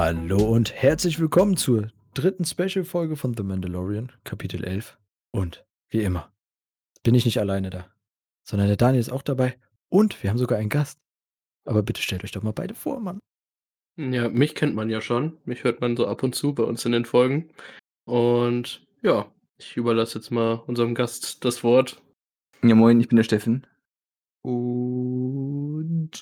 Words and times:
Hallo 0.00 0.38
und 0.44 0.72
herzlich 0.72 1.18
willkommen 1.18 1.56
zur 1.56 1.88
dritten 2.14 2.44
Special-Folge 2.44 3.16
von 3.16 3.36
The 3.36 3.42
Mandalorian, 3.42 4.12
Kapitel 4.22 4.62
11. 4.62 4.96
Und 5.32 5.66
wie 5.90 6.02
immer 6.02 6.32
bin 7.02 7.16
ich 7.16 7.24
nicht 7.24 7.40
alleine 7.40 7.70
da, 7.70 7.88
sondern 8.44 8.68
der 8.68 8.76
Daniel 8.76 9.00
ist 9.00 9.10
auch 9.10 9.22
dabei 9.22 9.58
und 9.88 10.22
wir 10.22 10.30
haben 10.30 10.38
sogar 10.38 10.56
einen 10.56 10.68
Gast. 10.68 11.00
Aber 11.64 11.82
bitte 11.82 12.00
stellt 12.00 12.22
euch 12.22 12.30
doch 12.30 12.44
mal 12.44 12.52
beide 12.52 12.76
vor, 12.76 13.00
Mann. 13.00 13.18
Ja, 13.96 14.28
mich 14.28 14.54
kennt 14.54 14.76
man 14.76 14.88
ja 14.88 15.00
schon. 15.00 15.36
Mich 15.44 15.64
hört 15.64 15.80
man 15.80 15.96
so 15.96 16.06
ab 16.06 16.22
und 16.22 16.36
zu 16.36 16.54
bei 16.54 16.62
uns 16.62 16.84
in 16.84 16.92
den 16.92 17.04
Folgen. 17.04 17.50
Und 18.04 18.86
ja, 19.02 19.28
ich 19.56 19.76
überlasse 19.76 20.20
jetzt 20.20 20.30
mal 20.30 20.62
unserem 20.68 20.94
Gast 20.94 21.44
das 21.44 21.64
Wort. 21.64 22.00
Ja, 22.62 22.76
moin, 22.76 23.00
ich 23.00 23.08
bin 23.08 23.16
der 23.16 23.24
Steffen. 23.24 23.66
Und 24.42 26.12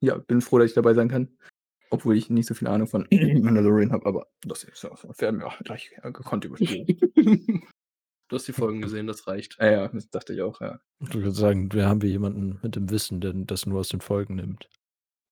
ja, 0.00 0.18
bin 0.18 0.40
froh, 0.40 0.58
dass 0.58 0.70
ich 0.70 0.74
dabei 0.74 0.94
sein 0.94 1.08
kann. 1.08 1.28
Obwohl 1.94 2.16
ich 2.16 2.28
nicht 2.28 2.46
so 2.46 2.54
viel 2.54 2.68
Ahnung 2.68 2.88
von 2.88 3.06
Mandalorian 3.10 3.92
habe, 3.92 4.06
aber 4.06 4.26
das 4.44 4.64
ist 4.64 4.82
ja 4.82 4.90
werden 5.18 5.40
wir 5.40 5.52
gleich 5.62 5.92
äh, 6.02 6.10
gekonnt 6.10 6.44
überspielen. 6.44 6.86
du 8.28 8.36
hast 8.36 8.48
die 8.48 8.52
Folgen 8.52 8.82
gesehen, 8.82 9.06
das 9.06 9.28
reicht. 9.28 9.56
Ja, 9.60 9.70
ja, 9.70 9.88
das 9.88 10.10
dachte 10.10 10.34
ich 10.34 10.42
auch, 10.42 10.60
ja. 10.60 10.80
Ich 11.00 11.14
würde 11.14 11.30
sagen, 11.30 11.72
wir 11.72 11.86
haben 11.86 12.02
wir 12.02 12.10
jemanden 12.10 12.58
mit 12.62 12.74
dem 12.74 12.90
Wissen, 12.90 13.20
der 13.20 13.32
das 13.32 13.66
nur 13.66 13.78
aus 13.78 13.88
den 13.88 14.00
Folgen 14.00 14.34
nimmt. 14.34 14.68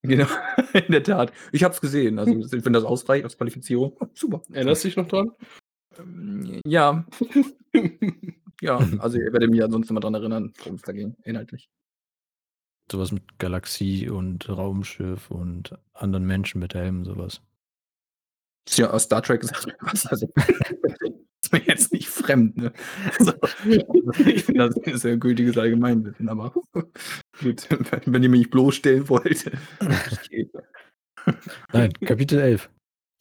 Genau, 0.02 0.26
in 0.72 0.92
der 0.92 1.02
Tat. 1.02 1.32
Ich 1.50 1.64
habe 1.64 1.74
es 1.74 1.80
gesehen. 1.80 2.18
Also, 2.18 2.32
wenn 2.64 2.72
das 2.72 2.84
ausreicht 2.84 3.24
als 3.24 3.36
Qualifizierung, 3.36 3.96
super. 4.14 4.42
Erinnerst 4.52 4.84
du 4.84 4.88
dich 4.88 4.96
noch 4.96 5.08
dran? 5.08 5.32
Ähm, 5.98 6.60
ja. 6.64 7.04
ja, 8.60 8.76
also 8.98 9.18
ihr 9.18 9.32
werdet 9.32 9.50
mich 9.50 9.62
ansonsten 9.62 9.94
mal 9.94 10.00
dran 10.00 10.14
erinnern, 10.14 10.52
worum 10.58 10.76
es 10.76 10.82
da 10.82 10.92
ging, 10.92 11.16
inhaltlich. 11.24 11.68
Sowas 12.92 13.10
mit 13.10 13.38
Galaxie 13.38 14.10
und 14.10 14.50
Raumschiff 14.50 15.30
und 15.30 15.78
anderen 15.94 16.26
Menschen 16.26 16.58
mit 16.58 16.74
Helmen, 16.74 17.06
sowas. 17.06 17.40
Ja, 18.68 18.90
aus 18.90 19.04
Star 19.04 19.22
Trek 19.22 19.40
gesagt, 19.40 19.74
was 19.80 20.04
also, 20.04 20.28
ist 21.42 21.52
mir 21.52 21.62
jetzt 21.64 21.90
nicht 21.90 22.06
fremd, 22.06 22.58
ne? 22.58 22.70
Also, 23.18 23.32
ich 24.26 24.44
finde, 24.44 24.68
das 24.68 24.76
ist 24.76 25.06
ein 25.06 25.20
gültiges 25.20 25.56
Allgemeinwissen, 25.56 26.28
aber 26.28 26.50
gut, 27.40 27.66
wenn 28.04 28.22
ihr 28.22 28.28
mich 28.28 28.50
bloßstellen 28.50 29.08
wollt. 29.08 29.50
Nein, 31.72 31.94
Kapitel 31.94 32.40
11. 32.40 32.68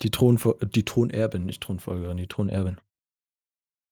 Die, 0.02 0.12
Thronfol 0.12 0.58
die 0.64 0.84
Thronerbin, 0.84 1.46
nicht 1.46 1.64
Thronfolgerin, 1.64 2.18
die 2.18 2.28
Thronerbin. 2.28 2.76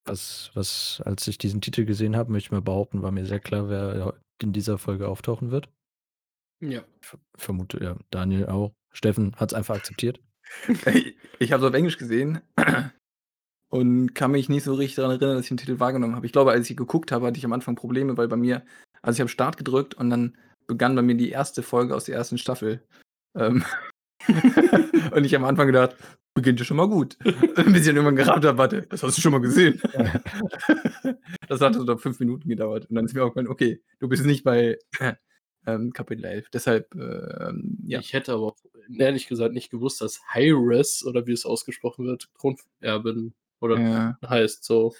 Was, 0.05 0.51
was, 0.55 1.01
als 1.05 1.25
ich 1.29 1.37
diesen 1.37 1.61
Titel 1.61 1.85
gesehen 1.85 2.17
habe, 2.17 2.33
möchte 2.33 2.47
ich 2.47 2.51
mal 2.51 2.61
behaupten, 2.61 3.01
war 3.01 3.11
mir 3.11 3.25
sehr 3.25 3.39
klar, 3.39 3.69
wer 3.69 4.19
in 4.43 4.53
dieser 4.53 4.77
Folge 4.77 5.07
auftauchen 5.07 5.51
wird. 5.51 5.69
Ja. 6.61 6.83
Ich 7.01 7.17
vermute, 7.37 7.81
ja, 7.83 7.97
Daniel 8.11 8.47
auch. 8.47 8.73
Steffen 8.91 9.35
hat 9.35 9.51
es 9.51 9.53
einfach 9.53 9.75
akzeptiert. 9.75 10.19
Ich, 10.67 11.15
ich 11.37 11.51
habe 11.51 11.63
es 11.63 11.69
auf 11.69 11.75
Englisch 11.75 11.99
gesehen 11.99 12.41
und 13.69 14.15
kann 14.15 14.31
mich 14.31 14.49
nicht 14.49 14.63
so 14.63 14.73
richtig 14.73 14.95
daran 14.95 15.11
erinnern, 15.11 15.35
dass 15.35 15.45
ich 15.45 15.49
den 15.49 15.57
Titel 15.57 15.79
wahrgenommen 15.79 16.15
habe. 16.15 16.25
Ich 16.25 16.31
glaube, 16.31 16.49
als 16.49 16.67
ich 16.67 16.75
geguckt 16.75 17.11
habe, 17.11 17.27
hatte 17.27 17.37
ich 17.37 17.45
am 17.45 17.53
Anfang 17.53 17.75
Probleme, 17.75 18.17
weil 18.17 18.27
bei 18.27 18.35
mir, 18.35 18.65
also 19.03 19.17
ich 19.17 19.21
habe 19.21 19.29
Start 19.29 19.57
gedrückt 19.57 19.93
und 19.93 20.09
dann 20.09 20.35
begann 20.65 20.95
bei 20.95 21.03
mir 21.03 21.13
die 21.15 21.29
erste 21.29 21.61
Folge 21.61 21.95
aus 21.95 22.05
der 22.05 22.15
ersten 22.15 22.39
Staffel. 22.39 22.83
Ähm 23.35 23.63
und 25.11 25.23
ich 25.23 25.35
am 25.35 25.45
Anfang 25.45 25.67
gedacht, 25.67 25.95
beginnt 26.33 26.59
ja 26.59 26.65
schon 26.65 26.77
mal 26.77 26.87
gut. 26.87 27.17
Bis 27.19 27.35
ich 27.35 27.63
dann 27.65 27.95
irgendwann 27.95 28.15
gerafft 28.15 28.45
habe, 28.45 28.57
warte, 28.57 28.83
das 28.83 29.03
hast 29.03 29.17
du 29.17 29.21
schon 29.21 29.31
mal 29.31 29.41
gesehen. 29.41 29.81
das 31.47 31.61
hat 31.61 31.75
so 31.75 31.83
noch 31.83 31.99
fünf 31.99 32.19
Minuten 32.19 32.47
gedauert. 32.47 32.85
Und 32.89 32.95
dann 32.95 33.05
ist 33.05 33.13
mir 33.13 33.23
auch 33.23 33.33
gemeint, 33.33 33.49
okay, 33.49 33.81
du 33.99 34.07
bist 34.07 34.25
nicht 34.25 34.43
bei 34.43 34.77
ähm, 35.65 35.93
Kapitel 35.93 36.25
11. 36.25 36.49
Deshalb, 36.49 36.95
ähm, 36.95 37.77
ja. 37.85 37.99
Ich 37.99 38.13
hätte 38.13 38.33
aber 38.33 38.47
auch 38.47 38.57
ehrlich 38.97 39.27
gesagt 39.27 39.53
nicht 39.53 39.69
gewusst, 39.69 40.01
dass 40.01 40.21
Hyres, 40.33 41.05
oder 41.05 41.27
wie 41.27 41.33
es 41.33 41.45
ausgesprochen 41.45 42.05
wird, 42.05 42.29
Thronerbin 42.39 43.33
oder 43.59 43.79
ja. 43.79 44.17
heißt 44.25 44.63
so. 44.63 44.95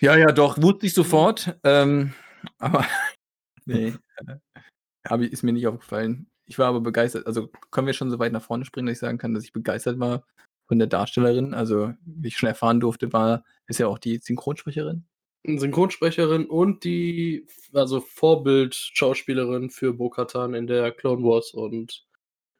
Ja, 0.00 0.16
ja, 0.16 0.26
doch, 0.26 0.60
wusste 0.60 0.86
ich 0.86 0.94
sofort. 0.94 1.58
Ähm, 1.64 2.14
aber 2.58 2.86
nee, 3.64 3.94
äh, 5.10 5.26
ist 5.26 5.42
mir 5.42 5.52
nicht 5.52 5.66
aufgefallen. 5.66 6.27
Ich 6.48 6.58
war 6.58 6.66
aber 6.68 6.80
begeistert. 6.80 7.26
Also 7.26 7.50
können 7.70 7.86
wir 7.86 7.94
schon 7.94 8.10
so 8.10 8.18
weit 8.18 8.32
nach 8.32 8.42
vorne 8.42 8.64
springen, 8.64 8.86
dass 8.86 8.94
ich 8.94 9.00
sagen 9.00 9.18
kann, 9.18 9.34
dass 9.34 9.44
ich 9.44 9.52
begeistert 9.52 10.00
war 10.00 10.24
von 10.66 10.78
der 10.78 10.88
Darstellerin. 10.88 11.52
Also, 11.54 11.92
wie 12.04 12.28
ich 12.28 12.38
schon 12.38 12.48
erfahren 12.48 12.80
durfte, 12.80 13.12
war, 13.12 13.44
ist 13.66 13.78
ja 13.78 13.86
auch 13.86 13.98
die 13.98 14.18
Synchronsprecherin. 14.18 15.04
Synchronsprecherin 15.46 16.46
und 16.46 16.84
die 16.84 17.46
also 17.72 18.00
Vorbild-Schauspielerin 18.00 19.70
für 19.70 19.92
Bo-Katan 19.92 20.54
in 20.54 20.66
der 20.66 20.90
Clone 20.92 21.22
Wars 21.22 21.52
und 21.52 22.06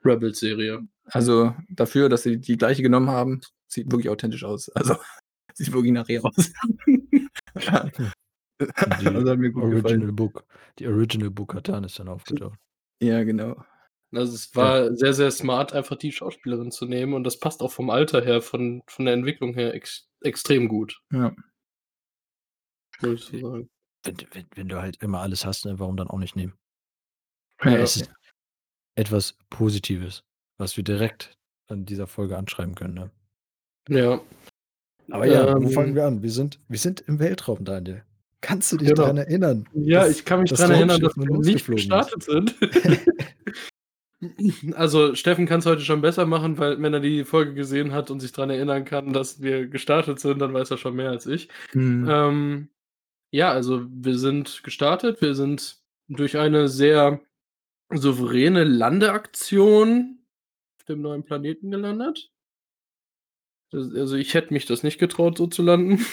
Rebels-Serie. 0.04 0.87
Also 1.06 1.54
dafür, 1.71 2.09
dass 2.09 2.22
sie 2.22 2.38
die 2.38 2.56
gleiche 2.56 2.82
genommen 2.82 3.09
haben, 3.09 3.41
sieht 3.66 3.91
wirklich 3.91 4.10
authentisch 4.10 4.44
aus. 4.44 4.69
Also 4.71 4.97
sieht 5.54 5.72
wirklich 5.72 5.93
nachher 5.93 6.25
aus. 6.25 6.53
Die 6.87 7.06
also 8.75 9.31
Original 9.31 10.12
Book. 10.12 10.44
Die 10.78 10.87
Original 10.87 11.31
Bo-Katan 11.31 11.84
ist 11.84 11.98
dann 11.98 12.09
aufgetaucht. 12.09 12.59
Ja, 13.00 13.22
genau. 13.25 13.56
Also 14.13 14.35
es 14.35 14.55
war 14.57 14.85
ja. 14.85 14.95
sehr, 14.95 15.13
sehr 15.13 15.31
smart, 15.31 15.73
einfach 15.75 15.97
die 15.97 16.13
Schauspielerin 16.13 16.71
zu 16.71 16.87
nehmen 16.87 17.13
und 17.13 17.25
das 17.25 17.39
passt 17.39 17.61
auch 17.63 17.73
vom 17.73 17.91
Alter 17.91 18.23
her, 18.23 18.41
von, 18.41 18.83
von 18.87 19.05
der 19.05 19.15
Entwicklung 19.15 19.55
her 19.55 19.75
ex 19.75 20.09
extrem 20.23 20.69
gut. 20.69 21.01
Ja. 21.13 21.35
Wenn, 23.01 23.19
wenn, 24.03 24.47
wenn, 24.55 24.69
du 24.69 24.81
halt 24.81 25.01
immer 25.03 25.21
alles 25.21 25.45
hast, 25.45 25.65
ne, 25.65 25.79
warum 25.79 25.97
dann 25.97 26.09
auch 26.09 26.19
nicht 26.19 26.35
nehmen? 26.35 26.55
Ja, 27.63 27.77
es 27.77 27.97
ist 27.97 28.11
etwas 28.97 29.37
Positives, 29.51 30.25
was 30.57 30.77
wir 30.77 30.85
direkt 30.85 31.37
an 31.69 31.85
dieser 31.85 32.07
Folge 32.07 32.37
anschreiben 32.37 32.75
können. 32.75 32.95
Ne? 32.95 33.11
Ja. 33.89 34.21
Aber 35.11 35.27
ja, 35.27 35.49
ähm, 35.49 35.65
wo 35.65 35.69
fangen 35.69 35.95
wir 35.95 36.07
an? 36.07 36.23
Wir 36.23 36.31
sind, 36.31 36.59
wir 36.69 36.79
sind 36.79 37.01
im 37.03 37.19
Weltraum, 37.19 37.65
Daniel. 37.65 38.05
Kannst 38.41 38.73
du 38.73 38.77
dich 38.77 38.89
genau. 38.89 39.03
daran 39.03 39.19
erinnern? 39.19 39.69
Ja, 39.73 40.07
ich 40.07 40.25
kann 40.25 40.41
mich 40.41 40.51
daran 40.51 40.71
erinnern, 40.71 41.01
dass 41.01 41.17
wir 41.17 41.39
nicht 41.39 41.67
gestartet 41.67 42.23
sind. 42.23 42.55
also, 44.75 45.15
Steffen 45.15 45.47
kann 45.47 45.61
es 45.61 45.67
heute 45.67 45.83
schon 45.83 46.01
besser 46.01 46.27
machen, 46.27 46.59
weil 46.59 46.83
wenn 46.83 46.93
er 46.93 47.01
die 47.01 47.25
Folge 47.25 47.55
gesehen 47.55 47.93
hat 47.93 48.11
und 48.11 48.21
sich 48.21 48.33
daran 48.33 48.51
erinnern 48.51 48.84
kann, 48.84 49.12
dass 49.12 49.43
wir 49.43 49.69
gestartet 49.69 50.19
sind, 50.19 50.41
dann 50.41 50.53
weiß 50.53 50.71
er 50.73 50.79
schon 50.79 50.97
mehr 50.97 51.11
als 51.11 51.27
ich. 51.27 51.49
Mhm. 51.73 52.09
Ähm, 52.11 52.69
ja, 53.31 53.53
also 53.53 53.87
wir 53.89 54.19
sind 54.19 54.65
gestartet. 54.65 55.21
Wir 55.21 55.34
sind 55.34 55.78
durch 56.09 56.37
eine 56.37 56.69
sehr 56.69 57.21
souveräne 57.91 58.65
Landeaktion 58.65 60.19
auf 60.78 60.84
dem 60.87 61.03
neuen 61.03 61.25
Planeten 61.25 61.71
gelandet. 61.71 62.31
Also 63.73 64.17
ich 64.17 64.34
hätte 64.34 64.53
mich 64.53 64.67
das 64.67 64.83
nicht 64.83 64.99
getraut, 64.99 65.39
so 65.39 65.47
zu 65.47 65.62
landen. 65.62 66.05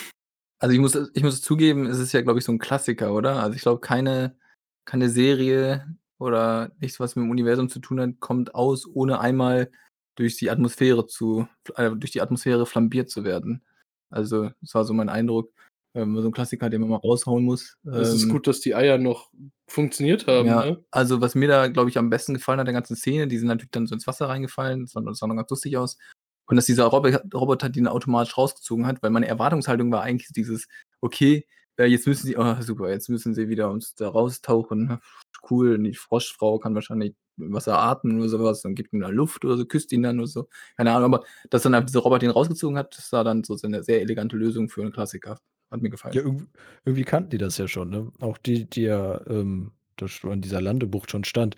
Also 0.57 0.73
ich 0.73 0.79
muss, 0.79 0.95
ich 1.13 1.21
muss 1.21 1.41
zugeben, 1.41 1.85
es 1.85 1.99
ist 1.99 2.13
ja, 2.13 2.21
glaube 2.21 2.39
ich, 2.39 2.45
so 2.45 2.51
ein 2.51 2.59
Klassiker, 2.59 3.13
oder? 3.13 3.41
Also 3.43 3.55
ich 3.55 3.61
glaube, 3.61 3.81
keine, 3.81 4.37
keine 4.85 5.09
Serie 5.09 5.85
oder 6.19 6.71
nichts, 6.79 6.99
was 6.99 7.15
mit 7.15 7.25
dem 7.25 7.31
Universum 7.31 7.69
zu 7.69 7.79
tun 7.79 7.99
hat, 7.99 8.19
kommt 8.19 8.55
aus, 8.55 8.87
ohne 8.87 9.19
einmal 9.19 9.69
durch 10.15 10.37
die 10.37 10.49
Atmosphäre 10.49 11.07
zu, 11.07 11.47
äh, 11.75 11.91
durch 11.91 12.11
die 12.11 12.21
Atmosphäre 12.21 12.65
flambiert 12.65 13.09
zu 13.09 13.23
werden. 13.23 13.63
Also, 14.09 14.49
das 14.61 14.73
war 14.73 14.85
so 14.85 14.93
mein 14.93 15.09
Eindruck. 15.09 15.51
Ähm, 15.93 16.19
so 16.21 16.27
ein 16.27 16.33
Klassiker, 16.33 16.69
den 16.69 16.81
man 16.81 16.89
mal 16.89 16.97
raushauen 16.97 17.45
muss. 17.45 17.77
Es 17.85 18.13
ist 18.13 18.23
ähm, 18.23 18.29
gut, 18.29 18.47
dass 18.47 18.59
die 18.59 18.75
Eier 18.75 18.97
noch 18.97 19.31
funktioniert 19.67 20.27
haben. 20.27 20.47
Ja, 20.47 20.65
ne? 20.65 20.85
also 20.91 21.21
was 21.21 21.35
mir 21.35 21.47
da, 21.47 21.67
glaube 21.69 21.89
ich, 21.89 21.97
am 21.97 22.09
besten 22.09 22.33
gefallen 22.33 22.59
hat, 22.59 22.67
der 22.67 22.73
ganzen 22.73 22.97
Szene, 22.97 23.27
die 23.27 23.37
sind 23.37 23.47
natürlich 23.47 23.71
dann 23.71 23.87
so 23.87 23.95
ins 23.95 24.05
Wasser 24.05 24.27
reingefallen, 24.27 24.81
das 24.81 24.91
sah, 24.91 25.01
das 25.01 25.19
sah 25.19 25.27
noch 25.27 25.35
ganz 25.35 25.49
lustig 25.49 25.77
aus. 25.77 25.97
Und 26.47 26.57
dass 26.57 26.65
dieser 26.65 26.85
Roboter, 26.85 27.23
Roboter 27.33 27.69
den 27.69 27.87
automatisch 27.87 28.37
rausgezogen 28.37 28.85
hat, 28.85 29.01
weil 29.01 29.09
meine 29.09 29.27
Erwartungshaltung 29.27 29.89
war 29.91 30.01
eigentlich 30.01 30.29
dieses, 30.33 30.67
okay, 30.99 31.47
äh, 31.77 31.85
jetzt 31.85 32.07
müssen 32.07 32.27
sie, 32.27 32.37
oh 32.37 32.55
super, 32.61 32.89
jetzt 32.89 33.09
müssen 33.09 33.33
sie 33.33 33.49
wieder 33.49 33.69
uns 33.69 33.95
da 33.95 34.09
raustauchen. 34.09 34.99
Cool, 35.49 35.75
und 35.75 35.83
die 35.83 35.93
Froschfrau 35.93 36.59
kann 36.59 36.75
wahrscheinlich 36.75 37.15
Wasser 37.37 37.77
atmen 37.77 38.19
oder 38.19 38.29
sowas, 38.29 38.61
dann 38.61 38.75
gibt 38.75 38.93
ihm 38.93 39.01
da 39.01 39.09
Luft 39.09 39.43
oder 39.45 39.57
so, 39.57 39.65
küsst 39.65 39.91
ihn 39.91 40.03
dann 40.03 40.19
oder 40.19 40.27
so. 40.27 40.47
Keine 40.77 40.91
Ahnung, 40.91 41.13
aber 41.13 41.25
dass 41.49 41.63
dann 41.63 41.85
dieser 41.85 41.99
Roboter 41.99 42.25
ihn 42.25 42.31
rausgezogen 42.31 42.77
hat, 42.77 42.97
das 42.97 43.11
war 43.11 43.23
dann 43.23 43.43
so 43.43 43.57
eine 43.63 43.83
sehr 43.83 44.01
elegante 44.01 44.37
Lösung 44.37 44.69
für 44.69 44.81
einen 44.81 44.91
Klassiker. 44.91 45.39
Hat 45.71 45.81
mir 45.81 45.89
gefallen. 45.89 46.15
Ja, 46.15 46.21
irgendwie, 46.21 46.47
irgendwie 46.85 47.03
kannten 47.03 47.31
die 47.31 47.37
das 47.37 47.57
ja 47.57 47.67
schon, 47.67 47.89
ne? 47.89 48.11
Auch 48.19 48.37
die, 48.37 48.69
die 48.69 48.83
ja 48.83 49.19
ähm, 49.27 49.71
an 50.23 50.41
dieser 50.41 50.61
Landebucht 50.61 51.11
schon 51.11 51.23
stand. 51.23 51.55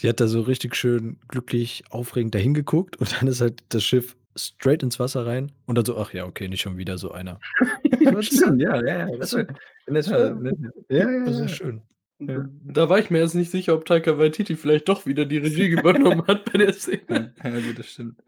Die 0.00 0.08
hat 0.08 0.20
da 0.20 0.26
so 0.26 0.40
richtig 0.40 0.74
schön 0.74 1.18
glücklich, 1.28 1.84
aufregend 1.90 2.34
dahin 2.34 2.54
geguckt 2.54 2.96
und 2.96 3.20
dann 3.20 3.28
ist 3.28 3.40
halt 3.40 3.62
das 3.68 3.84
Schiff 3.84 4.16
straight 4.36 4.82
ins 4.82 4.98
Wasser 4.98 5.26
rein 5.26 5.52
und 5.66 5.76
dann 5.76 5.84
so, 5.84 5.96
ach 5.96 6.12
ja, 6.12 6.24
okay, 6.24 6.48
nicht 6.48 6.62
schon 6.62 6.76
wieder 6.76 6.98
so 6.98 7.12
einer. 7.12 7.40
Stimmt, 8.20 8.60
ja, 8.60 8.84
ja, 8.84 9.08
ja. 9.08 9.16
Das 9.16 9.32
ist, 9.32 9.46
das 9.86 10.06
ja, 10.08 10.28
ja, 10.28 11.10
ja, 11.10 11.24
das 11.24 11.38
ist 11.38 11.50
schön. 11.52 11.82
Ja. 12.18 12.44
Da 12.64 12.88
war 12.88 12.98
ich 12.98 13.10
mir 13.10 13.18
jetzt 13.18 13.34
nicht 13.34 13.50
sicher, 13.50 13.74
ob 13.74 13.84
Taika 13.84 14.18
Waititi 14.18 14.56
vielleicht 14.56 14.88
doch 14.88 15.06
wieder 15.06 15.24
die 15.24 15.38
Regie 15.38 15.66
übernommen 15.66 16.26
hat 16.26 16.50
bei 16.50 16.58
der 16.58 16.72
Szene. 16.72 17.34
Ja, 17.42 17.50
gut, 17.50 17.78
das 17.78 17.86
stimmt. 17.86 18.22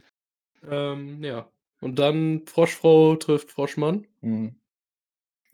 Ähm, 0.69 1.23
ja. 1.23 1.49
Und 1.81 1.99
dann 1.99 2.43
Froschfrau 2.47 3.17
trifft 3.17 3.51
Froschmann. 3.51 4.07
Mhm. 4.21 4.57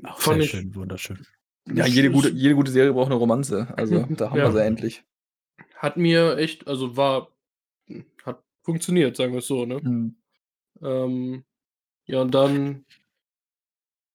Auch 0.04 0.18
Fand 0.18 0.36
sehr 0.36 0.44
ich, 0.44 0.50
schön, 0.50 0.74
wunderschön. 0.74 1.26
Ja, 1.72 1.86
jede 1.86 2.10
gute, 2.10 2.30
jede 2.30 2.54
gute 2.54 2.70
Serie 2.70 2.92
braucht 2.92 3.06
eine 3.06 3.16
Romanze. 3.16 3.72
Also 3.76 4.06
da 4.10 4.30
haben 4.30 4.38
ja. 4.38 4.44
wir 4.44 4.52
sie 4.52 4.64
endlich. 4.64 5.04
Hat 5.76 5.96
mir 5.96 6.36
echt, 6.38 6.66
also 6.66 6.96
war, 6.96 7.28
hat 8.24 8.42
funktioniert, 8.62 9.16
sagen 9.16 9.34
wir's 9.34 9.46
so, 9.46 9.66
ne? 9.66 9.80
Mhm. 9.82 10.16
Ähm, 10.82 11.44
ja, 12.06 12.22
und 12.22 12.32
dann 12.34 12.84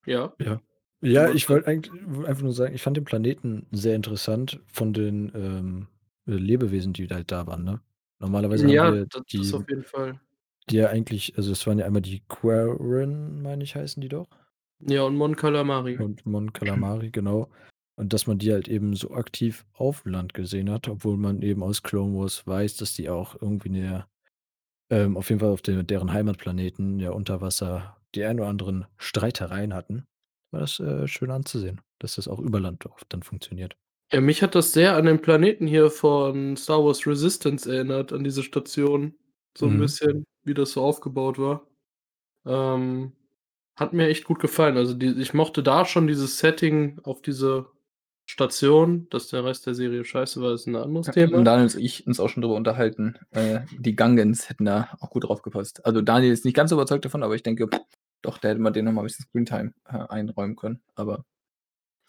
Ja? 0.06 0.38
Ja. 0.40 0.62
Ja, 1.02 1.30
ich 1.30 1.48
wollte 1.50 1.68
eigentlich 1.68 1.94
einfach 2.28 2.42
nur 2.44 2.54
sagen, 2.54 2.74
ich 2.74 2.82
fand 2.82 2.98
den 2.98 3.04
Planeten 3.06 3.68
sehr 3.72 3.96
interessant 3.96 4.60
von 4.68 4.94
den, 4.94 5.32
ähm, 5.36 5.88
äh, 6.26 6.32
Lebewesen, 6.32 6.94
die 6.94 7.08
halt 7.08 7.32
da 7.32 7.46
waren, 7.48 7.64
ne? 7.64 7.82
Normalerweise 8.20 8.68
haben 8.68 8.82
Ja, 8.82 8.92
wir 8.92 9.06
da 9.10 9.20
das 9.32 9.54
die 9.54 9.54
auf 9.54 9.68
jeden 9.70 9.84
Fall. 9.84 10.20
die 10.70 10.78
ja 10.78 10.90
eigentlich 10.90 11.38
also, 11.38 11.52
es 11.54 11.66
waren 11.66 11.80
ja 11.80 11.86
einmal 11.86 12.02
die 12.02 12.22
Quarren, 12.28 13.42
meine 13.42 13.64
ich, 13.64 13.76
heißen 13.76 14.02
die 14.02 14.10
doch? 14.10 14.28
Ja, 14.82 15.04
und 15.04 15.16
Mon 15.16 15.36
Calamari. 15.36 16.00
Und 16.00 16.26
Mon 16.26 16.54
Calamari, 16.54 17.10
genau. 17.12 17.50
Und 17.96 18.14
dass 18.14 18.28
man 18.28 18.38
die 18.38 18.52
halt 18.54 18.68
eben 18.68 18.96
so 18.96 19.12
aktiv 19.12 19.66
auf 19.74 20.06
Land 20.06 20.34
gesehen 20.36 20.70
hat, 20.70 20.88
obwohl 20.88 21.18
man 21.18 21.42
eben 21.42 21.64
aus 21.64 21.82
Clone 21.82 22.16
Wars 22.16 22.46
weiß, 22.46 22.76
dass 22.78 22.94
die 22.94 23.10
auch 23.10 23.36
irgendwie 23.42 23.70
'ne 23.70 24.06
ähm, 24.90 25.18
auf 25.18 25.30
jeden 25.30 25.40
Fall 25.42 25.50
auf 25.52 25.62
de 25.62 25.84
deren 25.84 26.14
Heimatplaneten, 26.14 27.00
ja, 27.00 27.12
unter 27.12 27.42
Wasser 27.42 27.98
die 28.16 28.24
ein 28.26 28.40
oder 28.40 28.50
anderen 28.50 28.86
Streitereien 28.98 29.74
hatten. 29.74 30.06
War 30.52 30.62
das, 30.62 30.80
äh, 30.80 31.08
schön 31.08 31.32
anzusehen, 31.32 31.82
dass 32.00 32.16
das 32.16 32.28
auch 32.28 32.40
über 32.40 32.60
Land 32.60 32.86
auch 32.88 33.00
dann 33.10 33.24
funktioniert. 33.24 33.76
Ja, 34.12 34.22
mich 34.22 34.42
hat 34.42 34.56
das 34.56 34.72
sehr 34.72 34.96
an 34.96 35.06
den 35.06 35.22
Planeten 35.22 35.68
hier 35.68 35.92
von 35.92 36.56
Star 36.56 36.82
Wars 36.86 37.06
Resistance 37.06 37.70
erinnert, 37.70 38.14
an 38.14 38.24
diese 38.24 38.42
Station, 38.42 39.16
so 39.58 39.68
'n 39.68 39.76
Mhm. 39.76 39.78
bisschen, 39.78 40.24
wie 40.46 40.54
das 40.54 40.72
so 40.72 40.82
aufgebaut 40.82 41.38
war. 41.40 41.68
Ähm, 42.46 43.14
hat 43.78 43.94
mir 43.94 44.08
echt 44.10 44.26
gut 44.26 44.40
gefallen. 44.40 44.78
Also, 44.78 44.96
die 44.96 45.08
ich 45.22 45.34
mochte 45.34 45.64
da 45.64 45.86
schon 45.86 46.08
dieses 46.08 46.40
Setting 46.40 47.00
auf 47.04 47.22
diese 47.22 47.68
Station. 48.30 49.08
Dass 49.10 49.30
der 49.30 49.44
Rest 49.46 49.66
der 49.68 49.74
Serie 49.74 50.04
scheiße 50.06 50.42
war, 50.42 50.54
ist 50.54 50.68
'n 50.68 50.76
anderes 50.76 51.10
Thema. 51.12 51.44
Daniel 51.44 51.66
und 51.66 51.76
ich 51.76 52.06
uns 52.08 52.20
auch 52.20 52.30
schon 52.30 52.42
drüber 52.42 52.56
unterhalten. 52.56 53.18
Äh, 53.32 53.62
die 53.72 53.96
Gungans 53.96 54.50
hätten 54.50 54.66
da 54.66 54.90
auch 55.00 55.10
gut 55.12 55.24
drauf 55.26 55.42
gepasst. 55.42 55.86
Also, 55.86 56.02
Daniel 56.02 56.32
ist 56.34 56.46
nicht 56.46 56.56
ganz 56.56 56.70
so 56.70 56.76
überzeugt 56.76 57.06
davon, 57.06 57.24
aber 57.24 57.36
ich 57.36 57.44
denke, 57.44 57.70
doch, 58.22 58.38
da 58.40 58.50
hätte 58.50 58.60
man 58.60 58.74
denen 58.74 58.86
noch 58.86 58.94
mal 58.94 59.02
'n 59.02 59.06
bisschen 59.06 59.26
Screentime, 59.26 59.74
äh, 59.86 59.98
einräumen 60.10 60.56
können. 60.56 60.82
Aber, 60.96 61.26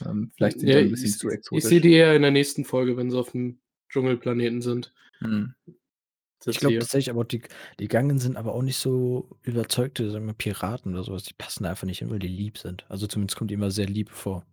ähm, 0.07 0.33
vielleicht 0.37 0.61
sind 0.61 0.75
die 0.75 0.75
Ja, 0.75 0.79
auch 0.79 0.83
'n 0.85 0.91
ich 0.91 0.93
bisschen 0.93 1.15
s 1.15 1.17
zu 1.17 1.31
ich 1.51 1.67
exotisch. 1.69 1.69
sehe 1.69 1.81
die 1.81 1.93
eher 1.93 2.15
in 2.15 2.23
der 2.23 2.31
nächsten 2.31 2.65
Folge, 2.65 2.97
wenn 2.97 3.11
sie 3.11 3.17
auf'm 3.19 3.59
Dschungelplaneten 3.89 4.61
sind. 4.61 4.93
Als 5.21 6.47
Ich 6.51 6.61
glaube 6.61 6.79
tatsächlich 6.79 7.11
aber 7.11 7.25
die 7.25 7.43
die 7.79 7.89
Gungans 7.89 8.23
sind 8.23 8.37
aber 8.39 8.55
auch 8.55 8.63
nicht 8.63 8.79
so 8.79 9.37
überzeugte, 9.43 10.11
sagen 10.11 10.27
wir, 10.27 10.33
Piraten 10.35 10.95
oder 10.95 11.05
so 11.05 11.13
was. 11.13 11.25
Die 11.25 11.35
passen 11.35 11.65
da 11.65 11.71
einfach 11.71 11.87
nicht 11.87 11.99
hin, 11.99 12.11
weil 12.11 12.19
die 12.21 12.29
lieb 12.29 12.57
sind. 12.59 12.87
Also, 12.91 13.07
zumindest 13.07 13.37
kommen 13.37 13.49
die 13.49 13.55
immer 13.55 13.71
sehr 13.71 13.87
lieb 13.87 14.11
vor. 14.11 14.45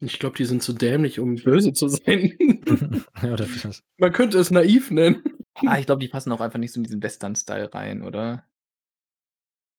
Ich 0.00 0.18
glaube, 0.18 0.36
die 0.36 0.44
sind 0.44 0.62
zu 0.62 0.72
dämlich, 0.72 1.18
um 1.18 1.34
böse 1.44 1.72
zu 1.72 1.88
sein. 1.88 2.36
Ja, 3.22 3.32
oder 3.32 3.46
das. 3.62 3.82
Man 3.96 4.12
könnte 4.12 4.38
es 4.38 4.50
naiv 4.50 4.90
nennen. 4.90 5.22
Ah, 5.66 5.78
ich 5.78 5.86
glaube, 5.86 6.00
die 6.00 6.08
passen 6.08 6.30
auch 6.30 6.40
einfach 6.40 6.58
nicht 6.58 6.72
so 6.72 6.78
in 6.78 6.84
diesen 6.84 7.02
Western-Style 7.02 7.74
rein, 7.74 8.02
oder? 8.02 8.44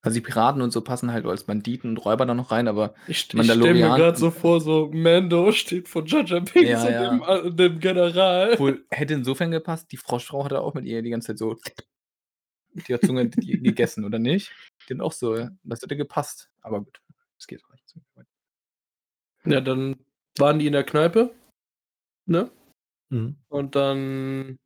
Also, 0.02 0.16
die 0.16 0.22
Piraten 0.22 0.62
und 0.62 0.72
so 0.72 0.82
passen 0.82 1.12
halt 1.12 1.26
als 1.26 1.44
Banditen 1.46 1.90
und 1.92 1.98
Räuber 1.98 2.26
da 2.26 2.34
noch 2.34 2.52
rein, 2.52 2.68
aber 2.68 2.96
Ich 3.08 3.12
ich 3.34 3.44
stelle 3.46 3.74
mir 3.74 3.88
grad 3.90 4.18
so 4.18 4.32
vor, 4.32 4.60
so 4.62 4.90
Mando 4.94 5.52
steht 5.52 5.88
vor 5.90 6.06
Jar 6.06 6.24
Binks 6.24 6.70
Ja, 6.70 6.84
und 6.86 6.92
ja. 6.92 7.10
dem 7.10 7.24
a 7.24 7.50
dem 7.50 7.80
General. 7.80 8.54
Obwohl, 8.54 8.86
hätte 8.90 9.14
insofern 9.14 9.52
gepasst, 9.52 9.92
die 9.92 9.98
Froschfrau 9.98 10.46
hat 10.46 10.54
da 10.54 10.60
auch 10.60 10.74
mit 10.74 10.86
ihr 10.86 11.02
die 11.02 11.10
ganze 11.10 11.28
Zeit 11.28 11.38
so 11.38 11.58
mit 12.74 12.88
ihrer 12.90 13.02
Zunge 13.02 13.28
die 13.30 13.60
gegessen, 13.62 14.06
oder 14.06 14.20
nicht? 14.20 14.52
Die 14.88 14.94
hat 14.94 15.02
auch 15.02 15.12
so 15.14 15.36
das 15.64 15.82
hätte 15.82 15.98
gepasst. 15.98 16.50
Aber 16.62 16.80
gut, 16.82 17.02
es 17.38 17.48
geht 17.48 17.62
auch 17.66 17.72
nicht. 17.72 17.96
Ja, 19.46 19.62
dann 19.62 19.96
waren 20.40 20.60
die 20.60 20.68
in 20.68 20.74
der 20.74 20.84
Kneipe, 20.84 21.32
ne? 22.26 22.50
Mhm. 23.10 23.36
Und 23.50 23.76
dann 23.76 24.58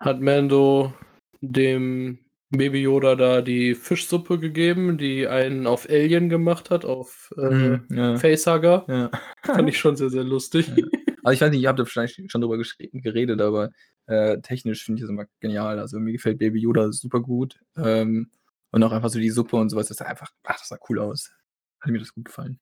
hat 0.00 0.20
Mando 0.20 0.92
dem 1.40 2.18
Baby 2.50 2.82
Yoda 2.82 3.16
da 3.16 3.42
die 3.42 3.74
Fischsuppe 3.74 4.38
gegeben, 4.38 4.96
die 4.98 5.26
einen 5.26 5.66
auf 5.66 5.88
Alien 5.88 6.28
gemacht 6.28 6.70
hat, 6.70 6.84
auf, 6.84 7.32
äh, 7.36 7.50
Mhm, 7.50 7.86
ja. 7.90 8.16
Facehugger. 8.16 8.84
Ja. 8.88 9.10
Fand 9.42 9.68
ich 9.68 9.78
schon 9.78 9.96
sehr, 9.96 10.10
sehr 10.10 10.24
lustig. 10.24 10.68
Ja. 10.68 10.84
Also, 11.24 11.34
ich 11.36 11.40
weiß 11.40 11.50
nicht, 11.50 11.62
ihr 11.62 11.68
habt 11.68 11.78
da 11.78 11.84
wahrscheinlich 11.84 12.20
schon 12.30 12.42
drüber 12.42 12.62
geredet, 12.92 13.40
aber, 13.40 13.70
äh, 14.06 14.38
technisch 14.42 14.84
finde 14.84 14.98
ich 14.98 15.04
das 15.04 15.10
immer 15.10 15.24
genial. 15.40 15.78
Also, 15.78 15.98
mir 15.98 16.12
gefällt 16.12 16.38
Baby 16.38 16.60
Yoda 16.60 16.92
super 16.92 17.20
gut. 17.20 17.58
Ähm, 17.76 18.30
und 18.72 18.82
auch 18.82 18.92
einfach 18.92 19.08
so 19.08 19.18
die 19.18 19.30
Suppe 19.30 19.56
und 19.56 19.70
so 19.70 19.76
was, 19.76 19.88
das 19.88 19.96
sah 19.98 20.04
einfach 20.04 20.30
ach, 20.42 20.58
das 20.58 20.68
sah 20.68 20.78
cool 20.88 20.98
aus. 20.98 21.32
Hat 21.80 21.90
mir 21.90 21.98
das 21.98 22.12
gut 22.12 22.26
gefallen. 22.26 22.58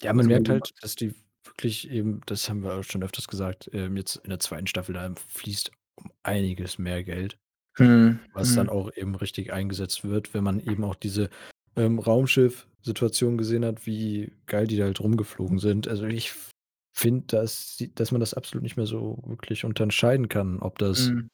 Ja, 0.00 0.12
man 0.12 0.26
merkt 0.26 0.48
halt, 0.48 0.72
dass 0.82 0.94
die 0.94 1.14
wirklich 1.44 1.90
eben 1.90 2.20
das 2.26 2.48
haben 2.48 2.62
wir 2.62 2.74
auch 2.74 2.84
schon 2.84 3.02
öfters 3.02 3.28
gesagt, 3.28 3.70
ähm, 3.72 3.96
jetzt 3.96 4.16
in 4.16 4.30
der 4.30 4.40
2. 4.40 4.68
Staffel, 4.68 4.94
da 4.94 5.12
fließt 5.28 5.70
um 5.96 6.10
einiges 6.22 6.78
mehr 6.78 7.04
Geld, 7.04 7.38
Mhm, 7.78 8.20
was 8.32 8.54
dann 8.54 8.66
mhm. 8.66 8.70
auch 8.70 8.92
eben 8.96 9.14
richtig 9.16 9.52
eingesetzt 9.52 10.04
wird, 10.04 10.34
wenn 10.34 10.44
man 10.44 10.60
eben 10.60 10.84
auch 10.84 10.94
diese, 10.96 11.30
ähm, 11.76 11.98
Raumschiff-Situation 11.98 13.38
gesehen 13.38 13.64
hat, 13.64 13.86
wie 13.86 14.32
geil 14.46 14.66
die 14.66 14.76
da 14.76 14.84
halt 14.84 15.00
rumgeflogen 15.00 15.58
sind. 15.58 15.88
Also, 15.88 16.06
ich 16.06 16.32
finde, 16.96 17.26
dass 17.28 17.82
dass 17.94 18.12
man 18.12 18.20
das 18.20 18.34
absolut 18.34 18.62
nicht 18.62 18.76
mehr 18.76 18.86
so 18.86 19.18
wirklich 19.26 19.64
unterscheiden 19.64 20.28
kann, 20.28 20.60
ob 20.60 20.78
das 20.78 21.14
Mhm. 21.14 21.28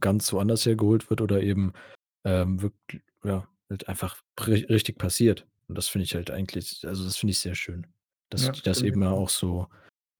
ganz 0.00 0.32
woanders 0.32 0.66
hergeholt 0.66 1.10
wird 1.10 1.20
oder 1.20 1.42
eben, 1.42 1.72
ähm, 2.24 2.62
wirkl 2.62 3.02
ja, 3.24 3.48
halt 3.70 3.88
einfach 3.88 4.20
ri 4.40 4.64
richtig 4.66 4.98
passiert. 4.98 5.46
Und 5.68 5.76
das 5.78 5.88
finde 5.88 6.04
ich 6.04 6.14
halt 6.14 6.30
eigentlich 6.30 6.86
also, 6.86 7.04
das 7.04 7.16
finde 7.16 7.32
ich 7.32 7.38
sehr 7.40 7.54
schön, 7.54 7.86
dass 8.30 8.42
Ja, 8.42 8.52
die 8.52 8.62
das 8.62 8.82
eben 8.82 9.02
ja 9.02 9.10
auch. 9.10 9.28
so, 9.28 9.68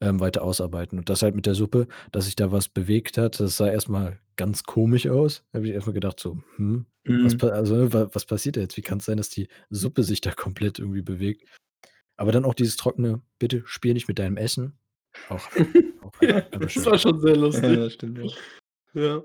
ähm, 0.00 0.20
weiter 0.20 0.42
ausarbeiten. 0.42 0.98
Und 0.98 1.08
das 1.10 1.22
halt 1.22 1.34
mit 1.36 1.46
der 1.46 1.54
Suppe, 1.54 1.88
dass 2.12 2.26
sich 2.26 2.36
da 2.36 2.52
was 2.52 2.68
bewegt 2.68 3.18
hat, 3.18 3.40
das 3.40 3.56
sah 3.58 3.68
erst 3.70 3.88
mal 3.88 4.20
ganz 4.36 4.64
komisch 4.64 5.08
aus. 5.08 5.44
Da 5.52 5.58
habe 5.58 5.68
ich 5.68 5.74
erst 5.74 5.86
mal 5.88 5.92
gedacht 5.94 6.20
so: 6.20 6.38
„Hm, 6.56 6.86
was 7.22 7.34
Mhm. 7.34 7.38
pa 7.38 7.48
also, 7.48 7.76
ne, 7.76 7.92
wa 7.92 8.08
was 8.12 8.26
passiert 8.26 8.56
da 8.56 8.60
jetzt? 8.62 8.76
Wie 8.76 8.82
kann's 8.82 9.06
sein, 9.06 9.16
dass 9.18 9.30
die 9.30 9.48
Suppe 9.70 10.02
sich 10.04 10.20
da 10.22 10.32
komplett 10.32 10.78
irgendwie 10.78 11.02
bewegt?“ 11.02 11.44
Aber 12.16 12.32
dann 12.32 12.44
auch 12.46 12.54
dieses 12.54 12.76
trockene: 12.76 13.22
„Bitte 13.40 13.62
spiel 13.66 13.94
nicht 13.94 14.08
mit 14.08 14.18
deinem 14.20 14.36
Essen.“ 14.38 14.78
Auch 15.28 15.52
auch 16.00 16.14
Ja, 16.22 16.40
das 16.42 16.84
war 16.86 16.98
schon 16.98 17.20
sehr 17.20 17.36
Ja, 17.52 17.60
lustig. 17.62 17.76
das 17.76 17.94
stimmt, 17.94 18.18
ja. 18.18 18.30
Ja. 18.94 19.22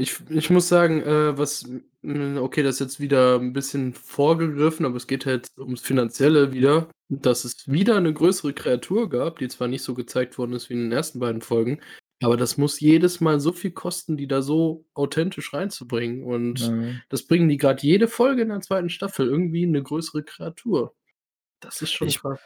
Ich 0.00 0.20
ich 0.30 0.48
muss 0.48 0.68
sagen, 0.68 1.02
äh, 1.02 1.36
was 1.36 1.68
okay, 2.04 2.62
das 2.62 2.76
ist 2.76 2.80
jetzt 2.80 3.00
wieder 3.00 3.34
'n 3.40 3.52
bisschen 3.52 3.94
vorgegriffen, 3.94 4.86
aber 4.86 4.94
es 4.96 5.08
geht 5.08 5.26
halt 5.26 5.48
ums 5.58 5.80
Finanzielle 5.80 6.52
wieder, 6.52 6.88
dass 7.08 7.44
es 7.44 7.66
wieder 7.66 8.00
'ne 8.00 8.12
größere 8.14 8.52
Kreatur 8.52 9.08
gab, 9.10 9.40
die 9.40 9.48
zwar 9.48 9.66
nicht 9.66 9.82
so 9.82 9.94
gezeigt 9.94 10.38
worden 10.38 10.52
ist 10.52 10.70
wie 10.70 10.74
in 10.74 10.82
den 10.82 10.92
ersten 10.92 11.18
beiden 11.18 11.42
Folgen, 11.42 11.80
aber 12.22 12.36
das 12.36 12.56
muss 12.58 12.78
jedes 12.78 13.20
Mal 13.20 13.40
so 13.40 13.50
viel 13.52 13.72
kosten, 13.72 14.16
die 14.16 14.28
da 14.28 14.40
so 14.40 14.84
authentisch 14.94 15.52
reinzubringen. 15.52 16.22
Und 16.22 16.70
Mhm. 16.70 17.02
das 17.08 17.24
bringen 17.26 17.48
die 17.48 17.56
grad 17.56 17.82
jede 17.82 18.06
Folge 18.06 18.42
in 18.42 18.50
der 18.50 18.60
2. 18.60 18.90
Staffel 18.90 19.26
irgendwie 19.26 19.66
'ne 19.66 19.82
größere 19.82 20.22
Kreatur. 20.22 20.94
Das 21.60 21.82
ist 21.82 21.92
schon 21.92 22.08
Ich 22.08 22.16
krass. 22.16 22.40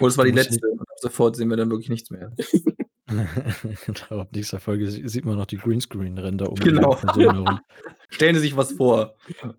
Oh, 0.00 0.06
das 0.06 0.18
war 0.18 0.24
die 0.26 0.32
letzte 0.32 0.66
und 0.68 0.80
ab 0.82 0.88
sofort 1.00 1.36
sehen 1.36 1.50
wir 1.50 1.56
dann 1.58 1.70
wirklich 1.70 1.90
nichts 1.90 2.10
mehr. 2.10 2.32
Genau, 3.86 4.20
ab 4.22 4.28
nächster 4.34 4.58
Folge 4.60 4.90
sie 4.90 5.08
sieht 5.08 5.24
man 5.24 5.36
noch 5.36 5.46
die 5.46 5.58
Greenscreen-Ränder 5.58 6.48
um 6.50 6.56
Genau. 6.56 6.94
die 6.96 7.06
Personen 7.06 7.44
herum. 7.44 7.60
Stellen 8.08 8.34
Sie 8.36 8.40
sich 8.42 8.56
was 8.56 8.72
vor. 8.72 9.14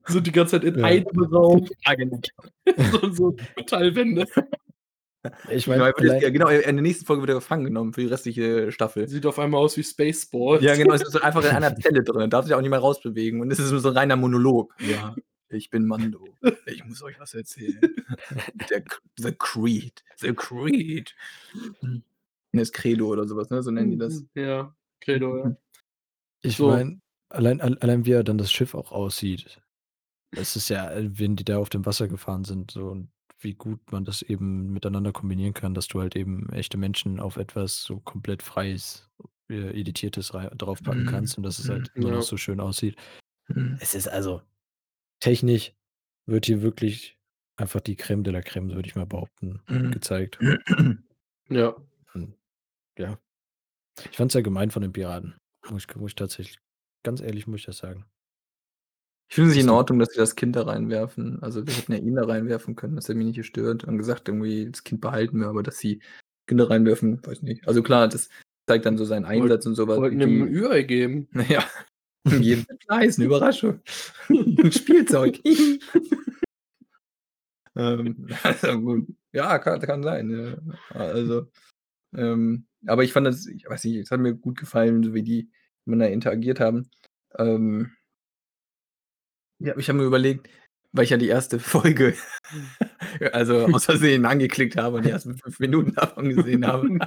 Sind 0.05 0.27
die 0.27 0.31
ganze 0.31 0.59
Zeit 0.59 0.63
in 0.63 0.79
Ja. 0.79 0.85
einem 0.85 1.05
Raum. 1.31 1.67
Ja, 1.85 1.95
genau. 1.95 2.19
So 2.91 3.11
so 3.13 3.35
Metallwände. 3.55 4.25
Ich 5.49 5.65
Genau, 5.65 5.77
meine, 5.79 5.89
er 5.97 6.03
wird 6.03 6.21
jetzt 6.23 6.33
genau, 6.33 6.47
in 6.47 6.61
der 6.75 6.81
nächsten 6.83 7.05
Folge 7.05 7.21
wird 7.23 7.31
er 7.31 7.35
gefangen 7.35 7.65
genommen 7.65 7.93
für 7.93 8.01
die 8.01 8.07
restliche 8.07 8.71
Staffel. 8.71 9.07
Sieht 9.09 9.25
auf 9.25 9.39
einmal 9.39 9.61
aus 9.61 9.75
wie 9.77 9.83
Spaceballs. 9.83 10.61
Ja, 10.63 10.75
genau, 10.75 10.93
es 10.93 11.01
ist 11.01 11.21
einfach 11.21 11.43
in 11.43 11.49
einer 11.51 11.75
Zelle 11.75 12.03
drin, 12.03 12.29
darf 12.29 12.45
sich 12.45 12.53
auch 12.53 12.61
nicht 12.61 12.69
mehr 12.69 12.79
rausbewegen 12.79 13.41
und 13.41 13.51
es 13.51 13.59
ist 13.59 13.71
nur 13.71 13.79
so 13.79 13.89
'n 13.89 13.97
reiner 13.97 14.15
Monolog. 14.15 14.73
Ja, 14.79 15.15
ich 15.49 15.69
bin 15.69 15.85
Mando. 15.85 16.23
Ich 16.65 16.85
muss 16.85 17.01
euch 17.03 17.19
was 17.19 17.33
erzählen. 17.33 17.79
Der 18.69 18.83
The 19.17 19.33
Creed. 19.37 20.03
The 20.17 20.33
Creed. 20.33 21.13
Hm. 22.57 22.63
Das 22.63 22.71
Credo 22.71 23.07
oder 23.07 23.27
so 23.27 23.35
was, 23.37 23.49
ne? 23.49 23.63
So 23.63 23.71
nennen 23.71 23.91
die 23.91 23.97
das. 23.97 24.23
Mhm, 24.23 24.29
ja, 24.35 24.75
Credo, 25.01 25.37
ja. 25.37 25.55
Ich 26.43 26.57
So. 26.57 26.67
meine, 26.67 26.99
allein 27.29 27.61
al 27.61 27.77
allein 27.79 28.05
wie 28.05 28.11
ja 28.11 28.23
dann 28.23 28.37
das 28.37 28.51
Schiff 28.51 28.75
auch 28.75 28.91
aussieht. 28.91 29.61
Es 30.35 30.55
ist 30.55 30.69
ja 30.69 30.91
wenn 31.19 31.35
die 31.35 31.45
da 31.45 31.57
auf 31.59 31.69
dem 31.69 31.85
Wasser 31.85 32.07
gefahren 32.07 32.43
sind 32.45 32.71
so 32.71 32.87
und 32.89 33.09
wie 33.39 33.53
gut 33.55 33.91
man 33.91 34.05
das 34.05 34.21
eben 34.23 34.71
miteinander 34.73 35.13
kombinieren 35.13 35.53
kann, 35.53 35.73
dass 35.75 35.87
du 35.87 36.01
halt 36.01 36.15
eben 36.15 36.49
echte 36.51 36.77
Menschen 36.77 37.19
auf 37.19 37.37
etwas 37.37 37.83
so 37.83 37.99
komplett 38.01 38.43
Freies, 38.43 39.09
äh, 39.49 39.79
Editiertes 39.79 40.29
draufpacken 40.29 41.03
Mhm, 41.03 41.07
kannst 41.07 41.37
und 41.37 41.43
dass 41.43 41.59
es 41.59 41.67
mhm. 41.67 41.71
halt 41.73 41.91
immer 41.95 42.11
noch 42.11 42.17
Ja. 42.17 42.21
so 42.23 42.37
schön 42.37 42.59
aussieht. 42.59 42.95
Mhm. 43.49 43.77
Es 43.79 43.93
ist 43.95 44.07
also 44.09 44.41
technisch 45.21 45.73
wird 46.27 46.45
hier 46.47 46.61
wirklich 46.61 47.17
einfach 47.57 47.81
die 47.81 47.95
Crème 47.97 48.23
de 48.23 48.33
la 48.33 48.39
Crème, 48.39 48.73
würde 48.75 48.87
ich 48.87 48.95
mal 48.95 49.05
behaupten, 49.05 49.61
Mhm. 49.69 49.91
gezeigt. 49.91 50.39
Ja. 51.49 51.75
Ja. 52.97 53.17
Ich 54.11 54.17
fand's 54.17 54.33
sehr 54.33 54.43
gemein 54.43 54.71
von 54.71 54.83
den 54.83 54.93
Piraten. 54.93 55.35
Muss 55.69 55.85
ich 55.89 55.97
muss 55.97 56.11
ich 56.11 56.15
tatsächlich 56.15 56.59
ganz 57.03 57.21
ehrlich 57.21 57.47
muss 57.47 57.61
ich 57.61 57.67
das 57.67 57.79
sagen. 57.79 58.05
Ich 59.31 59.35
finde 59.35 59.49
es 59.51 59.55
nicht 59.55 59.65
Dass 59.65 59.65
in 59.65 59.71
die 59.71 59.77
Ordnung, 59.77 59.99
dass 59.99 60.09
sie 60.13 60.19
das 60.19 60.35
Kind 60.35 60.55
da 60.55 60.63
reinwerfen. 60.63 61.41
Also, 61.43 61.67
wir 61.67 61.75
hätten 61.75 61.91
ja 61.91 61.97
ihn 61.99 62.15
da 62.15 62.23
reinwerfen 62.25 62.75
können, 62.75 62.95
das 62.95 63.05
hätte 63.09 63.17
mich 63.17 63.27
nicht 63.27 63.35
gestört 63.37 63.83
und 63.83 63.97
gesagt 63.97 64.27
irgendwie: 64.29 64.69
„Das 64.71 64.83
Kind 64.83 65.01
behalten 65.01 65.39
wir“, 65.39 65.47
aber 65.49 65.63
dass 65.63 65.77
sie 65.79 66.01
Kinder 66.47 66.69
reinwerfen, 66.69 67.19
weiß 67.25 67.41
nicht. 67.41 67.67
Also, 67.67 67.83
klar, 67.83 68.07
das 68.07 68.29
zeigt 68.67 68.85
dann 68.85 68.97
so 68.97 69.03
seinen 69.05 69.25
Einsatz 69.25 69.65
und 69.65 69.75
so 69.75 69.87
was, 69.87 69.97
wollten 69.97 70.21
ihm 70.21 70.43
'n 70.43 70.47
die 70.47 70.53
Ü-Ei 70.53 70.83
geben. 70.83 71.27
na 71.31 71.43
ja. 71.49 71.63
Jeden 72.29 72.65
Fleiß, 72.85 73.17
'ne 73.17 73.25
Überraschung. 73.25 73.81
'N 74.29 74.71
Spielzeug. 74.71 75.39
Ähm, 77.75 78.27
also 78.43 78.79
gut. 78.81 79.07
Ja, 79.33 79.59
kann 79.59 79.79
kann 79.81 80.03
sein, 80.03 80.29
ja. 80.31 80.57
Also, 80.89 81.47
ähm, 82.15 82.66
aber 82.85 83.03
ich 83.03 83.13
fand 83.13 83.27
das 83.27 83.47
ich 83.47 83.65
weiß 83.67 83.83
nicht, 83.85 83.97
es 83.97 84.11
hat 84.11 84.19
mir 84.19 84.33
gut 84.33 84.57
gefallen, 84.57 85.03
so 85.03 85.13
wie 85.13 85.23
die 85.23 85.49
miteinander 85.85 86.13
interagiert 86.13 86.59
haben. 86.59 86.89
Ähm 87.37 87.91
ja, 89.59 89.75
ich 89.77 89.89
habe 89.89 89.99
mir 89.99 90.05
überlegt, 90.05 90.49
weil 90.91 91.05
ich 91.05 91.09
ja 91.09 91.17
die 91.17 91.27
erste 91.27 91.59
Folge, 91.59 92.15
also 93.31 93.65
aus 93.65 93.85
Versehen 93.85 94.25
angeklickt 94.25 94.77
habe 94.77 94.97
und 94.97 95.05
die 95.05 95.09
ersten 95.09 95.37
5 95.37 95.59
Minuten 95.59 95.93
davon 95.93 96.29
gesehen 96.29 96.65
habe. 96.65 96.87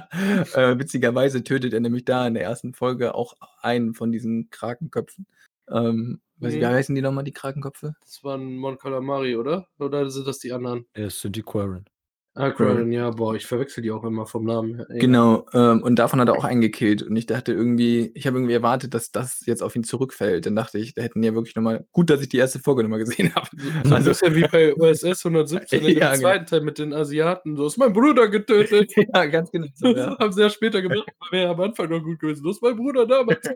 Äh, 0.53 0.77
witzigerweise 0.79 1.43
tötet 1.43 1.73
er 1.73 1.79
nämlich 1.79 2.05
da 2.05 2.27
in 2.27 2.33
der 2.33 2.43
ersten 2.43 2.73
Folge 2.73 3.15
auch 3.15 3.35
einen 3.61 3.93
von 3.93 4.11
diesen 4.11 4.49
Krakenköpfen. 4.49 5.25
Ähm, 5.69 6.21
weiß 6.37 6.53
ich, 6.53 6.59
wie 6.59 6.65
heißen 6.65 6.95
die 6.95 7.01
noch 7.01 7.11
mal, 7.11 7.23
die 7.23 7.31
Krakenköpfe? 7.31 7.95
Das 8.01 8.23
waren 8.23 8.57
Mon 8.57 8.77
Calamari, 8.77 9.35
oder? 9.35 9.67
Oder 9.79 10.09
sind 10.09 10.27
das 10.27 10.39
die 10.39 10.51
anderen? 10.51 10.85
Es 10.93 11.21
sind 11.21 11.35
die 11.35 11.43
Quarren. 11.43 11.85
Ah, 12.33 12.49
Quarren, 12.51 12.93
ja, 12.93 13.09
boah, 13.09 13.35
ich 13.35 13.45
verwechsel 13.45 13.83
die 13.83 13.91
auch 13.91 14.05
immer 14.05 14.25
vom 14.25 14.45
Namen 14.45 14.75
her. 14.75 14.87
Genau, 14.89 15.45
ähm, 15.53 15.83
und 15.83 15.97
davon 15.97 16.21
hat 16.21 16.29
er 16.29 16.35
auch 16.37 16.45
einen 16.45 16.61
gekillt 16.61 17.03
und 17.03 17.13
ich 17.17 17.25
dachte 17.25 17.51
irgendwie 17.51 18.09
ich 18.15 18.25
habe 18.25 18.37
irgendwie 18.37 18.53
erwartet, 18.53 18.93
dass 18.93 19.11
das 19.11 19.41
jetzt 19.45 19.61
auf 19.61 19.75
ihn 19.75 19.83
zurückfällt. 19.83 20.45
Dann 20.45 20.55
dachte 20.55 20.77
ich, 20.79 20.93
da 20.93 21.01
hätten 21.01 21.21
die 21.21 21.27
ja 21.27 21.33
wirklich 21.33 21.55
noch 21.55 21.63
mal 21.63 21.85
gut, 21.91 22.09
dass 22.09 22.21
ich 22.21 22.29
die 22.29 22.37
erste 22.37 22.59
Folge 22.59 22.83
noch 22.83 22.89
mal 22.89 22.99
gesehen 22.99 23.33
habe. 23.35 23.49
So 23.83 23.95
'n 23.95 24.03
Also 24.03 24.11
bisschen 24.11 24.33
wie 24.35 24.45
bei 24.45 24.73
OSS 24.75 25.25
117 25.25 25.83
in 25.83 25.93
dem 25.95 25.97
Ja, 25.99 26.15
genau. 26.15 26.29
zweiten 26.29 26.45
Teil 26.45 26.61
mit 26.61 26.77
den 26.79 26.93
Asiaten. 26.93 27.55
„Du 27.57 27.65
hast 27.65 27.77
meinen 27.77 27.91
Bruder 27.93 28.29
getötet.“ 28.29 28.91
Ja, 29.13 29.25
ganz 29.25 29.51
genau 29.51 29.67
so, 29.73 29.87
ja. 29.87 30.07
Das 30.11 30.19
haben 30.19 30.31
sie 30.33 30.41
ja 30.41 30.49
später 30.49 30.81
gemacht, 30.81 31.09
aber 31.19 31.31
wäre 31.33 31.49
am 31.51 31.59
Anfang 31.59 31.89
noch 31.89 32.01
gut 32.01 32.19
gewesen. 32.19 32.43
„Du 32.43 32.49
hast 32.49 32.61
meinen 32.61 32.77
Bruder 32.77 33.05
damals.“ 33.05 33.51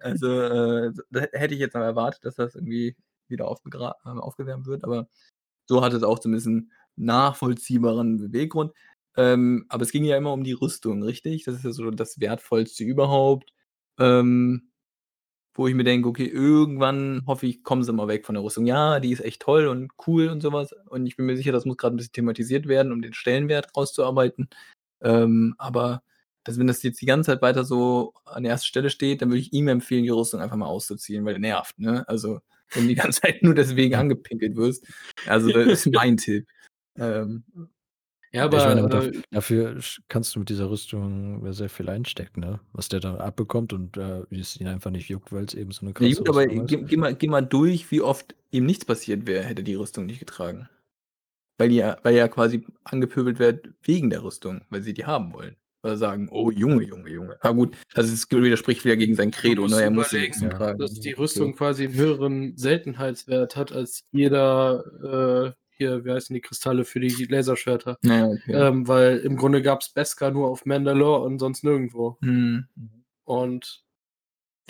Also, 0.00 0.26
äh, 0.28 0.92
da 1.10 1.20
hätte 1.32 1.54
ich 1.54 1.60
jetzt 1.60 1.74
noch 1.74 1.82
erwartet, 1.82 2.24
dass 2.24 2.34
das 2.36 2.54
irgendwie 2.54 2.96
wieder 3.28 3.44
äh, 3.46 4.08
aufgewärmt 4.08 4.66
wird, 4.66 4.84
aber 4.84 5.08
so 5.68 5.82
hat 5.84 5.92
es 5.94 6.02
auch 6.04 6.18
zumindest 6.20 6.48
nachvollziehbaren 6.96 8.18
Beweggrund. 8.18 8.72
Ähm, 9.16 9.66
aber 9.68 9.82
es 9.84 9.92
ging 9.92 10.04
ja 10.04 10.16
immer 10.16 10.32
um 10.32 10.44
die 10.44 10.52
Rüstung, 10.52 11.02
richtig? 11.02 11.44
Das 11.44 11.54
ist 11.56 11.64
ja 11.64 11.72
so 11.72 11.90
das 11.90 12.20
Wertvollste 12.20 12.84
überhaupt. 12.84 13.50
Ähm, 13.98 14.70
wo 15.54 15.68
ich 15.68 15.74
mir 15.74 15.84
denke: 15.84 16.08
„Okay, 16.08 16.26
irgendwann 16.26 17.22
hoffe 17.26 17.46
ich, 17.46 17.62
kommen 17.62 17.84
sie 17.84 17.92
mal 17.92 18.08
weg 18.08 18.26
von 18.26 18.34
der 18.34 18.44
Rüstung.“ 18.44 18.66
Ja, 18.66 19.00
die 19.00 19.12
ist 19.12 19.20
echt 19.24 19.42
toll 19.42 19.66
und 19.68 19.92
cool 20.06 20.28
und 20.28 20.40
so 20.42 20.52
was 20.52 20.72
und 20.88 21.06
ich 21.06 21.16
bin 21.16 21.26
mir 21.26 21.36
sicher, 21.36 21.52
das 21.52 21.64
muss 21.66 21.76
grad 21.76 21.92
'n 21.92 21.96
bisschen 21.96 22.12
thematisiert 22.12 22.66
werden, 22.68 22.92
um 22.92 23.02
den 23.02 23.14
Stellenwert 23.14 23.76
rauszuarbeiten. 23.76 24.48
Ähm, 25.02 25.54
aber 25.58 26.02
dass 26.44 26.58
wenn 26.58 26.66
das 26.68 26.82
jetzt 26.82 27.00
die 27.02 27.06
ganze 27.06 27.32
Zeit 27.32 27.42
weiter 27.42 27.64
so 27.64 28.14
an 28.26 28.44
erster 28.44 28.66
Stelle 28.66 28.90
steht, 28.90 29.22
dann 29.22 29.30
würde 29.30 29.40
ich 29.40 29.52
ihm 29.52 29.68
empfehlen, 29.68 30.04
die 30.04 30.10
Rüstung 30.10 30.40
einfach 30.40 30.56
mal 30.56 30.66
auszuziehen, 30.66 31.24
weil 31.24 31.38
nervt, 31.38 31.78
ne? 31.78 32.06
Also, 32.08 32.40
wenn 32.72 32.84
du 32.84 32.88
die 32.90 32.94
ganze 32.96 33.20
Zeit 33.22 33.42
nur 33.42 33.54
deswegen 33.54 33.94
angepinkelt 33.96 34.56
wirst. 34.56 34.86
Also, 35.24 35.50
das 35.50 35.66
ist 35.68 35.86
mein 35.92 36.16
Tipp. 36.18 36.46
Ähm, 36.96 37.44
Ja, 38.32 38.44
ich 38.52 38.66
meine, 38.66 38.82
aber 38.82 38.90
aber, 38.90 38.90
daf 38.90 39.08
äh 39.08 39.22
dafür 39.30 39.80
kannst 40.08 40.34
du 40.34 40.40
mit 40.40 40.48
dieser 40.50 40.70
Rüstung 40.70 41.52
sehr 41.52 41.68
viel 41.70 41.88
einstecken, 41.88 42.40
ne? 42.40 42.60
Was 42.72 42.88
der 42.88 43.00
da 43.00 43.16
abbekommt 43.16 43.72
und, 43.72 43.96
äh, 43.96 44.24
wie 44.30 44.40
es 44.40 44.56
ihn 44.60 44.68
einfach 44.68 44.90
nicht 44.90 45.08
juckt, 45.08 45.32
weil's 45.32 45.54
eben 45.54 45.72
so 45.72 45.86
'ne 45.86 45.94
Ja 46.00 46.08
krasse 46.08 46.16
gut, 46.16 46.28
aber 46.28 46.46
Rüstung 46.46 46.64
ist. 46.64 46.76
geh 46.76 46.82
geh 46.84 46.96
mal 46.96 47.14
geh 47.14 47.28
mal 47.28 47.40
durch, 47.42 47.90
wie 47.92 48.00
oft 48.00 48.34
ihm 48.50 48.66
nichts 48.66 48.84
passiert 48.84 49.26
wäre, 49.26 49.44
hätte 49.44 49.62
die 49.62 49.74
Rüstung 49.74 50.06
nicht 50.06 50.18
getragen. 50.18 50.68
Weil 51.58 51.70
die 51.70 51.76
ja 51.76 51.98
weil 52.04 52.14
er 52.14 52.20
ja 52.20 52.28
quasi 52.28 52.66
angepöbelt 52.84 53.38
wird 53.38 53.70
wegen 53.82 54.10
der 54.10 54.22
Rüstung, 54.24 54.62
weil 54.70 54.82
sie 54.82 54.94
die 54.94 55.06
haben 55.06 55.32
wollen. 55.34 55.56
Weil 55.82 55.92
sie 55.96 56.00
sagen: 56.00 56.28
„Oh, 56.32 56.50
Junge, 56.50 56.84
Junge, 56.84 57.10
Junge.“ 57.10 57.38
Na 57.44 57.52
gut, 57.52 57.76
also 57.94 58.12
es 58.14 58.30
widerspricht 58.30 58.84
wieder 58.84 58.96
gegen 58.96 59.14
sein 59.16 59.30
Credo, 59.32 59.68
ne? 59.68 59.82
Er 59.82 59.90
muss 59.90 60.10
die 60.10 60.18
Rüstung 60.18 60.50
Ja. 60.50 60.50
tragen. 60.50 60.78
dass 60.80 61.00
die 61.00 61.12
Okay. 61.14 61.14
Rüstung 61.14 61.54
quasi 61.54 61.84
'n 61.86 61.94
höheren 61.94 62.56
Seltenheitswert 62.56 63.56
hat 63.56 63.72
als 63.72 64.02
jeder, 64.12 65.54
äh 65.54 65.60
hier, 65.76 66.04
wie 66.04 66.12
heißen 66.12 66.34
die 66.34 66.40
Kristalle 66.40 66.84
für 66.84 67.00
die 67.00 67.08
Laserschwerter? 67.26 67.98
Ja, 68.02 68.26
okay. 68.28 68.52
Ähm, 68.54 68.88
weil 68.88 69.18
im 69.18 69.36
Grunde 69.36 69.62
gab's 69.62 69.88
Beskar 69.90 70.30
nur 70.32 70.48
auf 70.48 70.66
Mandalore 70.66 71.22
und 71.24 71.38
sonst 71.38 71.64
nirgendwo. 71.64 72.16
Mhm. 72.20 72.66
Und 73.24 73.84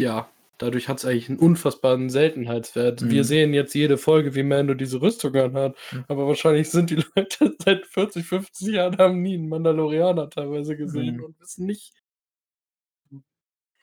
ja, 0.00 0.28
dadurch 0.58 0.88
hat's 0.90 1.04
eigentlich 1.06 1.30
'n 1.30 1.38
unfassbaren 1.38 2.10
Seltenheitswert. 2.10 3.02
Wir 3.10 3.22
Mhm. 3.22 3.24
sehen 3.24 3.54
jetzt 3.54 3.74
jede 3.74 3.98
Folge, 3.98 4.34
wie 4.36 4.44
Mando 4.44 4.74
diese 4.74 5.02
Rüstung 5.02 5.36
anhat, 5.36 5.76
Mhm. 5.92 6.04
aber 6.08 6.28
wahrscheinlich 6.28 6.70
sind 6.70 6.90
die 6.90 6.96
Leute 7.16 7.56
seit 7.64 7.86
40, 7.86 8.26
50 8.26 8.68
Jahren 8.68 8.98
haben 8.98 9.22
nie 9.22 9.36
'n 9.36 9.48
Mandalorianer 9.48 10.30
teilweise 10.30 10.76
gesehen 10.76 11.16
Mhm. 11.16 11.24
und 11.24 11.40
wissen 11.40 11.66
nicht 11.66 11.94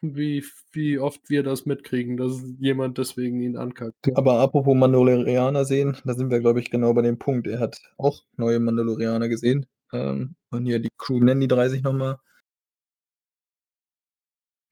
wie 0.02 0.44
wie 0.72 1.00
oft 1.00 1.30
wir 1.30 1.44
das 1.44 1.66
mitkriegen, 1.66 2.18
dass 2.18 2.42
jemand 2.60 2.98
deswegen 2.98 3.40
ihn 3.42 3.58
ankackt. 3.58 4.16
Aber 4.16 4.40
apropos 4.40 4.76
Mandalorianer 4.76 5.66
sehen, 5.66 5.98
da 6.06 6.14
sind 6.14 6.32
wir, 6.32 6.40
glaube 6.40 6.60
ich, 6.60 6.72
genau 6.72 6.94
bei 6.94 7.02
dem 7.02 7.18
Punkt. 7.20 7.48
Er 7.48 7.60
hat 7.60 7.80
auch 7.98 8.24
neue 8.38 8.60
Mandalorianer 8.60 9.30
gesehen. 9.30 9.66
Ähm, 9.94 10.36
und 10.52 10.66
hier 10.66 10.80
die 10.80 10.90
Crew 10.98 11.20
nennen 11.20 11.42
die 11.42 11.48
3 11.48 11.70
sich 11.70 11.84
noch 11.84 11.94
mal? 11.94 12.18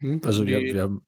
Mhm, 0.01 0.21
Also, 0.25 0.43
die 0.45 0.51
wir 0.74 0.81
haben 0.83 1.05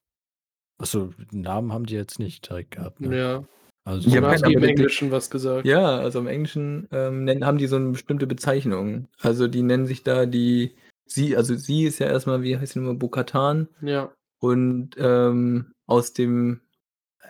ach 0.79 0.85
so, 0.87 1.13
Namen 1.31 1.73
haben 1.73 1.85
die 1.85 1.95
jetzt 1.95 2.19
nicht 2.19 2.49
direkt 2.49 2.71
gehabt, 2.71 3.01
ne? 3.01 3.17
Ja. 3.17 3.43
Also, 3.85 4.09
Ich 4.09 4.17
habe 4.17 4.35
im 4.53 4.63
Englischen 4.63 5.11
was 5.11 5.29
gesagt? 5.29 5.65
Ja, 5.65 5.97
also 5.99 6.19
im 6.19 6.27
Englischen, 6.27 6.87
ähm, 6.91 7.23
nennen 7.25 7.45
haben 7.45 7.57
die 7.57 7.67
so 7.67 7.79
'ne 7.79 7.91
bestimmte 7.91 8.27
Bezeichnung. 8.27 9.07
Also, 9.21 9.47
die 9.47 9.63
nennen 9.63 9.87
sich 9.87 10.03
da 10.03 10.25
die 10.25 10.75
sie 11.13 11.37
also 11.37 11.55
sie 11.55 11.85
ist 11.85 11.99
ja 11.99 12.07
erst 12.07 12.27
mal 12.27 12.43
wie 12.43 12.57
heißt 12.57 12.73
sie 12.73 12.79
noch 12.79 12.87
mal, 12.87 12.95
Bo-Katan 12.97 13.69
Ja. 13.81 14.13
und, 14.39 14.91
ähm, 14.99 15.73
aus 15.87 16.13
dem 16.13 16.61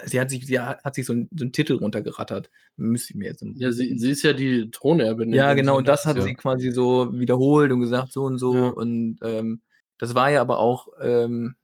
sie 0.06 0.20
hat 0.22 0.30
sich 0.32 0.46
sie 0.48 0.60
ha 0.60 0.80
hat 0.84 0.96
sich 0.96 1.06
so 1.08 1.14
'n 1.14 1.30
so 1.36 1.46
Titel 1.50 1.76
runtergerattert. 1.76 2.52
Müsste 2.78 3.14
ich 3.14 3.18
mir 3.20 3.28
jetzt 3.30 3.44
Ja, 3.54 3.72
sie 3.72 3.98
sie 3.98 4.12
ist 4.12 4.24
ja 4.24 4.34
die 4.34 4.70
Thronerbin 4.72 5.34
in 5.34 5.44
Ja, 5.44 5.54
genau, 5.54 5.78
und 5.78 5.88
das 5.88 6.06
hat 6.06 6.20
Ja. 6.20 6.22
sie 6.22 6.36
quasi 6.36 6.72
so 6.72 7.18
wiederholt 7.18 7.72
und 7.72 7.80
gesagt, 7.80 8.12
so 8.12 8.24
und 8.26 8.38
so 8.38 8.52
Ja. 8.52 8.76
und, 8.76 9.18
ähm, 9.22 9.62
das 9.98 10.14
war 10.14 10.30
ja 10.30 10.42
aber 10.42 10.60
auch, 10.60 10.90
ähm 11.02 11.56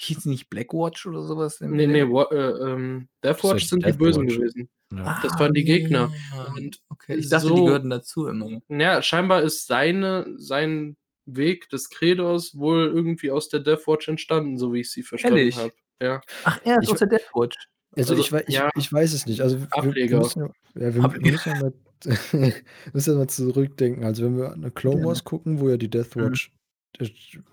hieß 0.00 0.24
sie 0.24 0.30
nicht 0.30 0.50
Blackwatch 0.50 1.06
oder 1.06 1.22
so 1.22 1.36
was 1.38 1.60
im 1.60 1.76
Ne, 1.76 1.86
in 1.86 1.92
ne, 1.92 2.04
dem 2.04 2.10
wa 2.10 2.24
äh, 2.30 2.36
ähm, 2.72 3.08
Death 3.22 3.42
Das 3.42 3.52
war 3.52 3.58
Watch 3.58 3.66
sind 3.68 3.84
die 3.86 3.92
Death 3.92 3.98
Bösen 3.98 4.26
Watch. 4.26 4.26
gewesen. 4.26 4.68
Ja. 4.92 5.12
Das 5.20 5.32
Ah, 5.32 5.38
waren 5.38 5.54
die 5.54 5.64
Gegner. 5.64 6.10
ja. 6.32 6.56
Und 6.56 6.80
Okay, 6.90 7.16
ich 7.16 7.28
dachte, 7.28 7.52
die 7.52 7.62
so 7.62 7.64
gehörten 7.64 7.90
dazu 7.90 8.26
immer. 8.28 8.60
ja, 8.68 9.02
scheinbar 9.02 9.42
ist 9.42 9.66
seine 9.68 10.26
sein 10.38 10.96
Weg 11.36 11.68
des 11.70 11.90
Credos 11.90 12.56
wohl 12.56 12.86
irgendwie 12.86 13.30
aus 13.30 13.48
der 13.48 13.60
Death 13.60 13.86
Watch 13.86 14.08
entstanden, 14.08 14.58
so 14.58 14.72
wie 14.72 14.80
ich 14.80 14.90
sie 14.90 15.02
verstanden 15.02 15.52
habe. 15.54 15.72
Ja. 16.02 16.20
Ach, 16.44 16.60
er 16.64 16.78
ist 16.78 16.84
Ich 16.84 16.90
aus 16.92 16.98
der 17.00 17.08
Death 17.08 17.30
Watch? 17.34 17.56
Also, 17.96 18.14
Also, 18.14 18.22
ich 18.36 18.46
ich 18.48 18.54
ja, 18.54 18.70
ich 18.76 18.92
weiß 18.92 19.12
es 19.12 19.26
nicht. 19.26 19.40
Also, 19.40 19.60
wir 19.60 19.66
wir 19.70 19.78
Ableger. 19.78 20.18
müssen 20.18 20.40
ja 20.40 20.92
wir 20.92 21.04
Ableger. 21.04 21.30
müssen 21.32 21.48
ja 21.48 21.60
mal 21.60 21.72
müssen 22.92 23.12
ja 23.12 23.18
mal 23.18 23.28
zurückdenken. 23.28 24.04
Also, 24.04 24.24
wenn 24.24 24.36
wir 24.36 24.52
an 24.52 24.72
Clone. 24.74 25.04
Wars 25.04 25.24
gucken, 25.24 25.58
wo 25.60 25.68
ja 25.68 25.76
die 25.76 25.90
Death 25.90 26.14
Mhm. 26.16 26.20
Watch 26.22 26.52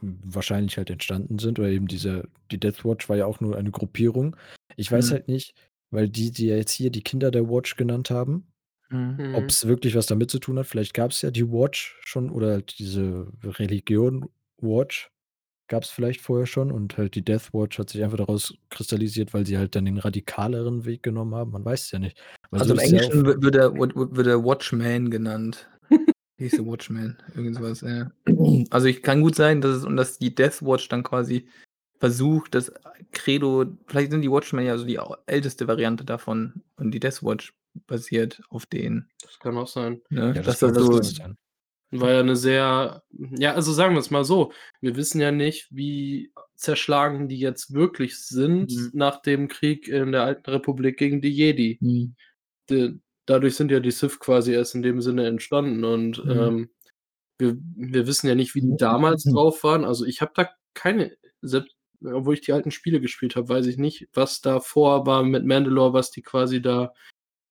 wahrscheinlich 0.01 0.77
halt 0.77 0.89
entstanden 0.89 1.39
sind 1.39 1.59
oder 1.59 1.69
eben 1.69 1.87
diese 1.87 2.27
die 2.51 2.59
Death 2.59 2.85
Watch 2.85 3.09
war 3.09 3.17
ja 3.17 3.25
auch 3.25 3.39
nur 3.39 3.57
eine 3.57 3.71
Gruppierung. 3.71 4.35
Ich 4.75 4.91
weiß 4.91 5.09
Mhm. 5.09 5.13
halt 5.13 5.27
nicht, 5.27 5.53
weil 5.91 6.09
die, 6.09 6.31
die 6.31 6.47
ja 6.47 6.55
jetzt 6.55 6.71
hier 6.71 6.89
die 6.89 7.03
Kinder 7.03 7.31
der 7.31 7.49
Watch 7.49 7.75
genannt 7.75 8.09
haben, 8.09 8.47
Mhm. 8.89 9.15
Mhm. 9.17 9.35
ob's 9.35 9.65
wirklich 9.65 9.95
was 9.95 10.05
damit 10.05 10.31
zu 10.31 10.39
tun 10.39 10.59
hat. 10.59 10.67
Vielleicht 10.67 10.93
gab's 10.93 11.21
ja 11.21 11.31
die 11.31 11.49
Watch 11.51 11.97
schon 12.03 12.29
oder 12.29 12.51
halt 12.51 12.77
diese 12.79 13.27
Religion 13.43 14.29
Watch 14.59 15.09
gab's 15.67 15.89
vielleicht 15.89 16.21
vorher 16.21 16.45
schon 16.45 16.71
und 16.71 16.97
halt 16.97 17.15
die 17.15 17.23
Death 17.23 17.53
Watch 17.53 17.79
hat 17.79 17.89
sich 17.89 18.03
einfach 18.03 18.17
daraus 18.17 18.55
kristallisiert, 18.69 19.33
weil 19.33 19.45
sie 19.45 19.57
halt 19.57 19.75
dann 19.75 19.85
den 19.85 19.97
radikaleren 19.97 20.85
Weg 20.85 21.03
genommen 21.03 21.33
haben. 21.33 21.51
Man 21.51 21.65
weiß 21.65 21.85
es 21.85 21.91
ja 21.91 21.99
nicht. 21.99 22.21
Weil 22.51 22.61
Also, 22.61 22.75
so 22.75 22.81
im 22.81 22.85
ist 22.85 22.91
ja 22.91 22.99
auch 22.99 23.03
Englischen 23.03 23.25
wird 23.25 23.41
wird 23.41 23.55
er 23.55 23.73
wird 23.73 23.95
wird 23.95 24.43
Watchman 24.43 25.09
genannt. 25.09 25.69
Hieß 26.37 26.51
der 26.51 26.65
Watchman, 26.65 27.17
irgend 27.33 27.55
so 27.55 27.61
was, 27.63 27.81
ja. 27.81 28.11
Also, 28.69 28.87
ich 28.87 29.01
kann 29.01 29.21
gut 29.21 29.35
sein, 29.35 29.61
dass 29.61 29.77
es 29.77 29.85
und 29.85 29.95
dass 29.97 30.19
die 30.19 30.35
Death 30.35 30.61
Watch 30.61 30.87
dann 30.89 31.03
quasi 31.03 31.47
versucht, 31.99 32.53
das 32.53 32.71
Credo 33.11 33.65
vielleicht 33.87 34.11
sind 34.11 34.21
die 34.21 34.29
Watchmen 34.29 34.65
ja 34.65 34.77
so 34.77 34.85
die 34.85 34.99
au 34.99 35.15
älteste 35.27 35.67
Variante 35.67 36.03
davon 36.03 36.61
und 36.75 36.91
die 36.91 36.99
Death 36.99 37.23
Watch 37.23 37.53
basiert 37.87 38.41
auf 38.49 38.65
denen, 38.65 39.09
Das 39.23 39.39
kann 39.39 39.57
auch 39.57 39.67
sein. 39.67 40.01
ne? 40.09 40.35
Ja, 40.35 40.41
das 40.43 40.59
das 40.59 40.73
das 40.73 40.85
so 40.85 41.01
sein. 41.01 41.37
War 41.91 42.11
ja 42.13 42.23
'ne 42.23 42.35
sehr 42.35 43.03
ja, 43.39 43.53
also 43.55 43.73
sagen 43.73 43.95
wir's 43.95 44.11
mal 44.11 44.25
so, 44.25 44.51
wir 44.81 44.95
wissen 44.97 45.21
ja 45.21 45.31
nicht, 45.31 45.69
wie 45.71 46.33
zerschlagen 46.55 47.29
die 47.29 47.39
jetzt 47.39 47.73
wirklich 47.73 48.17
sind 48.19 48.71
Mhm. 48.71 48.91
nach 48.93 49.21
dem 49.21 49.47
Krieg 49.49 49.87
in 49.87 50.11
der 50.11 50.23
Alten 50.23 50.49
Republik 50.51 50.97
gegen 50.97 51.21
die 51.21 51.29
Jedi. 51.31 51.81
Mhm. 51.81 52.15
D 52.69 52.95
dadurch 53.27 53.55
sind 53.55 53.71
ja 53.71 53.79
die 53.81 53.91
Sith 53.91 54.19
quasi 54.19 54.53
erst 54.53 54.75
in 54.75 54.83
dem 54.83 55.01
Sinne 55.01 55.27
entstanden 55.27 55.83
und, 55.85 56.23
Mhm. 56.23 56.31
ähm, 56.31 56.69
wir 57.39 57.57
wir 57.77 58.07
wissen 58.07 58.27
ja 58.29 58.35
nicht, 58.35 58.55
wie 58.55 58.61
die 58.61 58.77
damals 58.77 59.25
drauf 59.25 59.63
waren. 59.65 59.85
Also, 59.85 60.05
ich 60.05 60.21
habe 60.21 60.33
da 60.35 60.49
keine 60.75 61.17
selbst 61.41 61.75
obwohl 62.05 62.35
ich 62.35 62.41
die 62.41 62.53
alten 62.53 62.71
Spiele 62.71 63.01
gespielt 63.01 63.35
habe, 63.37 63.49
weiß 63.49 63.67
ich 63.67 63.77
nicht, 63.77 64.09
was 64.13 64.41
davor 64.41 65.05
war 65.07 65.23
mit 65.23 65.45
Mandalore, 65.45 65.93
was 65.93 66.11
die 66.11 66.21
quasi 66.23 66.61
da 66.61 66.93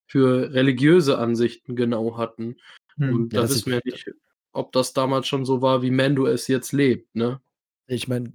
für 0.06 0.52
religiöse 0.52 1.18
Ansichten 1.18 1.76
genau 1.76 2.16
hatten. 2.18 2.56
Mhm. 2.96 3.14
Und 3.14 3.32
Ja, 3.32 3.40
da 3.42 3.46
das 3.48 3.56
wissen 3.56 3.70
wir 3.72 3.78
ist 3.78 3.84
nicht, 3.86 4.10
ob 4.52 4.72
das 4.72 4.92
damals 4.92 5.26
schon 5.26 5.44
so 5.44 5.62
war, 5.62 5.82
wie 5.82 5.90
Mando 5.90 6.26
es 6.26 6.46
jetzt 6.48 6.72
lebt, 6.72 7.14
ne? 7.16 7.40
Ich 7.86 8.08
meine 8.08 8.32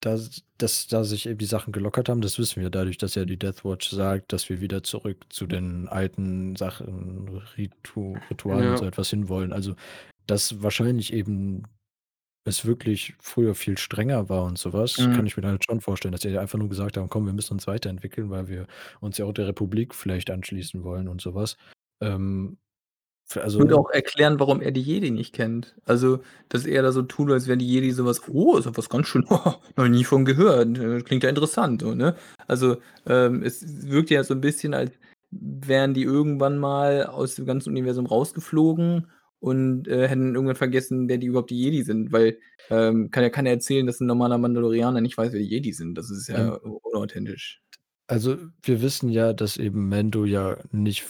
dass 0.00 0.44
dass 0.58 0.86
da 0.86 1.02
sich 1.04 1.26
eben 1.26 1.38
die 1.38 1.44
Sachen 1.44 1.72
gelockert 1.72 2.08
haben, 2.08 2.20
das 2.20 2.38
wissen 2.38 2.62
wir 2.62 2.70
dadurch, 2.70 2.98
dass 2.98 3.14
ja 3.16 3.24
die 3.24 3.36
Death 3.38 3.64
Watch 3.64 3.90
sagt, 3.90 4.32
dass 4.32 4.48
wir 4.48 4.60
wieder 4.60 4.82
zurück 4.84 5.24
zu 5.28 5.46
den 5.46 5.88
alten 5.88 6.54
Sachen, 6.56 7.28
Ritu 7.56 8.16
Ritualen 8.30 8.68
und 8.68 8.76
so 8.78 8.84
Ja. 8.84 8.88
etwas 8.88 9.10
hinwollen. 9.10 9.52
Also, 9.52 9.74
dass 10.26 10.62
wahrscheinlich 10.62 11.12
eben 11.12 11.64
es 12.48 12.64
wirklich 12.66 13.14
früher 13.20 13.54
viel 13.54 13.78
strenger 13.78 14.28
war 14.28 14.44
und 14.44 14.58
so 14.58 14.72
was, 14.72 15.10
kann 15.10 15.26
Mhm. 15.26 15.28
ich 15.28 15.36
mir 15.36 15.42
dann 15.42 15.52
halt 15.52 15.64
schon 15.64 15.80
vorstellen, 15.80 16.12
dass 16.12 16.22
die 16.22 16.36
einfach 16.38 16.58
nur 16.58 16.68
gesagt 16.68 16.96
haben: 16.96 17.08
„Komm, 17.08 17.26
wir 17.26 17.32
müssen 17.32 17.54
uns 17.54 17.66
weiterentwickeln, 17.66 18.30
weil 18.30 18.48
wir 18.48 18.66
uns 19.00 19.18
ja 19.18 19.24
auch 19.26 19.32
der 19.32 19.46
Republik 19.48 19.94
vielleicht 19.94 20.30
anschließen 20.30 20.82
wollen“ 20.84 21.08
und 21.08 21.20
so 21.20 21.34
was. 21.34 21.56
Ähm, 22.00 22.58
f 23.30 23.38
Würde 23.56 23.76
also 23.76 23.76
auch 23.76 23.90
erklären, 23.90 24.38
warum 24.38 24.60
er 24.60 24.70
die 24.70 24.80
Jedi 24.82 25.10
nicht 25.10 25.34
kennt. 25.34 25.74
Also, 25.84 26.20
dass 26.48 26.64
er 26.64 26.82
da 26.82 26.92
so 26.92 27.02
tut, 27.02 27.30
als 27.32 27.48
wären 27.48 27.58
die 27.58 27.66
Jedi 27.66 27.90
so 27.90 28.04
was: 28.06 28.28
„Oh, 28.28 28.56
ist 28.56 28.66
ja 28.66 28.76
was 28.76 28.88
ganz 28.88 29.08
schön 29.08 29.26
noch 29.76 29.88
nie 29.88 30.04
von 30.04 30.24
gehört. 30.24 30.78
Äh, 30.78 31.00
klingt 31.02 31.24
ja 31.24 31.28
interessant“, 31.28 31.82
so, 31.82 31.94
ne? 31.94 32.14
Also, 32.46 32.76
ähm, 33.06 33.42
es 33.42 33.64
wirkt 33.90 34.10
ja 34.10 34.22
so 34.22 34.34
'n 34.34 34.40
bisschen, 34.40 34.74
als 34.74 34.92
wären 35.30 35.92
die 35.94 36.02
irgendwann 36.04 36.58
mal 36.58 37.06
aus 37.06 37.34
dem 37.34 37.46
ganzen 37.46 37.70
Universum 37.70 38.06
rausgeflogen 38.06 39.08
und, 39.40 39.88
äh, 39.88 40.08
hätten 40.08 40.34
irgendwann 40.34 40.56
vergessen, 40.56 41.08
wer 41.08 41.18
die 41.18 41.26
überhaupt 41.28 41.50
die 41.50 41.60
Jedi 41.62 41.82
sind, 41.84 42.12
weil, 42.12 42.38
ähm, 42.70 43.10
kann 43.10 43.22
ja 43.24 43.30
keiner 43.30 43.50
erzählen, 43.50 43.86
dass 43.86 44.00
'n 44.00 44.06
normaler 44.06 44.38
Mandalorianer 44.38 45.00
nicht 45.00 45.16
weiß, 45.18 45.32
wer 45.32 45.40
die 45.40 45.46
Jedi 45.48 45.72
sind. 45.72 45.96
Das 45.96 46.10
ist 46.10 46.28
ja 46.28 46.52
Ähm 46.52 46.56
unauthentisch. 46.56 47.60
Also, 48.10 48.38
wir 48.62 48.80
wissen 48.80 49.10
ja, 49.10 49.34
dass 49.34 49.58
eben 49.58 49.86
Mando 49.90 50.24
ja 50.24 50.56
nicht 50.72 51.04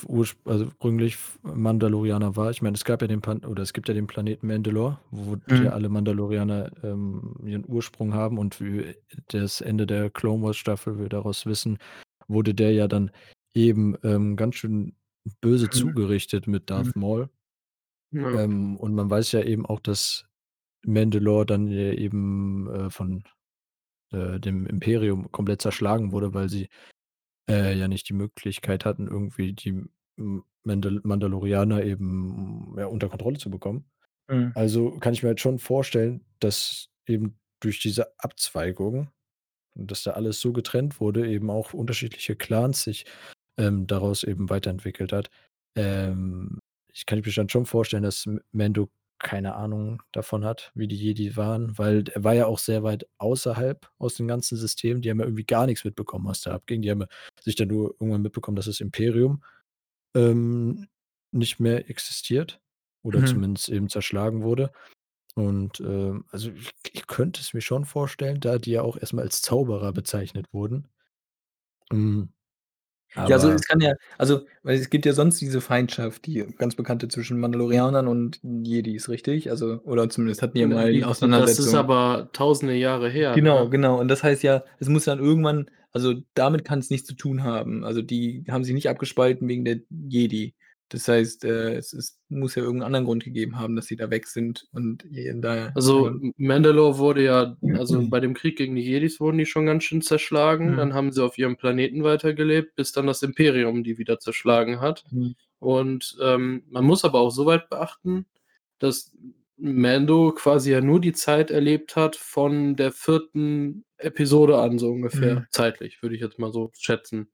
also, 0.44 0.64
ursprünglich 0.64 1.16
Mandalorianer 1.42 2.34
war. 2.34 2.50
Ich 2.50 2.60
meine, 2.60 2.74
es 2.74 2.84
gab 2.84 3.02
ja 3.02 3.06
den 3.06 3.20
Pan 3.20 3.44
oder 3.44 3.62
es 3.62 3.72
gibt 3.72 3.86
ja 3.86 3.94
den 3.94 4.08
Planeten 4.08 4.48
Mandalore, 4.48 4.98
wo 5.12 5.36
ja 5.60 5.70
Mhm. 5.70 5.70
alle 5.70 5.88
Mandalorianer, 5.88 6.72
ähm, 6.82 7.36
ihren 7.44 7.64
Ursprung 7.68 8.14
haben 8.14 8.36
und 8.36 8.60
wie 8.60 8.96
das 9.28 9.60
Ende 9.60 9.86
der 9.86 10.10
Clone 10.10 10.42
Wars 10.42 10.56
Staffel 10.56 10.98
wir 10.98 11.08
daraus 11.08 11.46
wissen, 11.46 11.78
wurde 12.26 12.52
der 12.52 12.72
ja 12.72 12.88
dann 12.88 13.12
eben, 13.54 13.94
ähm, 14.02 14.34
ganz 14.34 14.56
schön 14.56 14.94
böse 15.40 15.70
Mhm. 15.72 15.98
zugerichtet 15.98 16.48
mit 16.48 16.68
Mhm. 16.74 16.90
Darth 16.90 16.96
Maul. 16.96 17.28
Ja. 18.12 18.28
Ähm, 18.44 18.76
und 18.76 18.94
man 18.94 19.10
weiß 19.10 19.32
ja 19.32 19.42
eben 19.42 19.66
auch, 19.66 19.80
dass 19.80 20.26
Mandalore 20.86 21.46
dann 21.46 21.68
ja 21.68 21.92
eben, 21.92 22.68
äh, 22.70 22.90
von, 22.90 23.24
äh, 24.12 24.40
dem 24.40 24.66
Imperium 24.66 25.32
komplett 25.32 25.62
zerschlagen 25.62 26.12
wurde, 26.12 26.34
weil 26.34 26.48
sie, 26.50 26.68
äh, 27.50 27.76
ja 27.78 27.88
nicht 27.88 28.08
die 28.08 28.14
Möglichkeit 28.14 28.84
hatten, 28.86 29.08
irgendwie 29.08 29.54
die 29.54 29.84
M 30.18 30.44
Mandal 30.64 31.00
Mandalorianer 31.04 31.84
eben, 31.84 32.74
ja, 32.78 32.86
unter 32.86 33.08
Kontrolle 33.10 33.38
zu 33.38 33.50
bekommen. 33.50 33.86
Mhm. 34.28 34.52
Also, 34.54 34.98
kann 35.00 35.14
ich 35.14 35.22
mir 35.22 35.30
halt 35.30 35.40
schon 35.40 35.58
vorstellen, 35.60 36.24
dass 36.40 36.90
eben 37.06 37.38
durch 37.60 37.80
diese 37.80 38.12
Abzweigung 38.20 39.10
und 39.76 39.90
dass 39.90 40.04
da 40.04 40.12
alles 40.12 40.40
so 40.40 40.52
getrennt 40.52 41.00
wurde, 41.00 41.28
eben 41.30 41.50
auch 41.50 41.74
unterschiedliche 41.74 42.36
Clans 42.36 42.82
sich, 42.84 43.06
ähm, 43.58 43.86
daraus 43.88 44.24
eben 44.24 44.50
weiterentwickelt 44.50 45.12
hat. 45.12 45.30
Ähm, 45.76 46.58
ich 46.98 47.06
kann 47.06 47.20
mir 47.20 47.32
dann 47.32 47.48
schon 47.48 47.66
vorstellen, 47.66 48.02
dass 48.04 48.26
Mando 48.52 48.90
keine 49.20 49.56
Ahnung 49.56 50.02
davon 50.12 50.44
hat, 50.44 50.72
wie 50.74 50.88
die 50.88 50.96
Jedi 50.96 51.36
waren, 51.36 51.78
weil 51.78 52.04
er 52.08 52.24
war 52.24 52.34
ja 52.34 52.46
auch 52.46 52.58
sehr 52.60 52.84
weit 52.84 53.08
außerhalb 53.18 53.90
aus 53.98 54.14
dem 54.16 54.28
ganzen 54.28 54.56
System. 54.56 55.02
Die 55.02 55.10
haben 55.10 55.18
ja 55.20 55.26
irgendwie 55.26 55.44
gar 55.46 55.66
nix 55.66 55.84
mitbekommen, 55.84 56.26
was 56.26 56.42
da 56.42 56.52
abging. 56.54 56.82
Die 56.82 56.90
haben 56.90 57.02
ja 57.02 57.08
sich 57.40 57.56
dann 57.56 57.68
nur 57.68 57.92
irgendwann 58.00 58.22
mitbekommen, 58.22 58.56
dass 58.56 58.66
das 58.66 58.80
Imperium, 58.80 59.42
ähm, 60.16 60.88
nicht 61.32 61.60
mehr 61.60 61.90
existiert 61.90 62.60
oder 63.02 63.24
Mhm. 63.24 63.24
zumindest 63.24 63.68
eben 63.70 63.88
zerschlagen 63.88 64.42
wurde. 64.42 64.72
Und, 65.36 65.80
ähm, 65.80 66.26
also, 66.30 66.50
ich 66.52 66.72
ich 66.92 67.06
könnte 67.08 67.40
es 67.42 67.54
mir 67.54 67.60
schon 67.62 67.84
vorstellen, 67.86 68.40
da 68.40 68.58
die 68.58 68.72
ja 68.72 68.82
auch 68.82 68.96
erst 68.98 69.14
mal 69.14 69.22
als 69.22 69.42
Zauberer 69.42 69.92
bezeichnet 69.92 70.52
wurden. 70.52 70.88
Hm, 71.92 72.28
Ja, 73.16 73.24
also, 73.24 73.50
es 73.50 73.66
kann 73.66 73.80
ja 73.80 73.94
also, 74.18 74.42
weil 74.62 74.78
es 74.78 74.90
gibt 74.90 75.06
ja 75.06 75.12
sonst 75.12 75.40
diese 75.40 75.60
Feindschaft, 75.60 76.26
die 76.26 76.44
ganz 76.58 76.74
bekannte 76.76 77.08
zwischen 77.08 77.40
Mandalorianern 77.40 78.06
und 78.06 78.38
Jedis, 78.42 79.08
richtig? 79.08 79.50
Also 79.50 79.80
oder 79.84 80.08
zumindest 80.10 80.42
hatten 80.42 80.54
die 80.54 80.60
ja 80.60 80.68
mal 80.68 80.92
die 80.92 80.92
die 80.92 80.98
die 80.98 81.00
das 81.00 81.10
ist 81.10 81.16
Auseinandersetzung. 81.22 81.74
aber 81.76 82.28
tausende 82.32 82.74
Jahre 82.74 83.08
her, 83.08 83.32
Genau, 83.34 83.64
ne? 83.64 83.70
genau. 83.70 83.98
Und 83.98 84.08
das 84.08 84.22
heißt 84.22 84.42
ja, 84.42 84.62
es 84.78 84.88
muss 84.88 85.04
dann 85.04 85.18
irgendwann 85.18 85.70
also, 85.92 86.14
damit 86.34 86.64
kann's 86.64 86.90
nichts 86.90 87.08
zu 87.08 87.14
tun 87.14 87.44
haben. 87.44 87.82
Also, 87.84 88.02
die 88.02 88.44
haben 88.50 88.62
sich 88.62 88.74
nicht 88.74 88.88
abgespalten 88.88 89.48
wegen 89.48 89.64
der 89.64 89.78
Jedi. 89.90 90.54
Das 90.90 91.06
heißt, 91.08 91.44
äh, 91.44 91.74
es 91.76 91.92
es 91.92 92.18
muss 92.30 92.54
ja 92.54 92.62
irgend 92.62 92.82
'n 92.82 92.84
anderen 92.86 93.04
Grund 93.06 93.24
gegeben 93.24 93.58
haben, 93.58 93.76
dass 93.76 93.86
sie 93.86 93.96
da 93.96 94.10
weg 94.10 94.26
sind 94.26 94.66
und 94.72 95.04
da 95.36 95.70
Also, 95.74 96.10
Mandalore 96.38 96.98
wurde 96.98 97.24
ja 97.24 97.56
also, 97.74 98.08
bei 98.08 98.20
dem 98.20 98.34
Krieg 98.34 98.56
gegen 98.56 98.74
die 98.76 98.82
Jedis 98.82 99.20
wurden 99.20 99.38
die 99.38 99.46
schon 99.46 99.66
ganz 99.66 99.84
schön 99.84 100.02
zerschlagen. 100.02 100.72
Mhm. 100.72 100.76
Dann 100.76 100.94
haben 100.94 101.12
sie 101.12 101.22
auf 101.24 101.36
ihrem 101.38 101.56
Planeten 101.56 102.04
weitergelebt, 102.04 102.74
bis 102.76 102.92
dann 102.92 103.06
das 103.06 103.22
Imperium 103.22 103.84
die 103.84 103.98
wieder 103.98 104.18
zerschlagen 104.18 104.80
hat. 104.80 105.04
Mhm. 105.10 105.34
Und, 105.60 106.16
ähm, 106.22 106.64
man 106.70 106.84
muss 106.84 107.04
aber 107.04 107.20
auch 107.20 107.30
so 107.30 107.46
weit 107.46 107.68
beachten, 107.70 108.26
dass 108.78 109.12
Mando 109.58 110.32
quasi 110.32 110.72
ja 110.72 110.80
nur 110.80 111.00
die 111.00 111.12
Zeit 111.14 111.50
erlebt 111.50 111.96
hat 111.96 112.16
von 112.16 112.76
der 112.76 112.92
4. 112.92 113.84
Episode 113.98 114.58
an, 114.58 114.78
so 114.78 114.90
ungefähr, 114.90 115.40
Mhm. 115.40 115.46
zeitlich, 115.50 116.02
würde 116.02 116.14
ich 116.16 116.22
jetzt 116.22 116.38
mal 116.38 116.52
so 116.52 116.70
schätzen. 116.78 117.30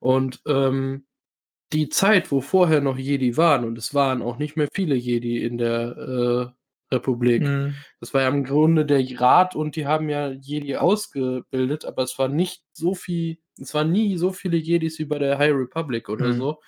Und, 0.00 0.42
ähm, 0.46 1.05
die 1.72 1.88
Zeit, 1.88 2.30
wo 2.30 2.40
vorher 2.40 2.80
noch 2.80 2.98
Jedi 2.98 3.36
waren 3.36 3.64
und 3.64 3.76
es 3.78 3.94
waren 3.94 4.22
auch 4.22 4.38
nicht 4.38 4.56
mehr 4.56 4.68
viele 4.72 4.94
Jedi 4.94 5.42
in 5.44 5.58
der, 5.58 6.52
äh, 6.52 6.56
Republik. 6.94 7.42
Mhm. 7.42 7.74
Das 8.00 8.14
war 8.14 8.22
ja 8.22 8.28
im 8.28 8.44
Grunde 8.44 8.86
der 8.86 9.04
Rat 9.20 9.56
und 9.56 9.74
die 9.74 9.86
haben 9.86 10.08
ja 10.08 10.30
Jedi 10.30 10.76
ausgebildet, 10.76 11.84
aber 11.84 12.04
es 12.04 12.16
war 12.18 12.28
nicht 12.28 12.62
so 12.72 12.94
viel 12.94 13.38
es 13.58 13.72
waren 13.74 13.90
nie 13.90 14.16
so 14.18 14.32
viele 14.32 14.56
Jedis 14.58 14.98
wie 14.98 15.06
bei 15.06 15.18
der 15.18 15.38
High 15.38 15.54
Republic 15.54 16.08
oder 16.10 16.28
Mhm. 16.28 16.38
so, 16.38 16.60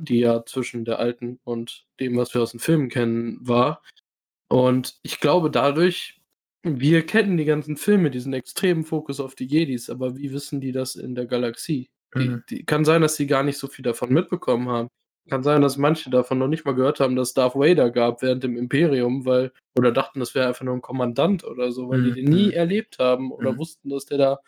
die 0.00 0.20
ja 0.20 0.44
zwischen 0.46 0.84
der 0.84 0.98
alten 1.00 1.40
und 1.44 1.86
dem, 2.00 2.16
was 2.16 2.34
wir 2.34 2.42
aus 2.42 2.52
den 2.52 2.60
Filmen 2.60 2.88
kennen, 2.88 3.38
war. 3.42 3.82
Und 4.48 4.98
ich 5.02 5.20
glaube 5.20 5.50
dadurch 5.50 6.20
wir 6.64 7.04
kennen 7.06 7.36
die 7.36 7.44
ganzen 7.44 7.76
Filme, 7.76 8.10
diesen 8.10 8.32
extremen 8.32 8.84
Fokus 8.84 9.20
auf 9.20 9.34
die 9.34 9.46
Jedis, 9.46 9.90
aber 9.90 10.16
wie 10.16 10.32
wissen 10.32 10.60
die 10.62 10.72
das 10.72 10.96
in 10.96 11.14
der 11.14 11.26
Galaxie? 11.26 11.90
Die 12.18 12.36
Mhm. 12.36 12.44
die 12.50 12.64
kann 12.64 12.84
sein, 12.84 13.02
dass 13.02 13.16
die 13.16 13.26
gar 13.26 13.42
nicht 13.42 13.58
so 13.58 13.66
viel 13.68 13.82
davon 13.84 14.12
mitbekommen 14.12 14.68
haben. 14.68 14.88
Kann 15.30 15.42
sein, 15.42 15.62
dass 15.62 15.78
manche 15.78 16.10
davon 16.10 16.38
noch 16.38 16.48
nicht 16.48 16.64
mal 16.66 16.74
gehört 16.74 17.00
haben, 17.00 17.16
dass 17.16 17.32
Darth 17.34 17.54
Vader 17.56 17.90
gab 17.90 18.20
während 18.22 18.44
dem 18.44 18.56
Imperium, 18.58 19.24
weil 19.26 19.52
oder 19.76 19.90
dachten, 19.92 20.20
das 20.20 20.34
wäre 20.34 20.48
einfach 20.48 20.64
nur 20.64 20.74
'n 20.74 20.82
Kommandant 20.82 21.44
oder 21.44 21.72
so, 21.72 21.88
weil 21.88 22.02
die 22.02 22.12
Mhm, 22.12 22.14
den 22.14 22.28
nie 22.28 22.50
mhm. 22.50 22.52
erlebt 22.52 22.98
haben 22.98 23.32
oder 23.32 23.52
Mhm. 23.52 23.58
wussten, 23.58 23.88
dass 23.90 24.04
der 24.06 24.18
da 24.18 24.38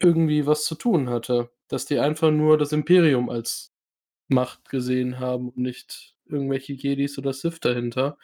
irgendwie 0.00 0.46
was 0.46 0.64
zu 0.64 0.74
tun 0.74 1.08
hatte. 1.10 1.50
Dass 1.68 1.86
die 1.86 1.98
einfach 1.98 2.30
nur 2.30 2.58
das 2.58 2.72
Imperium 2.72 3.28
als 3.30 3.72
Macht 4.28 4.68
gesehen 4.70 5.20
haben 5.20 5.48
und 5.50 5.58
nicht 5.58 6.16
irgendwelche 6.26 6.74
Jedis 6.74 7.18
oder 7.18 7.32
Sith 7.32 7.60
dahinter. 7.60 8.18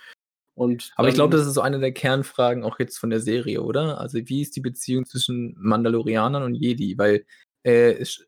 Und 0.54 0.96
Aber 0.98 1.08
ich 1.08 1.14
glaube, 1.14 1.36
das 1.36 1.46
ist 1.46 1.54
so 1.54 1.60
eine 1.62 1.78
der 1.80 1.92
Kernfragen 1.92 2.64
auch 2.64 2.78
jetzt 2.78 2.98
von 2.98 3.10
der 3.10 3.20
Serie, 3.20 3.62
oder? 3.62 3.98
Also, 4.00 4.18
wie 4.28 4.42
ist 4.42 4.56
die 4.56 4.60
Beziehung 4.60 5.06
zwischen 5.06 5.54
Mandalorianern 5.58 6.42
und 6.42 6.54
Jedi? 6.54 6.98
Weil, 6.98 7.24
äh, 7.64 7.92
es 7.94 8.26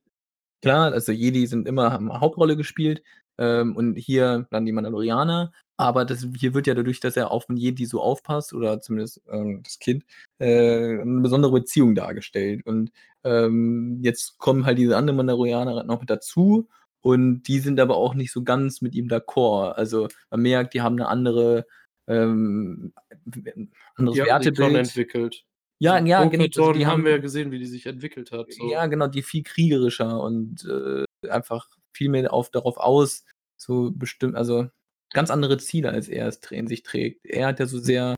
klar, 0.65 0.93
also, 0.93 1.13
Jedi 1.13 1.47
sind 1.47 1.69
immer 1.69 1.93
haben 1.93 2.13
Hauptrolle 2.21 2.57
gespielt, 2.57 3.03
ähm, 3.39 3.77
und 3.77 3.97
hier 3.97 4.47
dann 4.51 4.67
die 4.67 4.73
Mandalorianer, 4.73 5.53
aber 5.77 6.05
das 6.05 6.27
hier 6.39 6.55
wird 6.55 6.67
ja 6.69 6.75
dadurch, 6.75 7.01
dass 7.01 7.17
er 7.17 7.31
auf 7.33 7.49
'n 7.51 7.57
Jedi 7.57 7.87
so 7.87 8.01
aufpasst 8.03 8.55
oder 8.55 8.81
zumindest, 8.81 9.23
ähm, 9.31 9.63
das 9.65 9.79
Kind, 9.81 10.05
äh, 10.41 10.95
'ne 11.05 11.21
besondere 11.23 11.53
Beziehung 11.53 11.95
dargestellt. 11.97 12.67
Und, 12.67 12.93
ähm, 13.25 13.99
jetzt 14.03 14.39
kommen 14.39 14.67
halt 14.67 14.79
diese 14.79 14.97
anderen 14.97 15.17
Mandalorianer 15.19 15.85
noch 15.85 16.01
mit 16.01 16.11
dazu 16.11 16.69
und 17.03 17.43
die 17.45 17.59
sind 17.61 17.81
aber 17.81 17.97
auch 17.97 18.15
nicht 18.15 18.33
so 18.33 18.45
ganz 18.45 18.81
mit 18.83 18.95
ihm 18.95 19.09
d'accord. 19.09 19.73
Also, 19.75 20.09
man 20.31 20.43
merkt, 20.43 20.75
die 20.75 20.83
haben 20.83 20.97
'ne 20.97 21.09
andere, 21.09 21.67
ähm, 22.09 22.93
anderes 23.97 24.23
Die 24.23 24.25
Wertebild. 24.25 24.75
entwickelt. 24.77 25.45
Ja, 25.79 25.99
ja, 26.05 26.25
gen 26.25 26.41
also, 26.41 26.73
die 26.73 26.87
haben 26.87 27.05
wir 27.05 27.13
ja 27.13 27.19
gesehen, 27.19 27.51
wie 27.51 27.59
die 27.59 27.67
sich 27.67 27.87
entwickelt 27.87 28.31
hat, 28.33 28.53
so. 28.53 28.71
ja, 28.71 28.87
genau, 28.87 29.07
die 29.07 29.23
viel 29.23 29.43
kriegerischer 29.43 30.21
und, 30.21 30.65
äh, 30.65 31.05
einfach 31.29 31.69
viel 31.93 32.09
mehr 32.09 32.33
auf 32.33 32.51
darauf 32.51 32.77
aus, 32.79 33.25
so 33.57 33.91
bestimmt 33.95 34.37
also, 34.37 34.69
ganz 35.13 35.31
andere 35.31 35.59
Ziele, 35.59 35.91
als 35.91 36.09
er 36.09 36.29
es 36.29 36.39
in 36.51 36.67
sich 36.67 36.83
trägt. 36.83 37.25
Er 37.25 37.47
hat 37.49 37.61
ja 37.61 37.67
so 37.67 37.79
sehr, 37.79 38.17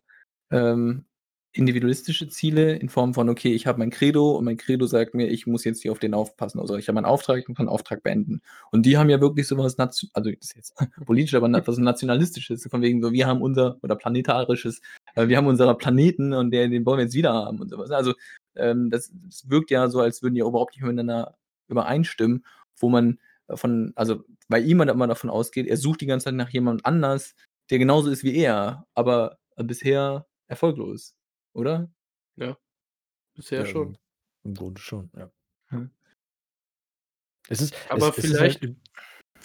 ähm, 0.50 1.06
individualistische 1.52 2.28
Ziele 2.28 2.76
in 2.76 2.88
Form 2.90 3.14
von: 3.14 3.28
„Okay, 3.30 3.52
ich 3.54 3.66
habe 3.66 3.78
mein 3.78 3.90
Credo 3.90 4.32
und 4.36 4.44
mein 4.44 4.58
Credo 4.58 4.86
sagt 4.86 5.14
mir, 5.14 5.28
ich 5.28 5.46
muss 5.46 5.64
jetzt 5.64 5.82
hier 5.82 5.92
auf 5.92 5.98
den 5.98 6.14
aufpassen. 6.14 6.60
Also, 6.60 6.76
ich 6.76 6.88
habe 6.88 6.96
meinen 6.96 7.06
Auftrag, 7.06 7.38
ich 7.40 7.48
muss 7.48 7.58
meinen 7.58 7.68
Auftrag 7.70 8.02
beenden.“ 8.02 8.42
Und 8.70 8.84
die 8.86 8.98
haben 8.98 9.08
ja 9.10 9.20
wirklich 9.20 9.46
so 9.48 9.56
was 9.58 9.78
nat 9.78 9.98
also, 10.12 10.30
das 10.30 10.50
ist 10.50 10.56
jetzt 10.56 10.74
politisch, 11.06 11.34
aber 11.34 11.50
was 11.66 11.78
Nationalistisches, 11.78 12.66
von 12.70 12.82
wegen 12.82 13.02
so: 13.02 13.12
„Wir 13.12 13.26
haben 13.26 13.40
unser“ 13.42 13.78
oder 13.82 13.96
planetarisches, 13.96 14.80
„Wir 15.16 15.36
haben 15.38 15.46
unser 15.46 15.74
Planeten 15.74 16.32
und 16.34 16.50
der 16.50 16.68
den 16.68 16.84
wollen 16.86 16.98
wir 16.98 17.04
jetzt 17.04 17.14
wieder 17.14 17.32
haben“ 17.34 17.60
und 17.60 17.70
so 17.70 17.78
was. 17.78 17.90
Also, 17.90 18.14
ähm, 18.56 18.90
das 18.90 19.12
das 19.26 19.48
wirkt 19.50 19.70
ja 19.70 19.88
so, 19.88 20.00
als 20.00 20.22
würden 20.22 20.34
die 20.34 20.40
überhaupt 20.40 20.74
nicht 20.76 20.84
miteinander 20.84 21.36
übereinstimmen, 21.68 22.44
wo 22.78 22.88
man 22.90 23.18
von 23.54 23.92
also, 23.96 24.24
bei 24.48 24.60
ihm 24.60 24.78
man 24.78 24.88
immer 24.88 25.06
davon 25.08 25.30
ausgeht, 25.30 25.66
er 25.68 25.76
sucht 25.78 26.00
die 26.02 26.06
ganze 26.06 26.24
Zeit 26.26 26.34
nach 26.34 26.50
jemand 26.50 26.84
anders, 26.86 27.34
der 27.70 27.78
genauso 27.78 28.10
ist 28.10 28.24
wie 28.24 28.36
er, 28.36 28.86
aber 28.94 29.38
bisher 29.56 30.26
erfolglos, 30.48 31.14
oder? 31.54 31.90
Ja. 32.36 32.56
Bisher 33.34 33.60
Ja, 33.60 33.66
schon. 33.66 33.98
im 34.44 34.54
Grunde 34.54 34.80
schon, 34.80 35.10
ja. 35.16 35.30
Hm. 35.68 35.90
Es 37.48 37.60
ist 37.60 37.74
Aber 37.88 38.08
es 38.08 38.18
es 38.18 38.24
ist 38.24 38.40
halt 38.40 38.58
vielleicht 38.58 38.76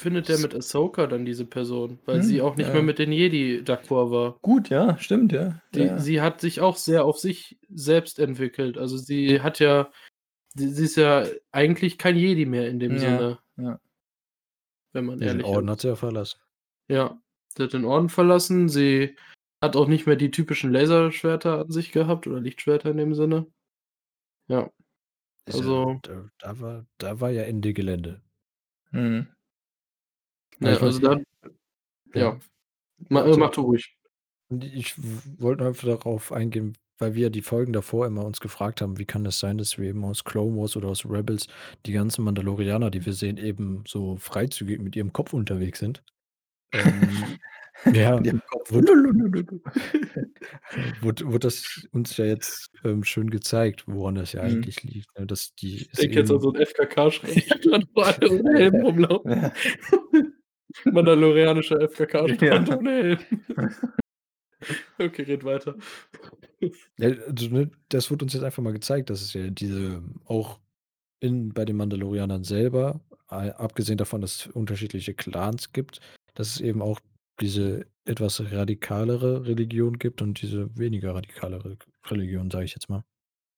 findet 0.01 0.29
er 0.29 0.37
mit 0.39 0.53
Ahsoka 0.55 1.07
dann 1.07 1.25
diese 1.25 1.45
Person, 1.45 1.99
weil 2.05 2.17
Hm, 2.17 2.23
sie 2.23 2.41
auch 2.41 2.55
nicht 2.55 2.67
mehr 2.67 2.77
ja. 2.77 2.81
mit 2.83 2.99
den 2.99 3.11
Jedi 3.11 3.61
d'accord 3.63 4.11
war. 4.11 4.37
Gut, 4.41 4.69
ja, 4.69 4.97
stimmt, 4.97 5.31
ja. 5.31 5.61
Die 5.73 5.81
Ja. 5.81 5.97
sie 5.99 6.21
hat 6.21 6.41
sich 6.41 6.59
auch 6.61 6.75
sehr 6.77 7.05
auf 7.05 7.19
sich 7.19 7.57
selbst 7.69 8.19
entwickelt. 8.19 8.77
Also, 8.77 8.97
sie 8.97 9.41
hat 9.41 9.59
ja 9.59 9.91
sie 10.55 10.83
ist 10.83 10.97
ja 10.97 11.25
eigentlich 11.51 11.97
kein 11.97 12.17
Jedi 12.17 12.45
mehr 12.45 12.67
in 12.69 12.79
dem 12.79 12.93
Ja, 12.93 12.99
Sinne. 12.99 13.39
ja. 13.57 13.79
Wenn 14.93 15.05
man 15.05 15.19
Ja, 15.19 15.27
den 15.27 15.39
ehrlich 15.39 15.45
Orden 15.45 15.69
hat 15.69 15.81
sie 15.81 15.87
ja 15.87 15.95
verlassen. 15.95 16.39
Ja, 16.89 17.21
sie 17.55 17.63
hat 17.63 17.73
den 17.73 17.85
Orden 17.85 18.09
verlassen. 18.09 18.67
Sie 18.67 19.15
hat 19.63 19.75
auch 19.77 19.87
nicht 19.87 20.07
mehr 20.07 20.17
die 20.17 20.31
typischen 20.31 20.73
Laserschwerter 20.73 21.59
an 21.61 21.71
sich 21.71 21.91
gehabt 21.91 22.27
oder 22.27 22.41
Lichtschwerter 22.41 22.91
in 22.91 22.97
dem 22.97 23.13
Sinne. 23.13 23.45
Ja. 24.49 24.69
Ist 25.45 25.55
ja 25.55 25.61
Also 25.61 25.99
da 26.03 26.29
da 26.39 26.59
war 26.59 26.85
da 26.97 27.19
war 27.21 27.29
ja 27.31 27.43
Ende 27.43 27.73
Gelände. 27.73 28.21
Mhm. 28.91 29.27
Meine 30.61 30.77
also 30.79 30.99
dann 30.99 31.23
ja. 32.15 32.33
ja. 32.33 32.39
Ma 33.09 33.21
äh, 33.21 33.25
Also, 33.25 33.39
mach 33.39 33.51
du 33.51 33.61
ruhig. 33.61 33.97
ich 34.49 34.95
wollte 35.39 35.65
einfach 35.65 35.87
darauf 35.87 36.31
eingehen, 36.31 36.77
weil 36.99 37.15
wir 37.15 37.29
die 37.29 37.41
Folgen 37.41 37.73
davor 37.73 38.05
immer 38.07 38.25
uns 38.25 38.39
gefragt 38.41 38.81
haben: 38.81 38.97
„Wie 38.99 39.05
kann 39.05 39.23
das 39.23 39.39
sein, 39.39 39.57
dass 39.57 39.77
wir 39.79 39.89
eben 39.89 40.03
aus 40.05 40.23
Clone 40.25 40.57
Wars 40.57 40.77
oder 40.77 40.89
aus 40.89 41.05
Rebels 41.05 41.47
die 41.85 41.93
ganzen 41.93 42.23
Mandalorianer, 42.25 42.91
die 42.91 43.05
wir 43.05 43.13
sehen, 43.13 43.37
eben 43.37 43.83
so 43.87 44.17
freizügig 44.17 44.81
mit 44.81 44.95
ihrem 44.95 45.13
Kopf 45.13 45.33
unterwegs 45.33 45.79
sind?“ 45.79 46.03
Ähm, 46.73 47.35
ja, 47.91 48.25
wurde 48.69 48.93
wurde 51.01 51.39
das 51.39 51.87
uns 51.91 52.17
ja 52.17 52.25
jetzt, 52.25 52.71
ähm, 52.85 53.03
schön 53.03 53.29
gezeigt, 53.29 53.85
woran 53.87 54.15
das 54.15 54.33
ja 54.33 54.41
Mhm. 54.41 54.43
eigentlich 54.43 54.83
liegt, 54.83 55.17
ne, 55.19 55.25
dass 55.27 55.55
die 55.55 55.89
Ich 55.93 55.99
denke 55.99 56.19
jetzt 56.19 56.31
an 56.31 56.39
so 56.39 56.49
'n 56.51 56.55
FKK-Schreibtisch, 56.55 57.87
wo 57.93 58.01
alle 58.01 58.31
ohne 58.31 58.59
Helm 58.59 58.75
rumlaufen. 58.75 59.25
Mandalorianischer 60.85 61.79
FKK-Strand 61.89 62.69
Ja. 63.57 63.69
Okay, 64.99 65.23
red 65.23 65.43
weiter. 65.43 65.75
Ja, 66.97 67.09
also, 67.27 67.49
ne, 67.49 67.71
das 67.89 68.11
wurde 68.11 68.25
uns 68.25 68.33
jetzt 68.33 68.43
einfach 68.43 68.61
mal 68.61 68.73
gezeigt, 68.73 69.09
dass 69.09 69.21
es 69.21 69.33
ja 69.33 69.49
diese 69.49 70.03
auch 70.25 70.59
in 71.19 71.53
bei 71.53 71.65
den 71.65 71.77
Mandalorianern 71.77 72.43
selber, 72.43 73.01
abgesehen 73.27 73.97
davon, 73.97 74.21
dass 74.21 74.35
es 74.35 74.47
unterschiedliche 74.47 75.13
Clans 75.13 75.71
gibt, 75.71 75.99
dass 76.35 76.49
es 76.55 76.61
eben 76.61 76.81
auch 76.81 76.99
diese 77.39 77.87
etwas 78.05 78.51
radikalere 78.51 79.45
Religion 79.45 79.97
gibt 79.97 80.21
und 80.21 80.41
diese 80.41 80.75
weniger 80.77 81.15
radikalere 81.15 81.77
Religion, 82.05 82.51
sage 82.51 82.65
ich 82.65 82.73
jetzt 82.73 82.89
mal. 82.89 83.03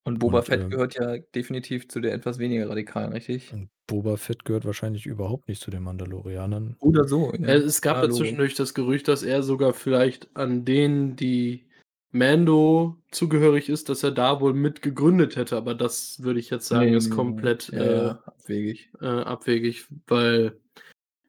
Und 0.05 0.19
Boba 0.19 0.39
Und, 0.39 0.45
Fett 0.45 0.61
ähm 0.63 0.69
gehört 0.69 0.95
ja 0.95 1.17
definitiv 1.33 1.87
zu 1.87 1.99
der 2.01 2.13
etwas 2.13 2.37
weniger 2.39 2.69
radikalen, 2.69 3.13
richtig? 3.13 3.53
und 3.53 3.69
Boba 3.87 4.17
Fett 4.17 4.43
gehört 4.45 4.65
wahrscheinlich 4.65 5.05
überhaupt 5.05 5.47
nicht 5.47 5.61
zu 5.61 5.71
den 5.71 5.83
Mandalorianern. 5.83 6.75
Oder 6.79 7.05
so, 7.05 7.31
Äh, 7.33 7.39
ja. 7.41 7.47
es 7.57 7.81
gab 7.81 7.97
Ja, 7.97 8.03
ja 8.03 8.07
Logo. 8.07 8.17
zwischendurch 8.17 8.55
das 8.55 8.73
Gerücht, 8.73 9.07
dass 9.07 9.23
er 9.23 9.43
sogar 9.43 9.73
vielleicht 9.73 10.35
an 10.35 10.65
denen, 10.65 11.15
die 11.15 11.67
Mando 12.11 12.97
zugehörig 13.11 13.69
ist, 13.69 13.89
dass 13.89 14.03
er 14.03 14.11
da 14.11 14.39
wohl 14.41 14.53
mit 14.53 14.81
gegründet 14.81 15.35
hätte, 15.35 15.55
aber 15.57 15.73
das 15.75 16.21
würde 16.23 16.39
ich 16.39 16.49
jetzt 16.49 16.67
sagen, 16.67 16.91
Ne, 16.91 16.97
ist 16.97 17.09
ne. 17.09 17.15
komplett, 17.15 17.69
Ja, 17.71 17.79
äh, 17.81 18.07
ja, 18.07 18.23
abwegig. 18.25 18.91
äh, 19.01 19.05
abwegig, 19.05 19.87
weil 20.07 20.59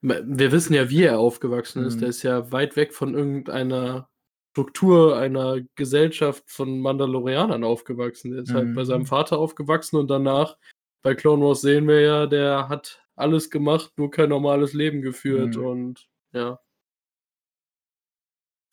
wir 0.02 0.52
wissen 0.52 0.74
ja, 0.74 0.90
wie 0.90 1.02
er 1.04 1.18
aufgewachsen 1.18 1.84
ist. 1.84 1.96
Der 2.00 2.08
Mhm. 2.08 2.10
ist 2.10 2.22
ja 2.22 2.52
weit 2.52 2.76
weg 2.76 2.92
von 2.94 3.14
irgendeiner 3.14 4.08
Struktur 4.54 5.16
einer 5.18 5.58
Gesellschaft 5.74 6.44
von 6.48 6.78
Mandalorianern 6.80 7.64
aufgewachsen. 7.64 8.30
Der 8.30 8.42
ist 8.44 8.54
halt 8.54 8.72
bei 8.76 8.84
seinem 8.84 9.00
Mhm. 9.02 9.06
Vater 9.06 9.36
aufgewachsen 9.38 9.96
und 9.96 10.08
danach 10.08 10.56
bei 11.02 11.16
Clone 11.16 11.42
Wars 11.44 11.60
sehen 11.60 11.88
wir 11.88 12.00
ja, 12.02 12.26
der 12.26 12.68
hat 12.68 13.02
alles 13.16 13.50
gemacht, 13.50 13.92
nur 13.96 14.12
kein 14.12 14.28
normales 14.28 14.72
Leben 14.72 15.02
geführt 15.02 15.56
Mhm. 15.56 15.64
und 15.66 16.08
ja. 16.32 16.60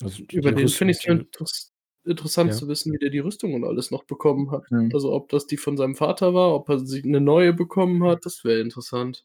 Also, 0.03 0.23
Über 0.31 0.51
den 0.51 0.67
finde 0.69 0.91
ich's 0.93 1.01
die 1.01 1.09
interess 1.09 1.71
interessant 2.03 2.49
Ja. 2.51 2.57
zu 2.57 2.67
wissen, 2.67 2.91
wie 2.93 2.97
der 2.97 3.11
die 3.11 3.19
Rüstung 3.19 3.53
und 3.53 3.63
alles 3.63 3.91
noch 3.91 4.03
bekommen 4.05 4.49
hat. 4.49 4.63
Mhm. 4.71 4.89
Also, 4.93 5.13
ob 5.13 5.29
das 5.29 5.45
die 5.45 5.57
von 5.57 5.77
seinem 5.77 5.95
Vater 5.95 6.33
war, 6.33 6.55
ob 6.55 6.67
er 6.69 6.79
sich 6.79 7.03
'ne 7.05 7.21
neue 7.21 7.53
bekommen 7.53 8.03
hat, 8.03 8.25
das 8.25 8.43
wäre 8.43 8.59
interessant. 8.59 9.23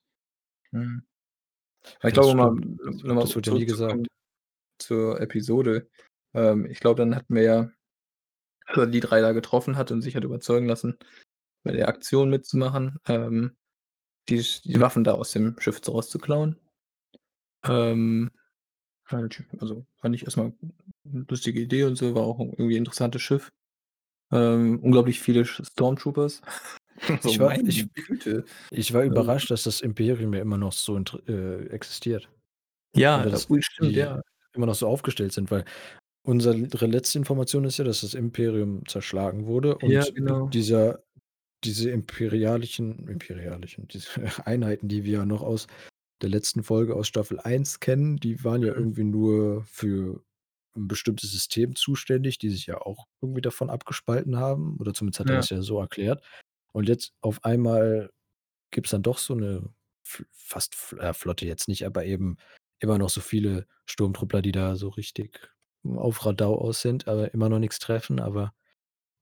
Mhm. 0.72 1.04
Ich 2.04 2.12
Das 2.12 2.12
glaube 2.14 2.34
mal, 2.36 2.52
stimmt. 2.56 2.80
Das 2.84 3.02
noch 3.02 3.14
mal 3.14 3.20
das 3.22 3.34
wird 3.36 3.46
ja 3.46 3.52
nie 3.54 3.66
zurückzukommen 3.66 4.04
gesagt. 4.04 4.08
zur 4.80 5.20
Episode. 5.20 5.88
Ähm, 6.36 6.66
ich 6.66 6.80
glaube, 6.80 6.98
dann 7.00 7.16
hatten 7.16 7.34
wir 7.34 7.42
ja 7.42 7.70
er 8.74 8.86
die 8.86 9.00
3 9.00 9.20
da 9.20 9.32
getroffen 9.32 9.76
hat 9.76 9.90
und 9.92 10.02
sich 10.02 10.16
hat 10.16 10.24
überzeugen 10.24 10.66
lassen, 10.66 10.98
bei 11.64 11.72
der 11.72 11.88
Aktion 11.88 12.30
mitzumachen, 12.30 12.98
ähm, 13.06 13.56
die 14.28 14.44
die 14.64 14.80
Waffen 14.80 15.04
da 15.04 15.12
aus 15.12 15.32
dem 15.32 15.56
Schiff 15.60 15.80
rauszuklauen. 15.86 16.56
Ähm, 17.64 18.30
also, 19.60 19.86
fand 20.00 20.14
ich 20.16 20.24
erst 20.24 20.36
mal 20.36 20.52
'ne 21.04 21.24
lustige 21.28 21.60
Idee 21.60 21.84
und 21.84 21.96
so, 21.96 22.14
war 22.14 22.22
auch 22.24 22.40
irgendwie 22.40 22.76
interessantes 22.76 23.22
Schiff. 23.22 23.52
Ähm, 24.32 24.80
unglaublich 24.80 25.20
viele 25.20 25.44
Stormtroopers. 25.44 26.42
So, 27.20 27.28
Ich 27.30 27.38
war 27.38 27.56
ich 27.58 27.86
ich 28.70 28.92
war 28.94 29.04
Ähm 29.04 29.12
überrascht, 29.12 29.50
dass 29.50 29.64
das 29.64 29.80
Imperium 29.80 30.34
ja 30.34 30.40
immer 30.40 30.58
noch 30.58 30.72
so 30.72 30.96
äh, 31.28 31.66
existiert. 31.66 32.28
Ja, 32.94 33.22
dass 33.24 33.50
ui, 33.50 33.62
stimmt, 33.62 33.90
die 33.90 33.98
ja. 33.98 34.22
immer 34.54 34.66
noch 34.66 34.74
so 34.74 34.88
aufgestellt 34.88 35.32
sind, 35.32 35.50
weil 35.50 35.64
unsere 36.26 36.86
letzte 36.86 37.18
Information 37.18 37.64
ist 37.64 37.78
ja, 37.78 37.84
dass 37.84 38.00
das 38.02 38.14
Imperium 38.14 38.86
zerschlagen 38.86 39.46
wurde 39.46 39.78
Ja, 39.80 40.04
und 40.04 40.14
genau. 40.14 40.52
dieser 40.52 41.02
diese 41.64 41.90
imperialischen 41.90 43.08
imperialischen 43.08 43.88
diese 43.88 44.10
Einheiten, 44.46 44.88
die 44.88 45.04
wir 45.04 45.26
noch 45.26 45.42
aus 45.42 45.66
der 46.22 46.30
letzten 46.30 46.62
Folge 46.64 46.94
aus 46.96 47.08
Staffel 47.08 47.40
1 47.40 47.80
kennen, 47.80 48.16
die 48.18 48.44
waren 48.44 48.62
ja 48.62 48.74
Mhm. 48.74 48.76
irgendwie 48.76 49.04
nur 49.04 49.64
für 49.66 50.24
'n 50.76 50.88
bestimmtes 50.88 51.32
System 51.32 51.76
zuständig, 51.76 52.38
die 52.38 52.50
sich 52.50 52.66
ja 52.66 52.78
auch 52.80 53.06
irgendwie 53.22 53.42
davon 53.42 53.70
abgespalten 53.70 54.36
haben 54.38 54.76
oder 54.80 54.94
zumindest 54.94 55.20
hat 55.20 55.30
er 55.30 55.36
Ja. 55.36 55.38
das 55.38 55.50
ja 55.50 55.62
so 55.62 55.80
erklärt. 55.80 56.24
Und 56.72 56.88
jetzt 56.88 57.14
auf 57.22 57.44
einmal 57.44 58.10
gibt's 58.72 58.90
dann 58.92 59.02
doch 59.04 59.18
so 59.18 59.34
'ne 59.36 59.70
F 60.06 60.24
fast 60.32 60.74
F 60.74 60.94
äh, 61.00 61.14
Flotte 61.14 61.46
jetzt 61.46 61.68
nicht, 61.68 61.86
aber 61.86 62.04
eben 62.06 62.36
immer 62.80 62.98
noch 62.98 63.10
so 63.10 63.20
viele 63.22 63.66
Sturmtruppler, 63.86 64.42
die 64.42 64.52
da 64.52 64.76
so 64.76 64.88
richtig 64.90 65.50
auf 65.96 66.24
Radau 66.26 66.56
aus 66.58 66.80
sind, 66.82 67.08
aber 67.08 67.32
immer 67.34 67.48
noch 67.48 67.58
nix 67.58 67.78
treffen, 67.78 68.20
aber, 68.20 68.52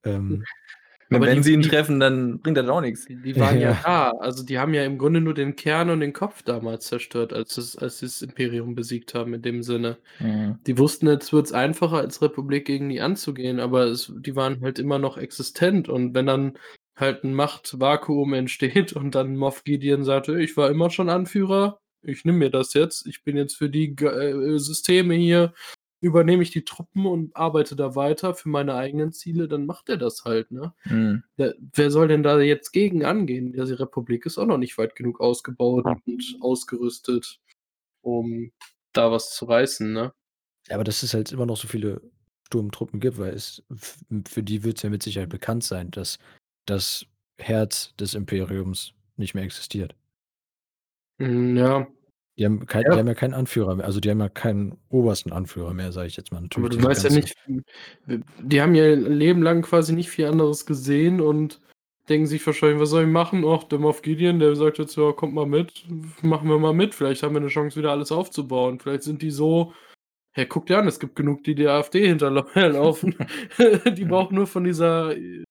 ähm 0.05 0.43
Aber 1.09 1.27
wenn 1.27 1.37
die 1.37 1.43
sie 1.43 1.53
ihn 1.53 1.61
treffen, 1.61 1.99
dann 1.99 2.39
bringt 2.41 2.57
das 2.57 2.67
auch 2.69 2.81
nix. 2.81 3.05
Die 3.07 3.39
waren 3.39 3.59
ja 3.61 3.71
Ja. 3.71 3.81
da. 3.83 4.11
Also, 4.19 4.43
die 4.43 4.59
haben 4.59 4.73
ja 4.73 4.83
im 4.85 4.97
Grunde 4.97 5.21
nur 5.21 5.33
den 5.35 5.55
Kern 5.55 5.89
und 5.91 5.99
den 6.01 6.13
Kopf 6.13 6.41
damals 6.43 6.87
zerstört, 6.87 7.33
als 7.33 7.55
das 7.55 7.77
als 7.77 7.99
sie 7.99 8.07
das 8.07 8.21
Imperium 8.23 8.75
besiegt 8.75 9.13
haben 9.15 9.33
in 9.35 9.41
dem 9.43 9.63
Sinne. 9.63 9.97
Mhm. 10.19 10.59
Die 10.67 10.77
wussten, 10.79 11.07
jetzt 11.07 11.33
wird's 11.33 11.51
einfacher 11.53 11.97
als 11.97 12.21
Republik 12.21 12.65
gegen 12.65 12.89
die 12.89 13.01
anzugehen, 13.01 13.59
aber 13.59 13.85
es 13.85 14.11
die 14.17 14.35
waren 14.35 14.61
halt 14.61 14.79
immer 14.79 14.99
noch 14.99 15.17
existent 15.17 15.89
und 15.89 16.15
wenn 16.15 16.25
dann 16.27 16.57
halt 16.97 17.23
'n 17.23 17.33
Machtvakuum 17.35 18.33
entsteht 18.33 18.93
und 18.93 19.15
dann 19.15 19.35
Moff 19.37 19.63
Gideon 19.63 20.03
sagt: 20.05 20.27
„Hey, 20.29 20.43
ich 20.43 20.57
war 20.57 20.69
immer 20.71 20.89
schon 20.89 21.09
Anführer. 21.09 21.79
Ich 22.03 22.25
nehme 22.25 22.37
mir 22.39 22.49
das 22.51 22.73
jetzt. 22.73 23.07
Ich 23.07 23.23
bin 23.23 23.37
jetzt 23.37 23.55
für 23.57 23.69
die 23.69 23.95
äh, 24.03 24.57
Systeme 24.59 25.15
hier 25.15 25.53
übernehme 26.05 26.43
ich 26.43 26.51
die 26.51 26.63
Truppen 26.63 27.05
und 27.05 27.35
arbeite 27.35 27.75
da 27.75 27.95
weiter 27.95 28.33
für 28.35 28.49
meine 28.49 28.75
eigenen 28.75 29.11
Ziele“, 29.11 29.47
dann 29.47 29.65
macht 29.65 29.89
er 29.89 29.97
das 29.97 30.23
halt, 30.23 30.51
ne? 30.51 30.73
Mhm. 30.85 31.23
Ja, 31.37 31.51
wer 31.73 31.91
soll 31.91 32.07
denn 32.07 32.23
da 32.23 32.39
jetzt 32.39 32.71
gegen 32.71 33.03
angehen? 33.03 33.53
Ja, 33.55 33.65
die 33.65 33.73
Republik 33.73 34.25
ist 34.25 34.37
auch 34.37 34.45
noch 34.45 34.57
nicht 34.57 34.77
weit 34.77 34.95
genug 34.95 35.19
ausgebaut 35.19 35.85
und 36.05 36.37
ausgerüstet, 36.41 37.39
um 38.01 38.51
da 38.93 39.11
was 39.11 39.31
zu 39.35 39.45
reißen, 39.45 39.91
ne? 39.91 40.13
Ja, 40.67 40.75
aber 40.75 40.83
dass 40.83 41.03
es 41.03 41.13
halt 41.13 41.31
immer 41.31 41.45
noch 41.45 41.57
so 41.57 41.67
viele 41.67 42.01
Sturmtruppen 42.47 42.99
gibt, 42.99 43.17
weil 43.17 43.33
es 43.33 43.63
für 44.27 44.43
die 44.43 44.63
wird's 44.63 44.83
ja 44.83 44.89
mit 44.89 45.03
Sicherheit 45.03 45.29
bekannt 45.29 45.63
sein, 45.63 45.91
dass 45.91 46.19
das 46.65 47.05
Herz 47.37 47.95
des 47.97 48.13
Imperiums 48.13 48.93
nicht 49.17 49.33
mehr 49.33 49.43
existiert. 49.43 49.95
Hm, 51.19 51.57
ja. 51.57 51.87
Die 52.37 52.45
haben 52.45 52.65
kein 52.65 52.89
die 52.89 52.97
Ja. 52.97 52.99
haben 52.99 53.07
ja 53.07 53.13
keinen 53.13 53.33
Anführer 53.33 53.75
mehr. 53.75 53.85
Also, 53.85 53.99
die 54.01 54.09
haben 54.09 54.19
ja 54.19 54.29
keinen 54.29 54.77
obersten 54.89 55.31
Anführer 55.31 55.73
mehr, 55.73 55.91
sage 55.91 56.07
ich 56.07 56.17
jetzt 56.17 56.31
mal. 56.31 56.41
Aber 56.57 56.69
Natürlich 56.69 56.69
du 56.69 56.81
diese 56.81 56.83
weißt 56.83 57.03
ja 57.03 57.09
nicht, 57.09 57.35
w 58.05 58.19
die 58.41 58.61
haben 58.61 58.75
ja 58.75 58.85
ihr 58.85 58.95
Leben 58.95 59.41
lang 59.43 59.61
quasi 59.61 59.93
nicht 59.93 60.09
viel 60.09 60.25
anderes 60.25 60.65
gesehen 60.65 61.19
und 61.19 61.59
denken 62.07 62.27
sich 62.27 62.45
wahrscheinlich: 62.45 62.79
„Was 62.79 62.89
soll 62.91 63.03
ich 63.03 63.09
machen? 63.09 63.43
Ach, 63.45 63.63
der 63.65 63.79
Moff 63.79 64.01
Gideon, 64.01 64.39
der 64.39 64.55
sagt 64.55 64.77
jetzt: 64.77 64.95
‚Ja, 64.95 65.11
kommt 65.11 65.33
mal 65.33 65.45
mit. 65.45 65.85
Machen 66.21 66.47
wir 66.49 66.57
mal 66.59 66.73
mit. 66.73 66.95
Vielleicht 66.95 67.23
haben 67.23 67.33
wir 67.33 67.41
'ne 67.41 67.47
Chance, 67.49 67.77
wieder 67.77 67.91
alles 67.91 68.11
aufzubauen.'“ 68.11 68.79
Vielleicht 68.79 69.03
sind 69.03 69.21
die 69.21 69.31
so: 69.31 69.73
„Hey, 70.33 70.47
guck 70.47 70.67
dir 70.67 70.79
an, 70.79 70.87
es 70.87 70.99
gibt 70.99 71.15
genug, 71.15 71.43
die 71.45 71.55
der 71.55 71.71
AfD 71.73 72.07
hinterlau 72.07 72.45
herlaufen.“ 72.53 73.15
Die 73.97 74.05
brauchen 74.05 74.35
nur 74.35 74.47
von 74.47 74.63
dieser, 74.65 75.15
äh, 75.17 75.43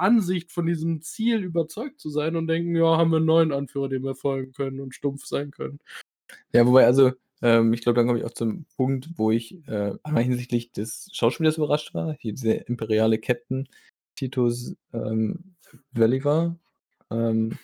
Ansicht, 0.00 0.52
von 0.52 0.66
diesem 0.66 1.02
Ziel 1.02 1.42
überzeugt 1.44 2.00
zu 2.00 2.10
sein 2.10 2.36
und 2.36 2.46
denken: 2.48 2.76
„Ja, 2.76 2.96
haben 2.98 3.10
wir 3.12 3.18
'n 3.18 3.24
neuen 3.26 3.52
Anführer, 3.52 3.88
dem 3.88 4.04
wir 4.04 4.14
folgen 4.16 4.52
können 4.52 4.80
und 4.80 4.94
stumpf 4.94 5.26
sein 5.26 5.50
können.“ 5.52 5.80
Ja, 6.52 6.66
wobei 6.66 6.84
also, 6.86 7.12
ähm, 7.42 7.72
ich 7.72 7.82
glaube, 7.82 7.96
dann 7.96 8.06
komme 8.06 8.18
ich 8.18 8.24
auch 8.24 8.32
zum 8.32 8.66
Punkt, 8.76 9.10
wo 9.16 9.30
ich, 9.30 9.66
äh, 9.68 9.94
einmal 10.02 10.22
hinsichtlich 10.24 10.72
des 10.72 11.08
Schauspielers 11.12 11.56
überrascht 11.58 11.94
war. 11.94 12.16
Hier 12.18 12.32
dieser 12.32 12.66
imperiale 12.68 13.18
Captain, 13.18 13.68
Titus, 14.16 14.74
ähm, 14.92 15.56
Welliver. 15.92 16.58
Ähm, 17.10 17.58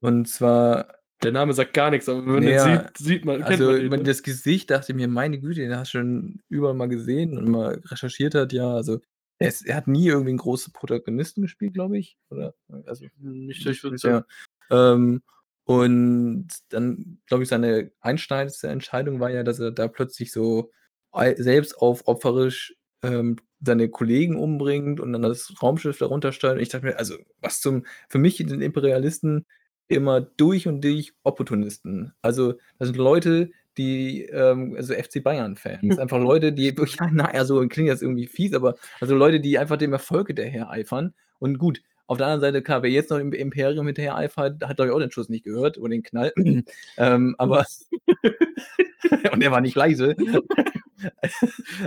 und 0.00 0.28
zwar 0.28 0.94
Der 1.22 1.32
Name 1.32 1.52
sagt 1.54 1.74
gar 1.74 1.90
nix, 1.90 2.08
aber 2.08 2.24
wenn 2.26 2.32
man 2.34 2.44
den 2.46 2.56
Ja, 2.56 2.58
sieht, 2.58 2.96
sieht 2.98 3.24
man 3.24 3.42
also, 3.42 3.72
man 3.72 3.74
den, 3.76 4.04
ne? 4.04 4.04
das 4.04 4.22
Gesicht 4.22 4.70
dachte 4.70 4.92
ich 4.92 4.96
mir: 4.96 5.08
„Meine 5.08 5.40
Güte, 5.40 5.60
den 5.62 5.74
hast 5.76 5.92
du 5.94 5.98
schon 5.98 6.42
überall 6.48 6.74
mal 6.74 6.88
gesehen 6.88 7.36
und 7.36 7.48
mal 7.48 7.80
recherchiert 7.86 8.34
hat“, 8.34 8.52
ja, 8.52 8.72
also, 8.74 9.00
er 9.40 9.48
ist 9.48 9.66
er 9.66 9.76
hat 9.76 9.88
nie 9.88 10.08
irgendwie 10.08 10.32
'n 10.32 10.38
großen 10.38 10.72
Protagonisten 10.74 11.42
gespielt, 11.42 11.74
glaube 11.74 11.98
ich, 11.98 12.18
oder? 12.30 12.54
Also, 12.86 13.06
Nicht, 13.18 13.66
dass 13.66 13.76
ich 13.76 13.82
nicht 13.82 13.90
wüsste. 13.90 14.12
bisher. 14.12 14.26
Ähm, 14.70 15.22
und 15.64 16.48
dann, 16.70 17.20
glaube 17.26 17.42
ich, 17.44 17.48
seine 17.48 17.92
einschneidendste 18.00 18.68
Entscheidung 18.68 19.20
war 19.20 19.30
ja, 19.30 19.42
dass 19.44 19.58
er 19.60 19.70
da 19.72 19.88
plötzlich 19.88 20.32
so 20.32 20.70
ei 21.12 21.34
selbstaufopferisch, 21.36 22.74
ähm, 23.02 23.36
seine 23.64 23.88
Kollegen 23.90 24.36
umbringt 24.36 25.00
und 25.00 25.12
dann 25.12 25.22
das 25.22 25.52
Raumschiff 25.62 25.98
darunter 25.98 26.32
steuert. 26.32 26.56
Und 26.56 26.62
ich 26.62 26.68
dachte 26.70 26.86
mir: 26.86 26.98
„Also, 26.98 27.16
was 27.40 27.60
zum“ 27.60 27.84
für 28.08 28.18
mich 28.18 28.36
sind 28.38 28.62
Imperialisten 28.62 29.46
immer 29.88 30.20
durch 30.20 30.66
und 30.68 30.82
durch 30.84 31.12
Opportunisten. 31.24 32.12
Also, 32.22 32.54
das 32.78 32.88
sind 32.88 32.96
Leute, 32.96 33.50
die, 33.78 34.24
ähm 34.24 34.74
also, 34.76 34.94
FC 34.94 35.22
Bayern-Fans. 35.22 35.98
Einfach 35.98 36.18
Leute, 36.20 36.52
die 36.52 36.74
ja, 37.34 37.44
so 37.44 37.66
klingt 37.68 37.88
jetzt 37.88 38.02
irgendwie 38.02 38.26
fies, 38.26 38.54
aber 38.54 38.74
also, 39.00 39.14
Leute, 39.14 39.40
die 39.40 39.58
einfach 39.58 39.76
dem 39.76 39.92
Erfolg 39.92 40.28
hinterhereifern. 40.28 41.14
Und 41.38 41.58
gut, 41.58 41.80
auf 42.06 42.18
der 42.18 42.26
anderen 42.26 42.40
Seite, 42.40 42.62
klar, 42.62 42.82
wer 42.82 42.90
jetzt 42.90 43.10
noch 43.10 43.18
dem 43.18 43.32
Imperium 43.32 43.86
hinterhereifert, 43.86 44.64
hat, 44.64 44.76
glaube 44.76 44.88
ich, 44.88 44.94
auch 44.94 44.98
den 44.98 45.12
Schuss 45.12 45.28
nicht 45.28 45.44
gehört 45.44 45.78
oder 45.78 45.90
den 45.90 46.02
Knall. 46.02 46.32
Ähm, 46.96 47.36
aber 47.38 47.64
und 49.32 49.40
der 49.40 49.52
war 49.52 49.60
nicht 49.60 49.76
leise. 49.76 50.16
Und 50.18 50.48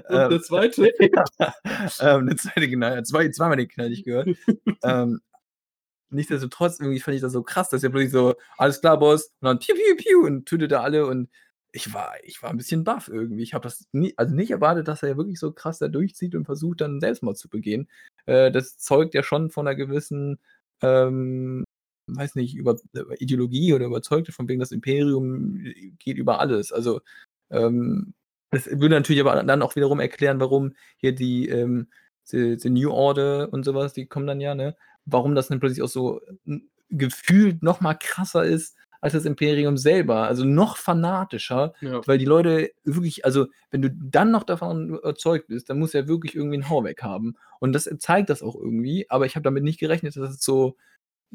der 0.09 0.41
Zweite? 0.41 0.89
Ja, 0.99 1.53
ähm, 1.99 2.27
der 2.27 2.37
Zweite, 2.37 2.69
genau, 2.69 2.87
ja, 2.87 3.03
zwei 3.03 3.29
zweimal 3.29 3.57
den 3.57 3.67
Knall 3.67 3.89
nicht 3.89 4.05
gehört. 4.05 4.29
Ähm, 4.81 5.21
nichtsdestotrotz 6.09 6.79
irgendwie 6.79 6.99
fand 6.99 7.15
ich 7.15 7.21
das 7.21 7.33
so 7.33 7.43
krass, 7.43 7.69
dass 7.69 7.83
er 7.83 7.89
plötzlich 7.89 8.11
so: 8.11 8.35
„Alles 8.57 8.81
klar, 8.81 8.97
Boss“, 8.97 9.33
und 9.41 9.45
dann 9.47 9.59
piu, 9.59 9.75
piu, 9.75 9.95
piu 9.97 10.25
und 10.25 10.45
tötet 10.45 10.71
da 10.71 10.81
alle 10.81 11.05
und 11.05 11.29
ich 11.73 11.93
war 11.93 12.13
ich 12.23 12.41
war 12.43 12.51
'n 12.51 12.57
bisschen 12.57 12.83
baff 12.85 13.09
irgendwie. 13.09 13.43
Ich 13.43 13.53
habe 13.55 13.63
das 13.63 13.85
nie 13.93 14.13
also, 14.17 14.35
nicht 14.35 14.51
erwartet, 14.51 14.87
dass 14.87 15.03
er 15.03 15.17
wirklich 15.17 15.39
so 15.39 15.51
krass 15.53 15.79
da 15.79 15.87
durchzieht 15.89 16.35
und 16.35 16.45
versucht, 16.45 16.81
dann 16.81 17.01
Selbstmord 17.01 17.37
zu 17.37 17.49
begehen. 17.49 17.89
Äh, 18.27 18.51
das 18.51 18.77
zeugt 18.79 19.15
ja 19.15 19.23
schon 19.23 19.49
von 19.51 19.65
'ner 19.65 19.75
gewissen, 19.75 20.39
ähm, 20.83 21.65
weiß 22.07 22.35
nicht, 22.35 22.55
über 22.55 22.77
äh, 22.95 23.01
Ideologie 23.19 23.73
oder 23.73 23.85
überzeugt 23.87 24.31
von 24.33 24.47
wegen 24.49 24.59
das 24.61 24.71
Imperium 24.71 25.63
geht 25.99 26.17
über 26.17 26.39
alles. 26.39 26.71
Also, 26.71 27.01
ähm, 27.51 28.13
das 28.51 28.67
würde 28.67 28.95
natürlich 28.95 29.21
aber 29.21 29.43
dann 29.43 29.61
auch 29.63 29.75
wiederum 29.75 29.99
erklären, 29.99 30.39
warum 30.39 30.73
hier 30.97 31.13
die, 31.15 31.49
ähm 31.49 31.87
the 32.25 32.57
the 32.59 32.69
New 32.69 32.91
Order 32.91 33.51
und 33.53 33.65
so 33.65 33.73
was, 33.75 33.93
die 33.93 34.05
kommen 34.07 34.27
dann 34.27 34.39
ja, 34.41 34.55
ne? 34.55 34.77
Warum 35.05 35.35
das 35.35 35.49
dann 35.49 35.59
plötzlich 35.59 35.81
auch 35.83 35.89
so, 35.89 36.21
hm, 36.45 36.69
gefühlt 36.89 37.63
noch 37.63 37.81
mal 37.81 37.95
krasser 37.95 38.45
ist 38.45 38.77
als 39.03 39.13
das 39.13 39.25
Imperium 39.25 39.77
selber, 39.77 40.27
also, 40.27 40.45
noch 40.45 40.77
fanatischer, 40.77 41.73
Ja. 41.81 42.03
weil 42.05 42.17
die 42.19 42.25
Leute 42.25 42.71
wirklich 42.85 43.25
also, 43.25 43.47
wenn 43.71 43.83
du 43.83 43.91
dann 43.91 44.31
noch 44.31 44.43
davon 44.45 44.89
überzeugt 44.89 45.47
bist, 45.49 45.69
dann 45.69 45.79
du 45.95 45.99
ja 45.99 46.07
wirklich 46.09 46.35
irgendwie 46.35 46.57
'n 46.57 46.69
Hau 46.69 46.83
weg 46.85 47.03
haben. 47.03 47.35
Und 47.61 47.73
das 47.73 47.85
zeigt 47.99 48.29
das 48.31 48.43
auch 48.43 48.55
irgendwie, 48.55 49.07
aber 49.11 49.25
ich 49.27 49.35
habe 49.35 49.43
damit 49.45 49.63
nicht 49.65 49.79
gerechnet, 49.81 50.15
dass 50.17 50.31
es 50.31 50.41
so 50.43 50.77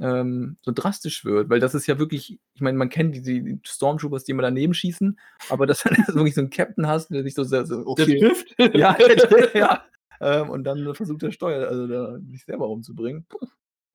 ähm, 0.00 0.56
so 0.62 0.72
drastisch 0.74 1.24
wird, 1.26 1.50
weil 1.50 1.60
das 1.60 1.74
ist 1.74 1.86
ja 1.88 1.98
wirklich 2.00 2.40
ich 2.54 2.62
meine, 2.62 2.78
man 2.78 2.90
kennt 2.90 3.16
die 3.16 3.22
die 3.22 3.60
Stormtroopers, 3.66 4.24
die 4.24 4.32
immer 4.32 4.42
daneben 4.42 4.74
schießen, 4.74 5.18
aber 5.48 5.66
dass 5.66 5.82
du 6.08 6.14
wirklich 6.16 6.34
so 6.36 6.42
'n 6.42 6.50
Captain 6.50 6.86
hast, 6.88 7.10
der 7.10 7.22
sich 7.24 7.34
so 7.34 7.44
sehr 7.44 7.66
so 7.66 7.86
Der 7.96 8.06
okay. 8.06 8.18
trifft? 8.18 8.54
Ja, 8.74 8.94
der 8.94 9.16
trifft, 9.18 9.54
ja. 9.56 9.84
Ähm, 10.20 10.50
und 10.50 10.64
dann 10.64 10.94
versucht 10.94 11.22
er 11.24 11.32
Steuer 11.32 11.68
also, 11.68 11.86
da 11.88 12.18
sich 12.28 12.44
selber 12.44 12.68
umzubringen. 12.68 13.26
Puh, 13.28 13.46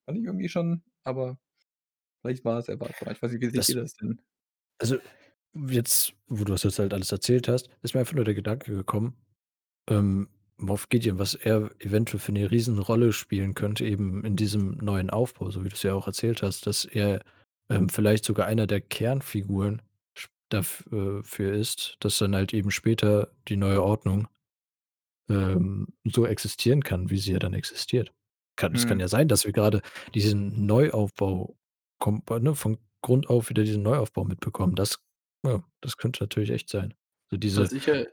fand 0.08 0.20
ich 0.20 0.26
irgendwie 0.26 0.50
schon 0.50 0.84
aber 1.06 1.38
vielleicht 2.24 2.46
war 2.46 2.60
es 2.60 2.70
erwartbar. 2.70 3.14
Ich 3.14 3.22
weiß 3.24 3.34
nicht, 3.34 3.42
wie 3.44 3.52
seht 3.52 3.68
Das 3.68 3.70
ihr 3.70 3.76
das 3.78 3.96
denn? 3.96 4.22
Also, 4.82 4.98
jetzt, 5.56 6.14
wo 6.28 6.44
du 6.44 6.52
das 6.54 6.64
jetzt 6.64 6.80
halt 6.80 6.94
alles 6.94 7.12
erzählt 7.12 7.48
hast, 7.48 7.70
ist 7.84 7.94
mir 7.94 8.02
einfach 8.02 8.16
nur 8.16 8.26
der 8.26 8.34
Gedanke 8.36 8.76
gekommen, 8.76 9.16
ähm, 9.90 10.30
Moff 10.58 10.90
Gideon, 10.90 11.20
was 11.20 11.36
er 11.36 11.72
eventuell 11.80 12.20
für 12.20 12.32
'ne 12.34 12.52
Riesenrolle 12.52 13.14
spielen 13.14 13.56
könnte 13.56 13.86
eben 13.86 14.26
in 14.26 14.36
diesem 14.38 14.78
neuen 14.80 15.10
Aufbau, 15.12 15.52
so 15.52 15.66
wie 15.66 15.70
du's 15.70 15.84
ja 15.84 15.94
auch 15.96 16.08
erzählt 16.08 16.44
hast, 16.44 16.68
dass 16.68 16.86
er, 16.86 17.24
ähm, 17.70 17.90
vielleicht 17.90 18.26
sogar 18.26 18.48
einer 18.48 18.68
der 18.68 18.82
Kernfiguren 18.82 19.82
sch 20.18 20.30
daf 20.50 20.86
äh, 20.94 21.60
ist, 21.60 21.98
dass 22.02 22.20
dann 22.20 22.36
halt 22.36 22.54
eben 22.54 22.72
später 22.72 23.32
die 23.50 23.58
neue 23.58 23.84
Ordnung 23.84 24.28
ähm, 25.30 25.88
so 26.04 26.26
existieren 26.26 26.84
kann, 26.84 27.10
wie 27.10 27.18
sie 27.18 27.32
ja 27.34 27.40
dann 27.40 27.54
existiert. 27.54 28.12
Kann 28.58 28.74
es 28.76 28.86
kann 28.86 29.00
Mhm. 29.00 29.02
ja 29.02 29.08
sein, 29.08 29.28
dass 29.28 29.46
wir 29.46 29.54
grade 29.54 29.82
diesen 30.14 30.66
Neuaufbau 30.66 31.56
kom 32.04 32.22
ne, 32.42 32.54
von 32.54 32.78
Grund 33.02 33.30
auf 33.30 33.50
wieder 33.50 33.64
diesen 33.64 33.82
Neuaufbau 33.82 34.26
mitbekommen. 34.26 34.76
Das 34.76 35.00
ja, 35.46 35.64
das 35.80 35.98
könnte 35.98 36.22
natürlich 36.22 36.52
echt 36.52 36.70
sein. 36.70 36.94
So 37.32 37.38
diese 37.38 37.62
Was 37.62 37.72
ich 37.72 37.86
ja 37.86 38.04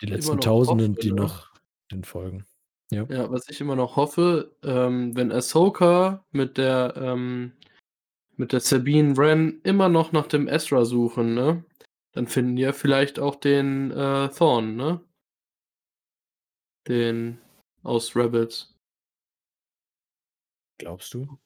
die 0.00 0.06
immer 0.06 0.14
letzten 0.14 0.36
noch 0.36 0.36
hoffe, 0.36 0.40
Tausenden, 0.40 0.94
die 0.94 1.10
ne? 1.10 1.22
noch 1.22 1.52
den 1.90 2.04
folgen. 2.04 2.44
Ja. 2.90 3.04
Ja, 3.08 3.30
was 3.32 3.48
ich 3.48 3.60
immer 3.60 3.74
noch 3.74 3.96
hoffe, 3.96 4.56
ähm, 4.62 5.16
wenn 5.16 5.32
Ahsoka 5.32 6.24
mit 6.30 6.58
der, 6.58 6.94
ähm 6.96 7.52
mit 8.36 8.52
der 8.52 8.58
Sabine 8.58 9.16
Wren 9.16 9.60
immer 9.62 9.88
noch 9.88 10.10
nach 10.10 10.26
dem 10.26 10.48
Ezra 10.48 10.84
suchen, 10.84 11.34
ne, 11.34 11.64
dann 12.12 12.26
finden 12.26 12.56
die 12.56 12.62
ja 12.62 12.72
vielleicht 12.72 13.20
auch 13.20 13.36
den, 13.36 13.92
äh, 13.92 14.28
Thrawn, 14.28 14.74
ne? 14.74 15.00
Den 16.88 17.40
aus 17.84 18.16
Rebels. 18.16 18.74
Glaubst 20.78 21.14
du? 21.14 21.38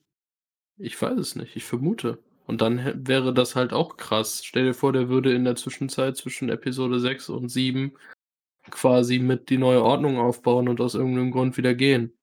Ich 0.81 1.01
weiß 1.01 1.19
es 1.19 1.35
nicht, 1.35 1.57
ich 1.57 1.65
vermute. 1.65 2.23
Und 2.47 2.61
dann 2.63 3.07
wäre 3.07 3.35
das 3.35 3.57
halt 3.57 3.73
auch 3.73 3.97
krass. 3.97 4.45
Stell 4.45 4.65
dir 4.67 4.75
vor, 4.75 4.93
der 4.93 5.09
würde 5.09 5.35
in 5.35 5.45
der 5.45 5.57
Zwischenzeit 5.57 6.17
zwischen 6.17 6.49
Episode 6.51 7.01
6 7.01 7.29
und 7.29 7.49
7 7.49 7.93
quasi 8.71 9.19
mit 9.21 9.51
die 9.51 9.59
neue 9.59 9.83
Ordnung 9.85 10.19
aufbauen 10.19 10.69
und 10.69 10.81
aus 10.81 10.95
irgend 10.97 11.17
'nem 11.17 11.31
Grund 11.33 11.57
wieder 11.59 11.75
gehen 11.75 12.15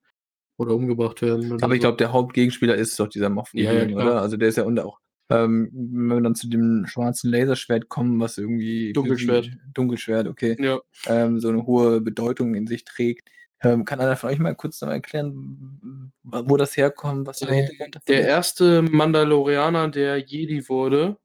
oder 0.58 0.76
umgebracht 0.76 1.22
werden 1.24 1.54
oder 1.54 1.62
Aber 1.62 1.74
ich 1.76 1.80
so. 1.80 1.82
glaube, 1.82 1.98
der 1.98 2.12
Hauptgegenspieler 2.12 2.76
ist 2.76 3.00
doch 3.00 3.08
dieser 3.08 3.30
Moff 3.30 3.54
Ja, 3.54 3.72
ja, 3.72 3.88
oder? 3.96 4.22
Also, 4.22 4.38
der 4.38 4.50
ist 4.50 4.58
ja 4.58 4.64
und 4.64 4.80
auch, 4.80 5.00
ähm, 5.30 5.70
wenn 5.74 6.08
wir 6.18 6.22
dann 6.22 6.36
zu 6.36 6.50
dem 6.50 6.86
schwarzen 6.86 7.32
Laserschwert 7.32 7.90
kommen, 7.90 8.20
was 8.20 8.38
irgendwie 8.38 8.96
Dunkelschwert. 8.96 9.52
Dunkelschwert, 9.74 10.28
okay, 10.28 10.60
Ja. 10.60 10.80
ähm, 11.06 11.40
so 11.40 11.52
'ne 11.52 11.66
hohe 11.66 12.02
Bedeutung 12.02 12.56
in 12.56 12.68
sich 12.68 12.84
trägt. 12.86 13.30
Ähm, 13.66 13.86
kann 13.86 14.00
einer 14.00 14.16
von 14.16 14.30
euch 14.30 14.40
mal 14.40 14.56
kurz 14.56 14.82
erklären, 14.82 16.12
wo 16.24 16.58
das 16.58 16.78
herkommt, 16.78 17.28
was 17.28 17.40
der 17.40 17.50
Äh, 17.50 17.56
Hintergrund 17.68 17.96
davon 17.96 18.06
der 18.08 18.20
ist? 18.22 18.28
erste 18.28 18.82
Mandalorianer, 18.82 19.90
der 19.90 20.18
Jedi 20.18 20.68
wurde, 20.70 21.18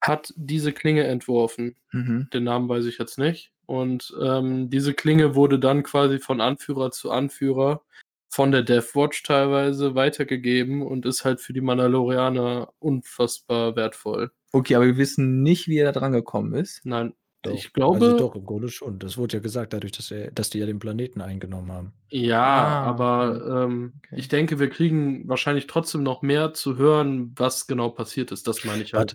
hat 0.00 0.32
diese 0.36 0.72
Klinge 0.72 1.04
entworfen. 1.04 1.76
Mhm. 1.92 2.28
Den 2.32 2.44
Namen 2.44 2.68
weiß 2.68 2.84
ich 2.86 2.98
jetzt 2.98 3.18
nicht. 3.18 3.52
Und, 3.66 4.14
ähm, 4.22 4.70
diese 4.70 4.94
Klinge 4.94 5.34
wurde 5.34 5.58
dann 5.58 5.82
quasi 5.82 6.18
von 6.18 6.40
Anführer 6.40 6.90
zu 6.90 7.10
Anführer 7.10 7.82
von 8.30 8.52
der 8.52 8.62
Death 8.62 8.94
Watch 8.94 9.22
teilweise 9.22 9.94
weitergegeben 9.94 10.82
und 10.82 11.06
ist 11.06 11.24
halt 11.24 11.40
für 11.40 11.52
die 11.52 11.60
Mandalorianer 11.60 12.72
unfassbar 12.78 13.74
wertvoll. 13.76 14.30
Okay, 14.52 14.74
aber 14.74 14.86
wir 14.86 14.96
wissen 14.96 15.42
nicht, 15.42 15.66
wie 15.68 15.78
er 15.78 15.92
da 15.92 15.98
dran 15.98 16.12
gekommen 16.12 16.54
ist? 16.54 16.80
Nein, 16.84 17.14
Doch. 17.42 17.52
ich 17.52 17.66
Also, 17.66 17.98
glaube 17.98 18.16
doch, 18.16 18.34
im 18.34 18.44
Grunde 18.44 18.68
schon. 18.68 18.98
Das 18.98 19.16
wurde 19.16 19.36
ja 19.36 19.40
gesagt, 19.42 19.72
dadurch, 19.72 19.92
dass 19.92 20.10
er 20.10 20.30
dass 20.32 20.50
die 20.50 20.58
ja 20.58 20.66
den 20.66 20.78
Planeten 20.80 21.20
eingenommen 21.20 21.70
haben. 21.70 21.92
Ja, 22.10 22.40
Ah, 22.42 22.82
aber, 22.84 23.64
ähm, 23.66 23.92
okay. 23.98 24.16
ich 24.18 24.28
denke, 24.28 24.58
wir 24.58 24.68
kriegen 24.70 25.28
wahrscheinlich 25.28 25.66
trotzdem 25.68 26.02
noch 26.02 26.22
mehr 26.22 26.52
zu 26.54 26.76
hören, 26.76 27.32
was 27.36 27.66
genau 27.68 27.90
passiert 27.90 28.32
ist. 28.32 28.46
Das 28.48 28.64
meine 28.64 28.82
ich 28.82 28.92
halt. 28.94 29.14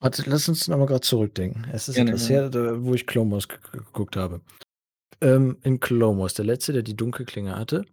Warte 0.00 0.22
warte, 0.22 0.30
lass 0.30 0.48
uns 0.48 0.66
noch 0.66 0.78
mal 0.78 0.86
grad 0.86 1.04
zurückdenken. 1.04 1.66
Es 1.72 1.88
ist 1.88 1.96
etwas 1.98 2.26
gerne. 2.26 2.50
her, 2.50 2.82
wo 2.84 2.94
ich 2.94 3.06
Clone 3.06 3.30
Wars 3.30 3.46
geguckt 3.48 4.16
habe. 4.16 4.40
Ähm, 5.20 5.58
in 5.62 5.78
Clone 5.78 6.18
Wars, 6.18 6.34
der 6.34 6.46
Letzte, 6.46 6.72
der 6.72 6.82
die 6.82 6.96
Dunkelklinge 6.96 7.54
hatte, 7.54 7.84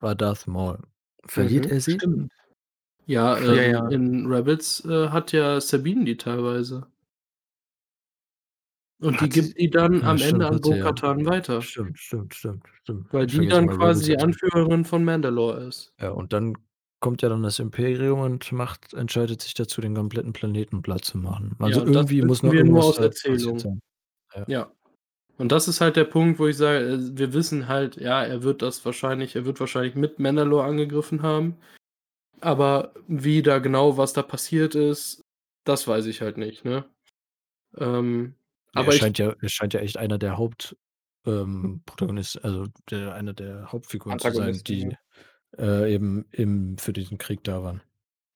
war 0.00 0.14
Darth 0.14 0.46
Maul. 0.46 0.78
Verliert 1.26 1.66
Mhm. 1.66 1.70
er 1.72 1.80
sie? 1.80 1.92
Stimmt. 1.92 2.32
Ja, 3.06 3.38
Ja, 3.38 3.52
ähm, 3.62 3.72
ja. 3.72 3.88
in 3.88 4.26
Rebels, 4.26 4.84
äh, 4.86 5.08
hat 5.08 5.32
ja 5.32 5.60
Sabine 5.60 6.04
die 6.04 6.16
teilweise. 6.16 6.86
Und 9.00 9.20
die 9.20 9.28
gibt 9.28 9.58
die 9.58 9.70
dann 9.70 10.00
ja, 10.00 10.10
am 10.10 10.16
Ende 10.16 10.26
stimmt, 10.26 10.42
an 10.44 10.54
hat 10.54 10.64
sie 10.98 11.06
ja. 11.06 11.26
Weiter. 11.26 11.62
Stimmt, 11.62 11.98
stimmt, 11.98 12.34
stimmt, 12.34 12.64
stimmt. 12.82 13.12
Weil 13.12 13.24
Ich 13.26 13.32
die 13.32 13.36
vergesse 13.36 13.56
dann 13.56 13.64
immer 13.64 13.76
quasi 13.78 14.04
die. 14.12 14.18
Anführerin 14.18 14.84
von 14.84 15.04
Mandalore 15.04 15.64
ist. 15.64 15.92
Ja, 16.00 16.10
und 16.10 16.32
dann 16.32 16.56
kommt 17.00 17.22
ja 17.22 17.30
dann 17.30 17.42
das 17.42 17.58
Imperium 17.58 18.20
und 18.20 18.52
macht 18.52 18.92
entscheidet 18.92 19.40
sich 19.40 19.54
dazu, 19.54 19.80
den 19.80 19.94
kompletten 19.94 20.34
Planeten 20.34 20.82
platt 20.82 21.04
zu 21.04 21.16
machen. 21.18 21.56
Also, 21.58 21.80
Ja, 21.80 21.86
das 21.86 21.94
irgendwie 21.96 22.22
muss 22.22 22.42
wissen 22.42 22.46
noch 22.46 22.52
wir 22.52 22.64
nur 22.64 22.82
irgendwas 22.82 22.86
aus 22.88 22.96
da 22.96 23.08
passiert 23.08 23.32
Erzählung. 23.34 23.58
sein. 23.58 23.80
Ja. 24.34 24.44
Ja. 24.48 24.72
Und 25.38 25.50
das 25.52 25.68
ist 25.68 25.80
halt 25.80 25.96
der 25.96 26.04
Punkt, 26.04 26.38
wo 26.38 26.46
ich 26.46 26.58
sage, 26.58 26.84
äh, 26.84 26.98
wir 27.18 27.32
wissen 27.32 27.68
halt, 27.68 27.96
ja, 27.96 28.22
er 28.22 28.42
wird 28.42 28.60
das 28.60 28.84
wahrscheinlich 28.84 29.34
er 29.34 29.46
wird 29.46 29.58
wahrscheinlich 29.60 29.94
mit 29.94 30.18
Mandalore 30.18 30.64
angegriffen 30.64 31.22
haben. 31.22 31.56
Aber 32.42 32.92
wie 33.08 33.42
da 33.42 33.58
genau 33.58 33.96
was 33.96 34.12
da 34.12 34.22
passiert 34.22 34.74
ist, 34.74 35.22
das 35.64 35.88
weiß 35.88 36.06
ich 36.06 36.20
halt 36.20 36.36
nicht, 36.38 36.64
ne? 36.66 36.84
Ähm, 37.78 38.34
Ja, 38.74 38.80
er 38.80 38.80
aber 38.80 38.94
ich 38.94 39.00
scheint 39.00 39.18
ja 39.18 39.34
er 39.40 39.48
scheint 39.48 39.74
ja 39.74 39.80
echt 39.80 39.96
einer 39.96 40.18
der 40.18 40.36
Haupt 40.38 40.76
ähm, 41.26 41.82
also, 42.42 42.66
der 42.90 43.14
einer 43.14 43.34
der 43.34 43.70
Hauptfiguren 43.70 44.18
zu 44.18 44.32
sein, 44.32 44.60
die 44.66 44.96
äh, 45.58 45.92
eben 45.92 46.26
im 46.30 46.78
für 46.78 46.92
diesen 46.92 47.18
Krieg 47.18 47.44
da 47.44 47.62
waren. 47.62 47.82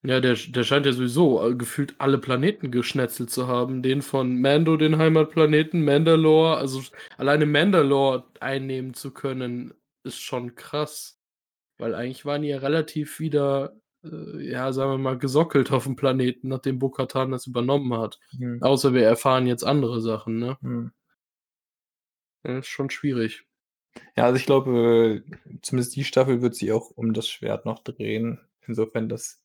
Ja, 0.03 0.19
der 0.19 0.35
der 0.35 0.63
scheint 0.63 0.85
ja 0.85 0.91
sowieso, 0.91 1.43
äh, 1.47 1.55
gefühlt 1.55 1.95
alle 1.97 2.19
Planeten 2.19 2.69
geschnetzelt 2.69 3.31
zu 3.31 3.47
haben. 3.47 3.81
Den 3.81 4.03
von 4.03 4.39
Mando, 4.39 4.77
den 4.77 4.97
Heimatplaneten, 4.99 5.83
Mandalore. 5.83 6.57
Also, 6.57 6.83
alleine 7.17 7.47
Mandalore 7.47 8.23
einnehmen 8.39 8.93
zu 8.93 9.11
können, 9.11 9.73
ist 10.03 10.21
schon 10.21 10.53
krass. 10.53 11.17
Weil 11.79 11.95
eigentlich 11.95 12.25
waren 12.25 12.43
die 12.43 12.49
ja 12.49 12.59
relativ 12.59 13.19
wieder, 13.19 13.75
ja, 14.39 14.71
sagen 14.73 14.91
wir 14.91 14.97
mal, 14.97 15.17
gesockelt 15.17 15.71
auf 15.71 15.85
dem 15.85 15.95
Planeten, 15.95 16.49
nachdem 16.49 16.79
Bo-Katan 16.79 17.31
das 17.31 17.47
übernommen 17.47 17.93
hat. 17.97 18.19
Mhm. 18.37 18.61
Außer 18.63 18.93
wir 18.93 19.03
erfahren 19.03 19.47
jetzt 19.47 19.63
andere 19.63 20.01
Sachen, 20.01 20.37
ne? 20.39 20.57
Mhm. 20.61 20.91
Ja, 22.45 22.59
ist 22.59 22.67
schon 22.67 22.89
schwierig. 22.91 23.43
Ja, 24.17 24.25
also 24.25 24.37
ich 24.37 24.45
glaube, 24.45 25.23
zumindest 25.61 25.95
die 25.95 26.03
Staffel 26.05 26.41
wird 26.41 26.55
sich 26.55 26.71
auch 26.73 26.91
um 26.91 27.13
das 27.13 27.27
Schwert 27.29 27.65
noch 27.65 27.79
drehen. 27.83 28.39
Insofern, 28.67 29.09
dass 29.09 29.41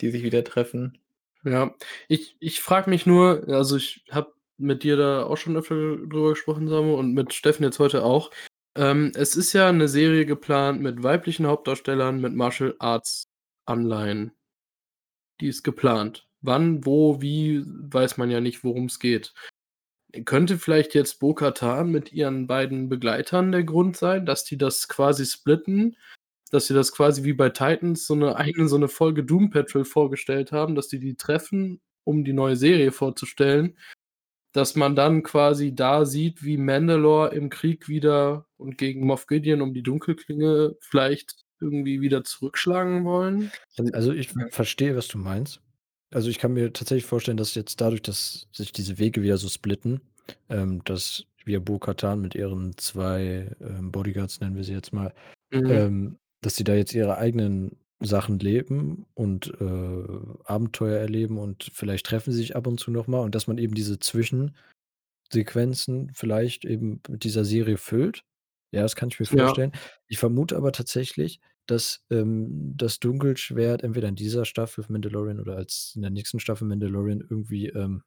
die 0.00 0.10
sich 0.10 0.22
wieder 0.24 0.44
treffen. 0.44 0.98
Ja, 1.44 1.74
ich 2.08 2.36
ich 2.40 2.60
frage 2.60 2.90
mich 2.90 3.06
nur 3.06 3.44
also, 3.48 3.76
ich 3.76 4.04
habe 4.10 4.34
mit 4.58 4.84
dir 4.84 4.96
da 4.96 5.24
auch 5.24 5.36
schon 5.38 5.56
öfter 5.56 5.74
drüber 5.76 6.30
gesprochen, 6.30 6.68
Samu, 6.68 6.94
und 6.96 7.14
mit 7.14 7.34
Steffen 7.34 7.64
jetzt 7.64 7.78
heute 7.80 8.04
auch. 8.04 8.30
Ähm, 8.76 9.12
es 9.16 9.36
ist 9.36 9.52
ja 9.54 9.72
'ne 9.72 9.88
Serie 9.88 10.26
geplant 10.26 10.80
mit 10.82 11.02
weiblichen 11.02 11.46
Hauptdarstellern 11.46 12.20
mit 12.20 12.34
Martial 12.34 12.74
Arts 12.80 13.29
Anleihen. 13.70 14.32
Die 15.40 15.48
ist 15.48 15.62
geplant. 15.62 16.28
Wann, 16.42 16.84
wo, 16.86 17.20
wie, 17.22 17.62
weiß 17.66 18.16
man 18.18 18.30
ja 18.30 18.40
nicht, 18.40 18.64
worum's 18.64 18.98
geht. 18.98 19.34
Könnte 20.24 20.58
vielleicht 20.58 20.94
jetzt 20.94 21.20
Bo-Katan 21.20 21.90
mit 21.90 22.12
ihren 22.12 22.46
beiden 22.46 22.88
Begleitern 22.88 23.52
der 23.52 23.64
Grund 23.64 23.96
sein, 23.96 24.26
dass 24.26 24.44
die 24.44 24.58
das 24.58 24.88
quasi 24.88 25.24
splitten? 25.24 25.96
Dass 26.50 26.66
sie 26.66 26.74
das 26.74 26.92
quasi 26.92 27.24
wie 27.24 27.32
bei 27.34 27.50
Titans 27.50 28.06
so 28.06 28.14
'ne 28.16 28.36
eigene 28.36 28.68
so 28.68 28.78
'ne 28.78 28.88
Folge 28.88 29.24
Doom 29.24 29.50
Patrol 29.50 29.84
vorgestellt 29.84 30.52
haben, 30.52 30.74
dass 30.74 30.88
die 30.88 30.98
die 30.98 31.16
treffen, 31.16 31.80
um 32.04 32.24
die 32.24 32.32
neue 32.32 32.56
Serie 32.56 32.92
vorzustellen, 32.92 33.78
dass 34.52 34.76
man 34.76 34.96
dann 34.96 35.22
quasi 35.22 35.74
da 35.74 36.04
sieht, 36.06 36.44
wie 36.44 36.56
Mandalore 36.58 37.34
im 37.34 37.50
Krieg 37.50 37.88
wieder 37.88 38.46
und 38.56 38.78
gegen 38.78 39.06
Moff 39.06 39.26
Gideon 39.26 39.62
um 39.62 39.74
die 39.74 39.82
Dunkelklinge 39.84 40.76
vielleicht 40.80 41.44
irgendwie 41.60 42.00
wieder 42.00 42.24
zurückschlagen 42.24 43.04
wollen? 43.04 43.52
Also 43.78 43.92
also, 43.94 44.12
ich 44.12 44.30
Ja. 44.34 44.46
verstehe, 44.48 44.96
was 44.96 45.08
du 45.08 45.18
meinst. 45.18 45.60
Also, 46.12 46.28
ich 46.28 46.38
kann 46.38 46.52
mir 46.52 46.72
tatsächlich 46.72 47.06
vorstellen, 47.06 47.36
dass 47.36 47.54
jetzt 47.54 47.80
dadurch, 47.80 48.02
dass 48.02 48.48
sich 48.52 48.72
diese 48.72 48.98
Wege 48.98 49.22
wieder 49.22 49.38
so 49.38 49.48
splitten, 49.48 50.00
ähm, 50.48 50.82
dass 50.84 51.24
wir 51.44 51.60
Bo-Katan 51.60 52.20
mit 52.20 52.34
ihren 52.34 52.76
2, 52.76 53.54
ähm, 53.60 53.92
Bodyguards, 53.92 54.40
nennen 54.40 54.56
wir 54.56 54.64
sie 54.64 54.72
jetzt 54.72 54.92
mal, 54.92 55.14
Mhm. 55.52 55.70
ähm 55.70 56.16
dass 56.42 56.56
sie 56.56 56.64
da 56.64 56.74
jetzt 56.74 56.94
ihre 56.94 57.18
eigenen 57.18 57.76
Sachen 58.00 58.38
leben 58.40 59.04
und, 59.14 59.48
äh, 59.60 60.04
Abenteuer 60.44 60.98
erleben 60.98 61.36
und 61.38 61.70
vielleicht 61.74 62.06
treffen 62.06 62.32
sie 62.32 62.38
sich 62.38 62.56
ab 62.56 62.66
und 62.66 62.80
zu 62.80 62.90
noch 62.90 63.06
mal 63.08 63.20
und 63.20 63.34
dass 63.34 63.46
man 63.46 63.58
eben 63.58 63.74
diese 63.74 63.98
Zwischensequenzen 64.00 64.54
vielleicht 66.14 66.64
eben 66.64 67.00
mit 67.08 67.22
dieser 67.24 67.44
Serie 67.44 67.76
füllt. 67.78 68.24
Ja, 68.72 68.82
das 68.82 68.96
kann 68.96 69.08
ich 69.10 69.20
mir 69.20 69.26
Ja. 69.28 69.28
vorstellen. 69.28 69.72
Ich 70.08 70.18
vermute 70.18 70.56
aber 70.56 70.72
tatsächlich, 70.72 71.40
dass, 71.70 72.04
ähm, 72.10 72.74
das 72.76 73.00
Dunkelschwert 73.00 73.82
entweder 73.84 74.08
in 74.08 74.16
dieser 74.16 74.44
Staffel 74.46 74.84
Mandalorian 74.88 75.40
oder 75.40 75.56
als 75.56 75.92
in 75.96 76.02
der 76.02 76.10
nächsten 76.10 76.40
Staffel 76.40 76.66
Mandalorian 76.68 77.20
irgendwie, 77.28 77.68
ähm, 77.68 78.02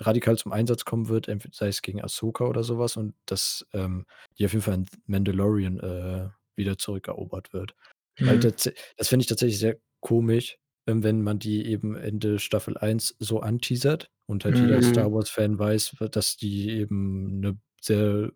radikal 0.00 0.38
zum 0.38 0.52
Einsatz 0.52 0.84
kommen 0.86 1.08
wird, 1.08 1.28
sei 1.52 1.68
es 1.68 1.82
gegen 1.82 2.02
Ahsoka 2.02 2.46
oder 2.46 2.64
so 2.64 2.78
was 2.78 2.96
und 2.98 3.14
dass, 3.26 3.66
ähm, 3.74 4.06
die 4.38 4.46
auf 4.46 4.52
jeden 4.54 4.62
Fall 4.64 4.74
in 4.76 4.86
Mandalorian, 5.06 5.80
äh, 5.80 6.30
wieder 6.56 6.78
zurückerobert 6.78 7.52
wird. 7.54 7.74
Mhm. 8.18 8.40
tats 8.40 8.70
das 8.96 9.08
fände 9.08 9.22
ich 9.24 9.28
tatsächlich 9.28 9.58
sehr 9.60 9.78
komisch, 10.00 10.58
ähm, 10.86 11.02
wenn 11.04 11.22
man 11.22 11.38
die 11.40 11.66
eben 11.66 11.96
Ende 11.96 12.38
Staffel 12.40 12.76
1 12.78 13.16
so 13.20 13.40
anteasert 13.40 14.10
und 14.26 14.44
halt 14.44 14.60
jeder 14.60 14.80
Mhm. 14.80 14.82
Star 14.82 15.12
Wars-Fan 15.12 15.58
weiß, 15.58 15.96
dass 16.12 16.36
die 16.36 16.70
eben 16.70 17.40
'ne 17.40 17.58
sehr, 17.82 18.32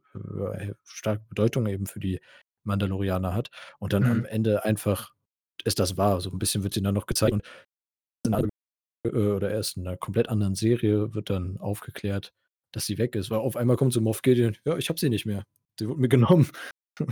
äh, 0.54 0.74
starke 0.84 1.24
Bedeutung 1.28 1.66
eben 1.68 1.86
für 1.86 2.00
die 2.00 2.20
Mandalorianer 2.64 3.34
hat 3.34 3.50
und 3.78 3.92
dann 3.92 4.06
am 4.06 4.24
Mhm. 4.24 4.26
Ende 4.26 4.64
einfach 4.64 5.12
ist 5.64 5.78
das 5.80 5.96
war. 5.98 6.20
So 6.20 6.30
'n 6.30 6.38
bisschen 6.38 6.62
wird 6.64 6.76
ihnen 6.76 6.84
dann 6.84 6.94
noch 6.94 7.06
gezeigt 7.06 7.34
und 7.34 7.42
äh, 9.06 9.10
oder 9.10 9.50
erst 9.52 9.76
in 9.78 9.84
'ner 9.84 9.96
komplett 9.98 10.28
anderen 10.30 10.54
Serie 10.56 11.14
wird 11.14 11.30
dann 11.30 11.58
aufgeklärt, 11.58 12.32
dass 12.72 12.86
sie 12.86 12.98
weg 12.98 13.16
ist, 13.16 13.30
weil 13.30 13.38
auf 13.40 13.56
einmal 13.56 13.76
kommt 13.76 13.92
so 13.94 14.00
Moff 14.02 14.22
Gideon: 14.22 14.56
„Ja, 14.66 14.76
ich 14.78 14.88
habe 14.90 15.00
sie 15.00 15.10
nicht 15.10 15.26
mehr. 15.26 15.44
Sie 15.80 15.88
wurde 15.88 16.00
mir 16.00 16.08
genommen.“ 16.10 16.50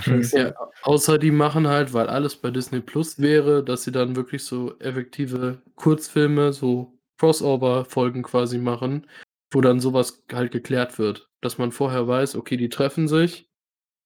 Mhm. 0.07 0.21
Weißt 0.21 0.37
Ja, 0.37 0.55
außer 0.81 1.19
die 1.19 1.31
machen 1.31 1.69
halt, 1.69 1.93
weil 1.93 2.09
alles 2.09 2.37
bei 2.37 2.51
Disney 2.51 2.81
Plus 2.81 3.19
wäre, 3.21 3.63
dass 3.65 3.85
sie 3.85 3.93
dann 3.93 4.17
wirklich 4.17 4.45
so 4.45 4.79
effektive 4.79 5.63
Kurzfilme, 5.77 6.53
so 6.53 6.99
Crossover-Folgen 7.19 8.23
quasi 8.23 8.59
machen, 8.59 9.07
wo 9.53 9.61
dann 9.61 9.81
so 9.81 9.93
was 9.93 10.25
halt 10.33 10.51
geklärt 10.53 10.99
wird. 10.99 11.29
Dass 11.41 11.59
man 11.59 11.73
vorher 11.73 12.07
weiß, 12.09 12.37
okay, 12.37 12.57
die 12.57 12.69
treffen 12.69 13.07
sich 13.09 13.49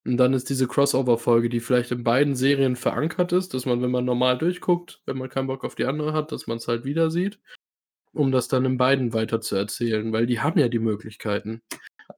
und 0.06 0.16
dann 0.16 0.34
ist 0.34 0.48
diese 0.48 0.66
Crossover-Folge, 0.68 1.48
die 1.48 1.60
vielleicht 1.60 1.90
in 1.90 2.04
beiden 2.04 2.36
Serien 2.36 2.76
verankert 2.76 3.32
ist, 3.32 3.54
dass 3.54 3.66
man, 3.66 3.82
wenn 3.82 3.90
man 3.90 4.04
normal 4.04 4.38
durchguckt, 4.38 5.02
wenn 5.06 5.18
man 5.18 5.28
keinen 5.28 5.48
Bock 5.48 5.64
auf 5.64 5.74
die 5.74 5.86
andere 5.86 6.12
hat, 6.12 6.32
dass 6.32 6.46
man's 6.46 6.68
halt 6.68 6.84
wieder 6.84 7.10
sieht, 7.10 7.40
um 8.12 8.30
das 8.32 8.48
dann 8.48 8.64
in 8.64 8.76
beiden 8.76 9.12
weiterzuerzählen, 9.12 10.12
weil 10.12 10.26
die 10.26 10.40
haben 10.40 10.58
ja 10.58 10.68
die 10.68 10.78
Möglichkeiten. 10.78 11.62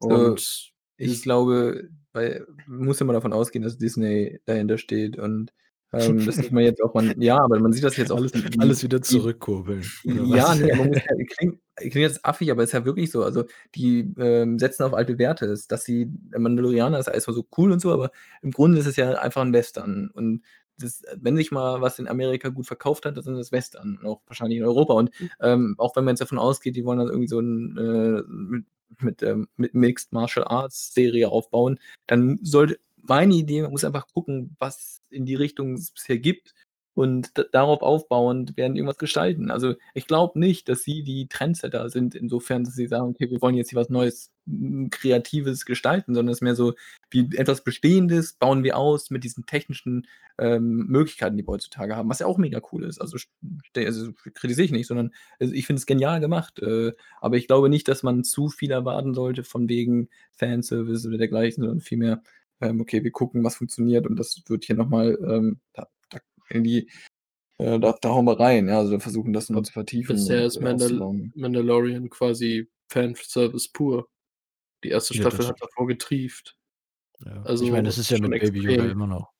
Also, 0.01 0.09
Und 0.09 0.73
ich 0.97 1.13
es 1.13 1.23
glaube, 1.23 1.89
weil 2.13 2.47
muss 2.67 3.01
immer 3.01 3.13
davon 3.15 3.33
ausgehen, 3.33 3.63
dass 3.63 3.79
Disney 3.79 4.41
dahinter 4.45 4.79
steht 4.79 5.19
und, 5.19 5.53
ähm, 5.93 6.25
das 6.27 6.39
sieht 6.39 6.53
man 6.53 6.65
jetzt 6.65 6.83
auch 6.83 6.95
man 6.95 7.21
ja, 7.21 7.39
aber 7.39 7.59
man 7.61 7.73
sieht 7.73 7.85
das 7.85 7.97
jetzt 7.97 8.13
auch, 8.13 8.19
Alles 8.19 8.33
alles 8.59 8.83
wieder 8.83 9.03
wie 9.07 9.25
zurückkurbeln, 9.27 9.93
ja, 10.05 10.55
was? 10.55 10.57
ne, 10.57 10.73
man 10.75 10.89
muss 10.89 10.99
ja 11.11 11.17
klingt 11.37 11.61
klingt 11.77 11.97
jetzt 11.97 12.25
affig, 12.27 12.51
aber 12.53 12.63
ist 12.65 12.73
ja 12.73 12.85
wirklich 12.85 13.11
so. 13.11 13.25
Also, 13.25 13.45
die, 13.75 14.13
ähm, 14.19 14.59
setzen 14.59 14.85
auf 14.85 14.95
alte 14.95 15.19
Werte, 15.19 15.47
dass 15.69 15.85
sie 15.85 16.09
Mandalorianer 16.37 16.99
ist 17.01 17.09
alles 17.09 17.25
so 17.25 17.47
cool 17.59 17.73
und 17.73 17.81
so, 17.81 17.93
aber 17.93 18.11
im 18.43 18.51
Grunde 18.53 18.79
ist 18.81 18.87
es 18.87 18.97
ja 18.97 19.13
einfach 19.19 19.43
'n 19.43 19.53
Western 19.55 20.11
und 20.15 20.43
das 20.81 21.03
wenn 21.17 21.37
sich 21.37 21.53
mal 21.53 21.81
was 21.83 21.99
in 22.01 22.09
Amerika 22.09 22.51
gut 22.51 22.67
verkauft 22.67 23.07
hat, 23.07 23.17
dann 23.17 23.25
sind 23.25 23.37
das 23.39 23.53
Western, 23.53 24.01
auch 24.05 24.23
wahrscheinlich 24.29 24.59
in 24.59 24.65
Europa 24.65 24.95
und, 24.95 25.11
ähm, 25.41 25.75
auch 25.79 25.97
wenn 25.97 26.05
man 26.05 26.13
jetzt 26.15 26.21
davon 26.23 26.39
ausgeht, 26.39 26.77
die 26.77 26.85
wollen 26.85 26.99
dann 27.01 27.09
irgendwie 27.09 27.29
so 27.29 27.41
'n, 27.41 27.77
äh, 27.79 28.23
mit 28.29 28.67
mit, 29.01 29.23
ähm 29.23 29.49
mit 29.57 29.75
Mixed 29.75 30.13
Martial 30.13 30.47
Arts 30.49 30.95
Serie 30.95 31.29
aufbauen, 31.31 31.79
dann 32.09 32.39
sollte 32.43 32.79
meine 33.09 33.35
Idee 33.35 33.63
man 33.63 33.71
muss 33.73 33.85
einfach 33.85 34.07
gucken, 34.13 34.57
was 34.59 35.01
in 35.11 35.27
die 35.27 35.35
Richtung 35.35 35.75
es 35.75 35.91
bisher 35.93 36.19
gibt 36.19 36.55
und 36.95 37.31
darauf 37.53 37.83
aufbauend 37.83 38.57
werden 38.57 38.75
irgendwas 38.77 38.99
gestalten. 38.99 39.51
Also, 39.53 39.75
ich 39.95 40.07
glaube 40.09 40.39
nicht, 40.41 40.69
dass 40.69 40.83
sie 40.83 41.05
die 41.05 41.29
Trendsetter 41.29 41.91
sind 41.91 42.15
insofern, 42.17 42.65
dass 42.65 42.75
sie 42.75 42.89
sagen: 42.89 43.11
„Okay, 43.11 43.31
wir 43.31 43.41
wollen 43.41 43.55
jetzt 43.55 43.71
hier 43.71 43.79
was 43.79 43.89
Neues, 43.89 44.33
Kreatives 44.91 45.65
gestalten“, 45.65 46.15
sondern 46.15 46.33
es 46.33 46.39
ist 46.39 46.43
mehr 46.43 46.55
so 46.57 46.75
wie 47.11 47.29
etwas 47.37 47.63
Bestehendes 47.65 48.35
bauen 48.35 48.65
wir 48.65 48.77
aus 48.77 49.11
mit 49.11 49.23
diesen 49.25 49.47
technischen, 49.47 50.07
ähm, 50.39 50.87
Möglichkeiten, 50.89 51.37
die 51.37 51.45
wir 51.47 51.53
heutzutage 51.53 51.97
haben, 51.97 52.09
was 52.11 52.19
ja 52.21 52.27
auch 52.27 52.39
mega 52.39 52.61
cool 52.73 52.85
ist. 52.85 53.01
Also, 53.01 53.17
also, 53.77 54.13
kritisiere 54.35 54.65
ich 54.67 54.73
nicht, 54.73 54.87
sondern 54.87 55.13
also, 55.41 55.53
ich 55.55 55.67
finde 55.67 55.79
es 55.81 55.87
genial 55.87 56.21
gemacht, 56.21 56.59
äh, 56.61 56.93
aber 57.21 57.37
ich 57.37 57.47
glaube 57.47 57.69
nicht, 57.69 57.89
dass 57.89 58.03
man 58.03 58.25
zu 58.25 58.49
viel 58.49 58.71
erwarten 58.71 59.15
sollte 59.15 59.45
von 59.45 59.69
wegen 59.69 60.09
Fanservice 60.33 61.07
oder 61.07 61.19
dergleichen, 61.19 61.63
sondern 61.63 61.81
vielmehr, 61.81 62.23
ähm: 62.61 62.81
„Okay, 62.81 63.05
wir 63.05 63.13
gucken, 63.13 63.45
was 63.45 63.57
funktioniert 63.57 64.07
und 64.07 64.17
das 64.19 64.43
wird 64.49 64.65
hier 64.65 64.77
noch 64.77 64.89
mal, 64.89 65.19
ähm, 65.23 65.61
da 65.75 65.89
da 66.11 66.19
irgendwie 66.51 66.91
äh, 67.59 67.81
da 67.81 67.95
da 68.03 68.11
hauen 68.11 68.27
wir 68.27 68.41
rein“, 68.41 68.69
ja, 68.69 68.79
also, 68.81 68.99
versuchen 69.01 69.33
das 69.35 69.51
noch 69.51 69.63
zu 69.63 69.73
vertiefen 69.75 70.19
bisher 70.19 70.47
ist 70.47 70.61
Mandal. 70.61 71.03
Mandalorian 71.35 72.09
quasi 72.11 72.69
Fanservice 72.91 73.69
pur. 73.73 74.09
Die 74.85 74.91
1. 74.91 75.15
Ja, 75.15 75.27
Staffel 75.27 75.29
das 75.29 75.49
hat 75.49 75.57
davor 75.61 75.87
getrieft. 75.89 76.57
Ja. 77.25 77.51
Ich 77.61 77.71
meine, 77.73 77.85
das 77.85 77.99
Also, 77.99 77.99
ist 77.99 78.11
ja 78.11 78.19
mit 78.19 78.39
Baby 78.39 78.61
Yoda 78.61 78.87
immer 78.89 79.07
noch. 79.07 79.33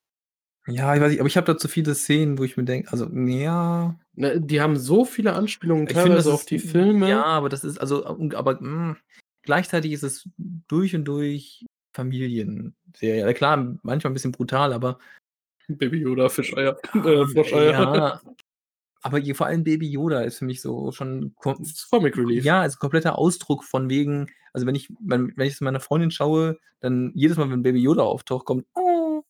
Ja, 0.67 0.93
ich 0.93 1.01
weiß 1.01 1.09
nicht, 1.11 1.19
aber 1.21 1.27
ich 1.27 1.37
habe 1.37 1.45
da 1.51 1.57
zu 1.57 1.67
viele 1.67 1.95
Szenen, 1.95 2.37
wo 2.37 2.43
ich 2.43 2.57
mir 2.57 2.63
denke 2.65 2.91
also, 2.91 3.05
ja 3.13 3.99
Ne, 4.15 4.39
die 4.41 4.61
haben 4.61 4.75
so 4.77 5.05
viele 5.05 5.33
Anspielungen 5.33 5.87
Ich 5.87 5.97
finde, 5.99 6.17
das 6.17 6.27
teilweise 6.27 6.33
auf 6.33 6.45
ist 6.45 6.49
die 6.49 6.59
ja, 7.01 7.23
Filme. 7.23 7.23
aber 7.23 7.49
das 7.49 7.63
ist 7.63 7.77
also, 7.79 8.05
aber, 8.05 8.59
hm, 8.59 8.97
gleichzeitig 9.43 9.91
ist 9.93 10.03
es 10.03 10.29
durch 10.37 10.95
und 10.95 11.05
durch 11.05 11.65
Familienserie. 11.99 13.21
Ja 13.21 13.33
klar, 13.33 13.57
manchmal 13.83 14.11
'n 14.11 14.13
bisschen 14.13 14.31
brutal, 14.31 14.73
aber 14.73 14.99
Baby 15.69 15.99
Yoda, 15.99 16.29
Fischeier, 16.29 16.77
ja, 16.93 17.01
äh, 17.05 17.25
Froscheier. 17.27 17.73
ja, 17.73 18.21
aber 19.01 19.21
vor 19.35 19.47
allem 19.47 19.63
Baby 19.63 19.89
Yoda 19.89 20.21
ist 20.21 20.39
für 20.39 20.45
mich 20.45 20.61
so 20.61 20.91
schon 20.91 21.35
Comic 21.89 22.17
Relief. 22.17 22.45
ja, 22.45 22.65
ist 22.65 22.79
kompletter 22.79 23.17
Ausdruck 23.17 23.63
von 23.63 23.89
wegen 23.89 24.27
also, 24.53 24.65
wenn 24.65 24.75
ich 24.75 24.89
wenn 24.99 25.33
wenn 25.37 25.47
ich 25.47 25.53
es 25.53 25.61
meiner 25.61 25.79
Freundin 25.79 26.11
schaue, 26.11 26.57
dann 26.79 27.11
jedes 27.15 27.37
Mal, 27.37 27.51
wenn 27.51 27.61
Baby 27.63 27.79
Yoda 27.81 28.01
auftaucht, 28.03 28.45
kommt: 28.45 28.65
„Oh.“ 28.75 29.23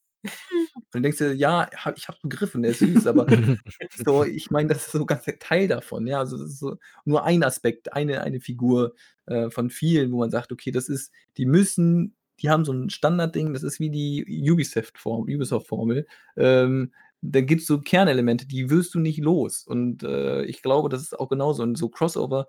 Dann 0.91 1.03
denkst 1.03 1.19
du 1.19 1.29
dir: 1.29 1.35
„Ja, 1.35 1.69
ha 1.75 1.93
ich 1.95 2.07
habe 2.07 2.17
begriffen, 2.23 2.61
der 2.61 2.71
ist 2.71 2.79
süß“, 2.79 3.07
aber 3.07 3.27
so, 4.05 4.23
ich 4.23 4.49
meine, 4.51 4.69
das 4.69 4.85
ist 4.87 4.91
so 4.93 5.05
ganz 5.05 5.25
der 5.25 5.39
Teil 5.39 5.67
davon, 5.67 6.07
ja. 6.07 6.19
Also, 6.19 6.37
das 6.37 6.49
ist 6.51 6.59
so 6.59 6.77
nur 7.05 7.23
ein 7.25 7.43
Aspekt, 7.43 7.93
eine 7.93 8.21
eine 8.21 8.39
Figur, 8.41 8.95
äh, 9.27 9.49
von 9.49 9.69
vielen, 9.69 10.11
wo 10.11 10.19
man 10.19 10.31
sagt: 10.31 10.51
„Okay, 10.51 10.71
das 10.71 10.89
ist 10.89 11.11
die 11.37 11.45
müssen 11.45 12.15
die 12.39 12.49
haben 12.49 12.65
so 12.65 12.71
'n 12.73 12.89
Standardding, 12.89 13.53
das 13.53 13.63
ist 13.63 13.79
wie 13.79 13.89
die 13.91 14.25
Ubisoft 14.51 14.97
Form 14.97 15.23
Ubisoft-Formel. 15.23 16.07
Ähm, 16.37 16.93
da 17.21 17.41
gibt's 17.41 17.67
so 17.67 17.81
Kernelemente, 17.81 18.47
die 18.47 18.69
wirst 18.69 18.93
du 18.95 18.99
nicht 18.99 19.19
los. 19.19 19.65
Und, 19.67 20.03
äh, 20.03 20.43
ich 20.45 20.61
glaube, 20.61 20.89
das 20.89 21.01
ist 21.01 21.19
auch 21.19 21.29
genauso. 21.29 21.63
Und 21.63 21.77
so 21.77 21.89
Crossover, 21.89 22.47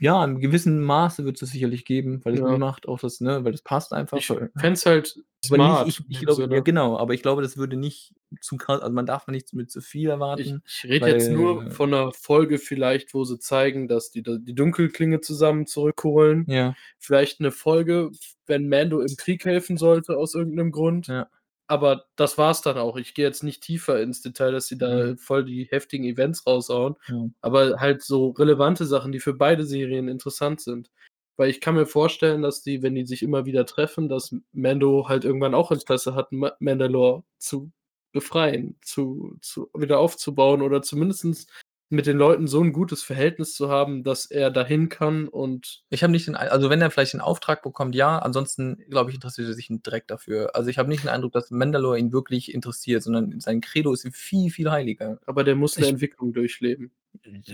ja, 0.00 0.24
in 0.24 0.40
gewissem 0.40 0.80
Maße 0.82 1.24
wird's 1.24 1.40
das 1.40 1.50
sicherlich 1.50 1.84
geben, 1.84 2.24
weil 2.24 2.34
es 2.34 2.40
Ja. 2.40 2.46
Macht 2.46 2.88
auch 2.88 2.98
das 3.00 3.20
ne, 3.20 3.44
weil 3.44 3.52
das 3.52 3.62
passt 3.62 3.92
einfach. 3.92 4.24
Ich 4.24 4.36
fände 4.56 4.74
es 4.74 4.86
halt 4.86 5.16
smart 5.44 5.58
nicht 5.58 5.86
ich 5.86 6.04
ich 6.08 6.20
dem 6.20 6.24
glaube 6.24 6.48
ja 6.50 6.60
genau, 6.60 6.98
aber 6.98 7.14
ich 7.14 7.22
glaube, 7.22 7.42
das 7.42 7.56
würde 7.56 7.76
nicht 7.76 8.14
zu 8.40 8.56
krass 8.56 8.80
also, 8.80 8.92
man 8.92 9.06
darf 9.06 9.24
da 9.26 9.32
nicht 9.32 9.52
mit 9.54 9.70
zu 9.70 9.80
viel 9.80 10.08
Ich 10.34 10.54
erwarten, 10.54 10.62
ich 10.64 10.84
rede 10.84 11.10
jetzt 11.10 11.30
nur 11.30 11.64
von 11.70 11.90
'ner 11.90 12.12
Folge 12.12 12.58
vielleicht, 12.58 13.14
wo 13.14 13.24
sie 13.24 13.38
zeigen, 13.38 13.88
dass 13.88 14.10
die 14.10 14.22
die 14.22 14.54
Dunkelklinge 14.54 15.20
zusammen 15.20 15.66
zurückholen. 15.66 16.48
Ja. 16.48 16.78
Vielleicht 16.98 17.40
'ne 17.40 17.50
Folge, 17.50 18.10
wenn 18.46 18.68
Mando 18.68 19.00
im 19.00 19.16
Krieg 19.16 19.44
helfen 19.44 19.76
sollte 19.78 20.16
aus 20.16 20.34
irgend 20.34 20.54
'nem 20.56 20.70
Grund. 20.70 21.08
Ja. 21.08 21.28
Aber 21.68 22.06
das 22.16 22.38
war's 22.38 22.62
dann 22.62 22.78
auch. 22.78 22.96
Ich 22.96 23.14
gehe 23.14 23.26
jetzt 23.26 23.42
nicht 23.44 23.62
tiefer 23.62 24.00
ins 24.02 24.22
Detail, 24.22 24.52
dass 24.52 24.66
sie 24.68 24.78
da 24.78 25.08
Mhm. 25.08 25.18
voll 25.18 25.44
die 25.44 25.64
heftigen 25.70 26.04
Events 26.04 26.46
raushauen, 26.46 26.96
Ja. 27.08 27.28
aber 27.42 27.78
halt 27.80 28.02
so 28.02 28.30
relevante 28.30 28.86
Sachen, 28.86 29.12
die 29.12 29.20
für 29.20 29.34
beide 29.34 29.64
Serien 29.66 30.08
interessant 30.08 30.60
sind. 30.62 30.90
Weil 31.36 31.50
ich 31.50 31.60
kann 31.60 31.74
mir 31.76 31.86
vorstellen, 31.86 32.42
dass 32.42 32.62
die, 32.62 32.82
wenn 32.82 32.94
die 32.96 33.06
sich 33.06 33.22
immer 33.22 33.44
wieder 33.46 33.64
treffen, 33.66 34.08
dass 34.08 34.34
Mando 34.52 35.08
halt 35.08 35.24
irgendwann 35.24 35.54
auch 35.54 35.70
Interesse 35.70 36.14
hat, 36.14 36.32
Ma 36.32 36.52
Mandalore 36.58 37.22
zu 37.38 37.70
befreien, 38.12 38.76
zu 38.82 39.36
zu 39.42 39.70
wieder 39.74 39.98
aufzubauen 40.00 40.62
oder 40.62 40.82
zumindestens 40.82 41.46
mit 41.90 42.06
den 42.06 42.18
Leuten 42.18 42.46
so 42.48 42.60
'n 42.62 42.72
gutes 42.72 43.02
Verhältnis 43.02 43.54
zu 43.54 43.68
haben, 43.70 44.04
dass 44.04 44.26
er 44.26 44.50
dahin 44.50 44.88
kann 44.90 45.28
und 45.28 45.82
Ich 45.90 46.02
habe 46.02 46.12
nicht 46.12 46.26
den 46.26 46.36
also, 46.36 46.70
wenn 46.70 46.80
er 46.82 46.90
vielleicht 46.90 47.14
den 47.14 47.20
Auftrag 47.22 47.62
bekommt, 47.62 47.94
ja, 47.94 48.18
ansonsten, 48.18 48.78
glaube 48.90 49.10
ich, 49.10 49.14
interessiert 49.16 49.48
er 49.48 49.54
sich 49.54 49.68
Dreck 49.82 50.06
dafür. 50.08 50.54
Also, 50.56 50.70
ich 50.70 50.78
habe 50.78 50.88
nicht 50.90 51.02
den 51.04 51.08
Eindruck, 51.10 51.32
dass 51.32 51.50
Mandalore 51.50 51.98
ihn 51.98 52.12
wirklich 52.12 52.52
interessiert, 52.54 53.02
sondern 53.02 53.40
sein 53.40 53.60
Credo 53.62 53.92
ist 53.92 54.04
ihm 54.04 54.12
viel, 54.12 54.50
viel 54.50 54.70
heiliger. 54.70 55.18
Aber 55.26 55.44
der 55.44 55.56
muss 55.56 55.78
'ne 55.78 55.86
Ich 55.86 55.88
Entwicklung 55.88 56.32
durchleben. 56.32 56.92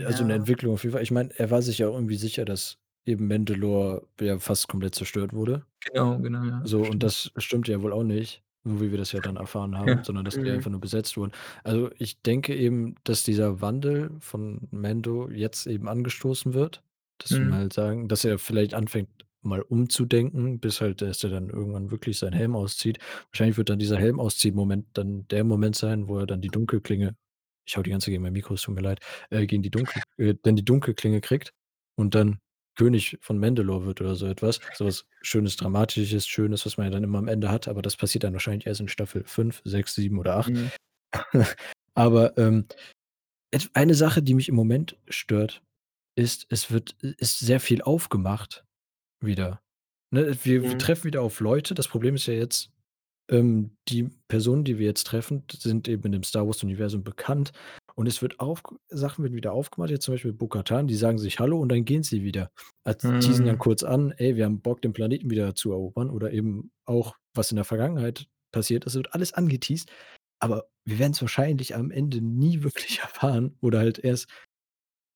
Also 0.07 0.24
Ja. 0.24 0.35
Entwicklung 0.35 0.74
auf 0.74 0.82
jeden 0.85 0.93
Fall. 0.93 1.03
Ich 1.03 1.11
meine, 1.11 1.30
er 1.39 1.51
war 1.51 1.62
sich 1.62 1.78
ja 1.78 1.87
irgendwie 1.89 2.16
sicher, 2.16 2.45
dass 2.45 2.78
eben 3.07 3.26
Mandalore 3.28 4.07
ja 4.20 4.39
fast 4.39 4.68
komplett 4.68 4.95
zerstört 4.95 5.32
wurde. 5.32 5.66
Genau, 5.82 6.20
genau, 6.20 6.45
ja, 6.45 6.64
So, 6.64 6.87
und 6.89 7.03
das 7.03 7.32
stimmt 7.39 7.68
ja 7.68 7.82
wohl 7.82 7.95
auch 7.95 8.05
nicht, 8.05 8.43
so 8.64 8.80
wie 8.80 8.90
wir 8.90 8.98
das 8.98 9.12
ja 9.12 9.20
dann 9.20 9.36
erfahren 9.36 9.76
haben, 9.78 10.00
Ja. 10.00 10.04
sondern 10.04 10.24
dass 10.24 10.38
die 10.38 10.50
Mhm. 10.50 10.50
einfach 10.50 10.70
nur 10.70 10.80
besetzt 10.80 11.16
wurden. 11.16 11.32
Also, 11.64 11.90
ich 11.98 12.20
denke 12.22 12.54
eben, 12.56 12.94
dass 13.04 13.22
dieser 13.24 13.60
Wandel 13.60 14.10
von 14.20 14.68
Mando 14.70 15.30
jetzt 15.30 15.66
eben 15.66 15.88
angestoßen 15.88 16.54
wird, 16.54 16.82
dass 17.18 17.38
wir 17.40 17.46
Mhm. 17.46 17.50
mal 17.50 17.70
sagen, 17.72 18.08
dass 18.08 18.24
er 18.24 18.38
vielleicht 18.38 18.74
anfängt, 18.74 19.08
mal 19.42 19.60
umzudenken, 19.62 20.58
bis 20.60 20.80
halt 20.80 21.02
dass 21.02 21.22
er 21.22 21.30
dann 21.30 21.50
irgendwann 21.50 21.90
wirklich 21.90 22.18
seinen 22.18 22.32
Helm 22.32 22.56
auszieht. 22.56 22.98
Wahrscheinlich 23.30 23.58
wird 23.58 23.68
dann 23.68 23.78
dieser 23.78 23.98
Helm-Ausziehen-Moment 23.98 24.86
dann 24.94 25.28
der 25.28 25.44
Moment 25.44 25.76
sein, 25.76 26.08
wo 26.08 26.18
er 26.18 26.26
dann 26.26 26.40
die 26.40 26.48
Dunkelklinge 26.48 27.14
ich 27.66 27.76
haue 27.76 27.82
die 27.84 27.90
ganze 27.90 28.06
Zeit 28.06 28.12
gegen 28.12 28.22
mein 28.22 28.32
Mikro, 28.34 28.54
es 28.54 28.62
tut 28.62 28.74
mir 28.74 28.82
leid, 28.82 29.00
äh, 29.30 29.46
gegen 29.46 29.62
die 29.62 29.70
Dunkel 29.70 30.02
äh, 30.18 30.34
dann 30.42 30.56
die 30.56 30.64
Dunkelklinge 30.64 31.20
kriegt 31.20 31.52
und 31.96 32.14
dann 32.14 32.38
König 32.77 33.18
von 33.20 33.39
Mandalore 33.39 33.87
wird 33.87 34.01
oder 34.01 34.14
so 34.16 34.27
etwas. 34.27 34.61
So 34.75 34.87
was 34.87 35.07
Schönes, 35.22 35.57
Dramatisches, 35.57 36.27
Schönes, 36.27 36.66
was 36.66 36.77
man 36.77 36.87
ja 36.87 36.91
dann 36.91 37.05
immer 37.05 37.18
am 37.18 37.29
Ende 37.29 37.51
hat, 37.51 37.68
aber 37.68 37.83
das 37.83 37.97
passiert 37.97 38.25
dann 38.25 38.33
wahrscheinlich 38.33 38.66
erst 38.66 38.81
in 38.81 38.89
Staffel 38.89 39.25
5, 39.25 39.62
6, 39.64 39.95
7 39.95 40.18
oder 40.18 40.37
8. 40.37 40.51
Mhm. 40.51 40.70
Aber, 41.95 42.37
ähm, 42.39 42.66
eine 43.72 43.95
Sache, 43.95 44.22
die 44.22 44.35
mich 44.35 44.49
im 44.49 44.57
Moment 44.57 44.97
stört, 45.09 45.62
ist, 46.16 46.47
es 46.51 46.70
wird 46.72 46.97
ist 47.01 47.39
sehr 47.39 47.61
viel 47.61 47.83
aufgemacht 47.83 48.64
wieder. 49.20 49.61
Ne, 50.12 50.37
wir 50.45 50.62
wir 50.62 50.75
Mhm. 50.75 50.79
treffen 50.79 51.05
wieder 51.05 51.22
auf 51.22 51.41
Leute. 51.41 51.75
Das 51.75 51.89
Problem 51.89 52.16
ist 52.16 52.27
ja 52.27 52.35
jetzt, 52.35 52.70
ähm, 53.31 53.77
die 53.89 54.11
Personen, 54.29 54.64
die 54.64 54.79
wir 54.79 54.87
jetzt 54.87 55.07
treffen, 55.07 55.45
sind 55.53 55.89
eben 55.89 56.05
in 56.05 56.12
dem 56.12 56.22
Star-Wars-Universum 56.25 57.05
bekannt 57.05 57.53
und 57.97 58.07
es 58.09 58.22
wird 58.22 58.40
aufg 58.40 58.74
Sachen 58.88 59.24
werden 59.24 59.34
wieder 59.36 59.53
aufgemacht, 59.53 59.90
jetzt 59.90 60.05
zum 60.05 60.14
Beispiel 60.14 60.32
Bo-Katan, 60.32 60.86
die 60.88 60.97
sagen 60.97 61.18
sich 61.18 61.38
„Hallo“ 61.40 61.61
und 61.61 61.68
dann 61.70 61.84
gehen 61.84 62.03
sie 62.03 62.22
wieder. 62.24 62.51
Als 62.84 63.14
teasen 63.18 63.47
dann 63.47 63.59
Mhm. 63.59 63.59
kurz 63.59 63.82
an: 63.84 64.12
„Ey, 64.16 64.36
wir 64.36 64.45
haben 64.47 64.61
Bock, 64.62 64.82
den 64.82 64.92
Planeten 64.92 65.30
wieder 65.30 65.55
zu 65.55 65.72
erobern“ 65.72 66.11
oder 66.11 66.32
eben 66.32 66.70
auch, 66.86 67.16
was 67.34 67.51
in 67.53 67.57
der 67.57 67.64
Vergangenheit 67.64 68.26
passiert 68.53 68.84
ist, 68.84 68.95
wird 68.97 69.14
alles 69.14 69.32
angeteast, 69.34 69.90
aber 70.40 70.66
wir 70.84 70.99
werden's 70.99 71.22
wahrscheinlich 71.22 71.74
am 71.76 71.90
Ende 71.90 72.20
nie 72.22 72.62
wirklich 72.64 73.01
erfahren 73.01 73.57
oder 73.61 73.78
halt 73.80 73.99
erst 74.01 74.28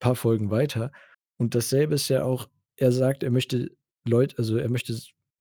paar 0.00 0.14
Folgen 0.16 0.50
weiter. 0.50 0.92
Und 1.38 1.54
dasselbe 1.54 1.94
ist 1.94 2.08
ja 2.08 2.24
auch 2.24 2.48
er 2.76 2.92
sagt, 2.92 3.22
er 3.24 3.30
möchte 3.30 3.76
Leut 4.06 4.38
also, 4.38 4.56
er 4.56 4.68
möchte 4.70 4.96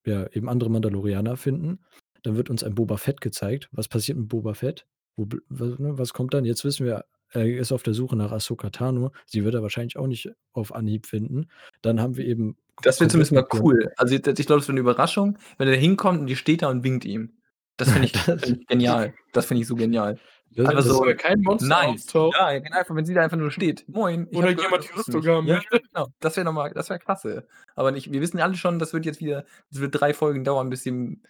ja, 0.06 0.28
eben 0.32 0.50
andere 0.50 0.70
Mandalorianer 0.72 1.38
finden. 1.38 1.80
Dann 2.24 2.36
wird 2.36 2.50
uns 2.50 2.64
ein 2.64 2.74
Boba 2.76 2.98
Fett 2.98 3.22
gezeigt. 3.22 3.70
Was 3.72 3.88
passiert 3.88 4.18
mit 4.18 4.28
Boba 4.30 4.54
Fett? 4.56 4.88
Wo 5.16 5.26
bl 5.26 5.42
w 5.50 5.76
ne, 5.82 5.98
was 5.98 6.14
kommt 6.14 6.34
dann? 6.34 6.46
Jetzt 6.46 6.66
wissen 6.66 6.86
wir, 6.86 7.06
er 7.32 7.46
ist 7.58 7.72
auf 7.72 7.84
der 7.84 7.94
Suche 7.94 8.16
nach 8.16 8.32
Ahsoka 8.32 8.70
Tano. 8.70 9.12
Sie 9.26 9.44
wird 9.44 9.56
er 9.56 9.62
wahrscheinlich 9.64 9.98
auch 9.98 10.08
nicht 10.08 10.30
auf 10.54 10.74
Anhieb 10.74 11.06
finden. 11.08 11.48
Dann 11.82 12.00
haben 12.02 12.18
wir 12.18 12.26
eben 12.26 12.58
Das 12.82 13.00
wäre 13.00 13.10
zumindest 13.10 13.32
mal 13.34 13.48
cool. 13.62 13.92
Also, 13.98 14.16
ich 14.16 14.22
glaube, 14.24 14.36
das 14.60 14.68
wäre 14.68 14.74
'ne 14.76 14.80
Überraschung, 14.82 15.38
wenn 15.58 15.68
er 15.68 15.74
da 15.76 15.80
hinkommt 15.80 16.20
und 16.22 16.28
die 16.28 16.36
steht 16.36 16.62
da 16.62 16.70
und 16.70 16.84
winkt 16.84 17.06
ihm. 17.06 17.34
Das 17.78 17.92
finde 17.92 18.08
ich 18.62 18.68
genial. 18.68 19.14
Das 19.34 19.46
finde 19.46 19.62
ich 19.62 19.68
so 19.68 19.76
genial. 19.76 20.20
Das 20.56 20.68
das 20.74 20.86
so 20.86 21.02
kein 21.18 21.42
Monster 21.42 21.68
nice. 21.68 22.08
Ja, 22.34 22.46
einfach, 22.48 22.96
wenn 22.96 23.06
sie 23.06 23.14
da 23.14 23.22
einfach 23.22 23.38
nur 23.38 23.52
steht: 23.52 23.86
„Moin, 23.90 24.28
ich 24.32 24.38
Oder 24.38 24.50
jemand 24.52 24.84
die 24.86 24.94
Rüstung 24.98 25.22
mich.“ 25.22 25.30
haben 25.30 25.48
Ja, 25.48 25.60
genau. 25.70 26.08
Das 26.20 26.36
wäre 26.38 26.46
noch 26.46 26.54
mal 26.54 26.72
das 26.74 26.90
wäre 26.90 27.00
klasse. 27.00 27.48
Aber 27.76 27.92
nicht 27.92 28.12
wir 28.12 28.22
wissen 28.22 28.40
alle 28.40 28.56
schon, 28.56 28.80
das 28.80 28.94
wird 28.94 29.06
jetzt 29.06 29.20
wieder 29.22 29.46
das 29.72 29.80
wird 29.82 30.00
3 30.00 30.14
Folgen 30.14 30.44
dauern, 30.44 30.70
bis 30.70 30.86
ihm 30.86 31.22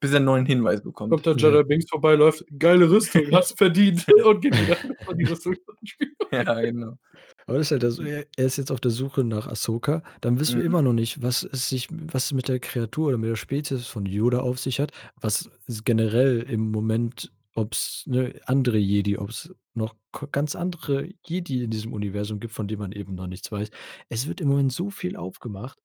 bis 0.00 0.12
er 0.12 0.20
'n 0.20 0.24
neuen 0.24 0.46
Hinweis 0.46 0.82
bekommt. 0.82 1.10
Kommt 1.10 1.26
da 1.26 1.32
Ja. 1.32 1.38
Jar 1.38 1.52
Jar 1.52 1.64
Binks 1.64 1.86
vorbei, 1.90 2.14
läuft: 2.14 2.44
„Geile 2.58 2.90
Rüstung, 2.90 3.30
hast 3.32 3.52
du 3.52 3.56
verdient“ 3.56 4.06
und 4.24 4.40
geht 4.40 4.58
wieder 4.58 4.78
und 5.04 5.18
die 5.18 5.24
Rüstung 5.24 5.54
Ja, 6.32 6.60
genau. 6.62 6.98
Aber 7.46 7.58
das 7.58 7.66
ist 7.68 7.70
halt 7.72 7.82
das 7.82 7.98
er 7.98 8.26
er 8.36 8.46
ist 8.46 8.56
jetzt 8.56 8.70
auf 8.72 8.80
der 8.80 8.90
Suche 8.90 9.22
nach 9.24 9.46
Ahsoka. 9.46 10.02
Dann 10.20 10.40
wissen 10.40 10.58
wir 10.60 10.64
Mhm. 10.64 10.66
immer 10.66 10.82
noch 10.82 10.92
nicht, 10.94 11.22
was 11.22 11.42
es 11.42 11.68
sich 11.68 11.88
was 11.90 12.26
es 12.26 12.32
mit 12.32 12.48
der 12.48 12.58
Kreatur 12.60 13.08
oder 13.08 13.18
mit 13.18 13.28
der 13.30 13.36
Spezies 13.36 13.86
von 13.86 14.06
Yoda 14.06 14.40
auf 14.40 14.58
sich 14.58 14.80
hat, 14.80 14.92
was 15.20 15.50
generell 15.84 16.40
im 16.42 16.70
Moment 16.70 17.32
ob's, 17.54 18.04
ne, 18.06 18.40
andere 18.46 18.78
Jedi 18.78 19.16
ob's 19.18 19.54
noch 19.74 19.94
k 20.12 20.26
ganz 20.32 20.56
andere 20.56 21.08
Jedi 21.26 21.62
in 21.64 21.70
diesem 21.70 21.92
Universum 21.92 22.40
gibt, 22.40 22.52
von 22.54 22.66
denen 22.66 22.80
man 22.80 22.92
eben 22.92 23.14
noch 23.14 23.26
nichts 23.26 23.52
weiß. 23.52 23.70
Es 24.08 24.26
wird 24.26 24.40
im 24.40 24.48
Moment 24.48 24.72
so 24.72 24.90
viel 24.90 25.16
aufgemacht. 25.16 25.78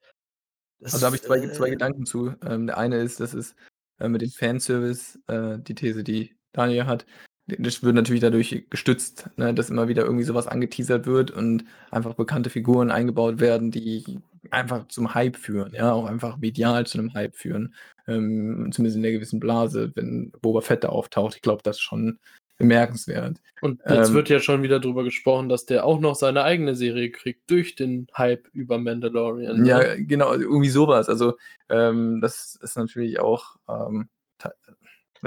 Also, 0.91 1.01
da 1.01 1.05
habe 1.07 1.15
ich 1.17 1.21
2 1.23 1.39
Ge 1.39 1.51
2 1.51 1.69
äh 1.69 1.69
Gedanken 1.69 2.05
zu. 2.05 2.33
Ähm, 2.43 2.65
der 2.67 2.77
eine 2.77 2.97
ist, 2.97 3.19
das 3.19 3.33
ist, 3.33 3.55
äh, 3.99 4.09
mit 4.09 4.21
dem 4.21 4.29
Fanservice, 4.31 5.19
äh, 5.27 5.59
die 5.59 5.75
These, 5.75 6.03
die 6.03 6.35
Daniel 6.53 6.85
hat. 6.87 7.05
Das 7.47 7.81
wird 7.83 7.95
natürlich 7.95 8.21
dadurch 8.21 8.65
gestützt, 8.69 9.29
ne, 9.37 9.53
dass 9.55 9.69
immer 9.71 9.87
wieder 9.87 10.03
irgendwie 10.03 10.23
so 10.25 10.35
was 10.35 10.47
angeteasert 10.47 11.07
wird 11.07 11.31
und 11.31 11.63
einfach 11.91 12.13
bekannte 12.13 12.49
Figuren 12.51 12.91
eingebaut 12.91 13.39
werden, 13.39 13.71
die 13.71 14.19
einfach 14.51 14.87
zum 14.87 15.13
Hype 15.15 15.35
führen, 15.37 15.73
ja, 15.73 15.91
auch 15.93 16.05
einfach 16.05 16.37
medial 16.37 16.85
zu 16.85 16.97
'nem 16.99 17.13
Hype 17.15 17.35
führen. 17.35 17.73
Ähm, 18.07 18.69
zumindest 18.71 18.97
in 18.97 19.01
'ner 19.01 19.11
gewissen 19.11 19.39
Blase, 19.39 19.91
wenn 19.95 20.31
Boba 20.41 20.61
Fett 20.61 20.83
da 20.83 20.89
auftaucht. 20.89 21.35
Ich 21.35 21.41
glaube, 21.41 21.63
das 21.63 21.77
ist 21.77 21.81
schon 21.83 22.19
bemerkenswert. 22.59 23.39
Und 23.61 23.81
jetzt 23.89 24.09
Ähm 24.09 24.13
wird 24.15 24.29
ja 24.29 24.39
schon 24.39 24.63
wieder 24.63 24.79
drüber 24.79 25.03
gesprochen, 25.03 25.49
dass 25.49 25.65
der 25.65 25.85
auch 25.85 25.99
noch 25.99 26.15
seine 26.15 26.43
eigene 26.43 26.75
Serie 26.75 27.11
kriegt 27.11 27.49
durch 27.51 27.75
den 27.75 28.07
Hype 28.17 28.47
über 28.53 28.77
Mandalorian, 28.77 29.61
ne? 29.61 29.67
Ja, 29.69 29.95
genau, 29.97 30.33
irgendwie 30.33 30.69
so 30.69 30.87
was. 30.87 31.09
Also, 31.09 31.37
ähm, 31.69 32.21
das 32.21 32.55
ist 32.61 32.77
natürlich 32.77 33.19
auch, 33.19 33.55
ähm, 33.69 34.09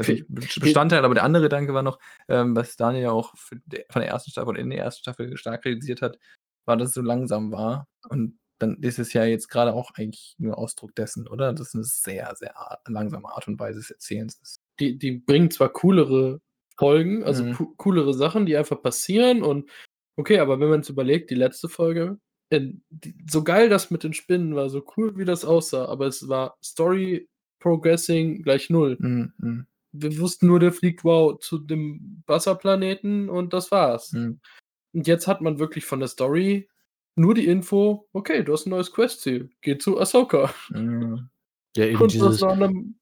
fe 0.01 0.25
Bestandteil, 0.29 1.05
aber 1.05 1.15
der 1.15 1.25
andere 1.25 1.45
Gedanke 1.45 1.75
war 1.75 1.83
noch, 1.83 1.99
ähm, 2.29 2.57
was 2.57 2.77
Daniel 2.77 3.05
ja 3.05 3.11
auch 3.13 3.35
de 3.67 3.85
von 3.91 4.03
der 4.03 4.11
1. 4.11 4.31
Staffel 4.31 4.49
oder 4.51 4.61
in 4.61 4.71
der 4.71 4.81
1. 4.81 5.01
Staffel 5.01 5.37
stark 5.37 5.63
kritisiert 5.63 6.03
hat, 6.03 6.19
war, 6.67 6.77
dass 6.79 6.91
es 6.91 6.95
so 6.95 7.03
langsam 7.03 7.53
war. 7.53 7.89
Und 8.09 8.39
dann 8.61 8.77
ist 8.83 8.99
es 9.01 9.13
ja 9.15 9.25
jetzt 9.25 9.49
grade 9.51 9.75
auch 9.75 9.93
eigentlich 9.97 10.35
nur 10.39 10.59
Ausdruck 10.59 10.95
dessen, 10.97 11.29
oder? 11.29 11.53
Dass 11.55 11.75
'ne 11.75 11.85
sehr, 11.85 12.35
sehr 12.37 12.57
a 12.59 12.79
langsame 12.89 13.29
Art 13.29 13.49
und 13.49 13.61
Weise 13.61 13.81
des 13.81 13.91
Erzählens 13.93 14.39
ist. 14.43 14.61
Die 14.81 14.99
die 14.99 15.13
bringen 15.13 15.51
zwar 15.51 15.71
coolere 15.71 16.41
Folgen, 16.79 17.25
also 17.25 17.45
Mhm. 17.45 17.53
coo 17.57 17.75
coolere 17.77 18.15
Sachen, 18.15 18.47
die 18.47 18.57
einfach 18.57 18.83
passieren 18.83 19.43
und 19.43 19.71
okay, 20.17 20.39
aber 20.41 20.61
wenn 20.61 20.69
man 20.71 20.81
jetzt 20.81 20.91
überlegt, 20.91 21.31
die 21.31 21.35
letzte 21.37 21.69
Folge, 21.69 22.19
in 22.51 22.83
d 22.91 23.15
so 23.31 23.45
geil 23.45 23.69
das 23.71 23.91
mit 23.91 24.05
den 24.05 24.15
Spinnen 24.15 24.55
war, 24.57 24.71
so 24.71 24.85
cool 24.97 25.17
wie 25.19 25.25
das 25.27 25.45
aussah, 25.45 25.87
aber 25.87 26.07
es 26.09 26.29
war 26.29 26.57
Story 26.65 27.29
progressing 27.61 28.43
gleich 28.43 28.71
0. 28.71 29.01
Mhm, 29.01 29.33
mhm. 29.39 29.67
Wir 29.93 30.19
wussten 30.21 30.47
nur, 30.49 30.61
der 30.61 30.73
fliegt, 30.73 31.05
wow, 31.05 31.39
zu 31.41 31.59
dem 31.59 32.23
Wasserplaneten 32.27 33.29
und 33.31 33.53
das 33.55 33.71
war's. 33.73 34.13
Mhm. 34.13 34.41
Und 34.95 35.07
jetzt 35.09 35.27
hat 35.29 35.41
man 35.43 35.59
wirklich 35.61 35.85
von 35.87 36.01
der 36.01 36.09
Story 36.09 36.69
nur 37.17 37.35
die 37.35 37.47
Info: 37.49 38.09
„Okay, 38.15 38.45
du 38.45 38.53
hast 38.55 38.67
'n 38.67 38.71
neues 38.71 38.93
Questziel. 38.93 39.51
Geh 39.63 39.79
zu 39.79 39.99
Ahsoka.“ 40.01 40.53
Mhm. 40.71 41.29
Ja, 41.77 41.87
eben 41.87 42.09
Und 42.09 42.13
dieses 42.13 42.41
war 42.41 42.57
'nem 42.57 42.97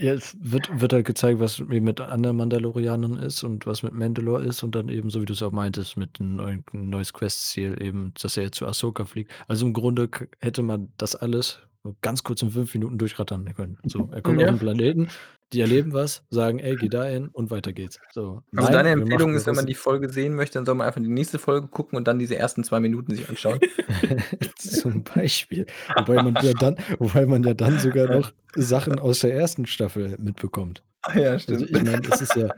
Ja, 0.00 0.14
es 0.14 0.34
wird 0.40 0.80
wird 0.80 0.92
halt 0.94 1.06
gezeigt, 1.06 1.38
was 1.38 1.58
mit 1.60 2.00
anderen 2.00 2.36
Mandalorianern 2.38 3.18
ist 3.18 3.42
und 3.44 3.66
was 3.66 3.82
mit 3.82 3.92
Mandalore 3.92 4.42
ist 4.44 4.62
und 4.62 4.74
dann 4.74 4.88
eben, 4.88 5.10
so 5.10 5.20
wie 5.20 5.26
du's 5.26 5.42
auch 5.42 5.52
meintest, 5.52 5.96
mit 5.98 6.18
'n 6.18 6.36
neuen 6.36 6.64
neues 6.72 7.12
Questziel 7.12 7.80
eben, 7.80 8.12
dass 8.20 8.36
er 8.36 8.44
jetzt 8.44 8.56
zu 8.56 8.66
Ahsoka 8.66 9.04
fliegt. 9.04 9.32
Also, 9.48 9.66
im 9.66 9.72
Grunde 9.74 10.08
hätte 10.40 10.62
man 10.62 10.92
das 10.96 11.14
alles 11.14 11.60
ganz 12.02 12.22
kurz 12.22 12.42
in 12.42 12.50
5 12.50 12.72
Minuten 12.74 12.98
durchrattern 12.98 13.52
können. 13.54 13.78
So, 13.86 14.08
er 14.12 14.22
kommt 14.22 14.38
Hm, 14.38 14.40
auf 14.40 14.48
ja. 14.48 14.50
'n 14.50 14.58
Planeten, 14.58 15.08
die 15.52 15.60
erleben 15.60 15.92
was, 15.92 16.24
sagen: 16.30 16.58
„Ey, 16.58 16.76
geh 16.76 16.88
dahin“ 16.88 17.28
und 17.28 17.50
weiter 17.50 17.72
geht's. 17.72 18.00
So, 18.10 18.42
Also, 18.54 18.68
nein, 18.68 18.70
deine 18.70 18.90
Empfehlung 18.90 19.34
ist, 19.34 19.46
wenn 19.46 19.54
man 19.54 19.64
die 19.66 19.74
Folge 19.74 20.10
sehen 20.10 20.34
möchte, 20.34 20.58
dann 20.58 20.66
soll 20.66 20.74
man 20.74 20.86
einfach 20.86 21.00
die 21.00 21.08
nächste 21.08 21.38
Folge 21.38 21.68
gucken 21.68 21.96
und 21.96 22.06
dann 22.06 22.18
diese 22.18 22.36
ersten 22.36 22.64
2 22.64 22.80
Minuten 22.80 23.14
sich 23.14 23.28
anschauen? 23.28 23.60
Zum 24.56 25.02
Beispiel. 25.04 25.66
Wobei 25.96 26.20
man 26.20 26.36
ja 26.36 26.54
dann 26.54 26.76
wobei 26.98 27.26
man 27.26 27.42
ja 27.42 27.54
dann 27.54 27.78
sogar 27.78 28.08
noch 28.08 28.32
Sachen 28.54 28.98
aus 28.98 29.20
der 29.20 29.34
1. 29.34 29.66
Staffel 29.66 30.16
mitbekommt. 30.18 30.82
Ah 31.04 31.18
ja, 31.18 31.38
Also, 31.48 31.66
stimmt. 31.66 31.66
ich 31.66 31.82
meine, 31.82 32.06
es 32.08 32.20
ist 32.20 32.34
ja 32.34 32.52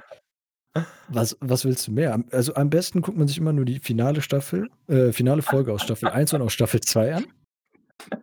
was 1.08 1.36
was 1.40 1.64
willst 1.66 1.88
du 1.88 1.92
mehr? 1.92 2.18
Also, 2.32 2.54
am 2.54 2.70
besten 2.70 3.02
guckt 3.02 3.18
man 3.18 3.28
sich 3.28 3.38
immer 3.38 3.52
nur 3.52 3.66
die 3.66 3.78
finale 3.80 4.22
Staffel 4.22 4.70
äh, 4.88 5.12
finale 5.12 5.42
Folge 5.42 5.72
aus 5.72 5.82
Staffel 5.82 6.10
1 6.10 6.32
und 6.32 6.42
aus 6.42 6.52
Staffel 6.54 6.80
2 6.80 7.14
an. 7.14 7.33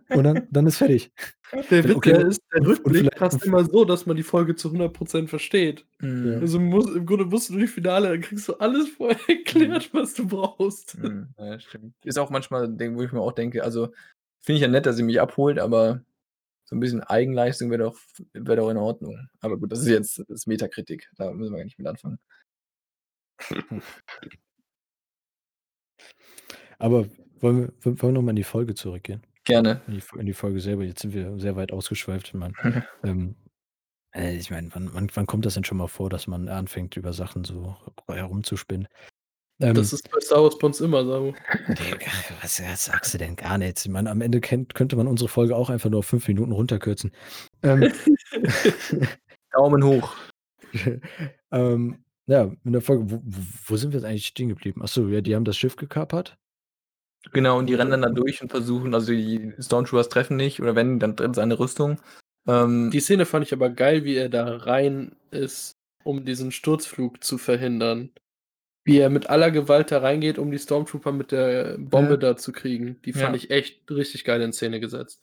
Und 0.10 0.24
dann 0.24 0.48
dann 0.52 0.68
ist 0.68 0.78
fertig. 0.78 1.12
Der 1.70 1.84
Witz 1.84 1.96
okay, 1.96 2.12
ja 2.12 2.28
ist, 2.28 2.42
der 2.54 2.66
Rückblick 2.66 3.12
passt 3.16 3.44
immer 3.46 3.66
so, 3.66 3.86
dass 3.86 4.06
man 4.06 4.16
die 4.18 4.24
Folge 4.24 4.56
zu 4.56 4.70
100 4.70 4.94
% 4.94 5.30
versteht. 5.30 5.86
Mhm. 6.00 6.40
Also, 6.42 6.60
muss 6.60 6.94
im 6.96 7.06
Grunde 7.06 7.26
musst 7.26 7.50
du 7.50 7.58
die 7.58 7.68
Finale 7.68 8.10
dann 8.10 8.22
kriegst 8.22 8.48
du 8.48 8.54
alles 8.56 8.90
vorher 8.90 9.18
erklärt, 9.30 9.94
was 9.94 10.14
du 10.14 10.28
brauchst. 10.28 10.98
Mhm. 10.98 11.30
Ja, 11.38 11.60
stimmt. 11.60 11.94
Ist 12.04 12.20
auch 12.20 12.30
manchmal 12.30 12.70
wo 12.96 13.02
ich 13.04 13.12
mir 13.12 13.22
auch 13.22 13.34
denke 13.34 13.64
also, 13.64 13.92
finde 14.42 14.58
ich 14.58 14.62
ja 14.62 14.68
nett, 14.68 14.86
dass 14.86 14.98
sie 14.98 15.04
mich 15.04 15.20
abholt, 15.22 15.60
aber 15.60 16.04
so 16.66 16.76
'n 16.76 16.80
bisschen 16.80 17.02
Eigenleistung 17.04 17.70
wäre 17.72 17.84
doch 17.84 17.98
wäre 18.34 18.58
doch 18.58 18.70
in 18.70 18.78
Ordnung. 18.78 19.18
Aber 19.42 19.58
gut, 19.58 19.72
das 19.72 19.82
ist 19.82 19.90
jetzt 19.90 20.20
das 20.20 20.30
ist 20.30 20.48
Metakritik. 20.48 21.10
Da 21.18 21.32
müssen 21.34 21.54
wir 21.54 21.60
ja 21.60 21.66
nicht 21.66 21.80
mit 21.80 21.88
anfangen. 21.88 22.20
Aber 26.80 27.06
wollen 27.40 27.58
wir 27.60 27.74
wollen 27.86 28.02
wir 28.02 28.12
noch 28.12 28.22
mal 28.22 28.32
in 28.32 28.36
die 28.38 28.44
Folge 28.44 28.74
zurückgehen? 28.76 29.22
Gerne. 29.52 29.82
In 29.88 29.94
die 29.96 30.20
in 30.20 30.26
die 30.26 30.34
Folge 30.34 30.62
selber. 30.62 30.84
Jetzt 30.84 31.02
sind 31.02 31.14
wir 31.14 31.38
sehr 31.38 31.58
weit 31.58 31.74
ausgeschweift. 31.74 32.28
Ich 32.30 32.34
meine, 32.34 32.54
ähm, 33.04 33.36
äh, 34.16 34.36
ich 34.36 34.50
meine, 34.50 34.70
wann 34.74 34.94
wann 34.94 35.10
wann 35.14 35.26
kommt 35.26 35.46
das 35.46 35.56
denn 35.56 35.66
schon 35.66 35.78
mal 35.78 35.88
vor, 35.88 36.10
dass 36.10 36.28
man 36.28 36.48
anfängt, 36.48 36.96
über 36.96 37.12
Sachen 37.14 37.44
so 37.44 37.76
herumzuspinnen? 38.08 38.88
Ähm 39.60 39.76
Das 39.76 39.92
ist 39.92 40.10
bei 40.10 40.22
Star 40.22 40.44
Wars 40.44 40.56
uns 40.56 40.80
immer 40.80 41.04
so. 41.04 41.34
Digga, 41.68 42.12
was 42.42 42.62
was 42.64 42.86
sagst 42.86 43.14
du 43.14 43.18
denn 43.18 43.36
gar 43.36 43.58
nichts? 43.58 43.86
Ich 43.86 43.92
meine, 43.92 44.10
am 44.10 44.22
Ende 44.22 44.40
kennt 44.40 44.74
könnte 44.74 44.96
man 44.96 45.08
unsere 45.08 45.28
Folge 45.28 45.56
auch 45.56 45.70
einfach 45.70 45.90
nur 45.90 46.00
auf 46.00 46.08
5 46.08 46.28
Minuten 46.30 46.54
runterkürzen. 46.54 47.12
Ähm 47.64 47.92
Daumen 49.52 49.84
hoch. 49.84 50.16
ähm, 51.52 52.06
ja, 52.28 52.50
in 52.64 52.72
der 52.72 52.82
Folge, 52.82 53.12
wo 53.12 53.22
wo 53.66 53.76
sind 53.76 53.92
wir 53.92 54.00
jetzt 54.00 54.08
eigentlich 54.08 54.28
stehen 54.28 54.48
geblieben? 54.48 54.82
Ach 54.82 54.88
so, 54.88 55.10
ja, 55.10 55.20
die 55.20 55.36
haben 55.36 55.44
das 55.44 55.58
Schiff 55.58 55.76
gekapert. 55.76 56.38
Genau, 57.34 57.58
und 57.60 57.68
die 57.68 57.76
rennen 57.76 57.92
dann 57.92 58.02
da 58.02 58.08
Und 58.10 58.16
durch 58.18 58.42
und 58.42 58.50
versuchen 58.50 58.94
also, 58.94 59.12
die 59.12 59.54
Stormtroopers 59.60 60.10
treffen 60.10 60.38
nicht 60.38 60.62
oder 60.62 60.76
wenn, 60.76 61.00
dann 61.00 61.16
drin 61.16 61.34
seine 61.34 61.60
Rüstung. 61.60 62.00
Ähm 62.48 62.90
Die 62.92 63.00
Szene 63.00 63.26
fand 63.26 63.46
ich 63.46 63.54
aber 63.54 63.70
geil, 63.70 64.04
wie 64.04 64.16
er 64.16 64.30
da 64.30 64.58
rein 64.58 65.16
ist, 65.30 65.74
um 66.04 66.26
diesen 66.26 66.52
Sturzflug 66.52 67.24
zu 67.24 67.38
verhindern. 67.38 68.10
Wie 68.86 68.98
er 69.00 69.10
mit 69.10 69.30
aller 69.30 69.52
Gewalt 69.52 69.92
da 69.92 70.00
reingeht, 70.00 70.40
um 70.40 70.52
die 70.52 70.60
Stormtrooper 70.60 71.12
mit 71.12 71.32
der 71.32 71.78
Bombe 71.80 72.14
Ja. 72.14 72.18
da 72.18 72.38
zu 72.38 72.52
kriegen. 72.54 73.02
Die 73.06 73.14
fand 73.14 73.36
Ja. 73.36 73.36
ich 73.36 73.52
echt 73.52 73.90
richtig 73.92 74.26
geil 74.26 74.42
in 74.42 74.54
Szene 74.54 74.80
gesetzt. 74.80 75.22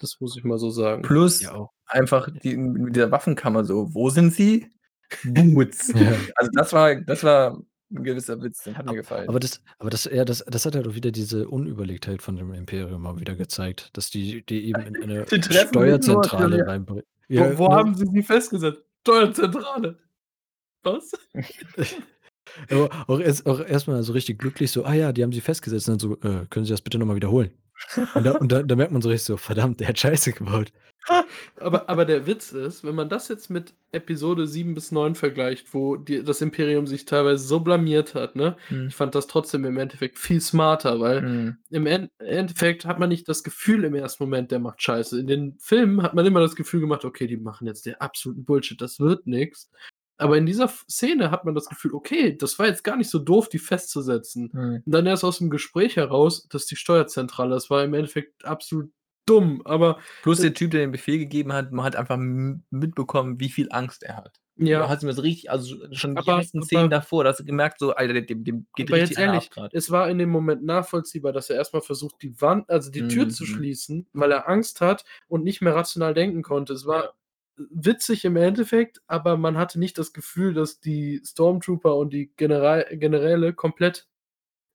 Das 0.00 0.16
muss 0.20 0.36
ich 0.36 0.44
mal 0.44 0.58
so 0.58 0.70
sagen. 0.70 1.02
Plus 1.02 1.42
Ja, 1.42 1.54
auch. 1.54 1.70
einfach 1.86 2.30
die 2.42 2.56
mit 2.56 2.96
dieser 2.96 3.10
Waffenkammer 3.12 3.64
so: 3.64 3.94
„Wo 3.94 4.10
sind 4.10 4.32
sie? 4.34 4.68
Boots.“ 5.24 5.92
Ja. 5.94 6.12
Also, 6.36 6.50
das 6.54 6.72
war 6.72 6.96
das 6.96 7.24
war 7.24 7.58
'n 7.90 8.04
gewisser 8.04 8.40
Witz, 8.42 8.62
den 8.62 8.76
hat 8.76 8.86
mir 8.86 8.96
gefallen. 8.96 9.28
aber 9.28 9.40
das 9.40 9.62
aber 9.78 9.90
das 9.90 10.04
ja, 10.04 10.24
das 10.24 10.44
das 10.46 10.66
hat 10.66 10.74
halt 10.74 10.86
auch 10.88 10.94
wieder 10.94 11.10
diese 11.10 11.48
Unüberlegtheit 11.48 12.22
von 12.22 12.36
dem 12.36 12.52
Imperium 12.52 13.02
mal 13.02 13.20
wieder 13.20 13.34
gezeigt, 13.36 13.90
dass 13.96 14.10
die 14.10 14.44
die 14.46 14.66
eben 14.66 14.86
in 14.86 15.02
eine 15.02 15.24
Die 15.30 15.40
treffen 15.40 15.78
Ort, 15.78 16.06
ja, 16.06 16.48
Steuerzentrale 16.48 16.58
ja. 17.28 17.54
Wo 17.54 17.58
wo 17.58 17.68
ne? 17.68 17.76
haben 17.76 17.94
sie 17.94 18.06
sie 18.06 18.22
festgesetzt? 18.22 18.82
Steuerzentrale. 19.02 19.98
Was? 20.84 21.12
Aber 22.70 22.90
auch 23.08 23.20
erst 23.20 23.46
auch 23.46 23.60
erst 23.60 23.88
mal 23.88 24.02
so 24.02 24.12
richtig 24.12 24.38
glücklich 24.38 24.70
so: 24.70 24.84
„Ah 24.84 24.94
ja, 24.94 25.12
die 25.12 25.22
haben 25.22 25.32
sie 25.32 25.40
festgesetzt.“ 25.40 25.88
Und 25.88 26.02
dann 26.02 26.10
so: 26.22 26.28
„Äh, 26.28 26.46
können 26.50 26.64
Sie 26.66 26.72
das 26.72 26.82
bitte 26.82 26.98
noch 26.98 27.06
mal 27.06 27.16
wiederholen?“ 27.16 27.50
Und 28.14 28.24
da 28.24 28.32
und 28.32 28.52
da 28.52 28.62
da 28.62 28.76
merkt 28.76 28.92
man 28.92 29.02
so 29.02 29.08
richtig 29.08 29.26
so: 29.26 29.36
„Verdammt, 29.36 29.80
der 29.80 29.88
hat 29.88 29.98
Scheiße 29.98 30.32
gebaut.“ 30.32 30.72
Aber 31.56 31.88
aber 31.88 32.04
der 32.04 32.26
Witz 32.26 32.52
ist, 32.52 32.84
wenn 32.84 32.94
man 32.94 33.08
das 33.08 33.28
jetzt 33.28 33.50
mit 33.50 33.74
Episode 33.92 34.46
7 34.46 34.74
bis 34.74 34.92
9 34.92 35.14
vergleicht, 35.14 35.72
wo 35.72 35.96
die 35.96 36.22
das 36.22 36.40
Imperium 36.40 36.86
sich 36.86 37.04
teilweise 37.04 37.46
so 37.46 37.60
blamiert 37.60 38.14
hat, 38.14 38.36
ne? 38.36 38.56
Mhm. 38.70 38.88
Ich 38.88 38.94
fand 38.96 39.14
das 39.14 39.26
trotzdem 39.26 39.64
im 39.64 39.78
Endeffekt 39.78 40.18
viel 40.18 40.40
smarter, 40.40 41.00
weil 41.00 41.22
Mhm. 41.22 41.58
im 41.70 41.86
En 41.86 42.08
Endeffekt 42.18 42.84
hat 42.84 42.98
man 42.98 43.08
nicht 43.08 43.28
das 43.28 43.42
Gefühl 43.44 43.84
im 43.84 43.94
ersten 43.94 44.22
Moment, 44.24 44.50
der 44.50 44.58
macht 44.58 44.82
Scheiße. 44.82 45.20
In 45.20 45.26
den 45.26 45.56
Filmen 45.60 46.02
hat 46.02 46.14
man 46.14 46.26
immer 46.26 46.40
das 46.40 46.56
Gefühl 46.56 46.80
gemacht: 46.80 47.04
„Okay, 47.04 47.26
die 47.26 47.36
machen 47.36 47.66
jetzt 47.66 47.86
den 47.86 47.94
absoluten 47.96 48.44
Bullshit, 48.44 48.80
das 48.80 49.00
wird 49.00 49.26
nix.“ 49.26 49.70
Aber 50.18 50.36
in 50.38 50.46
dieser 50.46 50.68
Szene 50.68 51.30
hat 51.30 51.44
man 51.44 51.54
das 51.54 51.68
Gefühl: 51.68 51.94
„Okay, 51.94 52.36
das 52.36 52.58
war 52.58 52.66
jetzt 52.66 52.84
gar 52.84 52.96
nicht 52.96 53.10
so 53.10 53.18
doof, 53.20 53.48
die 53.48 53.58
festzusetzen.“ 53.58 54.54
Mhm. 54.54 54.82
Und 54.84 54.92
dann 54.92 55.06
erst 55.06 55.24
aus'm 55.24 55.48
Gespräch 55.50 55.96
heraus, 55.96 56.46
das 56.50 56.62
ist 56.62 56.70
die 56.72 56.76
Steuerzentrale. 56.76 57.50
Das 57.54 57.70
war 57.70 57.84
im 57.84 57.94
Endeffekt 57.94 58.44
absolut 58.44 58.90
dumm, 59.26 59.62
aber 59.64 59.98
Plus 60.24 60.40
der 60.40 60.52
Typ, 60.54 60.72
der 60.72 60.80
den 60.80 60.90
Befehl 60.90 61.18
gegeben 61.18 61.52
hat, 61.52 61.70
man 61.72 61.84
hat 61.84 61.94
einfach 61.96 62.16
mitbekommen, 62.18 63.38
wie 63.40 63.48
viel 63.50 63.68
Angst 63.70 64.02
er 64.02 64.16
hat. 64.16 64.40
Ja. 64.56 64.80
Du 64.80 64.88
hast 64.88 65.02
ihm 65.02 65.06
das 65.08 65.22
richtig 65.22 65.50
also, 65.50 65.76
schon 65.94 66.16
die 66.16 66.26
Aber 66.26 66.36
ersten 66.36 66.62
Szenen 66.62 66.90
davor, 66.90 67.24
da 67.24 67.30
hast 67.30 67.40
du 67.40 67.44
gemerkt, 67.44 67.78
so: 67.78 67.94
„Alter, 67.94 68.20
dem 68.22 68.44
dem 68.44 68.66
geht 68.74 68.90
aber 68.90 68.96
richtig 68.96 69.16
jetzt 69.16 69.18
ehrlich, 69.18 69.50
grad.“ 69.50 69.72
es 69.72 69.90
war 69.90 70.08
in 70.10 70.18
dem 70.18 70.30
Moment 70.30 70.64
nachvollziehbar, 70.64 71.32
dass 71.32 71.50
er 71.50 71.56
erst 71.56 71.74
mal 71.74 71.82
versucht, 71.82 72.22
die 72.22 72.40
Wand 72.40 72.70
also, 72.70 72.90
die 72.90 73.06
Tür 73.06 73.28
zu 73.28 73.44
Mhm. 73.44 73.46
schließen, 73.46 74.08
weil 74.12 74.32
er 74.32 74.48
Angst 74.48 74.80
hat 74.80 75.04
und 75.28 75.44
nicht 75.44 75.60
mehr 75.62 75.74
rational 75.74 76.14
denken 76.14 76.42
konnte. 76.42 76.72
Es 76.72 76.86
war 76.86 77.02
Ja. 77.02 77.12
Witzig 77.70 78.24
im 78.24 78.36
Endeffekt, 78.36 79.00
aber 79.06 79.36
man 79.36 79.56
hatte 79.58 79.78
nicht 79.78 79.98
das 79.98 80.12
Gefühl, 80.12 80.54
dass 80.54 80.80
die 80.80 81.20
Stormtrooper 81.24 81.96
und 81.96 82.12
die 82.12 82.32
General 82.36 82.86
Generäle 82.92 83.52
komplett, 83.54 84.06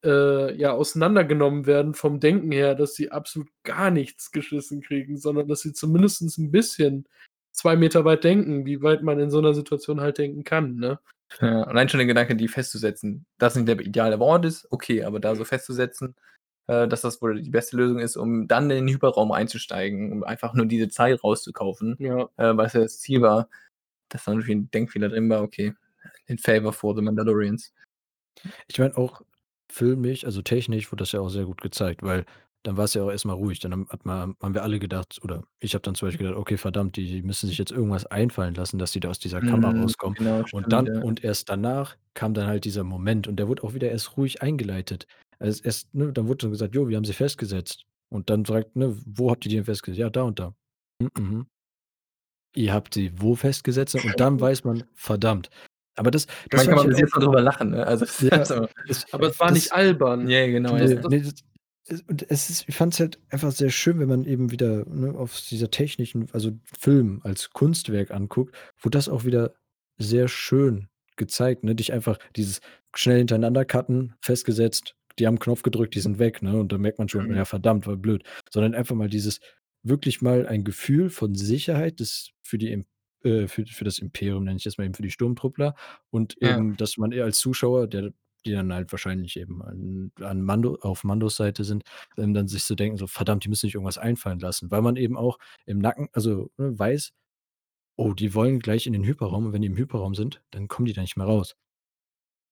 äh, 0.06 0.56
ja, 0.58 0.74
auseinandergenommen 0.74 1.66
werden 1.68 1.94
vom 1.96 2.20
Denken 2.22 2.52
her, 2.52 2.76
dass 2.76 2.96
sie 2.96 3.12
absolut 3.12 3.50
gar 3.64 3.92
nichts 3.92 4.32
geschissen 4.32 4.82
kriegen, 4.82 5.18
sondern 5.18 5.48
dass 5.50 5.62
sie 5.62 5.74
zumindestens 5.74 6.38
'n 6.40 6.52
bisschen 6.52 7.08
2 7.54 7.76
Meter 7.78 8.06
weit 8.06 8.24
denken, 8.26 8.66
wie 8.66 8.82
weit 8.84 9.04
man 9.04 9.20
in 9.20 9.32
so 9.32 9.42
'ner 9.42 9.54
Situation 9.56 10.02
halt 10.02 10.18
denken 10.20 10.44
kann, 10.46 10.76
ne? 10.78 11.00
Ja, 11.42 11.64
allein 11.64 11.90
schon 11.90 11.98
der 12.00 12.08
Gedanke, 12.08 12.36
die 12.36 12.48
festzusetzen, 12.48 13.26
dass 13.38 13.56
nicht 13.56 13.68
der 13.68 13.80
ideale 13.80 14.20
Ort 14.20 14.46
ist, 14.46 14.68
okay, 14.72 15.04
aber 15.04 15.20
da 15.20 15.36
so 15.36 15.46
festzusetzen, 15.46 16.16
äh, 16.68 16.88
dass 16.88 17.02
das 17.02 17.22
wohl 17.22 17.42
die 17.42 17.50
beste 17.52 17.78
Lösung 17.78 18.00
ist, 18.00 18.18
um 18.18 18.48
dann 18.48 18.66
in 18.72 18.86
den 18.88 18.96
Hyperraum 18.96 19.32
einzusteigen, 19.32 20.12
um 20.14 20.24
einfach 20.24 20.54
nur 20.54 20.66
diese 20.68 20.90
Zeit 20.90 21.24
rauszukaufen, 21.24 22.00
Ja. 22.00 22.30
äh, 22.38 22.56
was 22.58 22.74
ja 22.74 22.82
das 22.82 23.00
Ziel 23.00 23.22
war, 23.22 23.50
dass 24.10 24.26
da 24.26 24.34
natürlich 24.34 24.56
'n 24.58 24.72
Denkfehler 24.72 25.10
drin 25.10 25.30
war, 25.30 25.44
okay, 25.44 25.76
in 26.28 26.38
favor 26.40 26.74
for 26.74 26.96
the 26.96 27.02
Mandalorians. 27.04 27.72
Ich 28.70 28.80
meine 28.80 28.98
auch 28.98 29.22
filmisch, 29.72 30.26
also, 30.26 30.42
technisch 30.42 30.92
wurde 30.92 31.02
das 31.02 31.12
ja 31.12 31.20
auch 31.20 31.30
sehr 31.30 31.46
gut 31.46 31.62
gezeigt, 31.62 32.04
weil 32.04 32.26
dann 32.64 32.78
war's 32.78 32.94
ja 32.94 33.04
auch 33.04 33.10
erst 33.12 33.26
mal 33.26 33.34
ruhig. 33.34 33.60
Dann 33.60 33.74
haben 33.74 33.90
hat 33.90 34.06
man 34.06 34.36
haben 34.42 34.54
wir 34.54 34.64
alle 34.64 34.80
gedacht 34.80 35.20
oder 35.22 35.44
ich 35.60 35.74
habe 35.74 35.82
dann 35.82 35.96
zum 35.96 36.08
Beispiel 36.08 36.28
gedacht: 36.28 36.40
„Okay, 36.40 36.58
verdammt, 36.58 36.96
die 36.96 37.22
müssen 37.22 37.48
sich 37.48 37.58
jetzt 37.58 37.72
irgendwas 37.72 38.06
einfallen 38.06 38.54
lassen, 38.56 38.78
dass 38.80 38.92
die 38.94 39.00
da 39.02 39.10
aus 39.10 39.20
dieser 39.20 39.42
Kammer 39.42 39.70
Mhm, 39.70 39.82
rauskommen.“ 39.82 40.16
genau, 40.16 40.44
Und 40.50 40.72
stimmt, 40.72 40.72
dann 40.72 40.88
ja. 40.88 41.00
und 41.00 41.24
erst 41.24 41.50
danach 41.50 41.98
kam 42.14 42.34
dann 42.34 42.48
halt 42.48 42.64
dieser 42.66 42.84
Moment 42.86 43.28
und 43.28 43.36
der 43.38 43.48
wurde 43.50 43.64
auch 43.64 43.74
wieder 43.74 43.90
erst 43.92 44.16
ruhig 44.18 44.42
eingeleitet. 44.42 45.08
Also, 45.44 45.64
erst 45.64 45.94
ne, 45.94 46.14
dann 46.14 46.28
wurde 46.28 46.38
dann 46.44 46.52
gesagt: 46.52 46.74
„Jo, 46.76 46.88
wir 46.88 46.96
haben 46.98 47.04
sie 47.06 47.14
festgesetzt.“ 47.14 47.86
Und 48.10 48.30
dann 48.30 48.46
sagt 48.46 48.76
ne: 48.76 48.96
„Wo 49.06 49.30
habt 49.32 49.46
ihr 49.46 49.50
die 49.50 49.56
denn 49.58 49.66
festgesetzt?“ 49.66 50.00
„Ja, 50.00 50.10
da 50.10 50.24
und 50.24 50.40
da.“ 50.40 50.56
„Hm, 51.02 51.10
mhm.“ 51.18 51.48
„Ihr 52.56 52.74
habt 52.74 52.94
sie 52.94 53.12
wo 53.16 53.36
festgesetzt?“ 53.36 53.96
Und 53.96 54.20
dann 54.20 54.40
weiß 54.42 54.64
man: 54.64 54.84
„Verdammt.“ 54.94 55.50
Aber 55.96 56.12
das 56.12 56.28
das 56.50 56.66
Man 56.66 56.68
kann 56.68 56.78
fand 56.78 56.92
ich 56.94 56.98
bis 56.98 57.00
jetzt 57.00 57.16
drüber 57.16 57.42
lachen, 57.42 57.72
ne? 57.72 57.86
Also, 57.86 58.06
Ja, 58.26 58.32
also 58.40 58.68
das 58.88 59.06
Aber 59.12 59.28
es 59.28 59.40
war 59.40 59.52
nicht 59.52 59.72
das 59.72 59.72
albern. 59.72 60.28
Ja, 60.30 60.48
genau, 60.48 60.78
Das 60.78 60.92
ja. 60.92 61.02
Ne, 61.08 61.22
das 61.22 61.34
das 61.36 61.44
es 61.86 62.02
und 62.04 62.32
es 62.32 62.50
ist 62.50 62.66
ich 62.70 62.76
fand's 62.76 63.00
halt 63.00 63.20
einfach 63.30 63.52
sehr 63.52 63.70
schön, 63.70 64.00
wenn 64.00 64.08
man 64.08 64.24
eben 64.26 64.52
wieder, 64.52 64.86
ne, 64.88 65.14
auf 65.18 65.40
dieser 65.50 65.70
technischen 65.70 66.30
also, 66.32 66.52
Film 66.80 67.20
als 67.24 67.50
Kunstwerk 67.52 68.12
anguckt, 68.12 68.56
wurde 68.82 68.98
das 68.98 69.10
auch 69.10 69.26
wieder 69.26 69.56
sehr 69.98 70.28
schön 70.30 70.88
gezeigt, 71.18 71.64
ne? 71.64 71.76
Dich 71.76 71.92
einfach 71.94 72.18
dieses 72.36 72.62
schnell 72.96 73.18
hintereinander 73.20 73.66
cutten, 73.66 74.16
festgesetzt, 74.22 74.96
die 75.20 75.28
haben 75.28 75.40
Knopf 75.40 75.64
gedrückt, 75.64 75.96
die 75.96 76.00
sind 76.02 76.20
weg, 76.20 76.42
ne? 76.42 76.58
Und 76.60 76.72
da 76.72 76.78
merkt 76.78 77.00
man 77.00 77.10
schon: 77.10 77.28
Mhm. 77.28 77.36
„Ja, 77.36 77.46
verdammt, 77.46 77.88
war 77.88 77.98
blöd.“ 77.98 78.24
Sondern 78.52 78.74
einfach 78.76 78.96
mal 78.96 79.10
dieses 79.10 79.40
wirklich 79.84 80.22
mal 80.22 80.48
ein 80.48 80.64
Gefühl 80.64 81.10
von 81.10 81.36
Sicherheit, 81.36 82.00
das 82.00 82.30
für 82.44 82.58
die 82.58 82.84
äh, 83.24 83.48
für 83.48 83.66
für 83.66 83.84
das 83.86 84.00
Imperium, 84.00 84.44
nenne 84.46 84.58
ich 84.58 84.66
jetzt 84.66 84.78
mal 84.78 84.86
eben, 84.86 84.94
für 84.94 85.04
die 85.04 85.12
Sturmtruppler 85.12 85.76
und 86.10 86.38
Ja. 86.42 86.64
eben, 86.64 86.76
dass 86.78 86.98
man 86.98 87.12
eher 87.12 87.26
als 87.26 87.40
Zuschauer, 87.40 87.88
der 87.88 88.12
die 88.46 88.52
dann 88.52 88.74
halt 88.74 88.92
wahrscheinlich 88.92 89.38
eben 89.40 89.62
an 89.64 90.12
an 90.22 90.42
Mando 90.42 90.76
auf 90.82 91.04
Mandos 91.06 91.38
Seite 91.38 91.64
sind, 91.64 91.84
ähm, 92.18 92.34
dann 92.34 92.48
sich 92.48 92.64
so 92.64 92.76
denken, 92.76 92.98
so: 92.98 93.08
„Verdammt, 93.08 93.46
die 93.46 93.50
müssen 93.50 93.68
sich 93.68 93.76
irgendwas 93.76 93.98
einfallen 93.98 94.40
lassen.“ 94.40 94.70
Weil 94.72 94.82
man 94.82 94.96
eben 94.98 95.18
auch 95.18 95.38
im 95.66 95.80
Nacken 95.80 96.10
also, 96.14 96.52
ne, 96.58 96.78
weiß: 96.78 97.12
„Oh, 97.98 98.14
die 98.14 98.36
wollen 98.36 98.60
gleich 98.60 98.88
in 98.88 98.94
den 98.94 99.04
Hyperraum 99.06 99.48
und 99.48 99.54
wenn 99.54 99.62
die 99.64 99.68
im 99.70 99.78
Hyperraum 99.78 100.16
sind, 100.16 100.44
dann 100.52 100.68
kommen 100.68 100.86
die 100.88 100.94
da 100.94 101.02
nicht 101.02 101.18
mehr 101.18 101.28
raus.“ 101.28 101.56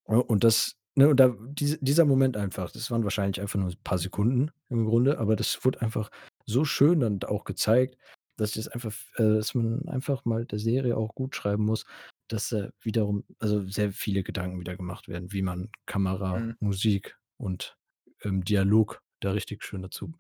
Ja, 0.08 0.18
und 0.18 0.44
das 0.44 0.76
ne, 0.96 1.10
und 1.10 1.20
da 1.20 1.36
diese 1.40 1.78
dieser 1.84 2.06
Moment 2.06 2.38
einfach, 2.38 2.72
das 2.72 2.92
waren 2.92 3.04
wahrscheinlich 3.04 3.42
einfach 3.42 3.60
nur 3.60 3.74
paar 3.84 3.98
Sekunden 3.98 4.52
im 4.70 4.86
Grunde, 4.86 5.20
aber 5.20 5.36
das 5.36 5.64
wurde 5.66 5.82
einfach 5.82 6.10
so 6.46 6.66
schön 6.66 7.00
dann 7.02 7.22
auch 7.24 7.44
gezeigt, 7.46 7.98
dass 8.38 8.52
das 8.54 8.68
einfach 8.68 8.92
äh, 9.18 9.36
dass 9.36 9.54
man 9.56 9.88
einfach 9.90 10.26
mal 10.26 10.46
der 10.46 10.60
Serie 10.60 10.98
auch 10.98 11.16
gut 11.16 11.36
schreiben 11.36 11.66
muss, 11.66 11.86
dass, 12.28 12.52
äh, 12.54 12.70
wiederum 12.82 13.26
also, 13.40 13.66
sehr 13.68 13.92
viele 13.92 14.24
Gedanken 14.24 14.60
wieder 14.60 14.76
gemacht 14.78 15.08
werden, 15.08 15.32
wie 15.34 15.42
man 15.42 15.70
Kamera, 15.86 16.40
Mhm. 16.40 16.56
Musik 16.60 17.18
und, 17.38 17.78
ähm, 18.24 18.44
Dialog 18.44 19.02
da 19.22 19.32
richtig 19.32 19.64
schön 19.64 19.82
dazu 19.84 20.14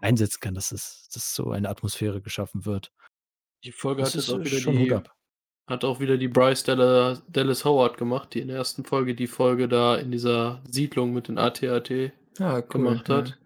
einsetzen 0.00 0.40
kann, 0.40 0.54
dass 0.54 0.72
es 0.72 1.08
dass 1.14 1.34
so 1.34 1.50
eine 1.52 1.68
Atmosphäre 1.70 2.20
geschaffen 2.22 2.66
wird. 2.66 2.92
Die 3.64 3.72
Folge 3.72 4.02
Das 4.02 4.06
hat 4.06 4.14
jetzt 4.14 4.28
ist, 4.28 4.28
auch 4.28 4.40
äh, 4.40 4.44
wieder 4.44 4.60
schon 4.60 4.78
Hut 4.78 4.92
die 4.92 4.92
ab. 4.92 5.14
Hat 5.66 5.84
auch 5.84 6.00
wieder 6.00 6.18
die 6.18 6.28
Bryce 6.28 6.64
Dalla 6.64 7.22
Dallas 7.28 7.64
Howard 7.64 7.96
gemacht, 7.96 8.34
die 8.34 8.40
in 8.40 8.48
der 8.48 8.58
1. 8.58 8.84
Folge 8.86 9.14
die 9.14 9.26
Folge 9.26 9.68
da 9.68 9.96
in 9.96 10.10
dieser 10.10 10.62
Siedlung 10.70 11.14
mit 11.14 11.28
den 11.28 11.38
AT-AT 11.38 12.12
Ah, 12.40 12.56
cool, 12.58 12.62
gemacht 12.68 13.08
ja. 13.08 13.16
hat. 13.16 13.38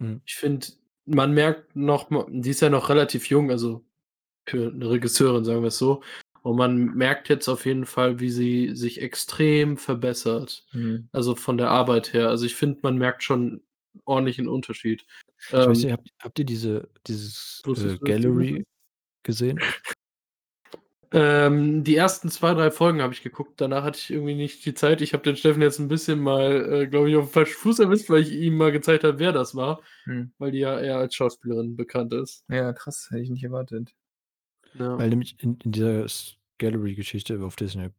Mhm. 0.00 0.20
Ich 0.26 0.34
finde, 0.34 0.66
man 1.06 1.32
merkt 1.32 1.74
noch 1.76 2.08
die 2.28 2.50
ist 2.50 2.60
ja 2.60 2.70
noch 2.70 2.88
relativ 2.90 3.28
jung, 3.30 3.50
also 3.50 3.84
für 4.48 4.70
'ne 4.72 4.90
Regisseurin, 4.90 5.44
sagen 5.44 5.62
wir's 5.62 5.78
so. 5.78 6.02
Und 6.42 6.56
man 6.56 6.76
merkt 6.96 7.28
jetzt 7.30 7.48
auf 7.48 7.66
jeden 7.66 7.86
Fall, 7.86 8.20
wie 8.20 8.30
sie 8.30 8.74
sich 8.76 9.00
extrem 9.02 9.76
verbessert, 9.78 10.66
Mhm. 10.72 11.08
also, 11.12 11.36
von 11.36 11.58
der 11.58 11.70
Arbeit 11.70 12.12
her. 12.14 12.28
Also, 12.30 12.46
ich 12.46 12.56
finde, 12.56 12.80
man 12.82 12.98
merkt 12.98 13.22
schon 13.22 13.62
ordentlichen 14.06 14.48
Unterschied. 14.48 15.04
Ich 15.38 15.52
weiß 15.54 15.66
Ähm 15.66 15.72
nicht, 15.72 15.92
habt 15.92 16.08
habt 16.22 16.38
ihr 16.40 16.44
diese 16.46 16.88
dieses, 17.06 17.62
äh, 17.66 17.98
Gallery 17.98 18.64
gesehen? 19.24 19.60
Ähm, 21.12 21.84
die 21.84 21.96
ersten 21.96 22.30
2, 22.30 22.54
3 22.54 22.70
Folgen 22.70 23.02
habe 23.02 23.12
ich 23.12 23.22
geguckt, 23.22 23.60
danach 23.60 23.84
hatte 23.84 23.98
ich 23.98 24.10
irgendwie 24.10 24.34
nicht 24.34 24.64
die 24.64 24.74
Zeit. 24.74 25.00
Ich 25.02 25.12
habe 25.12 25.22
den 25.22 25.36
Steffen 25.36 25.60
jetzt 25.62 25.78
'n 25.80 25.88
bisschen 25.88 26.20
mal, 26.20 26.82
äh, 26.84 26.86
glaube 26.86 27.10
ich, 27.10 27.16
aufm 27.16 27.28
falschen 27.28 27.54
Fuß 27.58 27.80
erwischt, 27.80 28.08
weil 28.10 28.22
ich 28.22 28.32
ihm 28.32 28.56
mal 28.56 28.72
gezeigt 28.72 29.04
habe, 29.04 29.18
wer 29.18 29.32
das 29.32 29.54
war, 29.54 29.82
Mhm. 30.06 30.32
weil 30.38 30.52
die 30.52 30.58
ja 30.60 30.78
eher 30.80 30.98
als 30.98 31.14
Schauspielerin 31.14 31.76
bekannt 31.76 32.14
ist. 32.14 32.44
Ja, 32.48 32.72
krass, 32.72 33.08
hätte 33.10 33.22
ich 33.22 33.30
nicht 33.30 33.44
erwartet. 33.44 33.92
Ja. 34.74 34.98
Weil 34.98 35.10
nämlich 35.10 35.36
in 35.42 35.58
in 35.64 35.72
dieser 35.72 36.06
Gallery-Geschichte 36.58 37.42
auf 37.42 37.56
Disney 37.56 37.90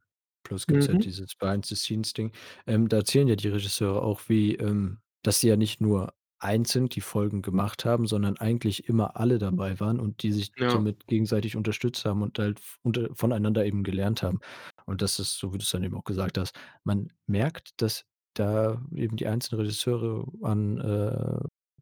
Plus 0.43 0.67
gibt's 0.67 0.87
ja 0.87 0.95
Mhm. 0.95 0.99
dieses 0.99 1.35
Behind-the-Scenes-Ding. 1.35 2.31
Ähm, 2.67 2.89
da 2.89 2.97
erzählen 2.97 3.27
ja 3.27 3.35
die 3.35 3.47
Regisseure 3.49 4.01
auch, 4.03 4.21
wie, 4.29 4.55
ähm 4.55 4.99
dass 5.25 5.39
sie 5.39 5.47
ja 5.47 5.55
nicht 5.55 5.79
nur 5.79 6.13
einzeln 6.43 6.89
die 6.89 7.01
Folgen 7.01 7.41
gemacht 7.41 7.85
haben, 7.85 8.07
sondern 8.07 8.37
eigentlich 8.37 8.89
immer 8.89 9.17
alle 9.17 9.39
dabei 9.39 9.79
waren 9.79 9.99
und 9.99 10.23
die 10.23 10.31
sich 10.33 10.53
Ja. 10.57 10.83
somit 10.83 11.07
gegenseitig 11.07 11.55
unterstützt 11.57 12.05
haben 12.05 12.21
und 12.23 12.39
halt 12.39 12.59
v 12.59 12.77
unter 12.83 13.09
voneinander 13.15 13.65
eben 13.65 13.83
gelernt 13.83 14.23
haben. 14.23 14.39
Und 14.85 15.01
das 15.01 15.19
ist, 15.19 15.37
so 15.39 15.53
wie 15.53 15.57
du's 15.59 15.71
dann 15.71 15.83
eben 15.83 15.95
auch 15.97 16.03
gesagt 16.05 16.37
hast 16.37 16.55
man 16.83 17.11
merkt, 17.27 17.81
dass 17.81 18.05
da 18.35 18.81
eben 18.95 19.17
die 19.17 19.27
einzelnen 19.27 19.61
Regisseure 19.61 20.25
an, 20.43 20.79
äh, 20.79 21.39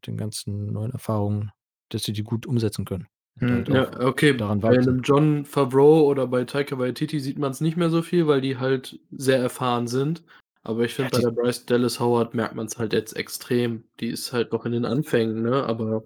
den 0.07 0.18
ganzen 0.18 0.68
neuen 0.74 0.91
Erfahrungen 0.93 1.51
dass 1.89 2.03
sie 2.03 2.14
die 2.14 2.24
gut 2.24 2.45
umsetzen 2.47 2.86
können 2.86 3.07
und 3.49 3.51
Mhm. 3.51 3.66
halt 3.72 3.72
Ja, 3.74 3.99
okay, 3.99 4.38
daran 4.38 4.62
bei 4.68 4.76
wachsen. 4.78 4.82
'nem 4.82 5.01
Jon 5.03 5.45
Favreau 5.45 6.05
oder 6.05 6.28
bei 6.28 6.43
Taika 6.45 6.78
Waititi 6.78 7.20
sieht 7.20 7.39
man's 7.39 7.59
nicht 7.62 7.78
mehr 7.78 7.89
so 7.89 8.01
viel, 8.03 8.28
weil 8.28 8.41
die 8.41 8.57
halt 8.57 8.99
sehr 9.12 9.39
erfahren 9.39 9.88
sind. 9.88 10.24
Aber 10.66 10.84
ich 10.84 10.95
Ja, 10.99 11.07
finde, 11.07 11.09
bei 11.09 11.18
die 11.18 11.24
der 11.24 11.32
Bryce 11.32 11.66
Dallas 11.66 11.99
Howard 11.99 12.34
merkt 12.36 12.55
man's 12.55 12.78
halt 12.78 12.93
jetzt 12.93 13.14
extrem. 13.16 13.84
Die 13.99 14.09
ist 14.09 14.32
halt 14.32 14.51
noch 14.51 14.66
in 14.66 14.72
den 14.74 14.86
Anfängen, 14.86 15.41
ne, 15.41 15.64
aber 15.64 16.03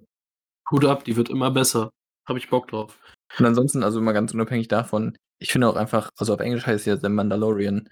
Hut 0.72 0.86
ab, 0.86 1.06
die 1.06 1.18
wird 1.18 1.30
immer 1.30 1.52
besser. 1.52 1.92
Habe 2.28 2.40
ich 2.40 2.50
Bock 2.50 2.68
drauf. 2.70 3.00
Und 3.40 3.46
ansonsten, 3.46 3.84
also, 3.84 4.02
mal 4.02 4.14
ganz 4.14 4.34
unabhängig 4.34 4.68
davon, 4.68 5.18
ich 5.40 5.52
finde 5.52 5.68
auch 5.68 5.76
einfach 5.76 6.10
also, 6.18 6.34
auf 6.34 6.40
Englisch 6.40 6.66
heißt 6.66 6.82
es 6.82 6.86
ja 6.86 6.98
„The 6.98 7.10
Mandalorian“. 7.10 7.90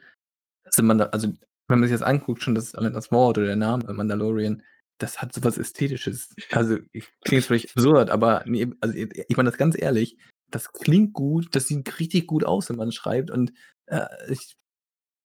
The 0.72 0.84
Manda 0.84 1.06
also, 1.08 1.30
wenn 1.70 1.80
man 1.80 1.90
sich 1.90 1.98
das 1.98 2.08
anguckt, 2.08 2.44
schon 2.44 2.56
das 2.56 2.74
das 2.74 3.12
Wort 3.12 3.38
oder 3.38 3.48
der 3.48 3.56
Name 3.58 3.92
Mandalorian, 3.94 4.64
das 5.00 5.22
hat 5.22 5.34
so 5.34 5.44
was 5.44 5.58
Ästhetisches. 5.58 6.30
Also, 6.52 6.80
ich 6.94 7.08
klingt 7.26 7.46
vielleicht 7.46 7.76
absurd, 7.78 8.10
aber 8.12 8.44
ne, 8.48 8.74
also, 8.82 8.96
ich 8.96 9.38
meine 9.38 9.50
das 9.52 9.58
ganz 9.60 9.78
ehrlich, 9.82 10.18
das 10.52 10.74
klingt 10.74 11.14
gut, 11.14 11.56
das 11.56 11.68
sieht 11.68 12.00
richtig 12.00 12.28
gut 12.28 12.46
aus, 12.46 12.70
wenn 12.70 12.78
man's 12.78 12.96
schreibt 12.96 13.32
und, 13.32 13.54
äh, 13.88 14.06
ich 14.32 14.56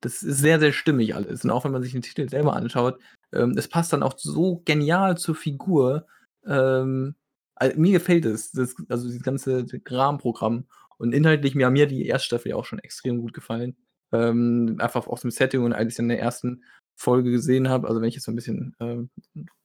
das 0.01 0.22
ist 0.22 0.38
sehr, 0.38 0.61
sehr 0.61 0.72
stimmig 0.72 1.14
alles. 1.14 1.44
Und 1.44 1.51
auch 1.51 1.64
wenn 1.64 1.72
man 1.72 1.82
sich 1.82 1.92
den 1.92 2.03
Titel 2.03 2.28
selber 2.28 2.55
anschaut, 2.57 2.99
ähm, 3.32 3.55
es 3.57 3.68
passt 3.68 3.92
dann 3.92 4.03
auch 4.03 4.14
so 4.18 4.62
genial 4.64 5.18
zur 5.18 5.34
Figur. 5.34 6.07
Ähm, 6.46 7.14
al 7.57 7.74
mir 7.76 7.92
gefällt 7.92 8.24
es, 8.26 8.53
das 8.53 8.76
also, 8.88 9.07
dieses 9.09 9.22
ganze 9.22 9.66
Rahmenprogramm. 9.86 10.66
Und 10.99 11.12
inhaltlich 11.14 11.55
mir 11.55 11.66
haben 11.66 11.72
mir 11.74 11.86
die 11.86 12.12
1. 12.12 12.24
Staffel 12.24 12.51
ja 12.51 12.57
auch 12.57 12.64
schon 12.64 12.78
extrem 12.80 13.18
gut 13.20 13.32
gefallen. 13.34 13.76
Ähm, 14.12 14.76
einfach 14.80 15.07
aus 15.07 15.22
dem 15.22 15.30
Setting 15.30 15.62
und 15.64 15.72
als 15.72 15.88
ich's 15.90 15.99
in 15.99 16.09
der 16.09 16.22
1. 16.22 16.61
Folge 16.96 17.30
gesehen 17.30 17.68
habe 17.68 17.88
also, 17.88 18.01
wenn 18.01 18.09
ich 18.09 18.14
jetzt 18.16 18.24
so 18.24 18.32
'n 18.32 18.36
bisschen, 18.36 18.74
ähm, 18.80 19.11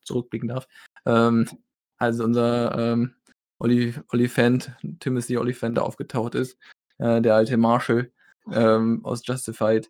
zurückblicken 0.04 0.50
darf. 0.50 0.68
Ähm, 1.06 1.48
als 1.98 2.20
unser, 2.20 2.78
ähm, 2.78 3.16
Olli 3.60 3.94
Ollifant 4.12 4.76
Timothy 5.00 5.38
Olyphant 5.38 5.78
da 5.78 5.82
aufgetaucht 5.84 6.36
ist, 6.36 6.58
äh, 7.00 7.22
der 7.22 7.36
alte 7.36 7.58
Marshal, 7.58 8.12
ähm, 8.52 9.04
aus 9.06 9.26
Justified. 9.26 9.90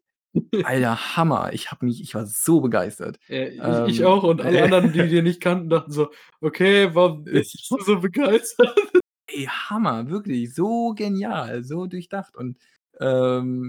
Alter, 0.62 1.16
Hammer. 1.18 1.52
Ich 1.54 1.72
habe 1.72 1.86
mich 1.86 2.02
ich 2.02 2.16
war 2.16 2.26
so 2.26 2.62
begeistert. 2.62 3.20
Äh, 3.30 3.50
ich 3.50 3.86
ich 3.86 4.04
Ähm 4.04 4.06
auch 4.06 4.24
und 4.24 4.42
alle 4.42 4.62
anderen, 4.62 4.92
die 4.94 5.08
den 5.10 5.26
nicht 5.26 5.42
kannten, 5.42 5.70
dachten 5.70 5.92
so: 5.92 6.12
„Okay, 6.42 6.94
warum 6.96 7.24
bist 7.32 7.70
du 7.70 7.78
so 7.84 8.00
begeistert?“ 8.00 8.80
Ey, 9.28 9.46
Hammer, 9.46 10.10
wirklich, 10.10 10.54
so 10.54 10.94
genial, 10.94 11.64
so 11.64 11.86
durchdacht 11.88 12.36
und, 12.36 12.58
ähm, 13.00 13.68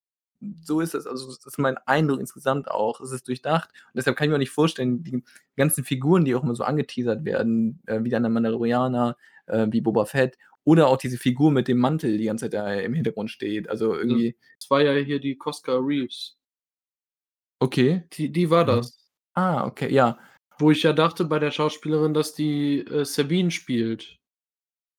so 0.63 0.81
ist 0.81 0.95
es 0.95 1.07
also, 1.07 1.29
das 1.29 1.47
ist 1.47 1.59
mein 1.59 1.79
Eindruck 1.87 2.21
insgesamt 2.21 2.69
auch. 2.71 3.01
Es 3.01 3.13
ist 3.13 3.29
durchdacht 3.29 3.71
und 3.71 3.97
deshalb 3.97 4.17
kann 4.17 4.27
ich 4.27 4.31
mir 4.31 4.35
auch 4.37 4.39
nicht 4.39 4.51
vorstellen, 4.51 5.03
die 5.05 5.23
ganzen 5.57 5.85
Figuren, 5.85 6.25
die 6.25 6.35
auch 6.35 6.43
immer 6.43 6.55
so 6.55 6.65
angeteasert 6.65 7.25
werden, 7.25 7.81
äh, 7.87 8.03
wie 8.05 8.11
dann 8.11 8.25
der 8.25 8.31
Mandalorianer, 8.31 9.17
äh, 9.47 9.67
wie 9.71 9.81
Boba 9.81 10.05
Fett 10.07 10.37
oder 10.65 10.89
auch 10.89 10.99
diese 10.99 11.19
Figur 11.19 11.51
mit 11.51 11.69
dem 11.69 11.79
Mantel 11.79 12.19
die 12.19 12.25
ganze 12.25 12.47
Zeit 12.47 12.55
da 12.55 12.73
im 12.75 12.93
Hintergrund 12.95 13.31
steht. 13.31 13.69
Also, 13.71 13.95
irgendwie 13.95 14.37
das 14.61 14.69
war 14.71 14.83
ja 14.83 14.93
hier 14.95 15.21
die 15.21 15.37
Cosca 15.39 15.77
Reeves. 15.79 16.37
Okay. 17.61 18.03
Die 18.13 18.31
die 18.31 18.51
war 18.51 18.65
das. 18.65 18.99
Ah, 19.35 19.67
okay, 19.67 19.93
ja. 19.93 20.19
Wo 20.59 20.71
ich 20.71 20.83
ja 20.83 20.93
dachte 20.93 21.25
bei 21.25 21.39
der 21.39 21.51
Schauspielerin, 21.51 22.15
dass 22.15 22.35
die, 22.35 22.81
äh, 22.87 23.05
Sabine 23.05 23.51
spielt. 23.51 24.19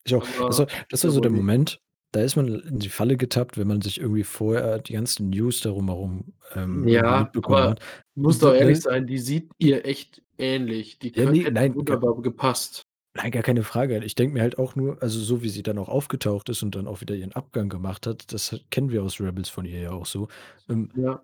Ich 0.06 0.16
auch. 0.16 0.26
Das 0.47 0.60
war 0.60 0.68
Aber 0.68 0.86
das 0.89 1.03
ist 1.03 1.03
war 1.03 1.10
ja 1.12 1.14
so 1.16 1.22
der. 1.22 1.32
Moment, 1.32 1.80
da 2.12 2.22
ist 2.22 2.36
man 2.36 2.47
in 2.47 2.80
die 2.80 2.89
Falle 2.89 3.18
getappt, 3.18 3.58
wenn 3.58 3.68
man 3.68 3.82
sich 3.82 3.99
irgendwie 3.99 4.24
vorher 4.24 4.80
die 4.80 4.93
ganzen 4.93 5.30
News 5.30 5.62
darum 5.62 5.88
herum, 5.88 6.34
ähm, 6.56 6.88
Ja, 6.88 7.22
mitbekommen 7.24 7.58
aber 7.58 7.70
hat. 7.72 7.80
muss 8.16 8.39
doch 8.39 8.53
ehrlich 8.53 8.78
ne? 8.78 8.82
sein, 8.82 9.08
die 9.08 9.18
sieht 9.18 9.51
ihr 9.58 9.86
echt 9.86 10.22
ähnlich. 10.38 10.99
Die 10.99 11.14
Ja, 11.16 11.26
ne, 11.32 11.39
hätte 11.39 11.51
nein, 11.51 11.76
wunderbar 11.76 12.22
gepasst. 12.22 12.84
nein, 13.16 13.32
gar 13.32 13.43
keine 13.43 13.64
Frage. 13.64 14.03
Ich 14.03 14.16
denke 14.16 14.34
mir 14.34 14.41
halt 14.41 14.58
auch 14.58 14.76
nur 14.76 15.01
also, 15.01 15.20
so 15.20 15.41
wie 15.43 15.49
sie 15.49 15.64
dann 15.64 15.78
auch 15.78 15.89
aufgetaucht 15.89 16.49
ist 16.49 16.64
und 16.64 16.76
dann 16.76 16.88
auch 16.88 17.01
wieder 17.01 17.16
ihren 17.16 17.32
Abgang 17.34 17.70
gemacht 17.70 18.08
hat, 18.08 18.32
das 18.34 18.60
kennen 18.72 18.91
wir 18.91 19.03
aus 19.03 19.20
Rebels 19.22 19.49
von 19.49 19.66
ihr 19.66 19.80
ja 19.80 19.91
auch 19.91 20.06
so. 20.06 20.28
Ähm, 20.70 20.91
Ja. 20.95 21.24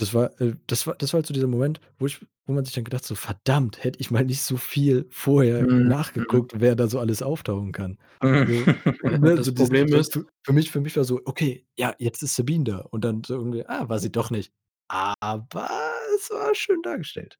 Das 0.00 0.14
war 0.14 0.40
äh, 0.40 0.54
das 0.66 0.86
war 0.86 0.94
das 0.96 1.12
war 1.12 1.18
halt 1.18 1.26
so 1.26 1.34
dieser 1.34 1.46
Moment, 1.48 1.80
wo 1.98 2.06
ich 2.06 2.20
wo 2.46 2.52
man 2.52 2.64
sich 2.64 2.74
dann 2.74 2.84
gedacht 2.84 3.04
so: 3.04 3.14
„Verdammt, 3.14 3.84
hätte 3.84 4.00
ich 4.00 4.10
mal 4.10 4.24
nicht 4.24 4.42
so 4.42 4.56
viel 4.56 5.06
vorher 5.10 5.68
Mhm, 5.68 5.94
mhm. 6.16 6.46
nachgeguckt, 6.46 6.52
wer 6.60 6.76
da 6.76 6.88
so 6.88 6.98
alles 7.00 7.22
auftauchen 7.22 7.72
kann.“ 7.72 7.98
So, 8.46 8.70
Ja, 9.08 9.18
ne, 9.18 9.38
das 9.38 9.52
so 9.52 9.52
Problem 9.52 9.92
so 9.92 10.02
ist 10.02 10.18
für 10.44 10.52
mich 10.52 10.70
für 10.70 10.80
mich 10.80 10.96
war 10.96 11.04
so: 11.04 11.20
„Okay, 11.24 11.66
ja, 11.76 11.94
jetzt 11.98 12.22
ist 12.22 12.36
Sabine 12.36 12.64
da.“ 12.64 12.78
Und 12.90 13.04
dann 13.04 13.22
so 13.24 13.34
irgendwie: 13.36 13.66
„Ah, 13.66 13.88
war 13.88 13.98
sie 13.98 14.12
doch 14.12 14.30
nicht.“ 14.30 14.52
Aber 14.88 15.68
es 16.16 16.30
war 16.30 16.54
schön 16.54 16.82
dargestellt. 16.82 17.38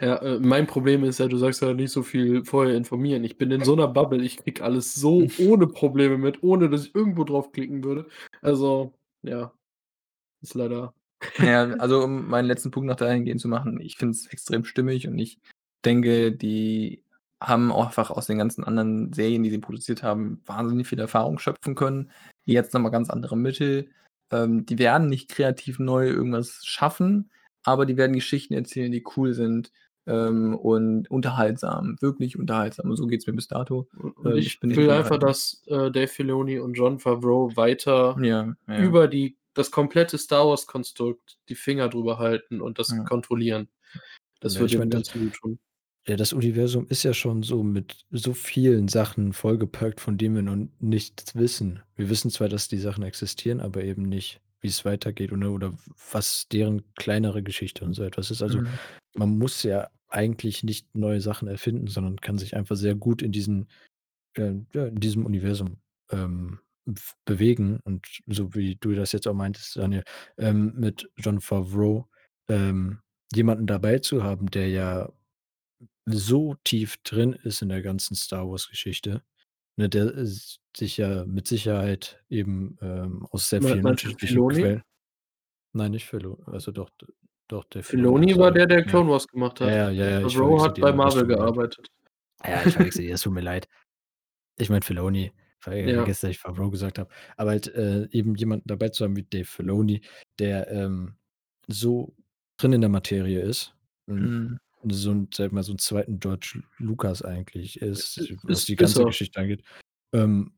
Ja, 0.00 0.16
äh, 0.18 0.38
mein 0.38 0.66
Problem 0.68 1.02
ist 1.04 1.18
ja, 1.18 1.26
du 1.26 1.36
sagst 1.36 1.60
ja 1.60 1.74
nicht 1.74 1.90
so 1.90 2.02
viel 2.04 2.44
vorher 2.44 2.76
informieren. 2.76 3.24
Ich 3.24 3.36
bin 3.36 3.50
in 3.50 3.64
so 3.64 3.74
'ner 3.74 3.88
Bubble, 3.88 4.22
ich 4.22 4.36
kriege 4.36 4.62
alles 4.62 4.94
so 4.94 5.32
ohne 5.36 5.66
Probleme 5.66 6.18
mit, 6.18 6.42
ohne 6.44 6.70
dass 6.70 6.86
ich 6.86 6.94
irgendwo 6.94 7.24
drauf 7.24 7.50
klicken 7.50 7.82
würde. 7.82 8.06
Also, 8.40 8.94
ja, 9.22 9.52
ist 10.42 10.54
leider 10.54 10.94
Ja, 11.38 11.64
also, 11.78 12.04
um 12.04 12.28
meinen 12.28 12.46
letzten 12.46 12.70
Punkt 12.70 12.86
noch 12.88 12.96
dahingehend 12.96 13.40
zu 13.40 13.48
machen, 13.48 13.80
ich 13.80 13.96
finde 13.96 14.12
es 14.12 14.26
extrem 14.26 14.64
stimmig 14.64 15.08
und 15.08 15.18
ich 15.18 15.38
denke, 15.84 16.32
die 16.32 17.02
haben 17.40 17.70
auch 17.72 17.86
einfach 17.86 18.10
aus 18.10 18.26
den 18.26 18.38
ganzen 18.38 18.64
anderen 18.64 19.12
Serien, 19.12 19.42
die 19.42 19.50
sie 19.50 19.58
produziert 19.58 20.02
haben, 20.02 20.40
wahnsinnig 20.46 20.88
viel 20.88 20.98
Erfahrung 20.98 21.38
schöpfen 21.38 21.74
können. 21.74 22.10
Jetzt 22.44 22.74
noch 22.74 22.80
mal 22.80 22.88
ganz 22.90 23.10
andere 23.10 23.36
Mittel. 23.36 23.90
Ähm, 24.32 24.66
die 24.66 24.78
werden 24.78 25.08
nicht 25.08 25.30
kreativ 25.30 25.78
neu 25.78 26.08
irgendwas 26.08 26.60
schaffen, 26.64 27.30
aber 27.64 27.86
die 27.86 27.96
werden 27.96 28.14
Geschichten 28.14 28.54
erzählen, 28.54 28.92
die 28.92 29.04
cool 29.16 29.34
sind, 29.34 29.72
ähm, 30.08 30.56
und 30.56 31.10
unterhaltsam, 31.10 31.96
wirklich 32.00 32.38
unterhaltsam. 32.38 32.90
Und 32.90 32.96
so 32.96 33.06
geht's 33.06 33.26
mir 33.26 33.34
bis 33.34 33.46
dato. 33.46 33.86
Ähm, 34.24 34.36
ich 34.36 34.58
ich 34.62 34.76
will 34.76 34.90
einfach, 34.90 35.18
dass, 35.18 35.62
äh, 35.66 35.90
Dave 35.90 36.08
Filoni 36.08 36.58
und 36.58 36.74
Jon 36.74 36.98
Favreau 36.98 37.54
weiter 37.56 38.16
Ja, 38.20 38.54
ja. 38.66 38.78
über 38.78 39.06
die 39.06 39.36
das 39.58 39.70
komplette 39.70 40.18
Star-Wars-Konstrukt 40.18 41.38
die 41.48 41.54
Finger 41.56 41.88
drüber 41.88 42.18
halten 42.18 42.60
und 42.60 42.78
das 42.78 42.90
Ja. 42.90 43.04
kontrollieren. 43.04 43.68
Das 44.40 44.54
Ja, 44.54 44.60
würde 44.60 44.74
ich 44.74 44.78
meine, 44.78 44.90
das 44.90 45.04
Ganzen 45.04 45.20
gut 45.20 45.34
tun. 45.36 45.58
ja, 46.08 46.16
das 46.16 46.32
Universum 46.32 46.86
ist 46.88 47.02
ja 47.02 47.12
schon 47.14 47.42
so 47.42 47.62
mit 47.62 48.06
so 48.10 48.32
vielen 48.34 48.88
Sachen 48.88 49.32
vollgepackt, 49.34 50.00
von 50.00 50.16
denen 50.18 50.34
wir 50.36 50.42
noch 50.42 50.68
nichts 50.80 51.34
wissen. 51.36 51.82
Wir 51.96 52.08
wissen 52.10 52.30
zwar, 52.30 52.48
dass 52.48 52.68
die 52.68 52.78
Sachen 52.78 53.04
existieren, 53.04 53.60
aber 53.60 53.84
eben 53.84 54.02
nicht, 54.02 54.40
wie's 54.60 54.84
weitergeht 54.86 55.32
oder 55.32 55.52
oder 55.52 55.74
was 56.12 56.48
deren 56.50 56.82
kleinere 56.94 57.42
Geschichte 57.42 57.84
und 57.84 57.94
so 57.94 58.04
etwas 58.04 58.30
ist. 58.30 58.42
Also, 58.42 58.60
Mhm. 58.60 58.78
man 59.14 59.38
muss 59.38 59.62
ja 59.64 59.88
eigentlich 60.08 60.64
nicht 60.64 60.94
neue 60.96 61.20
Sachen 61.20 61.48
erfinden, 61.48 61.88
sondern 61.88 62.20
kann 62.20 62.38
sich 62.38 62.56
einfach 62.56 62.76
sehr 62.76 62.94
gut 62.94 63.22
in 63.22 63.32
diesen 63.32 63.68
äh, 64.34 64.54
ja, 64.74 64.86
in 64.86 65.00
diesem 65.00 65.26
Universum, 65.26 65.78
ähm, 66.10 66.60
f 66.96 67.14
bewegen 67.24 67.80
und 67.84 68.06
so 68.26 68.54
wie 68.54 68.76
du 68.76 68.94
das 68.94 69.12
jetzt 69.12 69.26
auch 69.28 69.34
meintest, 69.34 69.76
Daniel, 69.76 70.04
ähm, 70.38 70.72
mit 70.76 71.10
Jon 71.16 71.40
Favreau, 71.40 72.08
ähm, 72.48 73.00
jemanden 73.34 73.66
dabei 73.66 73.98
zu 73.98 74.22
haben, 74.22 74.50
der 74.50 74.68
ja 74.68 75.12
so 76.06 76.56
tief 76.64 76.96
drin 77.02 77.34
ist 77.34 77.62
in 77.62 77.68
der 77.68 77.82
ganzen 77.82 78.14
Star-Wars-Geschichte, 78.14 79.22
ne, 79.76 79.88
der 79.88 80.16
s 80.16 80.60
sich 80.76 80.96
ja 80.96 81.24
mit 81.24 81.48
Sicherheit 81.48 82.22
eben, 82.28 82.78
ähm, 82.80 83.26
aus 83.30 83.48
sehr 83.48 83.60
vielen 83.60 83.84
unterschiedlichen 83.84 84.28
Filoni? 84.28 84.60
Quellen 84.60 84.82
nein, 85.72 85.90
nicht 85.90 86.06
Filo 86.06 86.42
also 86.46 86.72
doch 86.72 86.90
doch, 87.48 87.64
Dave 87.64 87.82
Filoni 87.82 88.28
Filoni 88.28 88.38
war 88.38 88.48
er, 88.48 88.66
der, 88.66 88.66
der. 88.66 88.84
Clone 88.84 89.10
Wars 89.10 89.26
gemacht 89.26 89.60
hat. 89.60 89.68
ja, 89.68 89.90
ja, 89.90 90.20
ja, 90.20 90.28
Favreau 90.28 90.62
hat 90.62 90.78
bei 90.78 90.92
Marvel 90.92 91.26
gearbeitet. 91.26 91.88
Ja, 92.44 92.62
ich 92.64 92.74
verwechsel 92.74 93.08
das 93.08 93.22
tut 93.22 93.32
mir 93.32 93.40
leid. 93.40 93.68
Ich 94.58 94.68
meine 94.68 94.82
Filoni, 94.82 95.32
ver 95.70 95.78
Ja. 95.84 95.94
vergesst, 95.94 96.22
dass 96.22 96.30
ich 96.30 96.38
Favreau 96.38 96.70
gesagt 96.70 96.98
habe. 96.98 97.10
Aber 97.36 97.50
halt, 97.50 97.68
äh, 97.74 98.08
eben 98.12 98.34
jemanden 98.36 98.68
dabei 98.68 98.88
zu 98.90 99.04
haben 99.04 99.16
wie 99.16 99.22
Dave 99.24 99.44
Filoni, 99.46 100.02
der, 100.38 100.70
ähm, 100.70 101.16
so 101.68 102.14
drin 102.58 102.72
in 102.74 102.80
der 102.82 102.90
Materie 102.90 103.40
ist 103.40 103.74
Mhm. 104.08 104.58
so 104.86 105.10
'n 105.12 105.28
sage 105.34 105.48
ich 105.48 105.52
mal, 105.52 105.62
so 105.62 105.72
'n 105.72 105.78
zweiten 105.78 106.20
George 106.20 106.62
Lucas 106.78 107.22
eigentlich 107.22 107.80
ist, 107.80 108.18
I 108.18 108.36
was 108.42 108.64
ist 108.64 108.68
die 108.68 108.76
ist 108.78 108.96
ganze. 108.96 109.04
Geschichte 109.06 109.40
angeht, 109.40 109.62
ähm, 110.14 110.54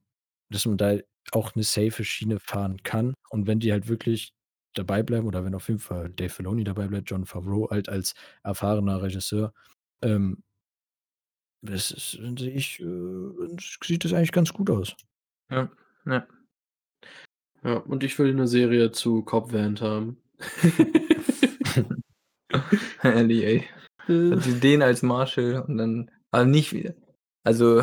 dass 0.51 0.67
man 0.67 0.77
da 0.79 0.99
auch 1.33 1.55
'ne 1.55 1.63
safe 1.65 2.05
Schiene 2.05 2.39
fahren 2.41 2.83
kann. 2.83 3.15
Und 3.31 3.47
wenn 3.47 3.61
die 3.61 3.73
halt 3.73 3.89
wirklich 3.89 4.33
dabei 4.75 5.03
bleiben 5.03 5.27
oder 5.27 5.45
wenn 5.45 5.55
auf 5.55 5.69
jeden 5.69 5.81
Fall 5.81 6.11
Dave 6.11 6.31
Filoni 6.31 6.65
dabei 6.65 6.89
bleibt, 6.89 7.11
Jon 7.11 7.27
Favreau 7.27 7.71
halt 7.71 7.89
als 7.89 8.15
erfahrener 8.45 9.03
Regisseur, 9.03 9.53
ähm 10.03 10.43
das 11.63 11.91
ist 11.91 12.13
sehe 12.39 12.51
ich, 12.53 12.81
äh 12.81 13.57
sieht 13.85 14.05
das 14.05 14.13
eigentlich 14.13 14.33
ganz 14.33 14.53
gut 14.53 14.71
aus. 14.71 14.97
Ja, 15.51 15.69
ja. 16.07 16.27
Ja, 17.63 17.75
und 17.77 18.03
ich 18.05 18.19
will 18.19 18.33
'ne 18.35 18.47
Serie 18.49 18.91
zu 18.91 19.23
Cobb 19.23 19.53
Vanth 19.53 19.83
haben. 19.83 20.17
Ehrlich, 23.03 23.45
ey. 23.45 23.65
Also 24.31 24.53
den 24.55 24.83
als 24.83 25.03
Marshall 25.03 25.63
und 25.69 25.79
dann 25.79 26.11
aber 26.33 26.45
nicht 26.47 26.73
wieder 26.73 26.95
also, 27.45 27.83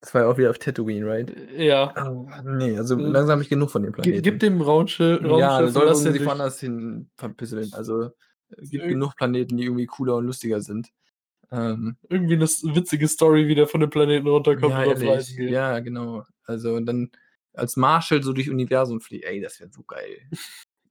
das 0.00 0.14
war 0.14 0.22
ja 0.22 0.28
auch 0.28 0.38
wieder 0.38 0.50
auf 0.50 0.58
Tatooine, 0.58 1.06
right? 1.06 1.30
Äh, 1.30 1.66
ja. 1.66 1.96
Oh, 1.96 2.28
ne, 2.44 2.76
also 2.78 2.96
Äh, 2.96 3.02
langsam 3.02 3.32
habe 3.34 3.42
ich 3.42 3.48
genug 3.48 3.70
von 3.70 3.82
dem 3.82 3.92
Gi 4.02 4.20
gib 4.22 4.38
Planeten. 4.38 4.40
dem 4.40 4.60
Ja, 5.22 5.26
Raumschiff 5.28 5.72
soll 5.72 5.86
lass 5.86 6.02
den 6.02 6.14
sich 6.14 6.18
durch 6.18 6.26
woanders 6.26 6.60
hin 6.60 7.10
verpisseln. 7.16 7.72
Also, 7.74 8.10
es 8.50 8.70
gibt 8.70 8.84
Äh 8.84 8.88
genug 8.88 9.16
Planeten, 9.16 9.56
die 9.56 9.64
irgendwie 9.64 9.86
cooler 9.86 10.16
und 10.16 10.26
lustiger 10.26 10.60
sind. 10.60 10.90
Ähm 11.52 11.96
irgendwie 12.08 12.36
'ne 12.36 12.44
s 12.44 12.62
witzige 12.64 13.08
Story, 13.08 13.46
wie 13.48 13.54
der 13.54 13.66
von 13.68 13.80
dem 13.80 13.90
Planeten 13.90 14.26
runterkommt 14.28 14.72
Ja, 14.72 14.82
und 14.82 14.88
auf 14.88 14.94
ehrlich. 14.94 15.08
Reisen 15.08 15.36
geht. 15.36 15.50
Ja, 15.50 15.78
genau. 15.80 16.24
Also, 16.44 16.74
und 16.74 16.86
dann 16.86 17.10
als 17.54 17.76
Marshall 17.76 18.22
so 18.22 18.32
durch 18.32 18.50
Universum 18.50 19.00
fliegt. 19.00 19.24
Ey, 19.24 19.40
das 19.40 19.60
wäre 19.60 19.70
so 19.70 19.82
geil. 19.82 20.18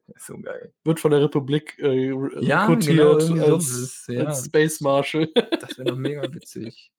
Das 0.07 0.17
ist 0.17 0.25
so 0.27 0.37
geil. 0.37 0.71
Wird 0.83 0.99
von 0.99 1.11
der 1.11 1.21
Republik, 1.21 1.77
äh, 1.79 2.11
re 2.11 2.29
Ja, 2.43 2.67
genau, 2.73 3.17
ist 3.17 3.31
als 3.31 3.69
es, 3.71 4.05
ja. 4.07 4.23
als 4.25 4.45
Space 4.45 4.81
Marshal. 4.81 5.27
Das 5.61 5.77
wäre 5.77 5.89
doch 5.89 5.97
mega 5.97 6.21
witzig. 6.33 6.91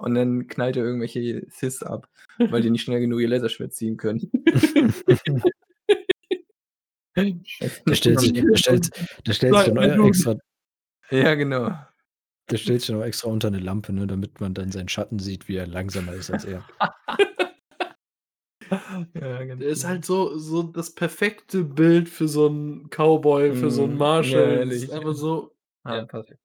Und 0.00 0.14
dann 0.14 0.46
knallt 0.48 0.76
er 0.76 0.84
irgendwelche 0.84 1.46
Siths 1.48 1.82
ab, 1.82 2.08
weil 2.38 2.60
die 2.62 2.70
nicht 2.70 2.82
schnell 2.82 3.00
genug 3.00 3.20
ihr 3.20 3.28
Laserschwert 3.28 3.72
ziehen 3.72 3.96
können. 3.96 4.30
Der 7.16 7.94
stellt 7.94 8.20
sich 8.20 8.32
der 8.32 8.56
stellt 8.56 8.90
der 9.26 9.32
stellt 9.34 9.54
sich 9.54 9.64
dann 9.74 10.00
auch 10.00 10.06
extra 10.06 10.34
Ja, 11.12 11.34
genau. 11.34 11.76
der 12.50 12.56
stellt 12.58 12.80
sich 12.80 12.88
dann 12.88 13.00
auch 13.00 13.04
extra 13.04 13.28
unter 13.30 13.50
'ne 13.50 13.58
Lampe, 13.58 13.92
ne, 13.92 14.06
damit 14.06 14.40
man 14.40 14.52
dann 14.54 14.72
seinen 14.72 14.88
Schatten 14.88 15.18
sieht, 15.18 15.48
wie 15.48 15.56
er 15.56 15.66
langsamer 15.66 16.14
ist 16.14 16.30
als 16.30 16.44
er. 16.44 16.66
Ja, 19.14 19.44
ganz 19.44 19.60
Der 19.60 19.68
ist 19.68 19.84
genau. 19.84 19.84
halt 19.84 20.04
so 20.04 20.38
so 20.38 20.62
das 20.62 20.94
perfekte 20.94 21.64
Bild 21.64 22.08
für 22.08 22.26
so 22.28 22.46
'n 22.48 22.88
Cowboy, 22.90 23.54
für 23.54 23.70
so 23.70 23.84
'n 23.84 23.94
Mhm. 23.94 24.08
Ja, 24.18 24.38
Marshal. 24.38 24.60
Das 24.60 24.60
ehrlich. 24.60 24.82
ist 24.82 24.90
einfach 24.90 25.14
so 25.14 25.54
Ja, 25.84 26.00
ja. 26.00 26.06
perfekt. 26.06 26.40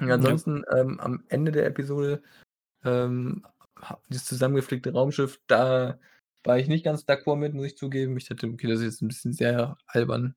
Ja. 0.00 0.10
ansonsten, 0.10 0.64
ähm, 0.74 0.98
am 1.00 1.24
Ende 1.28 1.52
der 1.52 1.66
Episode, 1.66 2.22
ähm, 2.84 3.46
ha 3.80 4.00
dieses 4.10 4.26
zusammengeflickte 4.26 4.92
Raumschiff, 4.92 5.40
da 5.48 5.98
war 6.44 6.58
ich 6.58 6.68
nicht 6.68 6.84
ganz 6.84 7.04
d'accord 7.04 7.36
mit, 7.38 7.54
muss 7.54 7.66
ich 7.66 7.78
zugeben. 7.78 8.16
Ich 8.18 8.26
dachte: 8.28 8.48
„Okay, 8.48 8.68
das 8.68 8.80
ist 8.80 8.84
jetzt 8.86 9.02
'n 9.02 9.08
bisschen 9.08 9.32
sehr 9.34 9.78
albern.“ 9.86 10.34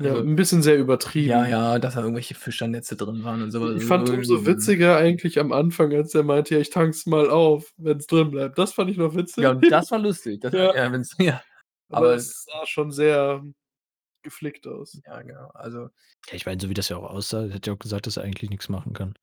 Ja, 0.00 0.14
Also 0.14 0.22
'n 0.22 0.36
bisschen 0.36 0.62
sehr 0.62 0.78
übertrieben. 0.78 1.28
Ja, 1.28 1.46
ja, 1.46 1.78
dass 1.80 1.94
da 1.94 2.00
irgendwelche 2.02 2.34
Fischernetze 2.34 2.96
drin 2.96 3.24
waren 3.24 3.42
und 3.42 3.50
so 3.50 3.60
was. 3.60 3.74
Ich 3.76 3.84
fand 3.84 4.08
umso 4.08 4.46
witziger 4.46 4.96
eigentlich 4.96 5.38
am 5.40 5.52
Anfang, 5.52 5.92
als 5.92 6.14
er 6.14 6.22
meinte: 6.22 6.54
„Ja, 6.54 6.60
ich 6.60 6.70
tanke 6.70 6.90
es 6.90 7.06
mal 7.06 7.28
auf, 7.28 7.72
wenn's 7.76 8.06
drin 8.06 8.30
bleibt.“ 8.30 8.56
Das 8.58 8.72
fand 8.72 8.90
ich 8.90 8.96
noch 8.96 9.14
witzig. 9.16 9.38
Ja, 9.40 9.50
und 9.50 9.70
das 9.70 9.90
war 9.90 9.98
lustig. 10.00 10.40
Das 10.40 10.52
Ja. 10.52 10.72
ja, 10.72 10.90
wenn's 10.92 11.14
ja. 11.18 11.42
Aber 11.90 12.12
Aber 12.12 12.14
es 12.14 12.44
sah 12.44 12.66
schon 12.66 12.92
sehr 12.92 13.42
geflickt 14.22 14.66
aus. 14.66 15.02
Ja, 15.06 15.22
genau. 15.22 15.48
Also 15.54 15.90
Ja, 16.26 16.34
ich 16.34 16.46
meine, 16.46 16.60
so 16.60 16.68
wie 16.68 16.74
das 16.74 16.88
ja 16.88 16.96
auch 16.96 17.10
aussah, 17.10 17.48
hat 17.50 17.66
ja 17.66 17.72
auch 17.72 17.78
gesagt, 17.78 18.06
dass 18.06 18.16
er 18.16 18.24
eigentlich 18.24 18.50
nix 18.50 18.68
machen 18.68 18.92
kann. 18.92 19.14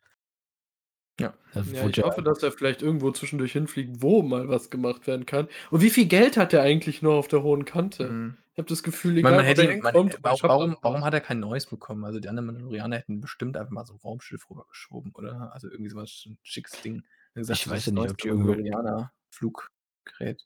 Ja. 1.20 1.34
Er 1.53 1.66
Ja, 1.72 1.88
ich 1.88 2.01
hoffe, 2.01 2.22
dass 2.22 2.43
er 2.43 2.51
vielleicht 2.51 2.82
irgendwo 2.82 3.11
zwischendurch 3.11 3.53
hinfliegt, 3.53 4.01
wo 4.01 4.22
mal 4.22 4.49
was 4.49 4.70
gemacht 4.70 5.07
werden 5.07 5.26
kann. 5.26 5.47
Und 5.72 5.82
wie 5.82 5.89
viel 5.89 6.05
Geld 6.07 6.36
hat 6.38 6.51
der 6.51 6.61
eigentlich 6.61 7.01
noch 7.01 7.13
auf 7.16 7.28
der 7.30 7.41
hohen 7.43 7.63
Kante? 7.66 8.18
Mhm. 8.18 8.38
Ich 8.53 8.57
habe 8.59 8.68
das 8.70 8.84
Gefühl, 8.84 9.18
Ich 9.18 9.24
meine, 9.24 9.36
egal 9.36 9.38
man 9.38 9.45
wo 9.45 9.53
hätte 9.53 9.63
der 9.63 9.72
ihn 9.72 9.82
man 9.82 9.95
äh, 10.09 10.18
warum 10.45 10.78
warum 10.82 11.03
noch. 11.03 11.05
hat 11.05 11.13
er 11.13 11.22
kein 11.22 11.39
neues 11.39 11.66
bekommen? 11.66 12.03
Also, 12.05 12.20
die 12.20 12.28
anderen 12.30 12.47
Mandalorianer 12.47 12.97
hätten 12.97 13.22
bestimmt 13.22 13.55
einfach 13.57 13.72
mal 13.72 13.86
so 13.86 13.93
'n 13.93 13.99
Raumschiff 14.03 14.49
rübergeschoben, 14.49 15.11
oder? 15.13 15.53
Also, 15.53 15.70
irgendwie 15.70 15.89
so 15.89 15.97
was 15.97 16.09
sch 16.11 16.26
'n 16.28 16.38
schickes 16.43 16.80
Ding. 16.82 17.03
Gesagt, 17.34 17.61
Ich 17.61 17.68
weiß 17.70 17.86
ja 17.88 17.91
nicht, 17.93 18.09
ob 18.09 18.18
die 18.18 18.28
irgendwel 18.28 18.57
Mandalorianer-Fluggerät. 18.61 20.45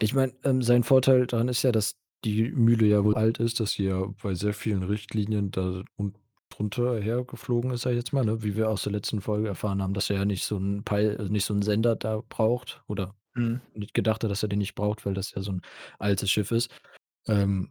Ich 0.00 0.14
meine, 0.14 0.32
ähm, 0.44 0.62
sein 0.62 0.82
Vorteil 0.82 1.26
daran 1.26 1.48
ist 1.48 1.62
ja, 1.62 1.72
dass 1.72 1.96
die 2.24 2.50
Mühle 2.50 2.86
ja 2.86 3.04
wohl 3.04 3.14
alt 3.16 3.38
ist, 3.38 3.60
dass 3.60 3.72
sie 3.72 3.84
ja 3.84 4.06
bei 4.22 4.34
sehr 4.34 4.54
vielen 4.54 4.82
Richtlinien 4.82 5.50
da 5.50 5.82
und 5.96 6.16
drunter 6.56 7.00
hergeflogen 7.00 7.70
ist, 7.72 7.82
sage 7.82 7.96
ich 7.96 8.00
jetzt 8.00 8.12
mal, 8.12 8.24
ne? 8.24 8.42
Wie 8.42 8.56
wir 8.56 8.70
aus 8.70 8.82
der 8.84 8.92
letzten 8.92 9.20
Folge 9.20 9.48
erfahren 9.48 9.82
haben, 9.82 9.94
dass 9.94 10.10
er 10.10 10.16
ja 10.18 10.24
nicht 10.24 10.44
so 10.44 10.56
'n 10.58 10.84
Peil 10.84 11.16
also, 11.18 11.30
nicht 11.32 11.44
so 11.44 11.54
'n 11.54 11.62
Sender 11.62 11.96
da 11.96 12.22
braucht 12.28 12.82
oder 12.88 13.14
Mhm. 13.36 13.62
nicht 13.74 13.94
gedacht 13.94 14.24
hat, 14.24 14.30
dass 14.30 14.42
er 14.44 14.48
den 14.50 14.60
nicht 14.60 14.74
braucht, 14.76 15.06
weil 15.06 15.14
das 15.14 15.32
ja 15.34 15.42
so 15.42 15.52
'n 15.52 15.62
altes 15.98 16.30
Schiff 16.30 16.50
ist. 16.52 16.70
Ähm, 17.28 17.70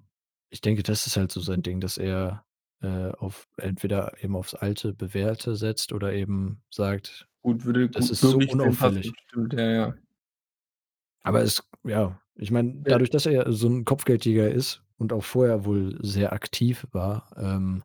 ich 0.51 0.61
denke, 0.61 0.83
das 0.83 1.07
ist 1.07 1.17
halt 1.17 1.31
so 1.33 1.41
sein 1.41 1.63
Ding, 1.63 1.81
dass 1.81 1.97
er, 1.99 2.45
äh, 2.81 3.11
auf 3.13 3.47
entweder 3.57 4.23
eben 4.23 4.35
aufs 4.37 4.55
alte, 4.55 4.93
bewährte 4.93 5.55
setzt 5.57 5.93
oder 5.93 6.13
eben 6.13 6.63
sagt, 6.71 7.27
Gut, 7.45 7.65
würde 7.65 7.89
das 7.91 8.09
gut 8.09 8.11
ist 8.11 8.29
so 8.29 8.41
wirklich 8.41 8.57
zu 8.57 8.67
ihm 8.69 8.77
passen, 8.77 9.01
unauffällig. 9.01 9.15
stimmt, 9.27 9.53
ja, 9.53 9.69
ja. 9.69 9.93
Aber 11.25 11.41
es 11.41 11.63
ja, 11.85 12.19
ich 12.35 12.51
meine, 12.51 12.83
Ja. 12.85 12.97
dadurch, 12.97 13.09
dass 13.09 13.25
er 13.25 13.31
ja 13.31 13.51
so 13.51 13.67
'n 13.67 13.85
Kopfgeldjäger 13.85 14.51
ist 14.51 14.83
und 14.97 15.13
auch 15.13 15.23
vorher 15.23 15.65
wohl 15.65 15.97
sehr 16.01 16.33
aktiv 16.33 16.85
war, 16.91 17.31
ähm, 17.37 17.83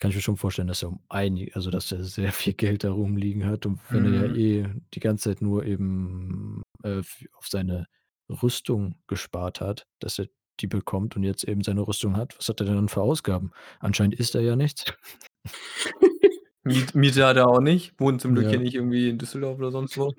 kann 0.00 0.10
ich 0.10 0.16
mir 0.16 0.22
schon 0.22 0.36
vorstellen, 0.36 0.68
dass 0.68 0.82
er 0.82 0.90
um 0.90 1.00
einig 1.08 1.56
also, 1.56 1.70
dass 1.70 1.90
er 1.92 2.04
sehr 2.04 2.32
viel 2.32 2.54
Geld 2.54 2.84
da 2.84 2.90
rumliegen 2.92 3.46
hat. 3.46 3.66
Und 3.66 3.80
wenn 3.92 4.04
er 4.04 4.10
ja 4.12 4.26
Mhm. 4.26 4.34
eh 4.34 4.66
die 4.94 5.00
ganze 5.00 5.30
Zeit 5.30 5.42
nur 5.42 5.64
eben, 5.64 6.62
äh, 6.84 6.98
f 7.00 7.24
auf 7.36 7.48
seine 7.48 7.86
Rüstung 8.30 8.96
gespart 9.08 9.60
hat, 9.60 9.86
dass 10.00 10.18
er 10.18 10.26
die 10.60 10.66
bekommt 10.68 11.16
und 11.16 11.22
jetzt 11.24 11.44
eben 11.44 11.62
seine 11.62 11.82
Rüstung 11.86 12.16
hat, 12.16 12.36
was 12.38 12.48
hat 12.48 12.60
er 12.60 12.66
denn 12.66 12.76
dann 12.76 12.88
für 12.88 13.02
Ausgaben? 13.02 13.52
Anscheinend 13.80 14.14
isst 14.16 14.34
er 14.34 14.42
ja 14.42 14.56
nichts. 14.56 14.84
Miet 16.64 16.94
Miete 16.94 17.26
hat 17.26 17.36
er 17.36 17.48
auch 17.48 17.60
nicht, 17.60 17.94
wohnt 18.00 18.20
zum 18.20 18.34
Glück 18.34 18.48
hier 18.50 18.58
Ja. 18.58 18.60
nicht 18.60 18.74
irgendwie 18.74 19.08
in 19.08 19.18
Düsseldorf 19.18 19.58
oder 19.58 19.70
sonst 19.72 19.96
wo. 19.96 20.12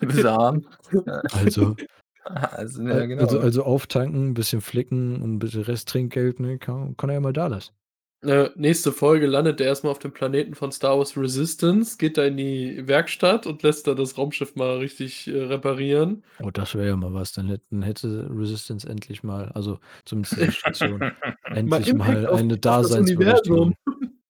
Ist 0.00 0.24
er 0.24 0.38
arm. 0.38 0.66
Ja. 1.06 1.22
Also 1.30 1.76
Also, 2.56 2.86
ja, 2.90 2.96
al 2.96 3.08
also 3.16 3.38
genau. 3.38 3.40
also 3.40 3.64
auftanken, 3.64 4.34
bisschen 4.34 4.60
flicken 4.60 5.22
und 5.22 5.34
'n 5.36 5.38
bisschen 5.38 5.62
Resttrinkgeld, 5.62 6.40
ne, 6.40 6.58
kann 6.58 6.96
kann 6.96 7.10
er 7.10 7.14
ja 7.14 7.20
mal 7.20 7.32
dalassen. 7.32 7.74
Äh, 8.22 8.48
nächste 8.56 8.92
Folge 8.92 9.26
landet 9.26 9.60
er 9.60 9.66
erst 9.66 9.84
mal 9.84 9.90
auf 9.90 9.98
dem 9.98 10.12
Planeten 10.12 10.54
von 10.54 10.72
Star 10.72 10.96
Wars 10.98 11.16
Resistance, 11.18 11.98
geht 11.98 12.16
da 12.16 12.24
in 12.24 12.36
die 12.38 12.88
Werkstatt 12.88 13.46
und 13.46 13.62
lässt 13.62 13.86
da 13.86 13.94
das 13.94 14.16
Raumschiff 14.16 14.56
mal 14.56 14.78
richtig, 14.78 15.28
äh, 15.28 15.42
reparieren. 15.42 16.22
Oh, 16.40 16.50
das 16.50 16.74
wäre 16.74 16.88
ja 16.88 16.96
mal 16.96 17.14
was. 17.14 17.32
Dann 17.32 17.48
hätten 17.48 17.82
hätte 17.82 18.28
Resistance 18.30 18.86
endlich 18.88 19.22
mal 19.22 19.50
also, 19.52 19.78
zumindest 20.04 20.36
diese 20.36 20.52
Station, 20.52 21.06
Mal 21.62 21.82
endlich 21.82 21.94
mal 21.94 22.26
auf 22.26 22.42
eine 22.42 22.58
Daseinsberechtigung. 22.58 23.74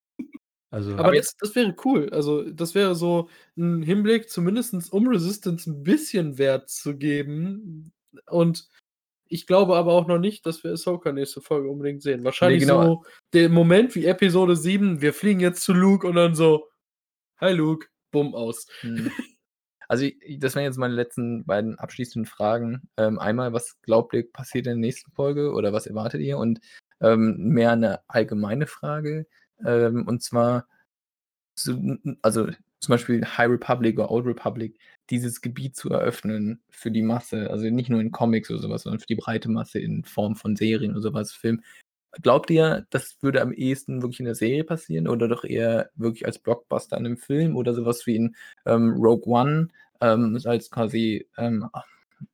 Also 0.72 0.99
Aber 0.99 1.14
jetzt 1.14 1.37
das 1.41 1.55
wäre 1.55 1.74
cool. 1.84 2.09
Also, 2.11 2.43
das 2.51 2.74
wäre 2.74 2.95
so 2.95 3.28
'n 3.57 3.82
Hinblick, 3.82 4.30
zumindest 4.30 4.93
um 4.93 5.07
Resistance 5.09 5.68
'n 5.70 5.82
bisschen 5.82 6.39
Wert 6.39 6.70
zu 6.70 6.97
geben. 6.97 7.93
Und 8.30 8.66
ich 9.29 9.47
glaube 9.47 9.77
aber 9.77 9.93
auch 9.93 10.07
noch 10.07 10.18
nicht, 10.18 10.47
dass 10.47 10.62
wir 10.64 10.72
Ahsoka 10.72 11.12
nächste 11.12 11.41
Folge 11.41 11.68
unbedingt 11.68 12.03
sehen. 12.03 12.24
Wahrscheinlich 12.24 12.61
genau. 12.61 12.83
so 12.83 13.05
der 13.33 13.49
Moment 13.49 13.95
wie 13.95 14.07
Episode 14.07 14.57
7, 14.57 15.01
wir 15.01 15.12
fliegen 15.12 15.41
jetzt 15.41 15.62
zu 15.62 15.72
Luke 15.72 16.07
und 16.07 16.16
dann 16.16 16.35
so: 16.35 16.68
„Hi 17.39 17.53
Luke“, 17.53 17.89
bumm, 18.11 18.35
aus. 18.35 18.66
Mhm. 18.83 19.11
Also, 19.89 20.09
das 20.39 20.57
wären 20.57 20.64
jetzt 20.64 20.79
meine 20.79 20.95
letzten 20.95 21.45
beiden 21.45 21.79
abschließenden 21.79 22.29
Fragen. 22.29 22.89
Ähm, 22.97 23.20
einmal, 23.20 23.53
was 23.53 23.81
glaubt 23.83 24.14
ihr, 24.14 24.29
passiert 24.29 24.66
in 24.66 24.81
der 24.81 24.89
nächsten 24.89 25.12
Folge 25.12 25.53
oder 25.53 25.72
was 25.72 25.87
erwartet 25.87 26.22
ihr? 26.22 26.39
Und, 26.39 26.59
ähm, 27.01 27.37
mehr 27.39 27.77
'ne 27.77 28.01
allgemeine 28.09 28.66
Frage, 28.66 29.29
ähm, 29.64 30.05
und 30.09 30.24
zwar 30.24 30.66
also, 32.22 32.47
zum 32.81 32.93
Beispiel 32.93 33.24
High 33.24 33.49
Republic 33.51 33.99
oder 33.99 34.11
Old 34.11 34.27
Republic, 34.27 34.79
dieses 35.11 35.41
Gebiet 35.41 35.77
zu 35.77 35.91
eröffnen 35.91 36.61
für 36.71 36.91
die 36.91 37.03
Masse, 37.03 37.51
also 37.51 37.67
nicht 37.71 37.91
nur 37.91 38.01
in 38.01 38.13
Comics 38.13 38.51
oder 38.51 38.61
sowas, 38.61 38.83
sondern 38.85 39.01
für 39.01 39.07
die 39.07 39.17
breite 39.17 39.51
Masse 39.51 39.79
in 39.81 40.05
Form 40.05 40.37
von 40.37 40.57
Serien 40.57 40.93
oder 40.93 41.01
sowas, 41.03 41.33
Film. 41.33 41.63
Glaubt 42.23 42.51
ihr, 42.51 42.87
das 42.91 43.19
würde 43.23 43.43
am 43.43 43.53
ehesten 43.53 44.03
wirklich 44.03 44.21
in 44.21 44.27
der 44.27 44.35
Serie 44.37 44.65
passieren 44.65 45.09
oder 45.09 45.29
doch 45.29 45.45
eher 45.45 45.91
wirklich 45.97 46.27
als 46.27 46.39
Blockbuster 46.41 46.97
in 46.99 47.05
'nem 47.05 47.17
Film 47.19 47.57
oder 47.57 47.75
sowas 47.75 48.07
wie 48.07 48.17
in, 48.17 48.37
ähm, 48.67 48.93
Rogue 48.99 49.27
One, 49.33 49.69
ähm, 50.03 50.39
als 50.47 50.71
quasi, 50.71 51.29
ähm, 51.39 51.69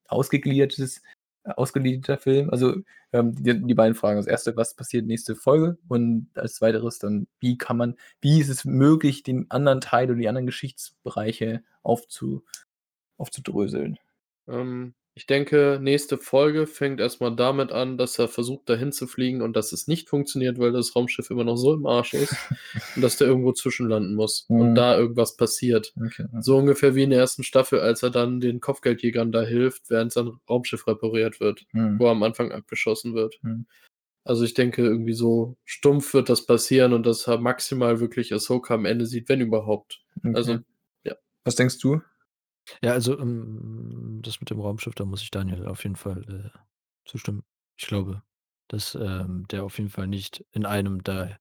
ausgegliedertes 0.08 1.02
ausgegliederter 1.44 2.18
Film? 2.18 2.50
Also, 2.50 2.76
ähm, 3.12 3.34
die 3.42 3.60
die 3.62 3.74
beiden 3.74 3.94
Fragen. 3.94 4.16
Das 4.16 4.26
erste, 4.26 4.56
was 4.56 4.74
passiert 4.74 5.06
nächste 5.06 5.34
Folge? 5.36 5.78
Und 5.88 6.28
als 6.34 6.54
Zweiteres 6.56 6.98
dann, 6.98 7.26
wie 7.40 7.58
kann 7.58 7.76
man 7.76 7.96
wie 8.20 8.40
ist 8.40 8.48
es 8.48 8.64
möglich, 8.64 9.22
den 9.22 9.50
anderen 9.50 9.80
Teil 9.80 10.10
oder 10.10 10.18
die 10.18 10.28
anderen 10.28 10.46
Geschichtsbereiche 10.46 11.62
aufzu 11.82 12.44
aufzudröseln? 13.16 13.98
Ähm, 14.48 14.94
ich 15.14 15.26
denke, 15.26 15.78
nächste 15.80 16.16
Folge 16.16 16.66
fängt 16.66 16.98
erst 17.00 17.20
mal 17.20 17.34
damit 17.36 17.70
an, 17.70 17.98
dass 17.98 18.18
er 18.18 18.28
versucht, 18.28 18.68
dahin 18.68 18.92
zu 18.92 19.06
fliegen 19.06 19.42
und 19.42 19.54
dass 19.54 19.72
es 19.72 19.86
nicht 19.86 20.08
funktioniert, 20.08 20.58
weil 20.58 20.72
das 20.72 20.96
Raumschiff 20.96 21.28
immer 21.30 21.44
noch 21.44 21.56
so 21.56 21.74
im 21.74 21.84
Arsch 21.86 22.14
ist 22.14 22.34
und 22.96 23.02
dass 23.02 23.18
der 23.18 23.26
irgendwo 23.26 23.52
zwischenlanden 23.52 24.14
muss 24.14 24.46
und 24.48 24.70
Mhm. 24.70 24.74
da 24.74 24.96
irgendwas 24.98 25.36
passiert. 25.36 25.92
Okay. 26.02 26.26
So 26.40 26.56
ungefähr 26.56 26.94
wie 26.94 27.02
in 27.02 27.10
der 27.10 27.18
ersten 27.20 27.42
Staffel, 27.44 27.80
als 27.80 28.02
er 28.02 28.10
dann 28.10 28.40
den 28.40 28.60
Kopfgeldjägern 28.60 29.32
da 29.32 29.42
hilft, 29.42 29.90
während 29.90 30.12
sein 30.12 30.30
Raumschiff 30.48 30.86
repariert 30.86 31.40
wird, 31.40 31.64
Mhm. 31.72 31.98
wo 31.98 32.06
er 32.06 32.12
am 32.12 32.22
Anfang 32.22 32.50
abgeschossen 32.52 33.14
wird. 33.14 33.38
Mhm. 33.42 33.66
Also, 34.24 34.44
ich 34.44 34.54
denke, 34.54 34.82
irgendwie 34.82 35.14
so 35.14 35.56
stumpf 35.64 36.14
wird 36.14 36.28
das 36.28 36.46
passieren 36.46 36.92
und 36.92 37.04
dass 37.06 37.26
er 37.26 37.38
maximal 37.38 37.98
wirklich 37.98 38.32
Ahsoka 38.32 38.74
am 38.74 38.84
Ende 38.84 39.04
sieht, 39.04 39.28
wenn 39.28 39.40
überhaupt. 39.40 40.00
Also, 40.32 40.52
Okay. 40.52 40.62
ja. 41.04 41.14
Was 41.44 41.56
denkst 41.56 41.78
du? 41.80 42.00
Ja, 42.84 42.92
also, 42.92 43.16
ähm, 43.18 44.20
das 44.24 44.40
mit 44.40 44.50
dem 44.50 44.58
Raumschiff, 44.60 44.94
da 44.96 45.04
muss 45.04 45.22
ich 45.22 45.30
Daniel 45.30 45.66
auf 45.66 45.84
jeden 45.84 45.94
Fall, 45.94 46.50
äh, 46.54 46.58
zustimmen. 47.08 47.44
Ich 47.78 47.86
glaube, 47.86 48.22
dass, 48.68 48.96
ähm, 48.96 49.46
der 49.52 49.62
auf 49.64 49.78
jeden 49.78 49.90
Fall 49.90 50.08
nicht 50.08 50.44
in 50.50 50.66
einem 50.66 51.02
da, 51.04 51.36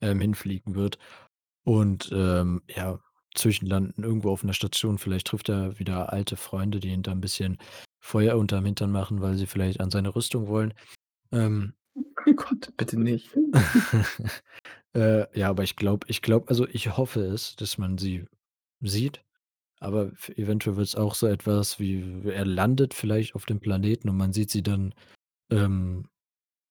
ähm, 0.00 0.20
hinfliegen 0.20 0.74
wird 0.74 0.98
und, 1.64 2.10
ähm, 2.12 2.62
ja, 2.68 3.00
zwischenlanden 3.34 4.04
irgendwo 4.04 4.30
auf 4.30 4.44
'ner 4.44 4.54
Station. 4.54 4.98
Vielleicht 4.98 5.26
trifft 5.28 5.48
er 5.50 5.78
wieder 5.78 6.12
alte 6.12 6.36
Freunde, 6.36 6.80
die 6.80 6.88
ihm 6.90 7.02
da 7.02 7.12
'n 7.12 7.20
bisschen 7.20 7.58
Feuer 8.00 8.36
unterm 8.38 8.64
Hintern 8.66 8.92
machen, 8.92 9.20
weil 9.22 9.36
sie 9.36 9.46
vielleicht 9.46 9.80
an 9.80 9.90
seine 9.90 10.14
Rüstung 10.16 10.48
wollen. 10.48 10.74
Ähm 11.32 11.74
Oh 12.26 12.34
Gott, 12.36 12.72
bitte 12.78 13.00
nicht. 13.00 13.30
Äh, 14.96 15.26
ja, 15.38 15.50
aber 15.50 15.64
ich 15.64 15.76
glaube 15.76 16.06
ich 16.10 16.22
glaube 16.22 16.48
also, 16.50 16.66
ich 16.68 16.96
hoffe 16.98 17.20
es, 17.22 17.56
dass 17.56 17.78
man 17.78 17.98
sie 17.98 18.26
sieht, 18.82 19.24
aber 19.80 20.12
f 20.12 20.30
eventuell 20.30 20.76
wird's 20.76 20.94
auch 20.96 21.14
so 21.14 21.26
etwas 21.26 21.78
wie 21.80 22.22
er 22.28 22.44
landet 22.46 22.94
vielleicht 22.94 23.34
auf 23.34 23.46
dem 23.46 23.60
Planeten 23.60 24.08
und 24.08 24.16
man 24.16 24.32
sieht 24.32 24.50
sie 24.50 24.62
dann, 24.62 24.94
ähm, 25.50 26.08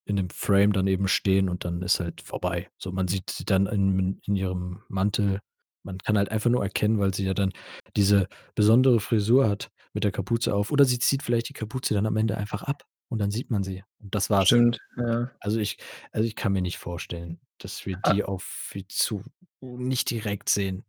in 0.05 0.17
dem 0.17 0.29
Frame 0.31 0.73
dann 0.73 0.87
eben 0.87 1.07
stehen 1.07 1.49
und 1.49 1.65
dann 1.65 1.81
ist 1.83 1.99
halt 2.01 2.21
vorbei. 2.21 2.69
So, 2.77 2.91
man 2.91 3.07
sieht 3.09 3.29
sie 3.31 3.45
dann 3.45 3.67
in 3.67 4.19
in 4.25 4.35
ihrem 4.37 4.83
Mantel. 4.89 5.41
Man 5.83 5.99
kann 5.99 6.17
halt 6.17 6.29
einfach 6.31 6.49
nur 6.51 6.63
erkennen, 6.63 6.99
weil 6.99 7.13
sie 7.13 7.25
ja 7.25 7.33
dann 7.35 7.53
diese 7.97 8.27
besondere 8.55 8.99
Frisur 9.01 9.49
hat 9.49 9.69
mit 9.93 10.03
der 10.05 10.11
Kapuze 10.13 10.55
auf 10.55 10.71
oder 10.71 10.85
sie 10.85 10.99
zieht 10.99 11.23
vielleicht 11.23 11.49
die 11.49 11.53
Kapuze 11.53 11.93
dann 11.95 12.05
am 12.07 12.17
Ende 12.17 12.37
einfach 12.37 12.63
ab 12.63 12.83
und 13.09 13.19
dann 13.19 13.31
sieht 13.31 13.51
man 13.51 13.63
sie 13.63 13.83
und 13.99 14.15
das 14.15 14.29
war's. 14.31 14.47
Stimmt, 14.47 14.79
ja. 14.97 15.31
Also, 15.39 15.59
ich 15.59 15.77
also, 16.11 16.27
ich 16.27 16.35
kann 16.35 16.53
mir 16.53 16.61
nicht 16.61 16.77
vorstellen, 16.79 17.39
dass 17.59 17.85
wir 17.85 17.97
A 18.03 18.13
die 18.13 18.23
auf 18.23 18.71
die 18.73 18.87
zu 18.87 19.23
nicht 19.61 20.09
direkt 20.11 20.49
sehen. 20.49 20.85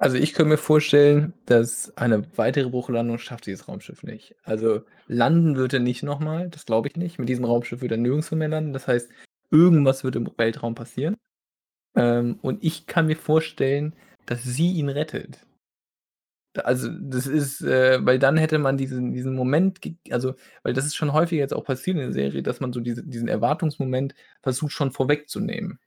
Also, 0.00 0.16
ich 0.16 0.32
könnte 0.32 0.50
mir 0.50 0.58
vorstellen, 0.58 1.32
dass 1.46 1.96
eine 1.96 2.24
weitere 2.36 2.70
Bruchlandung 2.70 3.18
schafft 3.18 3.46
dieses 3.46 3.66
Raumschiff 3.66 4.04
nicht. 4.04 4.36
Also, 4.44 4.82
landen 5.08 5.56
wird 5.56 5.72
er 5.72 5.80
nicht 5.80 6.04
noch 6.04 6.20
mal, 6.20 6.48
das 6.50 6.66
glaube 6.66 6.86
ich 6.88 6.96
nicht. 6.96 7.18
Mit 7.18 7.28
diesem 7.28 7.44
Raumschiff 7.44 7.80
wird 7.80 7.90
er 7.92 7.98
nirgendswo 7.98 8.36
mehr 8.36 8.48
landen. 8.48 8.72
Das 8.72 8.86
heißt, 8.86 9.10
irgendwas 9.50 10.04
wird 10.04 10.14
im 10.14 10.30
Weltraum 10.36 10.76
passieren. 10.76 11.16
Ähm, 11.96 12.38
und 12.42 12.64
ich 12.64 12.86
kann 12.86 13.06
mir 13.06 13.16
vorstellen, 13.16 13.94
dass 14.26 14.44
sie 14.44 14.72
ihn 14.72 14.88
rettet. 14.90 15.46
Also, 16.64 16.88
das 16.90 17.26
ist, 17.26 17.60
äh 17.62 18.04
weil 18.04 18.18
dann 18.18 18.36
hätte 18.36 18.58
man 18.58 18.76
diesen 18.76 19.12
diesen 19.12 19.34
Moment 19.34 19.80
also, 20.10 20.34
weil 20.62 20.72
das 20.72 20.86
ist 20.86 20.96
schon 20.96 21.12
häufiger 21.12 21.40
jetzt 21.42 21.54
auch 21.54 21.64
passiert 21.64 21.96
in 21.96 22.02
der 22.02 22.12
Serie, 22.12 22.42
dass 22.42 22.60
man 22.60 22.72
so 22.72 22.80
diese 22.80 23.04
diesen 23.04 23.28
Erwartungsmoment 23.28 24.14
versucht 24.42 24.72
schon 24.72 24.90
vorwegzunehmen. 24.90 25.78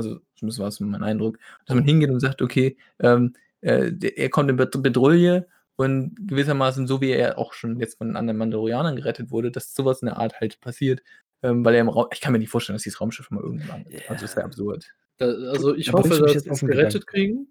Also, 0.00 0.20
zumindest 0.36 0.60
war 0.60 0.68
es 0.68 0.80
mein 0.80 1.02
Eindruck, 1.04 1.38
dass 1.66 1.74
man 1.76 1.84
hingeht 1.84 2.10
und 2.10 2.20
sagt: 2.20 2.42
„Okay, 2.42 2.76
ähm, 3.00 3.34
äh, 3.62 3.92
er 4.16 4.30
kommt 4.30 4.50
in 4.50 4.56
Bed 4.56 4.72
Bedrulle“ 4.82 5.48
und 5.76 6.14
gewissermaßen 6.28 6.86
so 6.86 7.00
wie 7.00 7.10
er 7.12 7.38
auch 7.38 7.54
schon 7.54 7.80
jetzt 7.80 7.98
von 7.98 8.16
anderen 8.16 8.38
Mandalorianern 8.38 8.96
gerettet 8.96 9.30
wurde, 9.30 9.50
dass 9.50 9.74
so 9.74 9.84
was 9.86 10.02
in 10.02 10.06
der 10.06 10.18
Art 10.18 10.40
halt 10.40 10.60
passiert, 10.60 11.02
ähm, 11.42 11.64
weil 11.64 11.74
er 11.74 11.80
im 11.82 11.88
Rau 11.90 12.08
ich 12.12 12.20
kann 12.20 12.32
mir 12.32 12.38
nicht 12.40 12.50
vorstellen, 12.50 12.76
dass 12.76 12.82
dieses 12.84 13.00
Raumschiff 13.00 13.30
mal 13.30 13.42
irgendwo 13.42 13.66
landet. 13.68 14.02
Also, 14.06 14.24
das 14.26 14.36
wäre 14.36 14.44
Ja. 14.44 14.46
absurd. 14.46 14.94
Da 15.18 15.26
also, 15.50 15.74
ich 15.76 15.92
Da 15.92 15.94
bringst 15.94 16.18
hoffe, 16.18 16.20
du 16.20 16.22
mich 16.24 16.32
dass 16.32 16.42
sie's 16.42 16.62
'n 16.62 16.68
gerettet 16.68 17.06
Gedanken. 17.08 17.08
kriegen, 17.08 17.48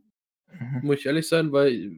Mhm. 0.59 0.83
muss 0.83 0.99
ich 0.99 1.07
ehrlich 1.07 1.27
sein, 1.29 1.51
weil 1.53 1.91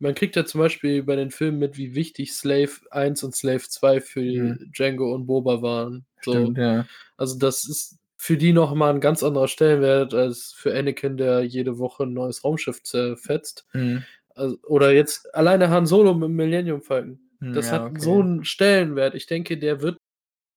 man 0.00 0.14
kriegt 0.16 0.36
ja 0.36 0.46
zum 0.46 0.60
Beispiel 0.60 1.04
bei 1.04 1.16
den 1.16 1.30
Filmen 1.32 1.58
mit, 1.60 1.78
wie 1.78 1.94
wichtig 1.96 2.34
Slave 2.34 2.72
1 2.92 3.24
und 3.24 3.36
Slave 3.36 3.62
2 3.68 4.00
für 4.02 4.22
Mhm. 4.28 4.60
Jango 4.74 5.14
und 5.14 5.26
Boba 5.26 5.62
waren. 5.62 6.06
So, 6.22 6.52
Stimmt, 6.52 6.58
ja. 6.58 6.86
also, 7.18 7.38
das 7.38 7.66
ist 7.68 7.99
für 8.22 8.36
die 8.36 8.52
noch 8.52 8.74
mal 8.74 8.90
'n 8.94 9.00
ganz 9.00 9.22
anderer 9.22 9.48
Stellenwert 9.48 10.12
als 10.14 10.52
für 10.52 10.74
Anakin, 10.78 11.16
der 11.16 11.42
jede 11.42 11.78
Woche 11.78 12.02
'n 12.04 12.12
neues 12.12 12.44
Raumschiff 12.44 12.82
zerfetzt. 12.82 13.66
Mhm. 13.74 14.06
Also 14.34 14.58
oder 14.64 14.92
jetzt 14.92 15.34
alleine 15.34 15.70
Han 15.70 15.86
Solo 15.86 16.12
mit'm 16.12 16.28
Millennium 16.28 16.82
Falcon. 16.82 17.20
Hm, 17.40 17.54
Das 17.54 17.64
ja, 17.64 17.72
hat 17.72 17.88
so 17.96 18.20
okay. 18.20 18.22
'n 18.22 18.44
Stellenwert. 18.44 19.14
Ich 19.14 19.26
denke, 19.26 19.58
der 19.58 19.80
wird 19.82 19.98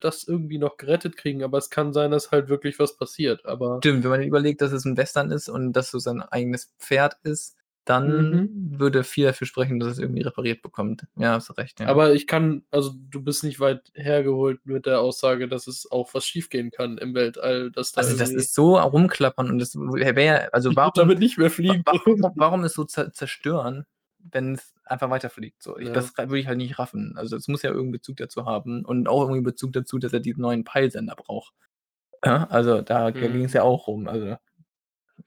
das 0.01 0.23
irgendwie 0.27 0.59
noch 0.59 0.77
gerettet 0.77 1.17
kriegen, 1.17 1.43
aber 1.43 1.57
es 1.59 1.69
kann 1.71 1.93
sein, 1.93 2.11
dass 2.11 2.31
halt 2.31 2.49
wirklich 2.49 2.79
was 2.79 2.97
passiert, 2.97 3.45
aber 3.45 3.83
Stimmt, 3.83 4.03
wenn 4.05 4.11
man 4.11 4.23
überlegt, 4.23 4.61
dass 4.61 4.71
es 4.71 4.85
'n 4.85 4.95
Western 4.97 5.29
ist 5.31 5.49
und 5.49 5.73
das 5.73 5.91
so 5.91 5.99
sein 5.99 6.21
eigenes 6.21 6.73
Pferd 6.79 7.17
ist, 7.23 7.57
dann 7.85 8.29
Mhm. 8.31 8.49
würde 8.79 9.03
viel 9.03 9.25
dafür 9.25 9.47
sprechen, 9.47 9.79
dass 9.79 9.89
es 9.93 9.99
irgendwie 9.99 10.21
repariert 10.23 10.61
bekommt. 10.61 11.07
Ja, 11.17 11.33
hast 11.33 11.49
du 11.49 11.53
recht, 11.53 11.79
ja. 11.79 11.89
Aber 11.89 12.13
ich 12.13 12.27
kann 12.27 12.63
also, 12.71 12.91
du 12.95 13.21
bist 13.21 13.43
nicht 13.43 13.59
weit 13.59 13.91
hergeholt 13.93 14.65
mit 14.65 14.85
der 14.85 15.01
Aussage, 15.01 15.47
dass 15.49 15.67
es 15.67 15.89
auch 15.91 16.13
was 16.13 16.25
schiefgehen 16.25 16.71
kann 16.71 16.97
im 16.97 17.13
Weltall, 17.13 17.71
dass 17.71 17.91
da 17.91 18.01
Also, 18.01 18.15
das 18.17 18.33
ist 18.33 18.55
so 18.55 18.75
rumklappern 18.77 19.49
und 19.51 19.59
das 19.59 19.75
wäre 19.75 20.51
also, 20.53 20.71
Ich 20.71 20.75
warum 20.75 20.93
würde 20.95 20.95
damit 20.95 21.19
nicht 21.19 21.37
mehr 21.37 21.49
fliegen. 21.51 21.83
wa 21.85 21.93
warum 22.05 22.31
warum 22.35 22.63
es 22.63 22.73
so 22.73 22.85
zer 22.85 23.11
zerstören, 23.13 23.85
wenn's 24.19 24.73
einfach 24.85 25.09
weiterfliegt 25.11 25.61
so? 25.63 25.77
Ich 25.77 25.91
Ja. 25.91 25.93
das 25.93 26.17
würde 26.17 26.39
ich 26.39 26.47
halt 26.47 26.57
nicht 26.57 26.79
raffen. 26.79 27.13
Also, 27.17 27.35
es 27.37 27.47
muss 27.47 27.61
ja 27.63 27.71
irgend 27.71 27.89
'n 27.89 27.91
Bezug 27.93 28.17
dazu 28.17 28.45
haben 28.45 28.85
und 28.85 29.07
auch 29.09 29.21
irgendwie 29.23 29.41
Bezug 29.41 29.73
dazu, 29.73 29.99
dass 29.99 30.13
er 30.13 30.19
diesen 30.21 30.41
neuen 30.41 30.63
Peilsender 30.63 31.15
braucht. 31.15 31.53
Ja, 32.25 32.45
also, 32.49 32.81
da 32.81 33.11
Mhm. 33.13 33.37
ging's 33.37 33.53
ja 33.53 33.63
auch 33.63 33.87
rum, 33.87 34.07
also, 34.07 34.37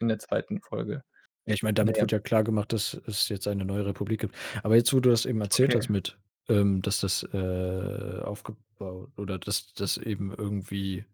in 0.00 0.08
der 0.08 0.18
2. 0.20 0.62
Folge. 0.62 1.04
Ja, 1.48 1.54
ich 1.54 1.62
meine, 1.62 1.74
damit 1.74 1.96
ja. 1.96 2.00
wird 2.00 2.12
ja 2.12 2.18
klargemacht, 2.18 2.72
dass 2.72 2.94
es 3.06 3.28
jetzt 3.28 3.46
eine 3.46 3.64
neue 3.64 3.86
Republik 3.86 4.20
gibt. 4.20 4.34
Aber 4.64 4.74
jetzt, 4.76 4.92
wo 4.92 4.98
du 5.00 5.10
das 5.10 5.26
eben 5.26 5.40
erzählt 5.40 5.70
Okay. 5.70 5.78
hast 5.78 5.88
mit, 5.88 6.18
ähm, 6.48 6.82
dass 6.82 7.00
das, 7.00 7.22
äh, 7.32 8.20
aufgebaut 8.24 9.10
oder 9.16 9.38
dass 9.38 9.72
das 9.74 9.96
eben 9.96 10.32
irgendwie 10.36 11.04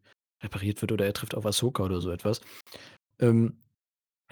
repariert 0.43 0.81
wird 0.81 0.93
oder 0.93 1.05
er 1.07 1.13
trifft 1.13 1.35
auf 1.35 1.45
Ahsoka 1.47 1.85
oder 1.85 2.01
so 2.01 2.11
etwas. 2.11 2.41
Ähm, 3.21 3.62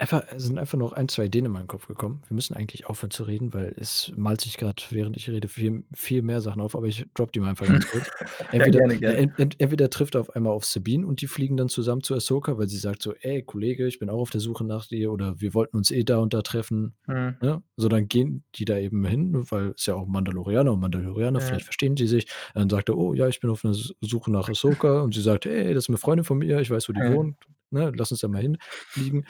einfach 0.01 0.23
es 0.35 0.43
sind 0.43 0.57
einfach 0.59 0.77
noch 0.77 0.93
1, 0.93 1.07
2 1.07 1.25
Ideen 1.25 1.45
in 1.45 1.51
meinen 1.51 1.67
Kopf 1.67 1.87
gekommen. 1.87 2.23
Wir 2.27 2.35
müssen 2.35 2.55
eigentlich 2.55 2.87
aufhören 2.87 3.11
zu 3.11 3.23
reden, 3.23 3.53
weil 3.53 3.73
es 3.77 4.11
malt 4.17 4.41
sich 4.41 4.57
grad, 4.57 4.87
während 4.91 5.17
ich 5.17 5.29
rede, 5.29 5.47
viel 5.47 5.83
viel 5.93 6.21
mehr 6.23 6.41
Sachen 6.41 6.61
auf, 6.61 6.75
aber 6.75 6.87
ich 6.87 7.05
droppe 7.13 7.33
die 7.33 7.39
mal 7.39 7.49
einfach 7.51 7.67
ganz 7.67 7.87
kurz. 7.87 8.09
Ja, 8.57 8.67
Entweder 8.67 8.81
gerne, 8.81 8.97
gerne. 8.97 9.21
ent 9.37 9.59
entweder 9.59 9.89
trifft 9.89 10.15
er 10.15 10.21
auf 10.21 10.35
einmal 10.35 10.53
auf 10.53 10.65
Sabine 10.65 11.05
und 11.07 11.21
die 11.21 11.27
fliegen 11.27 11.57
dann 11.57 11.69
zusammen 11.69 12.01
zu 12.03 12.15
Ahsoka, 12.15 12.57
weil 12.57 12.67
sie 12.67 12.77
sagt 12.77 13.01
so: 13.03 13.13
„Ey, 13.21 13.43
Kollege, 13.43 13.87
ich 13.87 13.99
bin 13.99 14.09
auch 14.09 14.19
auf 14.19 14.29
der 14.31 14.41
Suche 14.41 14.63
nach 14.65 14.87
dir“ 14.87 15.11
oder 15.11 15.39
„Wir 15.39 15.53
wollten 15.53 15.77
uns 15.77 15.91
eh 15.91 16.03
da 16.03 16.17
und 16.19 16.33
da 16.33 16.41
treffen“, 16.41 16.95
Mhm. 17.07 17.41
ne? 17.41 17.63
So, 17.77 17.89
dann 17.89 18.07
gehen 18.07 18.43
die 18.55 18.65
da 18.65 18.77
eben 18.77 19.05
hin, 19.05 19.45
weil 19.51 19.71
ist 19.71 19.85
ja 19.87 19.95
auch 19.95 20.07
Mandalorianer 20.07 20.73
und 20.73 20.79
Mandalorianer, 20.81 21.39
Ja. 21.39 21.41
vielleicht 21.41 21.65
verstehen 21.65 21.95
die 21.95 22.07
sich. 22.07 22.27
Dann 22.55 22.69
sagt 22.69 22.89
er: 22.89 22.97
„Oh 22.97 23.13
ja, 23.13 23.27
ich 23.27 23.39
bin 23.39 23.49
auf 23.51 23.63
'ner 23.63 23.71
S 23.71 23.93
Suche 24.01 24.31
nach 24.31 24.49
Ahsoka“ 24.49 25.01
und 25.01 25.13
sie 25.15 25.21
sagt: 25.21 25.45
„Hey, 25.45 25.73
das 25.75 25.85
ist 25.85 25.89
'ne 25.89 25.97
Freundin 25.97 26.25
von 26.25 26.39
mir, 26.39 26.59
ich 26.59 26.71
weiß, 26.71 26.89
wo 26.89 26.93
die 26.93 27.05
Ja. 27.05 27.07
wohnt, 27.07 27.37
ne? 27.71 27.91
Lass 27.95 28.11
uns 28.11 28.21
da 28.21 28.27
mal 28.27 28.41
hinfliegen.“ 28.41 29.25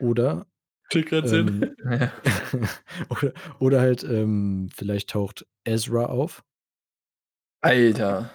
Oder, 0.00 0.46
ähm, 1.22 1.74
oder 3.10 3.34
oder 3.60 3.80
halt, 3.82 4.04
ähm, 4.04 4.70
vielleicht 4.74 5.10
taucht 5.10 5.46
Ezra 5.64 6.06
auf. 6.06 6.44
Alter. 7.62 8.30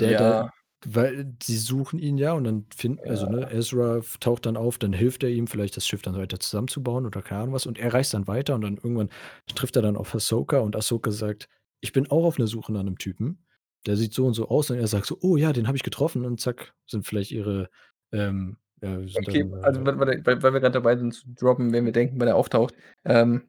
Der 0.00 0.14
Ja. 0.14 0.14
da 0.14 0.50
weil 0.84 1.34
sie 1.42 1.56
suchen 1.56 1.98
ihn 1.98 2.18
ja 2.18 2.32
und 2.34 2.44
dann 2.44 2.66
finden 2.74 3.08
also, 3.08 3.26
ne, 3.26 3.46
Ja. 3.46 3.50
Ezra 3.50 3.96
f 3.98 4.18
taucht 4.18 4.44
dann 4.46 4.56
auf, 4.58 4.78
dann 4.78 4.92
hilft 4.92 5.22
er 5.24 5.30
ihm 5.30 5.46
vielleicht 5.46 5.76
das 5.76 5.86
Schiff 5.86 6.02
dann 6.02 6.14
weiter 6.16 6.38
zusammenzubauen 6.38 7.06
oder 7.06 7.22
keine 7.22 7.42
Ahnung 7.42 7.54
was 7.54 7.66
und 7.66 7.78
er 7.78 7.92
reist 7.94 8.12
dann 8.14 8.26
weiter 8.28 8.54
und 8.54 8.60
dann 8.60 8.76
irgendwann 8.76 9.08
trifft 9.54 9.74
er 9.76 9.82
dann 9.82 9.96
auf 9.96 10.14
Ahsoka 10.14 10.58
und 10.60 10.76
Ahsoka 10.76 11.10
sagt: 11.10 11.48
„Ich 11.80 11.92
bin 11.92 12.08
auch 12.10 12.24
auf 12.26 12.38
'ner 12.38 12.46
Suche 12.46 12.72
nach 12.72 12.82
'nem 12.82 12.98
Typen. 12.98 13.46
Der 13.86 13.96
sieht 13.96 14.12
so 14.12 14.26
und 14.26 14.34
so 14.34 14.48
aus.“ 14.48 14.70
Und 14.70 14.76
er 14.78 14.86
sagt 14.86 15.06
so: 15.06 15.16
„Oh 15.22 15.36
ja, 15.38 15.52
den 15.52 15.66
habe 15.66 15.76
ich 15.78 15.82
getroffen“ 15.82 16.24
und 16.26 16.40
zack, 16.40 16.74
sind 16.86 17.06
vielleicht 17.06 17.32
ihre, 17.32 17.70
ähm 18.12 18.58
Ja, 18.82 19.00
wir 19.00 19.08
sind 19.08 19.26
Okay, 19.26 19.28
dann, 19.28 19.54
also, 19.62 19.80
äh 19.80 19.86
weil 19.86 20.22
weil 20.26 20.42
weil 20.42 20.52
wir 20.52 20.60
grad 20.60 20.74
dabei 20.74 20.96
sind 20.96 21.12
zu 21.14 21.22
droppen, 21.34 21.72
wen 21.72 21.84
wir 21.86 21.92
denken, 21.92 22.20
wann 22.20 22.28
er 22.28 22.36
auftaucht. 22.36 22.74
Ähm, 23.04 23.42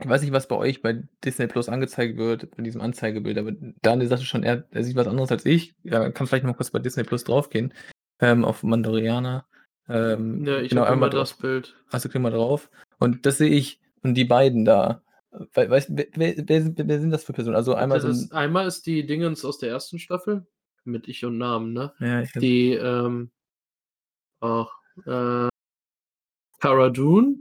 ich 0.00 0.08
weiß 0.08 0.22
nicht, 0.22 0.32
was 0.32 0.48
bei 0.48 0.56
euch 0.56 0.82
bei 0.82 1.04
Disney+ 1.24 1.48
angezeigt 1.68 2.18
wird 2.18 2.44
in 2.56 2.64
diesem 2.64 2.80
Anzeigebild, 2.82 3.38
aber 3.38 3.52
Daniel 3.82 4.08
sagte 4.08 4.26
schon, 4.26 4.44
er 4.44 4.66
er 4.70 4.84
sieht 4.84 4.96
was 4.96 5.08
anderes 5.08 5.32
als 5.32 5.46
ich. 5.46 5.74
Ja, 5.84 6.10
kannst 6.10 6.30
vielleicht 6.30 6.46
noch 6.46 6.56
kurz 6.56 6.70
bei 6.72 6.80
Disney+ 6.80 7.04
draufgehen, 7.04 7.74
ähm, 8.20 8.44
auf 8.44 8.62
Mandalorianer. 8.64 9.46
Ähm, 9.88 10.46
Ja, 10.46 10.60
ich 10.60 10.70
genau, 10.70 10.82
habe 10.82 10.92
immer 10.92 10.92
einmal 10.94 11.10
das 11.10 11.34
drauf. 11.34 11.42
Bild. 11.42 11.76
Also, 11.90 12.08
klick 12.10 12.22
mal 12.22 12.30
drauf. 12.32 12.70
Und 12.98 13.26
das 13.26 13.38
sehe 13.38 13.50
ich 13.50 13.80
und 14.02 14.14
die 14.14 14.24
beiden 14.26 14.64
da. 14.64 15.02
Wei 15.54 15.70
weißt 15.70 15.90
wer 15.92 16.06
wer 16.16 16.34
wer 16.48 16.62
sind 16.62 16.78
wer 16.88 17.00
sind 17.00 17.10
das 17.10 17.24
für 17.24 17.32
Personen? 17.34 17.56
Also, 17.56 17.74
einmal 17.74 18.00
so 18.00 18.08
'n 18.08 18.10
ist 18.12 18.32
einmal 18.32 18.66
ist 18.66 18.86
die 18.86 19.06
Dingens 19.06 19.44
aus 19.44 19.58
der 19.58 19.70
1. 19.70 19.98
Staffel 19.98 20.46
mit 20.84 21.08
Ich 21.08 21.24
und 21.24 21.38
Namen, 21.38 21.72
ne? 21.72 21.92
Ja, 22.00 22.22
ich 22.22 22.32
Die, 22.34 22.72
ähm 22.72 23.30
ach, 24.40 24.70
äh 25.06 25.48
Cara 26.60 26.90
Dune 26.90 27.36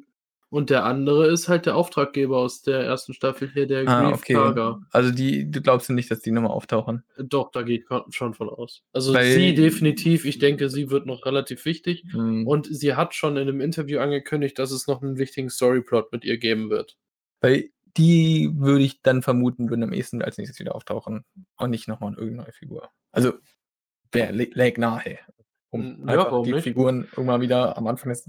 und 0.49 0.69
der 0.69 0.85
andere 0.85 1.27
ist 1.27 1.49
halt 1.49 1.65
der 1.65 1.75
Auftraggeber 1.75 2.37
aus 2.37 2.61
der 2.61 2.81
1. 2.85 3.13
Staffel 3.13 3.49
hier, 3.51 3.65
der 3.67 3.85
Ah, 3.87 4.09
Greef 4.09 4.19
okay. 4.19 4.33
Karga. 4.33 4.79
Also, 4.91 5.11
die 5.11 5.49
du 5.49 5.61
glaubst 5.61 5.89
nicht, 5.89 6.09
dass 6.11 6.19
die 6.19 6.31
noch 6.31 6.41
mal 6.43 6.49
auftauchen? 6.49 7.03
Doch, 7.17 7.51
da 7.51 7.63
geht 7.63 7.85
schon 8.11 8.33
von 8.33 8.47
aus. 8.49 8.83
Also, 8.93 9.13
Weil 9.13 9.33
sie 9.33 9.55
definitiv. 9.55 10.23
Ich 10.25 10.39
denke, 10.39 10.69
sie 10.69 10.89
wird 10.89 11.05
noch 11.05 11.25
relativ 11.25 11.65
wichtig. 11.65 12.03
Mhm. 12.13 12.47
Und 12.47 12.67
sie 12.71 12.93
hat 12.95 13.13
schon 13.15 13.35
in 13.37 13.47
'nem 13.47 13.59
Interview 13.59 13.99
angekündigt, 13.99 14.57
dass 14.59 14.71
es 14.71 14.87
noch 14.87 15.01
'n 15.01 15.17
wichtigen 15.17 15.49
Storyplot 15.49 16.11
mit 16.11 16.23
ihr 16.23 16.37
geben 16.37 16.69
wird. 16.69 16.95
Weil 17.41 17.69
die 17.97 18.51
würde 18.53 18.83
ich 18.83 19.01
dann 19.01 19.23
vermuten, 19.23 19.69
würden 19.69 19.83
am 19.83 19.93
ehesten 19.93 20.21
als 20.21 20.37
Nächstes 20.37 20.59
wieder 20.59 20.75
auftauchen 20.75 21.25
und 21.57 21.69
nicht 21.71 21.87
noch 21.87 21.99
mal 21.99 22.13
irgend 22.13 22.37
'ne 22.37 22.43
neue 22.43 22.51
Figur. 22.53 22.89
Also, 23.11 23.33
lä 24.13 24.49
läge 24.53 24.81
nahe, 24.81 25.19
um 25.71 26.07
ja, 26.07 26.13
einfach 26.13 26.41
die 26.43 26.51
nicht? 26.51 26.63
Figuren 26.63 27.07
irgendwann 27.15 27.41
wieder 27.41 27.77
am 27.77 27.87
Anfang 27.87 28.13
der 28.13 28.21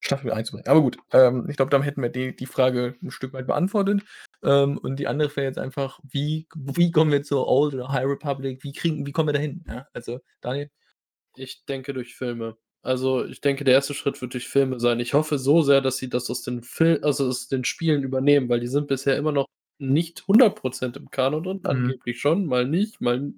Staffel 0.00 0.32
einzubringen. 0.32 0.68
Aber 0.68 0.82
gut, 0.82 0.98
ähm, 1.12 1.46
ich 1.48 1.56
glaube, 1.56 1.70
damit 1.70 1.86
hätten 1.86 2.02
wir 2.02 2.10
die 2.10 2.36
die 2.36 2.46
Frage 2.46 2.96
'n 3.02 3.10
Stück 3.10 3.32
weit 3.32 3.46
beantwortet. 3.46 4.02
Ähm, 4.42 4.78
und 4.78 4.96
die 4.98 5.06
andere 5.08 5.34
wäre 5.36 5.46
jetzt 5.46 5.58
einfach, 5.58 6.00
wie 6.04 6.46
wie 6.54 6.90
kommen 6.90 7.10
wir 7.12 7.22
zur 7.22 7.48
Old 7.48 7.74
oder 7.74 7.88
High 7.90 8.06
Republic? 8.06 8.62
Wie 8.64 8.72
kriegen 8.72 9.06
wie 9.06 9.12
kommen 9.12 9.28
wir 9.28 9.32
dahin, 9.34 9.64
ja? 9.68 9.86
Also, 9.94 10.20
Daniel? 10.42 10.70
Ich 11.36 11.64
denke 11.66 11.92
durch 11.94 12.14
Filme. 12.14 12.56
Also, 12.82 13.24
ich 13.24 13.40
denke, 13.40 13.64
der 13.64 13.74
1. 13.74 13.94
Schritt 13.94 14.20
wird 14.20 14.34
durch 14.34 14.46
Filme 14.48 14.78
sein. 14.78 15.00
Ich 15.00 15.14
hoffe 15.14 15.38
so 15.38 15.62
sehr, 15.62 15.80
dass 15.80 15.96
sie 15.96 16.08
das 16.10 16.28
aus 16.30 16.42
den 16.42 16.62
Fil 16.62 17.00
also, 17.02 17.26
aus 17.28 17.48
den 17.48 17.64
Spielen 17.64 18.02
übernehmen, 18.02 18.48
weil 18.48 18.60
die 18.60 18.68
sind 18.68 18.88
bisher 18.88 19.16
immer 19.16 19.32
noch 19.32 19.46
nicht 19.78 20.26
100 20.28 20.54
% 20.56 20.96
im 20.96 21.10
Kanon 21.10 21.42
drin, 21.42 21.60
Mhm. 21.62 21.94
angeblich 21.94 22.20
schon, 22.20 22.46
mal 22.46 22.66
nicht, 22.66 23.00
mal 23.00 23.32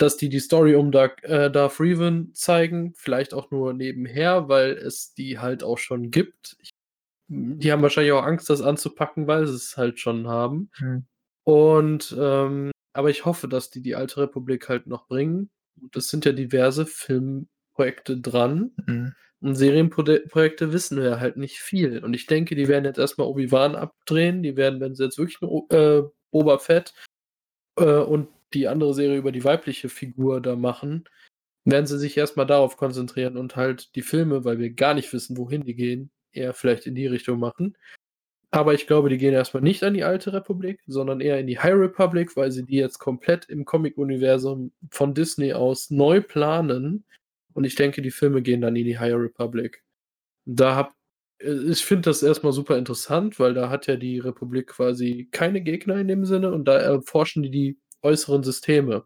dass 0.00 0.16
die 0.16 0.28
die 0.30 0.40
Story 0.40 0.74
um 0.74 0.92
Dark 0.92 1.22
äh, 1.24 1.50
Darth 1.50 1.78
Revan 1.78 2.30
zeigen, 2.32 2.94
vielleicht 2.96 3.34
auch 3.34 3.50
nur 3.50 3.74
nebenher, 3.74 4.48
weil 4.48 4.72
es 4.72 5.12
die 5.14 5.38
halt 5.38 5.62
auch 5.62 5.78
schon 5.78 6.10
gibt. 6.10 6.56
Ich 6.60 6.70
hm, 7.28 7.58
die 7.58 7.70
haben 7.70 7.82
wahrscheinlich 7.82 8.12
auch 8.12 8.24
Angst, 8.24 8.48
das 8.48 8.62
anzupacken, 8.62 9.26
weil 9.26 9.46
sie's 9.46 9.76
halt 9.76 10.00
schon 10.00 10.26
haben. 10.26 10.70
Mhm. 10.78 11.06
Und, 11.44 12.16
ähm 12.18 12.70
aber 12.92 13.10
ich 13.10 13.24
hoffe, 13.24 13.46
dass 13.46 13.70
die 13.70 13.82
die 13.82 13.94
Alte 13.94 14.20
Republik 14.20 14.68
halt 14.68 14.88
noch 14.88 15.06
bringen. 15.06 15.50
Es 15.94 16.08
sind 16.08 16.24
ja 16.24 16.32
diverse 16.32 16.86
Filmprojekte 16.86 18.18
dran. 18.18 18.72
Mhm. 18.86 19.14
Und 19.40 19.54
Serienprode 19.54 20.24
Projekte 20.28 20.72
wissen 20.72 21.00
wir 21.00 21.20
halt 21.20 21.36
nicht 21.36 21.60
viel. 21.60 22.02
Und 22.04 22.14
ich 22.14 22.26
denke, 22.26 22.56
die 22.56 22.68
werden 22.68 22.84
jetzt 22.84 22.98
erst 22.98 23.16
mal 23.16 23.24
Obi-Wan 23.24 23.76
abdrehen. 23.76 24.42
Die 24.42 24.56
werden, 24.56 24.80
wenn 24.80 24.94
sie 24.94 25.04
jetzt 25.04 25.18
wirklich 25.18 25.40
O 25.40 25.66
äh, 25.70 26.02
Boba 26.32 26.58
Fett, 26.58 26.94
äh, 27.76 27.84
und 27.84 28.28
die 28.54 28.68
andere 28.68 28.94
Serie 28.94 29.18
über 29.18 29.32
die 29.32 29.44
weibliche 29.44 29.88
Figur 29.88 30.40
da 30.40 30.56
machen, 30.56 31.04
werden 31.64 31.86
sie 31.86 31.98
sich 31.98 32.16
erst 32.16 32.36
mal 32.36 32.44
darauf 32.44 32.76
konzentrieren 32.76 33.36
und 33.36 33.56
halt 33.56 33.94
die 33.94 34.02
Filme, 34.02 34.44
weil 34.44 34.58
wir 34.58 34.70
gar 34.70 34.94
nicht 34.94 35.12
wissen, 35.12 35.36
wohin 35.36 35.64
die 35.64 35.74
gehen, 35.74 36.10
eher 36.32 36.54
vielleicht 36.54 36.86
in 36.86 36.94
die 36.94 37.06
Richtung 37.06 37.38
machen. 37.38 37.76
Aber 38.52 38.74
ich 38.74 38.86
glaube, 38.86 39.10
die 39.10 39.18
gehen 39.18 39.32
erst 39.32 39.54
mal 39.54 39.60
nicht 39.60 39.84
an 39.84 39.94
die 39.94 40.02
Alte 40.02 40.32
Republik, 40.32 40.80
sondern 40.86 41.20
eher 41.20 41.38
in 41.38 41.46
die 41.46 41.60
High 41.60 41.74
Republic, 41.74 42.36
weil 42.36 42.50
sie 42.50 42.64
die 42.64 42.76
jetzt 42.76 42.98
komplett 42.98 43.48
im 43.48 43.64
Comic-Universum 43.64 44.72
von 44.90 45.14
Disney 45.14 45.52
aus 45.52 45.90
neu 45.90 46.20
planen. 46.20 47.04
Und 47.52 47.64
ich 47.64 47.76
denke, 47.76 48.02
die 48.02 48.10
Filme 48.10 48.42
gehen 48.42 48.60
dann 48.60 48.74
in 48.74 48.84
die 48.84 48.98
High 48.98 49.14
Republic. 49.14 49.84
Da 50.46 50.74
habe 50.74 50.92
äh, 51.40 51.70
ich 51.70 51.84
finde 51.84 52.02
das 52.10 52.22
erst 52.22 52.44
mal 52.44 52.52
super 52.52 52.76
interessant, 52.78 53.38
weil 53.38 53.54
da 53.54 53.70
hat 53.70 53.86
ja 53.86 53.96
die 53.96 54.18
Republik 54.18 54.68
quasi 54.68 55.28
keine 55.30 55.60
Gegner 55.60 55.96
in 55.96 56.08
dem 56.08 56.24
Sinne 56.24 56.52
und 56.52 56.66
da 56.66 56.78
erforschen 56.78 57.42
die 57.42 57.50
die 57.50 57.78
äußeren 58.02 58.42
Systeme, 58.44 59.04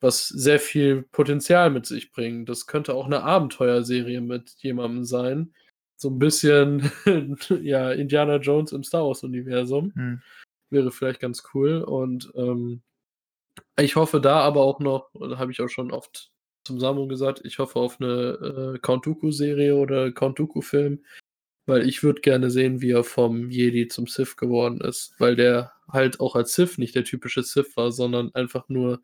was 0.00 0.28
sehr 0.28 0.60
viel 0.60 1.04
Potenzial 1.12 1.70
mit 1.70 1.86
sich 1.86 2.12
bringt. 2.12 2.48
Das 2.50 2.66
könnte 2.68 2.94
auch 2.94 3.08
'ne 3.08 3.22
Abenteuerserie 3.24 4.20
mit 4.22 4.50
jemandem 4.60 5.04
sein. 5.04 5.54
So 5.98 6.10
'n 6.10 6.18
bisschen, 6.20 6.90
ja, 7.62 7.92
Indiana 7.92 8.36
Jones 8.38 8.72
im 8.72 8.84
Star-Wars-Universum. 8.84 9.92
Mhm. 9.96 10.22
Wäre 10.70 10.90
vielleicht 10.92 11.20
ganz 11.20 11.44
cool 11.54 11.82
und, 11.82 12.32
ähm, 12.36 12.82
ich 13.80 13.96
hoffe 13.96 14.20
da 14.22 14.40
aber 14.42 14.62
auch 14.62 14.80
noch 14.80 15.10
habe 15.38 15.52
ich 15.52 15.60
auch 15.62 15.68
schon 15.70 15.92
oft 15.92 16.30
zum 16.66 16.80
Samu 16.80 17.08
gesagt, 17.08 17.42
ich 17.44 17.58
hoffe 17.60 17.78
auf 17.80 18.00
'ne, 18.00 18.74
äh, 18.76 18.80
Count 18.80 19.06
Dooku-Serie 19.06 19.76
oder 19.76 20.12
Count 20.12 20.38
Dooku-Film, 20.40 21.04
weil 21.66 21.88
ich 21.88 22.02
würde 22.04 22.20
gerne 22.22 22.50
sehen, 22.50 22.82
wie 22.82 22.92
er 22.92 23.04
vom 23.04 23.50
Jedi 23.50 23.88
zum 23.88 24.06
Sith 24.08 24.36
geworden 24.38 24.80
ist, 24.82 25.14
weil 25.20 25.36
der 25.36 25.72
halt 25.90 26.20
auch 26.20 26.36
als 26.36 26.54
Sith 26.54 26.78
nicht 26.78 26.94
der 26.94 27.04
typische 27.04 27.42
Sith 27.42 27.76
war, 27.76 27.92
sondern 27.92 28.34
einfach 28.34 28.68
nur 28.68 29.02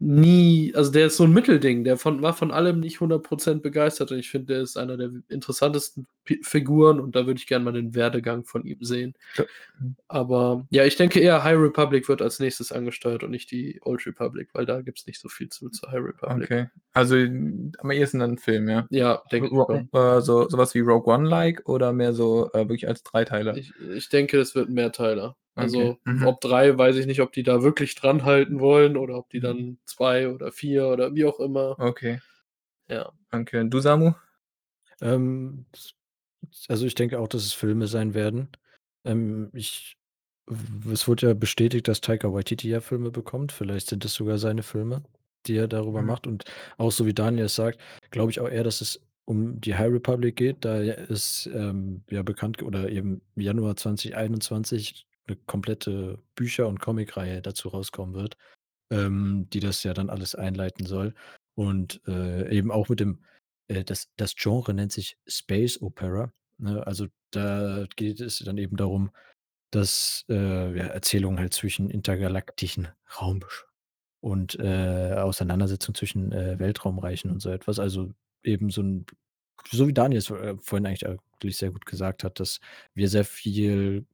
nie 0.00 0.72
also, 0.74 0.92
der 0.92 1.06
ist 1.08 1.16
so 1.18 1.24
'n 1.24 1.32
Mittelding, 1.32 1.84
der 1.84 1.98
von 1.98 2.22
war 2.22 2.34
von 2.34 2.50
allem 2.52 2.80
nicht 2.80 3.00
100 3.00 3.22
% 3.24 3.62
begeistert 3.62 4.12
und 4.12 4.18
ich 4.18 4.30
finde, 4.30 4.54
der 4.54 4.62
ist 4.62 4.78
einer 4.78 4.96
der 4.96 5.10
interessantesten 5.28 6.06
Pi 6.24 6.40
Figuren 6.42 7.00
und 7.00 7.16
da 7.16 7.26
würde 7.26 7.38
ich 7.38 7.46
gern 7.46 7.64
mal 7.64 7.72
den 7.72 7.94
Werdegang 7.94 8.44
von 8.44 8.64
ihm 8.66 8.78
sehen. 8.82 9.14
Ja. 9.38 9.44
Aber 10.08 10.66
ja, 10.70 10.84
ich 10.86 10.96
denke 10.96 11.20
eher, 11.20 11.44
High 11.44 11.58
Republic 11.58 12.08
wird 12.08 12.22
als 12.22 12.40
Nächstes 12.40 12.72
angesteuert 12.72 13.24
und 13.24 13.30
nicht 13.32 13.50
die 13.52 13.80
Old 13.84 14.06
Republic, 14.06 14.50
weil 14.54 14.66
da 14.66 14.82
gibt's 14.82 15.06
nicht 15.06 15.20
so 15.20 15.28
viel 15.28 15.48
zu 15.50 15.70
zur 15.70 15.90
High 15.92 16.02
Republic. 16.04 16.44
Okay. 16.44 16.68
Also, 16.94 17.16
am 17.16 17.90
ehesten 17.92 18.20
dann 18.20 18.32
'n 18.32 18.38
Film, 18.38 18.68
ja? 18.68 18.86
Ja, 18.90 19.22
denke 19.32 19.48
ich 19.48 19.54
äh, 19.94 20.20
so 20.22 20.48
so 20.48 20.58
was 20.58 20.74
wie 20.74 20.80
Rogue 20.80 21.12
One-like 21.14 21.62
oder 21.68 21.92
mehr 21.92 22.12
so, 22.14 22.50
äh, 22.52 22.60
wirklich 22.60 22.88
als 22.88 23.02
Dreiteiler? 23.04 23.56
Ich 23.56 23.72
ich 23.96 24.08
denke, 24.10 24.38
es 24.40 24.54
wird 24.54 24.68
'n 24.70 24.74
Mehrteiler. 24.74 25.36
Also, 25.60 25.80
Okay. 25.80 25.98
Mhm. 26.04 26.26
ob 26.26 26.40
3, 26.40 26.76
weiß 26.78 26.96
ich 26.96 27.06
nicht, 27.06 27.20
ob 27.22 27.32
die 27.32 27.42
da 27.42 27.62
wirklich 27.62 27.94
dran 27.94 28.24
halten 28.24 28.60
wollen 28.60 28.96
oder 28.96 29.16
ob 29.16 29.30
die 29.30 29.38
Mhm. 29.38 29.42
dann 29.42 29.78
2 29.86 30.28
oder 30.28 30.52
4 30.52 30.88
oder 30.88 31.14
wie 31.14 31.24
auch 31.26 31.40
immer. 31.40 31.76
Okay. 31.78 32.20
Ja. 32.88 33.12
Danke. 33.30 33.66
Du, 33.66 33.80
Samu? 33.80 34.12
Ähm, 35.00 35.66
also, 36.68 36.86
ich 36.86 36.94
denke 36.94 37.18
auch, 37.20 37.28
dass 37.28 37.44
es 37.44 37.52
Filme 37.52 37.86
sein 37.86 38.14
werden. 38.14 38.48
Ähm, 39.04 39.50
ich 39.54 39.96
es 40.92 41.06
wurde 41.08 41.28
ja 41.28 41.34
bestätigt, 41.34 41.86
dass 41.88 42.00
Taika 42.00 42.32
Waititi 42.32 42.68
ja 42.70 42.80
Filme 42.80 43.10
bekommt. 43.12 43.52
Vielleicht 43.52 43.88
sind 43.88 44.04
es 44.04 44.14
sogar 44.14 44.38
seine 44.38 44.62
Filme, 44.64 45.02
die 45.46 45.56
er 45.56 45.68
darüber 45.68 46.02
Mhm. 46.02 46.06
macht. 46.08 46.26
Und 46.26 46.44
auch 46.78 46.90
so 46.92 47.06
wie 47.06 47.14
Daniel 47.14 47.46
es 47.46 47.54
sagt, 47.54 47.80
glaube 48.10 48.32
ich 48.32 48.40
auch 48.40 48.48
eher, 48.48 48.64
dass 48.64 48.80
es 48.80 49.00
um 49.26 49.60
die 49.60 49.76
High 49.76 49.92
Republic 49.92 50.34
geht, 50.36 50.64
da 50.64 50.80
es, 50.82 51.48
ähm, 51.54 52.02
ja 52.10 52.22
bekannt 52.22 52.62
oder 52.64 52.90
eben 52.90 53.22
Januar 53.36 53.76
2021 53.76 55.06
'ne 55.30 55.36
komplette 55.46 56.18
Bücher 56.36 56.68
und 56.68 56.80
Comicreihe 56.80 57.42
dazu 57.42 57.68
rauskommen 57.70 58.14
wird, 58.16 58.36
ähm, 58.92 59.48
die 59.52 59.60
das 59.60 59.84
ja 59.84 59.94
dann 59.94 60.10
alles 60.10 60.34
einleiten 60.36 60.86
soll. 60.86 61.14
Und, 61.56 62.02
äh, 62.08 62.50
eben 62.56 62.70
auch 62.72 62.88
mit 62.90 63.00
dem 63.00 63.24
äh, 63.68 63.84
das 63.84 64.08
das 64.16 64.34
Genre 64.36 64.74
nennt 64.74 64.92
sich 64.92 65.18
Space 65.28 65.82
Opera, 65.82 66.32
ne? 66.58 66.86
Also, 66.86 67.08
da 67.32 67.86
geht 67.96 68.20
es 68.20 68.40
dann 68.40 68.58
eben 68.58 68.76
darum, 68.78 69.10
dass, 69.72 70.24
äh, 70.30 70.34
ja, 70.78 70.86
Erzählungen 70.88 71.38
halt 71.40 71.54
zwischen 71.54 71.90
intergalaktischen 71.90 72.88
Raumsch 73.20 73.66
und, 74.22 74.58
äh, 74.60 75.14
Auseinandersetzung 75.16 75.94
zwischen, 75.96 76.32
äh, 76.32 76.58
Weltraumreichen 76.60 77.30
und 77.32 77.40
so 77.42 77.50
etwas. 77.50 77.78
Also, 77.80 78.12
eben 78.44 78.70
so 78.70 78.82
'n 78.82 79.06
so 79.72 79.88
wie 79.88 79.94
Daniel 79.94 80.18
es, 80.20 80.30
äh, 80.30 80.56
vorhin 80.62 80.86
eigentlich 80.86 81.06
eigentlich 81.08 81.56
sehr 81.58 81.70
gut 81.72 81.86
gesagt 81.86 82.24
hat, 82.24 82.40
dass 82.40 82.60
wir 82.94 83.08
sehr 83.10 83.24
viel, 83.26 84.06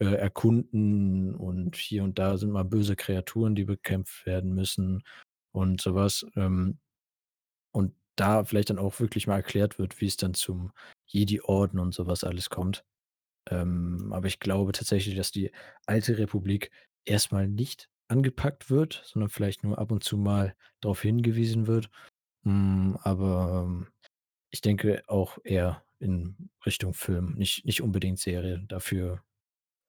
äh, 0.00 0.06
erkunden 0.14 1.34
und 1.34 1.76
hier 1.76 2.04
und 2.04 2.18
da 2.18 2.36
sind 2.38 2.50
mal 2.52 2.64
böse 2.64 2.96
Kreaturen, 2.96 3.54
die 3.54 3.64
bekämpft 3.64 4.26
werden 4.26 4.54
müssen 4.54 5.02
und 5.52 5.80
so 5.80 5.94
was. 5.94 6.26
Ähm, 6.36 6.78
und 7.72 7.94
da 8.16 8.44
vielleicht 8.44 8.70
dann 8.70 8.78
auch 8.78 9.00
wirklich 9.00 9.26
mal 9.26 9.36
erklärt 9.36 9.78
wird, 9.78 10.00
wie 10.00 10.06
es 10.06 10.16
dann 10.16 10.34
zum 10.34 10.72
Jedi-Orden 11.06 11.78
und 11.80 11.94
so 11.94 12.06
was 12.06 12.24
alles 12.24 12.50
kommt. 12.50 12.84
Ähm, 13.50 14.12
aber 14.12 14.26
ich 14.28 14.40
glaube 14.40 14.72
tatsächlich, 14.72 15.16
dass 15.16 15.32
die 15.32 15.52
Alte 15.86 16.18
Republik 16.18 16.70
erst 17.04 17.32
mal 17.32 17.48
nicht 17.48 17.88
angepackt 18.08 18.70
wird, 18.70 19.02
sondern 19.06 19.30
vielleicht 19.30 19.64
nur 19.64 19.78
ab 19.78 19.92
und 19.92 20.04
zu 20.04 20.16
mal 20.18 20.54
drauf 20.80 21.02
hingewiesen 21.02 21.66
wird. 21.66 21.90
Hm, 22.44 22.98
aber, 23.02 23.64
ähm, 23.66 23.88
ich 24.50 24.60
denke 24.62 25.02
auch 25.08 25.38
eher 25.44 25.84
in 26.00 26.50
Richtung 26.66 26.94
Film, 26.94 27.34
nicht 27.36 27.64
nicht 27.66 27.82
unbedingt 27.82 28.18
Serie. 28.20 28.64
Dafür 28.68 29.22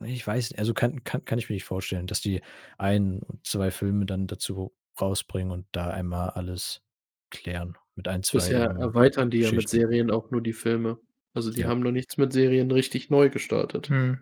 ich 0.05 0.25
weiß 0.25 0.53
also, 0.57 0.73
kann 0.73 1.03
kann 1.03 1.25
kann 1.25 1.39
ich 1.39 1.49
mir 1.49 1.55
nicht 1.55 1.65
vorstellen, 1.65 2.07
dass 2.07 2.21
die 2.21 2.41
1, 2.77 3.21
2 3.43 3.71
Filme 3.71 4.05
dann 4.05 4.27
dazu 4.27 4.73
rausbringen 4.99 5.51
und 5.51 5.65
da 5.71 5.89
einmal 5.89 6.31
alles 6.31 6.81
klären 7.29 7.77
mit 7.95 8.07
ein, 8.07 8.23
2 8.23 8.37
Bisher 8.37 8.71
ähm, 8.71 8.77
erweitern 8.77 9.29
die 9.29 9.39
ja 9.39 9.51
mit. 9.51 9.69
Serien 9.69 10.11
auch 10.11 10.31
nur 10.31 10.41
die 10.41 10.53
Filme. 10.53 10.97
Also, 11.33 11.51
die 11.51 11.61
Ja. 11.61 11.67
haben 11.67 11.81
noch 11.81 11.91
nichts 11.91 12.17
mit 12.17 12.33
Serien 12.33 12.71
richtig 12.71 13.09
neu 13.09 13.29
gestartet. 13.29 13.89
Mhm. 13.89 14.19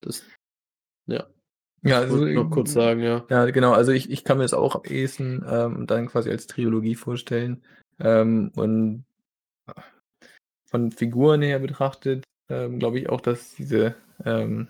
Das 0.00 0.24
ja. 1.06 1.26
Ja, 1.82 2.00
also, 2.00 2.24
noch 2.26 2.50
kurz 2.50 2.72
sagen, 2.72 3.00
ja. 3.00 3.24
Ja, 3.30 3.46
genau. 3.46 3.72
Also 3.72 3.92
ich, 3.92 4.10
ich 4.10 4.22
kann 4.22 4.36
mir 4.36 4.44
das 4.44 4.52
auch 4.52 4.76
am 4.76 4.84
ehesten 4.84 5.42
ähm, 5.48 5.86
dann 5.86 6.08
quasi 6.08 6.28
als 6.28 6.46
Trilogie 6.46 6.94
vorstellen. 6.94 7.62
Ähm, 7.98 8.52
und 8.54 9.04
von 10.66 10.92
Figuren 10.92 11.40
her 11.40 11.58
betrachtet, 11.58 12.24
ähm, 12.50 12.78
glaube 12.78 12.98
ich 12.98 13.08
auch, 13.08 13.22
dass 13.22 13.54
diese 13.54 13.94
ähm, 14.24 14.68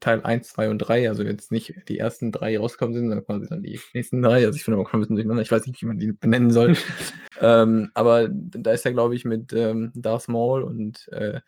Teil 0.00 0.22
1, 0.22 0.48
2 0.48 0.70
und 0.70 0.78
3, 0.78 1.08
also 1.08 1.22
jetzt 1.22 1.52
nicht 1.52 1.74
die 1.88 1.98
ersten 1.98 2.32
drei 2.32 2.58
rausgekommen 2.58 2.94
sind, 2.94 3.08
sondern 3.08 3.24
quasi 3.24 3.46
dann 3.48 3.62
die 3.62 3.80
nächsten 3.94 4.22
drei. 4.22 4.44
Also 4.46 4.56
ich 4.56 4.64
finde 4.64 4.78
auch 4.78 4.92
ein 4.92 5.00
bisschen 5.00 5.16
durcheinander. 5.16 5.42
Ich 5.42 5.50
weiß 5.50 5.66
nicht, 5.66 5.80
wie 5.82 5.86
man 5.86 5.98
die 5.98 6.12
benennen 6.12 6.50
soll. 6.50 6.76
ähm, 7.40 7.90
aber 7.94 8.28
da 8.28 8.72
ist 8.72 8.84
ja, 8.84 8.90
glaube 8.90 9.14
ich, 9.14 9.24
mit 9.24 9.52
ähm, 9.52 9.92
Darth 9.94 10.28
Maul 10.28 10.62
und 10.62 11.08
äh, 11.12 11.40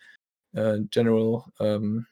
äh, 0.52 0.80
General 0.90 1.44
ähm, 1.60 2.06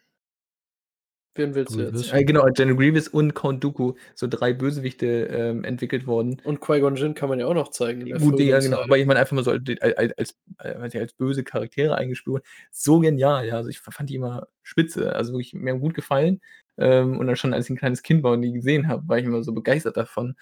Wen 1.40 1.54
willst 1.54 1.74
du 1.74 1.80
jetzt? 1.80 2.12
äh, 2.12 2.24
genau, 2.24 2.44
General 2.54 2.76
Grievous 2.76 3.08
und 3.08 3.34
Count 3.34 3.64
Dooku, 3.64 3.94
so 4.14 4.26
drei 4.26 4.52
Bösewichte 4.52 5.06
ähm, 5.06 5.64
entwickelt 5.64 6.06
worden. 6.06 6.40
Und 6.44 6.60
Qui-Gon 6.60 6.96
Jinn 6.96 7.14
kann 7.14 7.28
man 7.28 7.40
ja 7.40 7.46
auch 7.46 7.54
noch 7.54 7.68
zeigen 7.68 8.04
Gut, 8.18 8.38
ja, 8.40 8.58
genau, 8.60 8.82
aber 8.82 8.98
ich 8.98 9.06
meine 9.06 9.20
einfach 9.20 9.34
mal 9.34 9.42
so 9.42 9.52
als, 9.52 9.62
als, 9.80 10.36
als, 10.58 10.94
als, 10.94 11.12
böse 11.14 11.42
Charaktere 11.42 11.96
eingespielt. 11.96 12.42
So 12.70 13.00
genial, 13.00 13.46
ja. 13.46 13.56
Also 13.56 13.70
ich 13.70 13.80
fand 13.80 14.10
die 14.10 14.16
immer 14.16 14.48
spitze. 14.62 15.14
Also 15.14 15.32
wirklich, 15.32 15.54
mir 15.54 15.72
haben 15.72 15.80
gut 15.80 15.94
gefallen. 15.94 16.40
Ähm, 16.76 17.18
und 17.18 17.26
dann 17.26 17.36
schon 17.36 17.54
als 17.54 17.66
ich 17.66 17.70
ein 17.70 17.78
kleines 17.78 18.02
Kind 18.02 18.22
war 18.22 18.32
und 18.32 18.42
die 18.42 18.52
gesehen 18.52 18.88
habe, 18.88 19.08
war 19.08 19.18
ich 19.18 19.24
immer 19.24 19.42
so 19.42 19.52
begeistert 19.52 19.96
davon. 19.96 20.36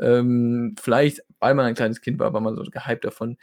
Ähm, 0.00 0.74
vielleicht, 0.80 1.22
weil 1.38 1.54
man 1.54 1.66
ein 1.66 1.74
kleines 1.74 2.00
Kind 2.00 2.18
war, 2.18 2.32
war 2.32 2.40
man 2.40 2.56
so 2.56 2.62
gehypt 2.62 3.04
davon. 3.04 3.36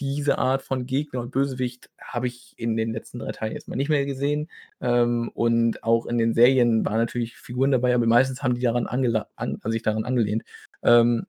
Diese 0.00 0.38
Art 0.38 0.62
von 0.62 0.86
Gegner 0.86 1.20
und 1.20 1.30
Bösewicht 1.30 1.90
habe 2.00 2.26
ich 2.26 2.54
in 2.56 2.76
den 2.76 2.92
letzten 2.92 3.18
drei 3.20 3.32
Teilen 3.32 3.52
jetzt 3.52 3.68
mal 3.68 3.76
nicht 3.76 3.88
mehr 3.90 4.06
gesehen. 4.06 4.48
Ähm, 4.80 5.30
und 5.34 5.82
auch 5.84 6.06
in 6.06 6.18
den 6.18 6.34
Serien 6.34 6.84
waren 6.84 6.98
natürlich 6.98 7.36
Figuren 7.36 7.70
dabei, 7.70 7.94
aber 7.94 8.06
meistens 8.06 8.42
haben 8.42 8.54
die 8.54 8.60
daran 8.60 8.86
an, 8.86 9.04
also 9.36 9.70
sich 9.70 9.82
daran 9.82 10.04
angelehnt. 10.04 10.42
Ähm, 10.82 11.26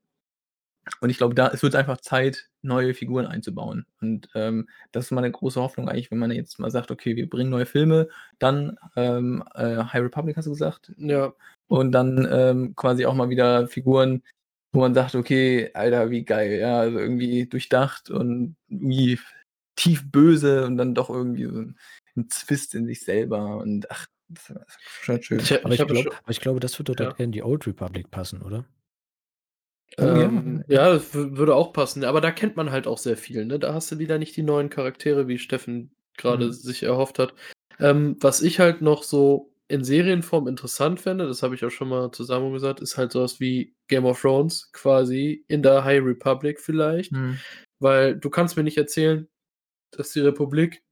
und 1.02 1.10
ich 1.10 1.18
glaube, 1.18 1.34
da 1.36 1.48
es 1.50 1.64
wird 1.64 1.76
einfach 1.76 1.98
Zeit, 1.98 2.50
neue 2.62 2.94
Figuren 2.94 3.26
einzubauen. 3.26 3.86
Und 4.02 4.30
ähm, 4.36 4.68
das 4.92 5.06
ist 5.06 5.12
meine 5.12 5.32
große 5.32 5.62
Hoffnung 5.62 5.90
eigentlich, 5.90 6.12
wenn 6.12 6.20
man 6.20 6.32
jetzt 6.32 6.60
mal 6.60 6.72
sagt, 6.72 6.92
okay, 6.92 7.16
wir 7.16 7.30
bringen 7.30 7.50
neue 7.50 7.66
Filme, 7.66 8.08
dann 8.40 8.78
ähm, 8.96 9.44
äh, 9.56 9.78
High 9.78 10.04
Republic 10.04 10.38
hast 10.38 10.46
du 10.46 10.52
gesagt, 10.52 10.92
Ja, 10.98 11.34
und 11.68 11.92
dann 11.92 12.28
ähm, 12.32 12.76
quasi 12.76 13.06
auch 13.06 13.16
mal 13.16 13.30
wieder 13.30 13.68
Figuren, 13.68 14.22
wo 14.76 14.80
man 14.82 14.94
sagt, 14.94 15.16
okay, 15.16 15.72
Alter, 15.74 16.10
wie 16.12 16.24
geil, 16.26 16.60
ja, 16.60 16.80
also 16.80 17.00
irgendwie 17.00 17.46
durchdacht 17.48 18.10
und 18.10 18.56
irgendwie 18.70 19.20
tief 19.76 20.10
böse 20.12 20.66
und 20.66 20.78
dann 20.78 20.96
doch 20.96 21.10
irgendwie 21.10 21.46
so 21.46 21.58
ein, 21.60 21.78
ein 22.16 22.30
Zwist 22.30 22.76
in 22.76 22.86
sich 22.88 23.02
selber 23.02 23.58
und 23.58 23.90
ach, 23.92 24.08
das 24.30 24.50
ist 24.50 24.80
schon 25.02 25.22
schön. 25.24 25.40
ich, 25.40 25.52
Aber 25.64 25.74
ich 25.74 25.82
ich, 25.82 25.88
glaub, 25.88 26.04
schon. 26.04 26.14
aber 26.14 26.32
ich 26.32 26.42
glaube, 26.42 26.60
das 26.60 26.74
doch 26.74 26.84
Ja. 26.86 26.94
dann 26.96 27.12
eher 27.12 27.26
in 27.26 27.32
die 27.32 27.44
Old 27.44 27.68
Republic 27.68 28.10
passen, 28.12 28.42
oder? 28.42 28.66
Oh, 29.98 30.04
ja. 30.04 30.14
Ähm, 30.14 30.64
ja, 30.68 30.90
das 30.94 31.14
wü- 31.14 31.38
würde 31.38 31.56
auch 31.56 31.72
passen. 31.74 32.04
Aber 32.04 32.22
da 32.22 32.32
kennt 32.32 32.56
man 32.58 32.72
halt 32.72 32.88
auch 32.88 32.98
sehr 32.98 33.18
viel. 33.18 33.46
Ne? 33.46 33.60
Da 33.60 33.74
hast 33.74 33.92
du 33.92 34.00
wieder 34.00 34.18
nicht 34.18 34.36
die 34.36 34.44
neuen 34.44 34.70
Charaktere, 34.70 35.28
wie 35.28 35.38
Steffen 35.40 35.92
gerade 36.18 36.48
Mhm. 36.48 36.52
sich 36.52 36.84
erhofft 36.84 37.20
hat. 37.20 37.34
Ähm, 37.80 38.18
was 38.22 38.42
ich 38.42 38.60
halt 38.60 38.82
noch 38.82 39.04
so 39.04 39.52
in 39.68 39.84
Serienform 39.84 40.48
interessant 40.48 41.00
fände, 41.00 41.28
das 41.28 41.42
habe 41.42 41.56
ich 41.56 41.66
auch 41.66 41.72
schon 41.72 41.90
mal 41.90 42.12
zusammen 42.12 42.54
gesagt, 42.54 42.82
ist 42.82 42.98
halt 42.98 43.12
sowas 43.12 43.40
wie 43.40 43.76
Game 43.88 44.06
of 44.06 44.22
Thrones 44.22 44.72
quasi 44.74 45.44
in 45.48 45.64
der 45.64 45.84
High 45.84 46.04
Republic 46.04 46.60
vielleicht. 46.60 47.12
Hm. 47.12 47.40
Weil 47.80 48.16
du 48.16 48.30
kannst 48.30 48.58
mir 48.58 48.64
nicht 48.64 48.78
erzählen, 48.78 49.28
dass 49.92 50.12
die 50.12 50.22
Republik, 50.22 50.84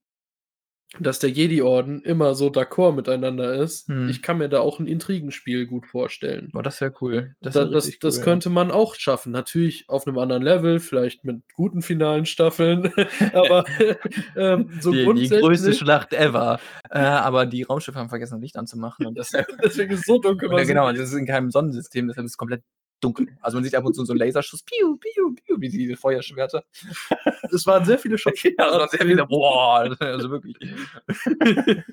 dass 1.00 1.20
der 1.20 1.30
Jedi-Orden 1.30 2.02
immer 2.02 2.36
so 2.36 2.48
d'accord 2.48 2.94
miteinander 2.94 3.54
ist. 3.56 3.88
Hm. 3.88 4.10
Ich 4.10 4.22
kann 4.22 4.38
mir 4.38 4.50
da 4.50 4.60
auch 4.60 4.80
ein 4.80 4.88
Intrigenspiel 4.88 5.66
gut 5.66 5.88
vorstellen. 5.88 6.50
Boah, 6.52 6.64
das 6.64 6.82
wäre 6.82 6.94
cool. 7.02 7.36
Das, 7.42 7.54
Da, 7.54 7.66
das, 7.66 7.86
richtig 7.86 8.00
das 8.00 8.16
cool, 8.16 8.20
ja. 8.20 8.24
könnte 8.26 8.50
man 8.50 8.72
auch 8.72 8.96
schaffen. 8.96 9.32
Natürlich 9.32 9.86
auf 9.90 10.06
einem 10.08 10.18
anderen 10.20 10.44
Level, 10.44 10.80
vielleicht 10.80 11.24
mit 11.24 11.42
guten 11.56 11.82
finalen 11.82 12.26
Staffeln, 12.26 12.92
aber 13.34 13.66
ähm, 14.36 14.70
so 14.80 14.92
die, 14.92 15.00
die 15.00 15.06
größte 15.06 15.40
grundsätzlich. 15.40 15.78
Schlacht 15.80 16.14
ever. 16.14 16.60
Äh, 16.90 17.00
aber 17.00 17.46
die 17.46 17.64
Raumschiffe 17.64 17.98
haben 17.98 18.10
vergessen, 18.10 18.42
Licht 18.42 18.58
anzumachen. 18.58 19.06
Und 19.06 19.18
das, 19.18 19.32
Deswegen 19.64 19.94
ist 19.94 20.02
es 20.02 20.06
so 20.06 20.20
dunkel. 20.20 20.50
genau, 20.66 20.92
das 20.92 21.10
ist 21.10 21.14
in 21.14 21.26
keinem 21.26 21.52
Sonnensystem, 21.52 22.08
deshalb 22.08 22.26
ist 22.26 22.34
es 22.34 22.38
komplett 22.38 22.64
dunkel. 23.04 23.28
Also 23.42 23.58
man 23.58 23.64
sieht 23.64 23.76
ab 23.76 23.86
und 23.86 23.94
zu 23.94 24.06
so 24.06 24.14
einen 24.14 24.20
Laserschuss, 24.20 24.64
piu, 24.64 24.98
piu, 24.98 25.36
piu, 25.36 25.60
wie 25.60 25.70
diese 25.70 25.96
Feuerschwerter. 25.96 26.64
Es 27.52 27.68
waren 27.68 27.86
sehr 27.86 28.00
viele 28.00 28.18
Shots. 28.18 28.44
Ja, 28.58 28.70
also 28.70 28.98
sehr 28.98 29.06
viele, 29.06 29.26
boah, 29.28 29.96
also 30.00 30.32
wirklich. 30.32 30.56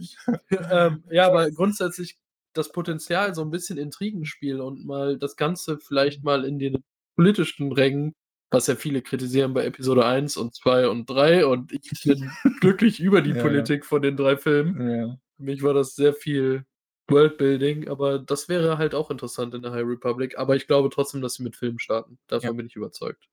ähm, 0.70 1.02
ja, 1.10 1.26
aber 1.26 1.50
grundsätzlich 1.50 2.16
das 2.54 2.72
Potenzial, 2.72 3.34
so 3.34 3.42
ein 3.42 3.50
bisschen 3.50 3.78
Intrigenspiel 3.78 4.60
und 4.60 4.84
mal 4.84 5.18
das 5.18 5.36
Ganze 5.36 5.78
vielleicht 5.78 6.24
mal 6.24 6.44
in 6.44 6.58
den 6.58 6.82
politischen 7.16 7.72
Rängen, 7.72 8.14
was 8.50 8.66
ja 8.66 8.76
viele 8.76 9.02
kritisieren 9.02 9.54
bei 9.54 9.64
Episode 9.64 10.06
1 10.06 10.36
und 10.36 10.54
2 10.54 10.88
und 10.88 11.08
3 11.08 11.46
und 11.46 11.72
ich 11.72 12.02
bin 12.04 12.30
glücklich 12.60 13.00
über 13.00 13.20
die 13.20 13.30
Ja, 13.30 13.36
ja. 13.36 13.42
Politik 13.42 13.84
von 13.84 14.02
den 14.02 14.16
drei 14.16 14.36
Filmen. 14.36 14.90
Ja. 14.90 15.16
Für 15.36 15.42
mich 15.42 15.62
war 15.62 15.74
das 15.74 15.94
sehr 15.94 16.14
viel 16.14 16.64
Worldbuilding, 17.10 17.88
aber 17.88 18.18
das 18.18 18.48
wäre 18.48 18.78
halt 18.78 18.94
auch 18.94 19.10
interessant 19.10 19.54
in 19.54 19.62
der 19.62 19.72
High 19.72 19.84
Republic. 19.86 20.38
Aber 20.38 20.56
ich 20.56 20.66
glaube 20.66 20.90
trotzdem, 20.90 21.20
dass 21.22 21.34
sie 21.34 21.42
mit 21.42 21.56
Filmen 21.56 21.78
starten. 21.78 22.18
Davon 22.28 22.50
Ja. 22.50 22.52
bin 22.52 22.66
ich 22.66 22.76
überzeugt. 22.76 23.28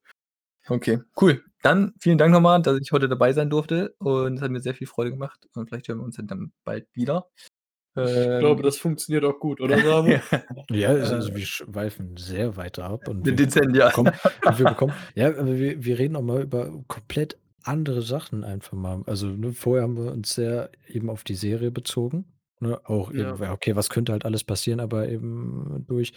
Okay, 0.68 1.00
cool. 1.20 1.42
Dann 1.62 1.94
vielen 1.98 2.18
Dank 2.18 2.32
nochmal, 2.32 2.60
dass 2.62 2.78
ich 2.80 2.92
heute 2.92 3.08
dabei 3.08 3.32
sein 3.32 3.48
durfte 3.50 3.94
und 3.98 4.36
es 4.36 4.42
hat 4.42 4.50
mir 4.50 4.60
sehr 4.60 4.74
viel 4.74 4.86
Freude 4.86 5.10
gemacht 5.10 5.48
und 5.54 5.68
vielleicht 5.68 5.88
hören 5.88 5.98
wir 5.98 6.04
uns 6.04 6.16
dann 6.22 6.52
bald 6.64 6.86
wieder. 6.92 7.28
Ich 7.96 8.02
Ähm, 8.04 8.38
glaube, 8.40 8.62
das 8.62 8.76
funktioniert 8.78 9.24
auch 9.24 9.40
gut, 9.40 9.60
oder 9.60 9.78
Samu? 9.80 10.18
ja, 10.70 10.90
also, 10.90 11.34
wir 11.34 11.46
schweifen 11.46 12.16
sehr 12.16 12.56
weit 12.56 12.78
ab 12.78 13.08
und 13.08 13.24
wir 13.26 13.34
dezent, 13.34 13.74
ja. 13.76 13.88
bekommen, 13.88 14.12
und 14.44 14.58
wir 14.58 14.66
bekommen, 14.66 14.92
ja, 15.14 15.28
aber 15.28 15.56
wir, 15.58 15.84
wir 15.84 15.98
reden 15.98 16.16
auch 16.16 16.22
mal 16.22 16.42
über 16.42 16.70
komplett 16.86 17.38
andere 17.64 18.02
Sachen 18.02 18.44
einfach 18.44 18.74
mal. 18.74 19.02
Also 19.06 19.26
ne, 19.26 19.52
vorher 19.52 19.82
haben 19.84 19.96
wir 19.96 20.12
uns 20.12 20.34
sehr 20.34 20.70
eben 20.86 21.10
auf 21.10 21.24
die 21.24 21.34
Serie 21.34 21.70
bezogen. 21.70 22.26
Ne, 22.60 22.80
auch 22.84 23.12
Ja. 23.12 23.32
eben, 23.32 23.42
ja, 23.42 23.52
okay, 23.52 23.76
was 23.76 23.88
könnte 23.88 24.12
halt 24.12 24.24
alles 24.24 24.44
passieren, 24.44 24.80
aber 24.80 25.08
eben 25.08 25.84
durch 25.86 26.12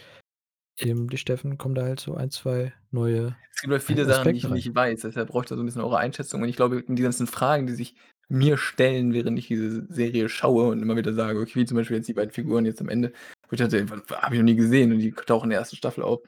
eben 0.78 1.08
die 1.08 1.18
Steffen 1.18 1.58
kommen 1.58 1.74
da 1.74 1.82
halt 1.82 2.00
so 2.00 2.14
ein, 2.14 2.30
zwei 2.30 2.72
neue. 2.90 3.36
Es 3.54 3.60
gibt 3.60 3.72
halt 3.72 3.82
viele 3.82 4.04
Sachen, 4.06 4.32
die 4.32 4.38
ich 4.38 4.44
Aspekte 4.44 4.54
nicht 4.68 4.74
weiß, 4.74 5.00
deshalb 5.02 5.28
brauche 5.28 5.44
ich 5.44 5.48
da 5.48 5.56
so 5.56 5.62
ein 5.62 5.66
bisschen 5.66 5.82
eure 5.82 5.98
Einschätzung 5.98 6.42
und 6.42 6.48
ich 6.48 6.56
glaube, 6.56 6.82
die 6.86 7.02
ganzen 7.02 7.26
Fragen, 7.26 7.66
die 7.66 7.74
sich 7.74 7.94
mir 8.28 8.56
stellen, 8.56 9.12
während 9.12 9.38
ich 9.38 9.48
diese 9.48 9.86
Serie 9.92 10.28
schaue 10.28 10.68
und 10.68 10.80
immer 10.80 10.96
wieder 10.96 11.12
sage, 11.12 11.38
okay, 11.38 11.54
wie 11.56 11.66
zum 11.66 11.76
Beispiel 11.76 11.98
jetzt 11.98 12.08
die 12.08 12.14
beiden 12.14 12.30
Figuren 12.30 12.64
jetzt 12.64 12.80
am 12.80 12.88
Ende, 12.88 13.12
wo 13.48 13.52
ich 13.52 13.60
dachte, 13.60 13.84
habe 14.10 14.34
ich 14.34 14.40
noch 14.40 14.46
nie 14.46 14.56
gesehen 14.56 14.92
und 14.92 14.98
die 15.00 15.12
tauchen 15.12 15.44
in 15.44 15.50
der 15.50 15.58
ersten 15.60 15.76
Staffel 15.76 16.02
auf. 16.02 16.20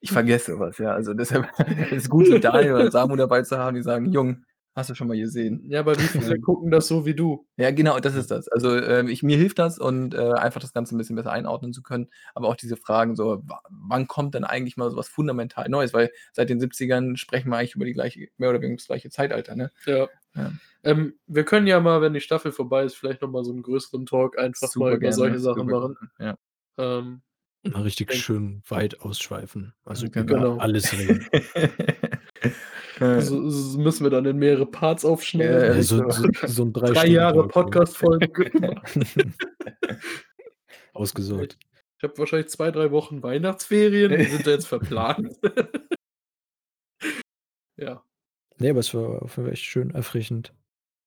Ich 0.00 0.10
vergesse 0.10 0.58
was, 0.58 0.78
ja. 0.78 0.92
Also 0.92 1.14
deshalb 1.14 1.48
ist 1.92 2.04
es 2.04 2.08
gut, 2.10 2.26
so 2.26 2.38
Daniel 2.38 2.74
oder 2.74 2.90
Samu 2.90 3.14
dabei 3.14 3.42
zu 3.42 3.56
haben, 3.56 3.76
die 3.76 3.82
sagen, 3.82 4.06
Jung, 4.06 4.44
hast 4.74 4.90
du 4.90 4.94
schon 4.94 5.08
mal 5.08 5.16
gesehen? 5.16 5.64
Ja, 5.68 5.80
aber 5.80 5.96
wie 5.98 6.02
viele 6.02 6.40
gucken 6.40 6.70
das 6.70 6.88
so 6.88 7.04
wie 7.06 7.14
du? 7.14 7.46
Ja, 7.56 7.70
genau, 7.70 7.98
das 8.00 8.14
ist 8.14 8.30
das. 8.30 8.48
Also 8.48 8.76
ähm, 8.76 9.08
ich, 9.08 9.22
mir 9.22 9.36
hilft 9.36 9.58
das 9.58 9.78
und 9.78 10.14
äh, 10.14 10.32
einfach 10.32 10.60
das 10.60 10.72
Ganze 10.72 10.94
ein 10.94 10.98
bisschen 10.98 11.16
besser 11.16 11.32
einordnen 11.32 11.72
zu 11.72 11.82
können. 11.82 12.08
Aber 12.34 12.48
auch 12.48 12.56
diese 12.56 12.76
Fragen, 12.76 13.16
so, 13.16 13.42
wa- 13.46 13.62
wann 13.70 14.06
kommt 14.08 14.34
denn 14.34 14.44
eigentlich 14.44 14.76
mal 14.76 14.90
so 14.90 14.96
was 14.96 15.08
fundamental 15.08 15.68
Neues? 15.68 15.92
Weil 15.94 16.10
seit 16.32 16.48
den 16.50 16.60
70ern 16.60 17.16
sprechen 17.16 17.50
wir 17.50 17.56
eigentlich 17.58 17.74
über 17.74 17.84
die 17.84 17.92
gleiche, 17.94 18.28
mehr 18.38 18.50
oder 18.50 18.60
weniger 18.60 18.78
das 18.78 18.86
gleiche 18.86 19.10
Zeitalter, 19.10 19.54
ne? 19.56 19.70
Ja. 19.86 20.08
Ja. 20.34 20.50
Ähm, 20.84 21.18
wir 21.26 21.44
können 21.44 21.66
ja 21.66 21.78
mal, 21.80 22.00
wenn 22.00 22.14
die 22.14 22.20
Staffel 22.20 22.52
vorbei 22.52 22.84
ist, 22.84 22.96
vielleicht 22.96 23.22
nochmal 23.22 23.44
so 23.44 23.52
einen 23.52 23.62
größeren 23.62 24.06
Talk 24.06 24.38
einfach 24.38 24.74
mal 24.76 24.88
über 24.94 24.98
gerne, 25.00 25.14
solche 25.14 25.38
super 25.38 25.54
Sachen 25.54 25.66
machen. 25.68 25.96
gerne, 26.18 26.38
Ähm, 26.78 27.22
Mal 27.64 27.82
richtig 27.82 28.08
Denk- 28.08 28.20
schön 28.20 28.62
weit 28.68 29.00
ausschweifen. 29.00 29.72
Also 29.84 30.06
über 30.06 30.24
Genau. 30.24 30.58
alles 30.58 30.92
reden. 30.92 31.26
Ja. 33.00 33.20
so, 33.20 33.48
so 33.50 33.78
müssen 33.80 34.04
wir 34.04 34.10
dann 34.10 34.26
in 34.26 34.36
mehrere 34.36 34.66
Parts 34.66 35.04
aufschneiden. 35.04 35.76
Ja, 35.76 35.82
so, 35.82 36.08
so. 36.10 36.10
so, 36.10 36.28
so 36.46 36.64
ein 36.64 36.72
drei, 36.72 37.06
Jahre 37.06 37.48
Talk, 37.48 37.52
so. 37.52 37.60
Podcast-Folgen. 37.60 38.80
Ausgesorgt. 40.92 41.58
Ich 41.98 42.04
habe 42.04 42.18
wahrscheinlich 42.18 42.50
zwei, 42.50 42.70
drei 42.70 42.90
Wochen 42.90 43.22
Weihnachtsferien, 43.22 44.16
die 44.16 44.24
sind 44.24 44.46
jetzt 44.46 44.66
verplant. 44.68 45.36
ja. 47.76 48.04
Nee, 48.58 48.70
aber 48.70 48.80
es 48.80 48.92
war 48.94 49.22
auf 49.22 49.36
jeden 49.36 49.46
Fall 49.46 49.52
echt 49.52 49.64
schön 49.64 49.90
erfrischend. 49.90 50.52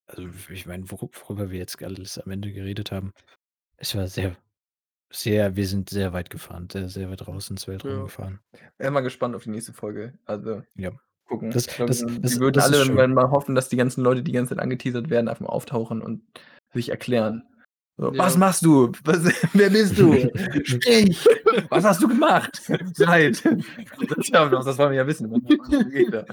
Also, 0.07 0.27
ich 0.49 0.65
meine, 0.65 0.89
wor 0.91 1.09
worüber 1.13 1.51
wir 1.51 1.59
jetzt 1.59 1.81
alles 1.83 2.17
am 2.17 2.31
Ende 2.31 2.51
geredet 2.51 2.91
haben, 2.91 3.11
es 3.77 3.95
war 3.95 4.07
sehr, 4.07 4.35
sehr, 5.15 5.55
wir 5.55 5.67
sind 5.67 5.89
sehr 5.89 6.13
weit 6.13 6.29
gefahren, 6.29 6.67
sehr, 6.71 6.89
sehr 6.89 7.09
weit 7.09 7.27
raus 7.27 7.49
ins 7.49 7.67
Weltraum 7.67 7.91
Ja. 7.91 8.01
gefahren. 8.03 8.39
Bin 8.77 8.93
mal 8.93 9.01
gespannt 9.01 9.35
auf 9.35 9.43
die 9.43 9.49
nächste 9.51 9.73
Folge. 9.73 10.13
Also, 10.25 10.61
Ja. 10.75 10.91
gucken. 11.27 11.51
Das- 11.51 11.67
Ich 11.67 11.75
glaub, 11.75 11.87
das- 11.87 12.01
wir 12.05 12.19
das- 12.19 12.39
würden 12.39 12.53
das 12.53 12.67
ist 12.69 12.73
alle 12.75 12.85
schön. 12.85 12.95
mal- 12.95 13.07
mal 13.07 13.31
hoffen, 13.31 13.55
dass 13.55 13.69
die 13.69 13.77
ganzen 13.77 14.01
Leute, 14.03 14.21
die 14.23 14.31
die 14.31 14.37
ganze 14.37 14.55
Zeit 14.55 14.61
angeteasert 14.63 15.09
werden, 15.09 15.27
einfach 15.27 15.41
mal 15.41 15.49
auftauchen 15.49 16.01
und 16.01 16.21
sich 16.73 16.89
erklären. 16.89 17.43
So, 17.97 18.11
Ja. 18.11 18.17
Was 18.19 18.37
machst 18.37 18.63
du? 18.65 18.91
Was, 19.05 19.23
wer 19.53 19.69
bist 19.69 19.97
du? 19.97 20.13
Sprich! 20.65 21.25
Was 21.69 21.85
hast 21.85 22.03
du 22.03 22.09
gemacht? 22.09 22.61
Zeit! 22.93 23.41
Das, 23.45 24.27
ja, 24.27 24.49
das 24.49 24.77
wollen 24.77 24.91
wir 24.91 24.97
ja 24.97 25.07
wissen. 25.07 25.31
Da? 26.11 26.25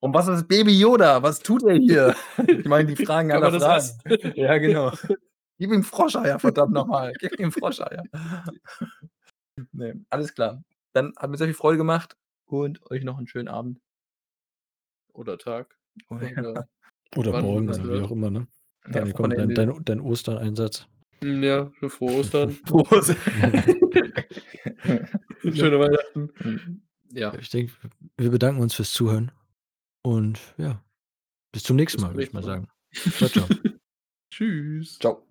Und 0.00 0.14
was 0.14 0.28
ist 0.28 0.46
Baby 0.46 0.78
Yoda? 0.78 1.22
Was 1.22 1.40
tut 1.40 1.62
er 1.64 1.74
hier? 1.76 2.14
Ich 2.46 2.66
meine, 2.66 2.94
die 2.94 3.04
Fragen 3.04 3.30
Kann 3.30 3.42
aller 3.42 3.50
man 3.50 3.58
das 3.60 3.98
Fragen. 4.06 4.32
Ja, 4.36 4.58
genau. 4.58 4.92
Gib 5.58 5.72
ihm 5.72 5.82
Froscheier, 5.82 6.38
verdammt 6.40 6.72
nochmal. 6.72 7.12
Gib 7.18 7.38
ihm 7.38 7.52
Froscheier. 7.52 8.04
Nee, 9.72 9.94
alles 10.08 10.32
klar. 10.34 10.62
Dann 10.92 11.12
hat 11.16 11.30
mir 11.30 11.36
sehr 11.36 11.48
viel 11.48 11.54
Freude 11.54 11.78
gemacht 11.78 12.16
und 12.46 12.80
euch 12.92 13.02
noch 13.02 13.18
einen 13.18 13.26
schönen 13.26 13.48
Abend. 13.48 13.80
Oder 15.12 15.36
Tag. 15.36 15.76
Oder 16.10 16.30
Oder 16.30 16.68
Oder 17.16 17.32
Wann 17.32 17.44
morgen 17.44 17.68
oder 17.68 17.82
wie 17.82 17.88
wird. 17.88 18.04
auch 18.04 18.12
immer, 18.12 18.30
ne? 18.30 18.46
Ja, 18.86 18.92
Daniel, 18.92 19.14
komm, 19.14 19.30
dein, 19.30 19.54
dein, 19.56 19.84
dein 19.84 20.00
Ostereinsatz. 20.00 20.86
Hm, 21.22 21.42
Ja, 21.42 21.70
für 21.70 21.90
frohe 21.90 22.20
Ostern. 22.20 22.56
Prost. 22.66 23.16
Schöne 25.42 25.80
Weihnachten. 25.80 26.82
Ja, 27.10 27.34
Ich 27.34 27.50
denke, 27.50 27.72
wir 28.16 28.30
bedanken 28.30 28.60
uns 28.62 28.74
fürs 28.74 28.92
Zuhören. 28.92 29.32
Und 30.02 30.38
ja, 30.56 30.84
bis 31.50 31.64
zum 31.64 31.74
nächsten 31.74 31.96
Bis 31.98 32.02
Mal, 32.06 32.14
würde 32.14 32.22
ich 32.24 32.32
mal 32.32 32.44
sagen. 32.44 32.68
Ciao, 32.92 33.28
ciao. 33.28 33.48
tschüss. 34.32 34.98
Ciao. 35.00 35.26